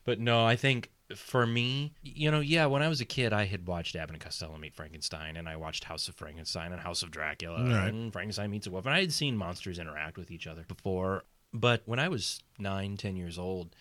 But 0.06 0.18
no, 0.18 0.46
I 0.46 0.56
think 0.56 0.90
for 1.14 1.46
me, 1.46 1.92
you 2.02 2.30
know, 2.30 2.40
yeah, 2.40 2.64
when 2.64 2.82
I 2.82 2.88
was 2.88 3.02
a 3.02 3.04
kid, 3.04 3.34
I 3.34 3.44
had 3.44 3.66
watched 3.66 3.94
Abbott 3.94 4.14
and 4.14 4.22
Costello 4.22 4.56
meet 4.56 4.74
Frankenstein, 4.74 5.36
and 5.36 5.46
I 5.50 5.56
watched 5.56 5.84
House 5.84 6.08
of 6.08 6.14
Frankenstein 6.14 6.72
and 6.72 6.80
House 6.80 7.02
of 7.02 7.10
Dracula, 7.10 7.62
Right. 7.62 7.88
and 7.92 8.10
Frankenstein 8.10 8.50
meets 8.50 8.66
a 8.66 8.70
wolf, 8.70 8.86
and 8.86 8.94
I 8.94 9.00
had 9.00 9.12
seen 9.12 9.36
monsters 9.36 9.78
interact 9.78 10.16
with 10.16 10.30
each 10.30 10.46
other 10.46 10.64
before. 10.66 11.24
But 11.52 11.82
when 11.86 11.98
I 11.98 12.08
was 12.08 12.42
nine, 12.58 12.96
ten 12.96 13.16
years 13.16 13.38
old, 13.38 13.74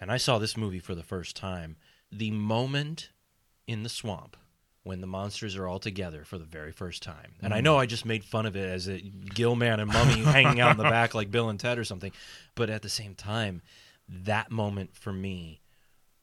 and 0.00 0.10
I 0.10 0.16
saw 0.16 0.38
this 0.38 0.56
movie 0.56 0.80
for 0.80 0.94
the 0.94 1.02
first 1.02 1.36
time, 1.36 1.76
the 2.10 2.30
moment 2.30 3.10
in 3.66 3.82
the 3.82 3.88
swamp 3.88 4.36
when 4.84 5.00
the 5.00 5.06
monsters 5.06 5.56
are 5.56 5.68
all 5.68 5.78
together 5.78 6.24
for 6.24 6.38
the 6.38 6.44
very 6.44 6.72
first 6.72 7.02
time. 7.02 7.34
And 7.40 7.54
I 7.54 7.60
mm. 7.60 7.64
know 7.64 7.78
I 7.78 7.86
just 7.86 8.04
made 8.04 8.24
fun 8.24 8.46
of 8.46 8.56
it 8.56 8.68
as 8.68 8.88
a 8.88 8.98
Gill 8.98 9.54
Man 9.54 9.78
and 9.78 9.92
Mummy 9.92 10.20
hanging 10.24 10.60
out 10.60 10.72
in 10.72 10.76
the 10.76 10.82
back 10.82 11.14
like 11.14 11.30
Bill 11.30 11.48
and 11.48 11.60
Ted 11.60 11.78
or 11.78 11.84
something, 11.84 12.12
but 12.54 12.68
at 12.68 12.82
the 12.82 12.88
same 12.88 13.14
time, 13.14 13.62
that 14.08 14.50
moment 14.50 14.96
for 14.96 15.12
me 15.12 15.60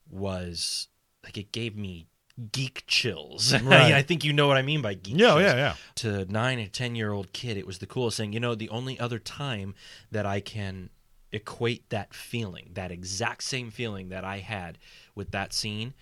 was 0.10 0.90
like 1.24 1.38
it 1.38 1.52
gave 1.52 1.78
me 1.78 2.08
geek 2.52 2.84
chills. 2.88 3.54
Right. 3.64 3.94
I 3.94 4.02
think 4.02 4.24
you 4.24 4.34
know 4.34 4.48
what 4.48 4.58
I 4.58 4.62
mean 4.62 4.82
by 4.82 4.94
geek 4.94 5.16
Yeah, 5.18 5.28
chills. 5.28 5.42
yeah, 5.42 5.56
yeah. 5.56 5.74
To 5.96 6.26
nine 6.32 6.60
and 6.60 6.72
ten 6.72 6.96
year 6.96 7.12
old 7.12 7.34
kid, 7.34 7.58
it 7.58 7.68
was 7.68 7.80
the 7.80 7.86
coolest 7.88 8.18
thing. 8.18 8.34
You 8.34 8.40
know, 8.40 8.56
the 8.56 8.70
only 8.70 9.00
other 9.00 9.20
time 9.20 9.76
that 10.12 10.26
I 10.26 10.40
can 10.40 10.90
equate 11.32 11.90
that 11.90 12.14
feeling, 12.14 12.72
that 12.74 12.92
exact 12.92 13.44
same 13.44 13.70
feeling 13.72 14.10
that 14.10 14.24
I 14.24 14.40
had 14.40 14.78
with 15.16 15.32
that 15.32 15.54
scene, 15.54 15.94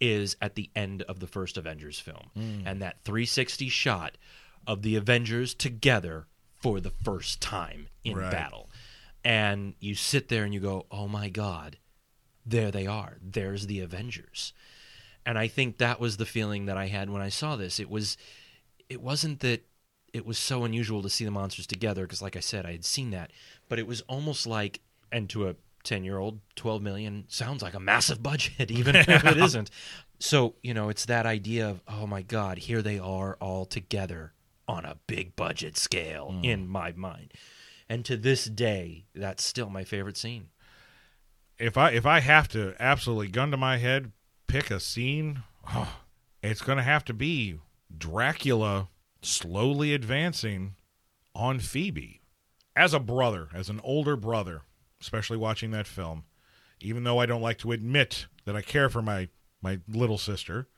is 0.00 0.36
at 0.42 0.56
the 0.56 0.70
end 0.74 1.02
of 1.02 1.20
the 1.20 1.26
first 1.28 1.56
Avengers 1.56 2.00
film. 2.00 2.30
Mm. 2.36 2.62
And 2.66 2.82
that 2.82 2.96
360 3.04 3.68
shot 3.68 4.18
of 4.66 4.82
the 4.82 4.96
Avengers 4.96 5.54
together 5.54 6.26
for 6.60 6.80
the 6.80 6.90
first 6.90 7.40
time 7.40 7.86
in 8.02 8.16
Right. 8.16 8.30
battle. 8.30 8.70
And 9.24 9.74
you 9.78 9.94
sit 9.94 10.28
there 10.28 10.42
and 10.44 10.52
you 10.52 10.58
go, 10.60 10.86
oh 10.90 11.06
my 11.06 11.28
God, 11.28 11.78
there 12.44 12.72
they 12.72 12.86
are. 12.88 13.18
There's 13.22 13.68
the 13.68 13.78
Avengers. 13.80 14.52
And 15.24 15.38
I 15.38 15.48
think 15.48 15.78
that 15.78 16.00
was 16.00 16.16
the 16.16 16.26
feeling 16.26 16.66
that 16.66 16.76
I 16.76 16.86
had 16.86 17.10
when 17.10 17.22
I 17.22 17.28
saw 17.28 17.56
this. 17.56 17.78
It 17.78 17.90
was 17.90 18.16
it 18.88 19.00
wasn't 19.00 19.40
that 19.40 19.64
it 20.12 20.26
was 20.26 20.38
so 20.38 20.64
unusual 20.64 21.02
to 21.02 21.08
see 21.08 21.24
the 21.24 21.30
monsters 21.30 21.66
together 21.66 22.02
because 22.02 22.22
like 22.22 22.36
I 22.36 22.40
said 22.40 22.66
I 22.66 22.72
had 22.72 22.84
seen 22.84 23.10
that, 23.10 23.30
but 23.68 23.78
it 23.78 23.86
was 23.86 24.02
almost 24.02 24.46
like 24.46 24.80
and 25.10 25.28
to 25.30 25.48
a 25.48 25.56
10-year-old 25.84 26.38
12 26.54 26.80
million 26.80 27.24
sounds 27.28 27.62
like 27.62 27.74
a 27.74 27.80
massive 27.80 28.22
budget 28.30 28.70
even 28.70 28.96
if 28.96 29.08
it 29.08 29.36
isn't. 29.36 29.70
So, 30.18 30.54
you 30.62 30.74
know, 30.74 30.88
it's 30.88 31.06
that 31.06 31.26
idea 31.26 31.68
of 31.68 31.80
oh 31.88 32.06
my 32.06 32.22
god, 32.22 32.58
here 32.58 32.82
they 32.82 32.98
are 32.98 33.36
all 33.40 33.64
together 33.64 34.32
on 34.68 34.84
a 34.84 34.98
big 35.06 35.36
budget 35.36 35.76
scale 35.76 36.32
hmm. 36.32 36.44
in 36.44 36.68
my 36.68 36.92
mind. 36.92 37.32
And 37.88 38.04
to 38.06 38.16
this 38.16 38.46
day, 38.46 39.04
that's 39.14 39.44
still 39.44 39.68
my 39.68 39.84
favorite 39.84 40.16
scene. 40.16 40.48
if 41.58 41.76
I 41.76 41.90
if 41.90 42.06
I 42.06 42.20
have 42.20 42.48
to 42.48 42.74
absolutely 42.80 43.28
gun 43.28 43.50
to 43.50 43.56
my 43.56 43.76
head 43.78 44.12
pick 44.52 44.70
a 44.70 44.78
scene, 44.78 45.42
oh, 45.72 45.96
it's 46.42 46.60
going 46.60 46.76
to 46.76 46.84
have 46.84 47.06
to 47.06 47.14
be 47.14 47.58
Dracula 47.96 48.88
slowly 49.22 49.94
advancing 49.94 50.74
on 51.34 51.58
Phoebe. 51.58 52.20
As 52.76 52.92
a 52.92 53.00
brother, 53.00 53.48
as 53.54 53.70
an 53.70 53.80
older 53.82 54.14
brother, 54.14 54.60
especially 55.00 55.38
watching 55.38 55.70
that 55.70 55.86
film, 55.86 56.24
even 56.82 57.02
though 57.02 57.18
I 57.18 57.24
don't 57.24 57.40
like 57.40 57.56
to 57.58 57.72
admit 57.72 58.26
that 58.44 58.54
I 58.54 58.60
care 58.60 58.90
for 58.90 59.00
my 59.00 59.30
my 59.62 59.80
little 59.88 60.18
sister, 60.18 60.68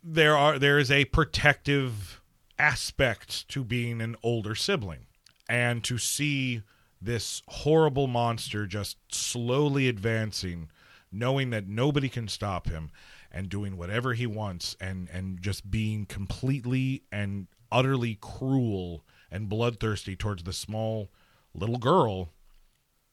there 0.00 0.36
are 0.36 0.56
there 0.56 0.78
is 0.78 0.92
a 0.92 1.06
protective 1.06 2.22
aspect 2.56 3.48
to 3.48 3.64
being 3.64 4.00
an 4.00 4.14
older 4.22 4.54
sibling. 4.54 5.06
And 5.48 5.82
to 5.84 5.98
see 5.98 6.62
this 7.02 7.42
horrible 7.48 8.06
monster 8.06 8.66
just 8.66 8.96
slowly 9.12 9.88
advancing, 9.88 10.70
knowing 11.10 11.50
that 11.50 11.66
nobody 11.66 12.08
can 12.08 12.28
stop 12.28 12.68
him 12.68 12.92
and 13.34 13.48
doing 13.48 13.76
whatever 13.76 14.14
he 14.14 14.26
wants 14.26 14.76
and 14.80 15.08
and 15.12 15.42
just 15.42 15.68
being 15.68 16.06
completely 16.06 17.02
and 17.10 17.48
utterly 17.70 18.16
cruel 18.20 19.04
and 19.30 19.48
bloodthirsty 19.48 20.14
towards 20.14 20.44
the 20.44 20.52
small 20.52 21.10
little 21.52 21.78
girl 21.78 22.30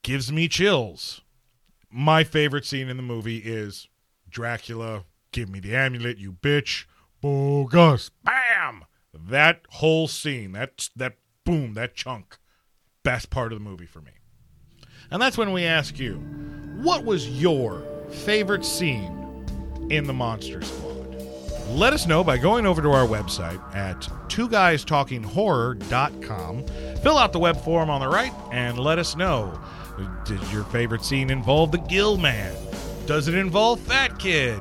gives 0.04 0.30
me 0.30 0.46
chills. 0.46 1.22
My 1.90 2.22
favorite 2.22 2.64
scene 2.64 2.88
in 2.88 2.96
the 2.96 3.02
movie 3.02 3.38
is 3.38 3.88
Dracula, 4.30 5.04
give 5.32 5.50
me 5.50 5.58
the 5.58 5.74
amulet, 5.74 6.18
you 6.18 6.32
bitch. 6.32 6.86
Bogus. 7.20 8.10
Bam! 8.24 8.84
That 9.12 9.62
whole 9.68 10.08
scene, 10.08 10.52
that 10.52 10.88
that 10.96 11.16
boom, 11.44 11.74
that 11.74 11.94
chunk, 11.94 12.38
best 13.02 13.28
part 13.28 13.52
of 13.52 13.58
the 13.58 13.64
movie 13.64 13.86
for 13.86 14.00
me. 14.00 14.12
And 15.10 15.20
that's 15.20 15.36
when 15.36 15.52
we 15.52 15.64
ask 15.64 15.98
you, 15.98 16.14
what 16.80 17.04
was 17.04 17.28
your 17.28 17.84
favorite 18.08 18.64
scene 18.64 19.22
in 19.92 20.06
the 20.06 20.12
Monster 20.12 20.62
Squad? 20.62 20.92
Let 21.68 21.92
us 21.92 22.06
know 22.06 22.24
by 22.24 22.38
going 22.38 22.66
over 22.66 22.82
to 22.82 22.90
our 22.90 23.06
website 23.06 23.60
at 23.74 24.00
twoguystalkinghorror.com. 24.28 26.66
Fill 27.02 27.18
out 27.18 27.32
the 27.32 27.38
web 27.38 27.56
form 27.58 27.90
on 27.90 28.00
the 28.00 28.08
right 28.08 28.32
and 28.50 28.78
let 28.78 28.98
us 28.98 29.14
know. 29.16 29.60
Did 30.24 30.42
your 30.50 30.64
favorite 30.64 31.04
scene 31.04 31.30
involve 31.30 31.70
the 31.72 31.78
Gill 31.78 32.16
Man? 32.16 32.56
Does 33.06 33.28
it 33.28 33.34
involve 33.34 33.80
Fat 33.80 34.18
Kid? 34.18 34.60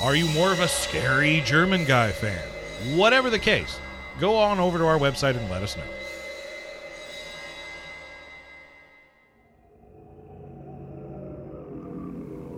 Are 0.00 0.14
you 0.14 0.26
more 0.28 0.52
of 0.52 0.60
a 0.60 0.68
scary 0.68 1.42
German 1.44 1.84
guy 1.84 2.12
fan? 2.12 2.40
Whatever 2.96 3.30
the 3.30 3.38
case, 3.38 3.80
go 4.20 4.36
on 4.36 4.60
over 4.60 4.78
to 4.78 4.84
our 4.84 4.98
website 4.98 5.36
and 5.36 5.50
let 5.50 5.62
us 5.62 5.76
know. 5.76 5.82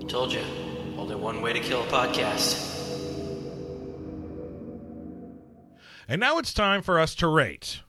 Told 0.06 0.32
you. 0.32 0.59
One 1.30 1.42
way 1.42 1.52
to 1.52 1.60
kill 1.60 1.84
a 1.84 1.86
podcast. 1.86 2.58
And 6.08 6.20
now 6.20 6.38
it's 6.38 6.52
time 6.52 6.82
for 6.82 6.98
us 6.98 7.14
to 7.14 7.28
rate 7.28 7.82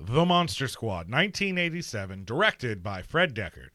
The 0.00 0.24
Monster 0.24 0.66
Squad 0.66 1.10
1987, 1.10 2.24
directed 2.24 2.82
by 2.82 3.02
Fred 3.02 3.34
Dekker. 3.34 3.68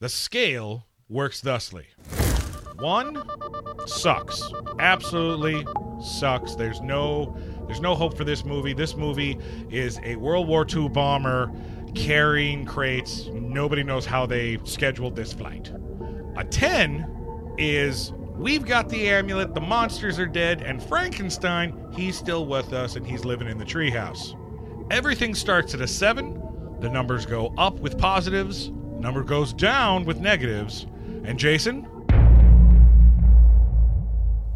The 0.00 0.10
scale 0.10 0.84
works 1.08 1.40
thusly. 1.40 1.86
One 2.78 3.22
sucks. 3.86 4.52
Absolutely 4.78 5.66
sucks. 6.02 6.56
There's 6.56 6.82
no 6.82 7.34
there's 7.66 7.80
no 7.80 7.94
hope 7.94 8.18
for 8.18 8.24
this 8.24 8.44
movie. 8.44 8.74
This 8.74 8.96
movie 8.96 9.38
is 9.70 9.98
a 10.04 10.16
world 10.16 10.46
war 10.46 10.66
ii 10.76 10.90
bomber 10.90 11.50
carrying 11.94 12.66
crates. 12.66 13.28
Nobody 13.32 13.82
knows 13.82 14.04
how 14.04 14.26
they 14.26 14.58
scheduled 14.64 15.16
this 15.16 15.32
flight. 15.32 15.72
A 16.36 16.44
10 16.44 17.23
is 17.58 18.12
we've 18.36 18.64
got 18.64 18.88
the 18.88 19.08
amulet 19.08 19.54
the 19.54 19.60
monsters 19.60 20.18
are 20.18 20.26
dead 20.26 20.62
and 20.62 20.82
frankenstein 20.82 21.86
he's 21.92 22.16
still 22.16 22.46
with 22.46 22.72
us 22.72 22.96
and 22.96 23.06
he's 23.06 23.24
living 23.24 23.48
in 23.48 23.58
the 23.58 23.64
treehouse 23.64 24.34
everything 24.90 25.34
starts 25.34 25.74
at 25.74 25.80
a 25.80 25.86
7 25.86 26.40
the 26.80 26.88
numbers 26.88 27.26
go 27.26 27.54
up 27.56 27.78
with 27.78 27.96
positives 27.98 28.70
number 28.98 29.22
goes 29.22 29.52
down 29.52 30.04
with 30.04 30.20
negatives 30.20 30.86
and 31.24 31.38
jason 31.38 31.88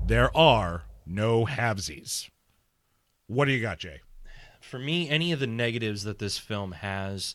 there 0.08 0.34
are 0.34 0.84
no 1.04 1.44
halvesies. 1.44 2.30
What 3.26 3.44
do 3.44 3.52
you 3.52 3.60
got, 3.60 3.78
Jay? 3.78 4.00
For 4.58 4.78
me, 4.78 5.06
any 5.10 5.32
of 5.32 5.38
the 5.38 5.46
negatives 5.46 6.04
that 6.04 6.18
this 6.18 6.38
film 6.38 6.72
has 6.72 7.34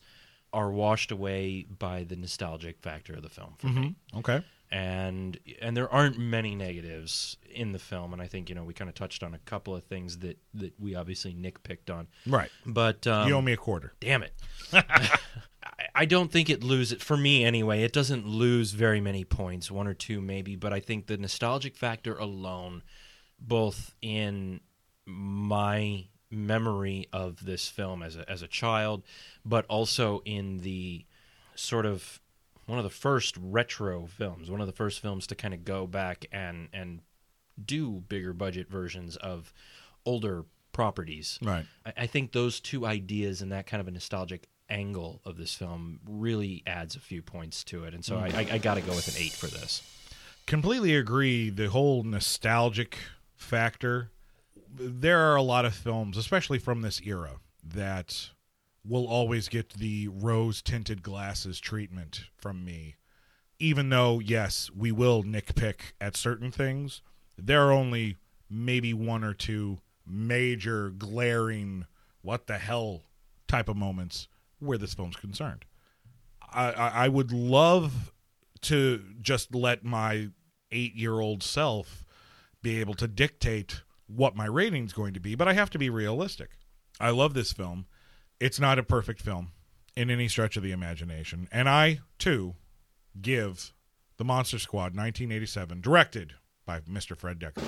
are 0.52 0.72
washed 0.72 1.12
away 1.12 1.66
by 1.78 2.02
the 2.02 2.16
nostalgic 2.16 2.80
factor 2.80 3.14
of 3.14 3.22
the 3.22 3.28
film 3.28 3.54
for 3.58 3.68
me. 3.68 3.72
Mm-hmm. 4.12 4.18
Okay. 4.18 4.44
And 4.70 5.38
and 5.62 5.76
there 5.76 5.88
aren't 5.92 6.18
many 6.18 6.54
negatives 6.56 7.36
in 7.48 7.72
the 7.72 7.78
film, 7.78 8.12
and 8.12 8.20
I 8.20 8.26
think 8.26 8.48
you 8.48 8.54
know 8.56 8.64
we 8.64 8.74
kind 8.74 8.88
of 8.88 8.94
touched 8.96 9.22
on 9.22 9.32
a 9.34 9.38
couple 9.40 9.74
of 9.76 9.84
things 9.84 10.18
that 10.18 10.38
that 10.54 10.72
we 10.80 10.94
obviously 10.96 11.32
Nick 11.32 11.62
picked 11.62 11.90
on. 11.90 12.08
Right. 12.26 12.50
But 12.66 13.06
um, 13.06 13.28
you 13.28 13.34
owe 13.34 13.42
me 13.42 13.52
a 13.52 13.56
quarter. 13.56 13.92
Damn 14.00 14.22
it. 14.24 14.32
I- 14.72 15.18
I 15.96 16.04
don't 16.06 16.30
think 16.30 16.50
it 16.50 16.62
loses 16.64 17.02
for 17.02 17.16
me 17.16 17.44
anyway. 17.44 17.82
It 17.82 17.92
doesn't 17.92 18.26
lose 18.26 18.72
very 18.72 19.00
many 19.00 19.24
points, 19.24 19.70
one 19.70 19.86
or 19.86 19.94
two 19.94 20.20
maybe, 20.20 20.56
but 20.56 20.72
I 20.72 20.80
think 20.80 21.06
the 21.06 21.16
nostalgic 21.16 21.76
factor 21.76 22.16
alone, 22.16 22.82
both 23.40 23.94
in 24.02 24.60
my 25.06 26.06
memory 26.30 27.08
of 27.12 27.44
this 27.44 27.68
film 27.68 28.02
as 28.02 28.16
a 28.16 28.28
as 28.30 28.42
a 28.42 28.48
child, 28.48 29.04
but 29.44 29.64
also 29.66 30.20
in 30.24 30.58
the 30.58 31.04
sort 31.54 31.86
of 31.86 32.20
one 32.66 32.78
of 32.78 32.84
the 32.84 32.90
first 32.90 33.36
retro 33.40 34.06
films, 34.06 34.50
one 34.50 34.60
of 34.60 34.66
the 34.66 34.72
first 34.72 35.00
films 35.00 35.26
to 35.28 35.34
kind 35.34 35.54
of 35.54 35.64
go 35.64 35.86
back 35.86 36.26
and 36.32 36.68
and 36.72 37.00
do 37.62 38.02
bigger 38.08 38.32
budget 38.32 38.68
versions 38.68 39.16
of 39.16 39.52
older 40.04 40.44
properties. 40.72 41.38
Right. 41.42 41.66
I, 41.86 41.92
I 41.98 42.06
think 42.06 42.32
those 42.32 42.60
two 42.60 42.84
ideas 42.84 43.42
and 43.42 43.52
that 43.52 43.66
kind 43.66 43.80
of 43.80 43.88
a 43.88 43.90
nostalgic 43.90 44.48
angle 44.68 45.20
of 45.24 45.36
this 45.36 45.54
film 45.54 46.00
really 46.08 46.62
adds 46.66 46.96
a 46.96 47.00
few 47.00 47.22
points 47.22 47.64
to 47.64 47.84
it, 47.84 47.94
and 47.94 48.04
so 48.04 48.16
I, 48.16 48.28
I, 48.28 48.48
I 48.52 48.58
got 48.58 48.74
to 48.74 48.80
go 48.80 48.94
with 48.94 49.08
an 49.08 49.22
eight 49.22 49.32
for 49.32 49.46
this. 49.46 49.82
Completely 50.46 50.94
agree. 50.94 51.50
The 51.50 51.68
whole 51.68 52.02
nostalgic 52.02 52.98
factor. 53.34 54.10
There 54.76 55.20
are 55.20 55.36
a 55.36 55.42
lot 55.42 55.64
of 55.64 55.74
films, 55.74 56.16
especially 56.16 56.58
from 56.58 56.82
this 56.82 57.00
era, 57.04 57.36
that 57.62 58.30
will 58.86 59.06
always 59.06 59.48
get 59.48 59.70
the 59.70 60.08
rose 60.08 60.60
tinted 60.60 61.02
glasses 61.02 61.58
treatment 61.58 62.24
from 62.36 62.64
me. 62.64 62.96
Even 63.58 63.88
though, 63.88 64.18
yes, 64.18 64.70
we 64.76 64.92
will 64.92 65.22
nitpick 65.22 65.92
at 66.00 66.16
certain 66.16 66.50
things, 66.50 67.00
there 67.38 67.66
are 67.66 67.72
only 67.72 68.16
maybe 68.50 68.92
one 68.92 69.24
or 69.24 69.32
two 69.32 69.78
major 70.06 70.90
glaring 70.90 71.86
what 72.20 72.46
the 72.46 72.58
hell 72.58 73.02
type 73.48 73.68
of 73.68 73.76
moments 73.76 74.28
where 74.58 74.78
this 74.78 74.94
film's 74.94 75.16
concerned. 75.16 75.64
I, 76.52 76.72
I, 76.72 76.88
I 77.04 77.08
would 77.08 77.32
love 77.32 78.12
to 78.62 79.02
just 79.20 79.54
let 79.54 79.84
my 79.84 80.28
eight 80.72 80.94
year 80.94 81.20
old 81.20 81.42
self 81.42 82.04
be 82.62 82.80
able 82.80 82.94
to 82.94 83.06
dictate 83.06 83.82
what 84.06 84.36
my 84.36 84.46
rating's 84.46 84.92
going 84.92 85.14
to 85.14 85.20
be, 85.20 85.34
but 85.34 85.48
I 85.48 85.52
have 85.52 85.70
to 85.70 85.78
be 85.78 85.90
realistic. 85.90 86.50
I 87.00 87.10
love 87.10 87.34
this 87.34 87.52
film. 87.52 87.86
It's 88.44 88.60
not 88.60 88.78
a 88.78 88.82
perfect 88.82 89.22
film 89.22 89.52
in 89.96 90.10
any 90.10 90.28
stretch 90.28 90.58
of 90.58 90.62
the 90.62 90.70
imagination. 90.70 91.48
And 91.50 91.66
I, 91.66 92.00
too, 92.18 92.56
give 93.18 93.72
The 94.18 94.24
Monster 94.24 94.58
Squad 94.58 94.94
1987, 94.94 95.80
directed 95.80 96.34
by 96.66 96.80
Mr. 96.80 97.16
Fred 97.16 97.38
Dekker, 97.38 97.64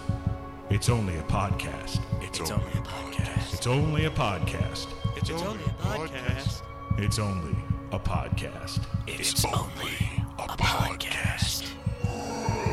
it's 0.70 0.88
only 0.88 1.16
a 1.16 1.22
podcast. 1.22 2.00
It's, 2.22 2.40
it's 2.40 2.50
only, 2.50 2.64
only, 2.64 2.76
a 2.76 2.82
podcast. 2.82 3.26
podcast. 3.26 3.54
It's 3.54 3.66
only 3.66 4.04
a 4.04 4.10
podcast. 4.10 4.88
It's, 5.16 5.30
it's 5.30 5.42
only, 5.42 5.46
only, 5.46 5.64
a 5.64 5.68
podcast. 5.68 6.62
podcast. 6.90 6.98
It's 6.98 7.18
only 7.18 7.56
a 7.92 7.98
podcast. 7.98 8.82
It's, 9.06 9.30
it's 9.30 9.44
only, 9.44 9.58
only 9.58 10.24
a 10.38 10.42
podcast. 10.48 11.72
podcast. 12.02 12.65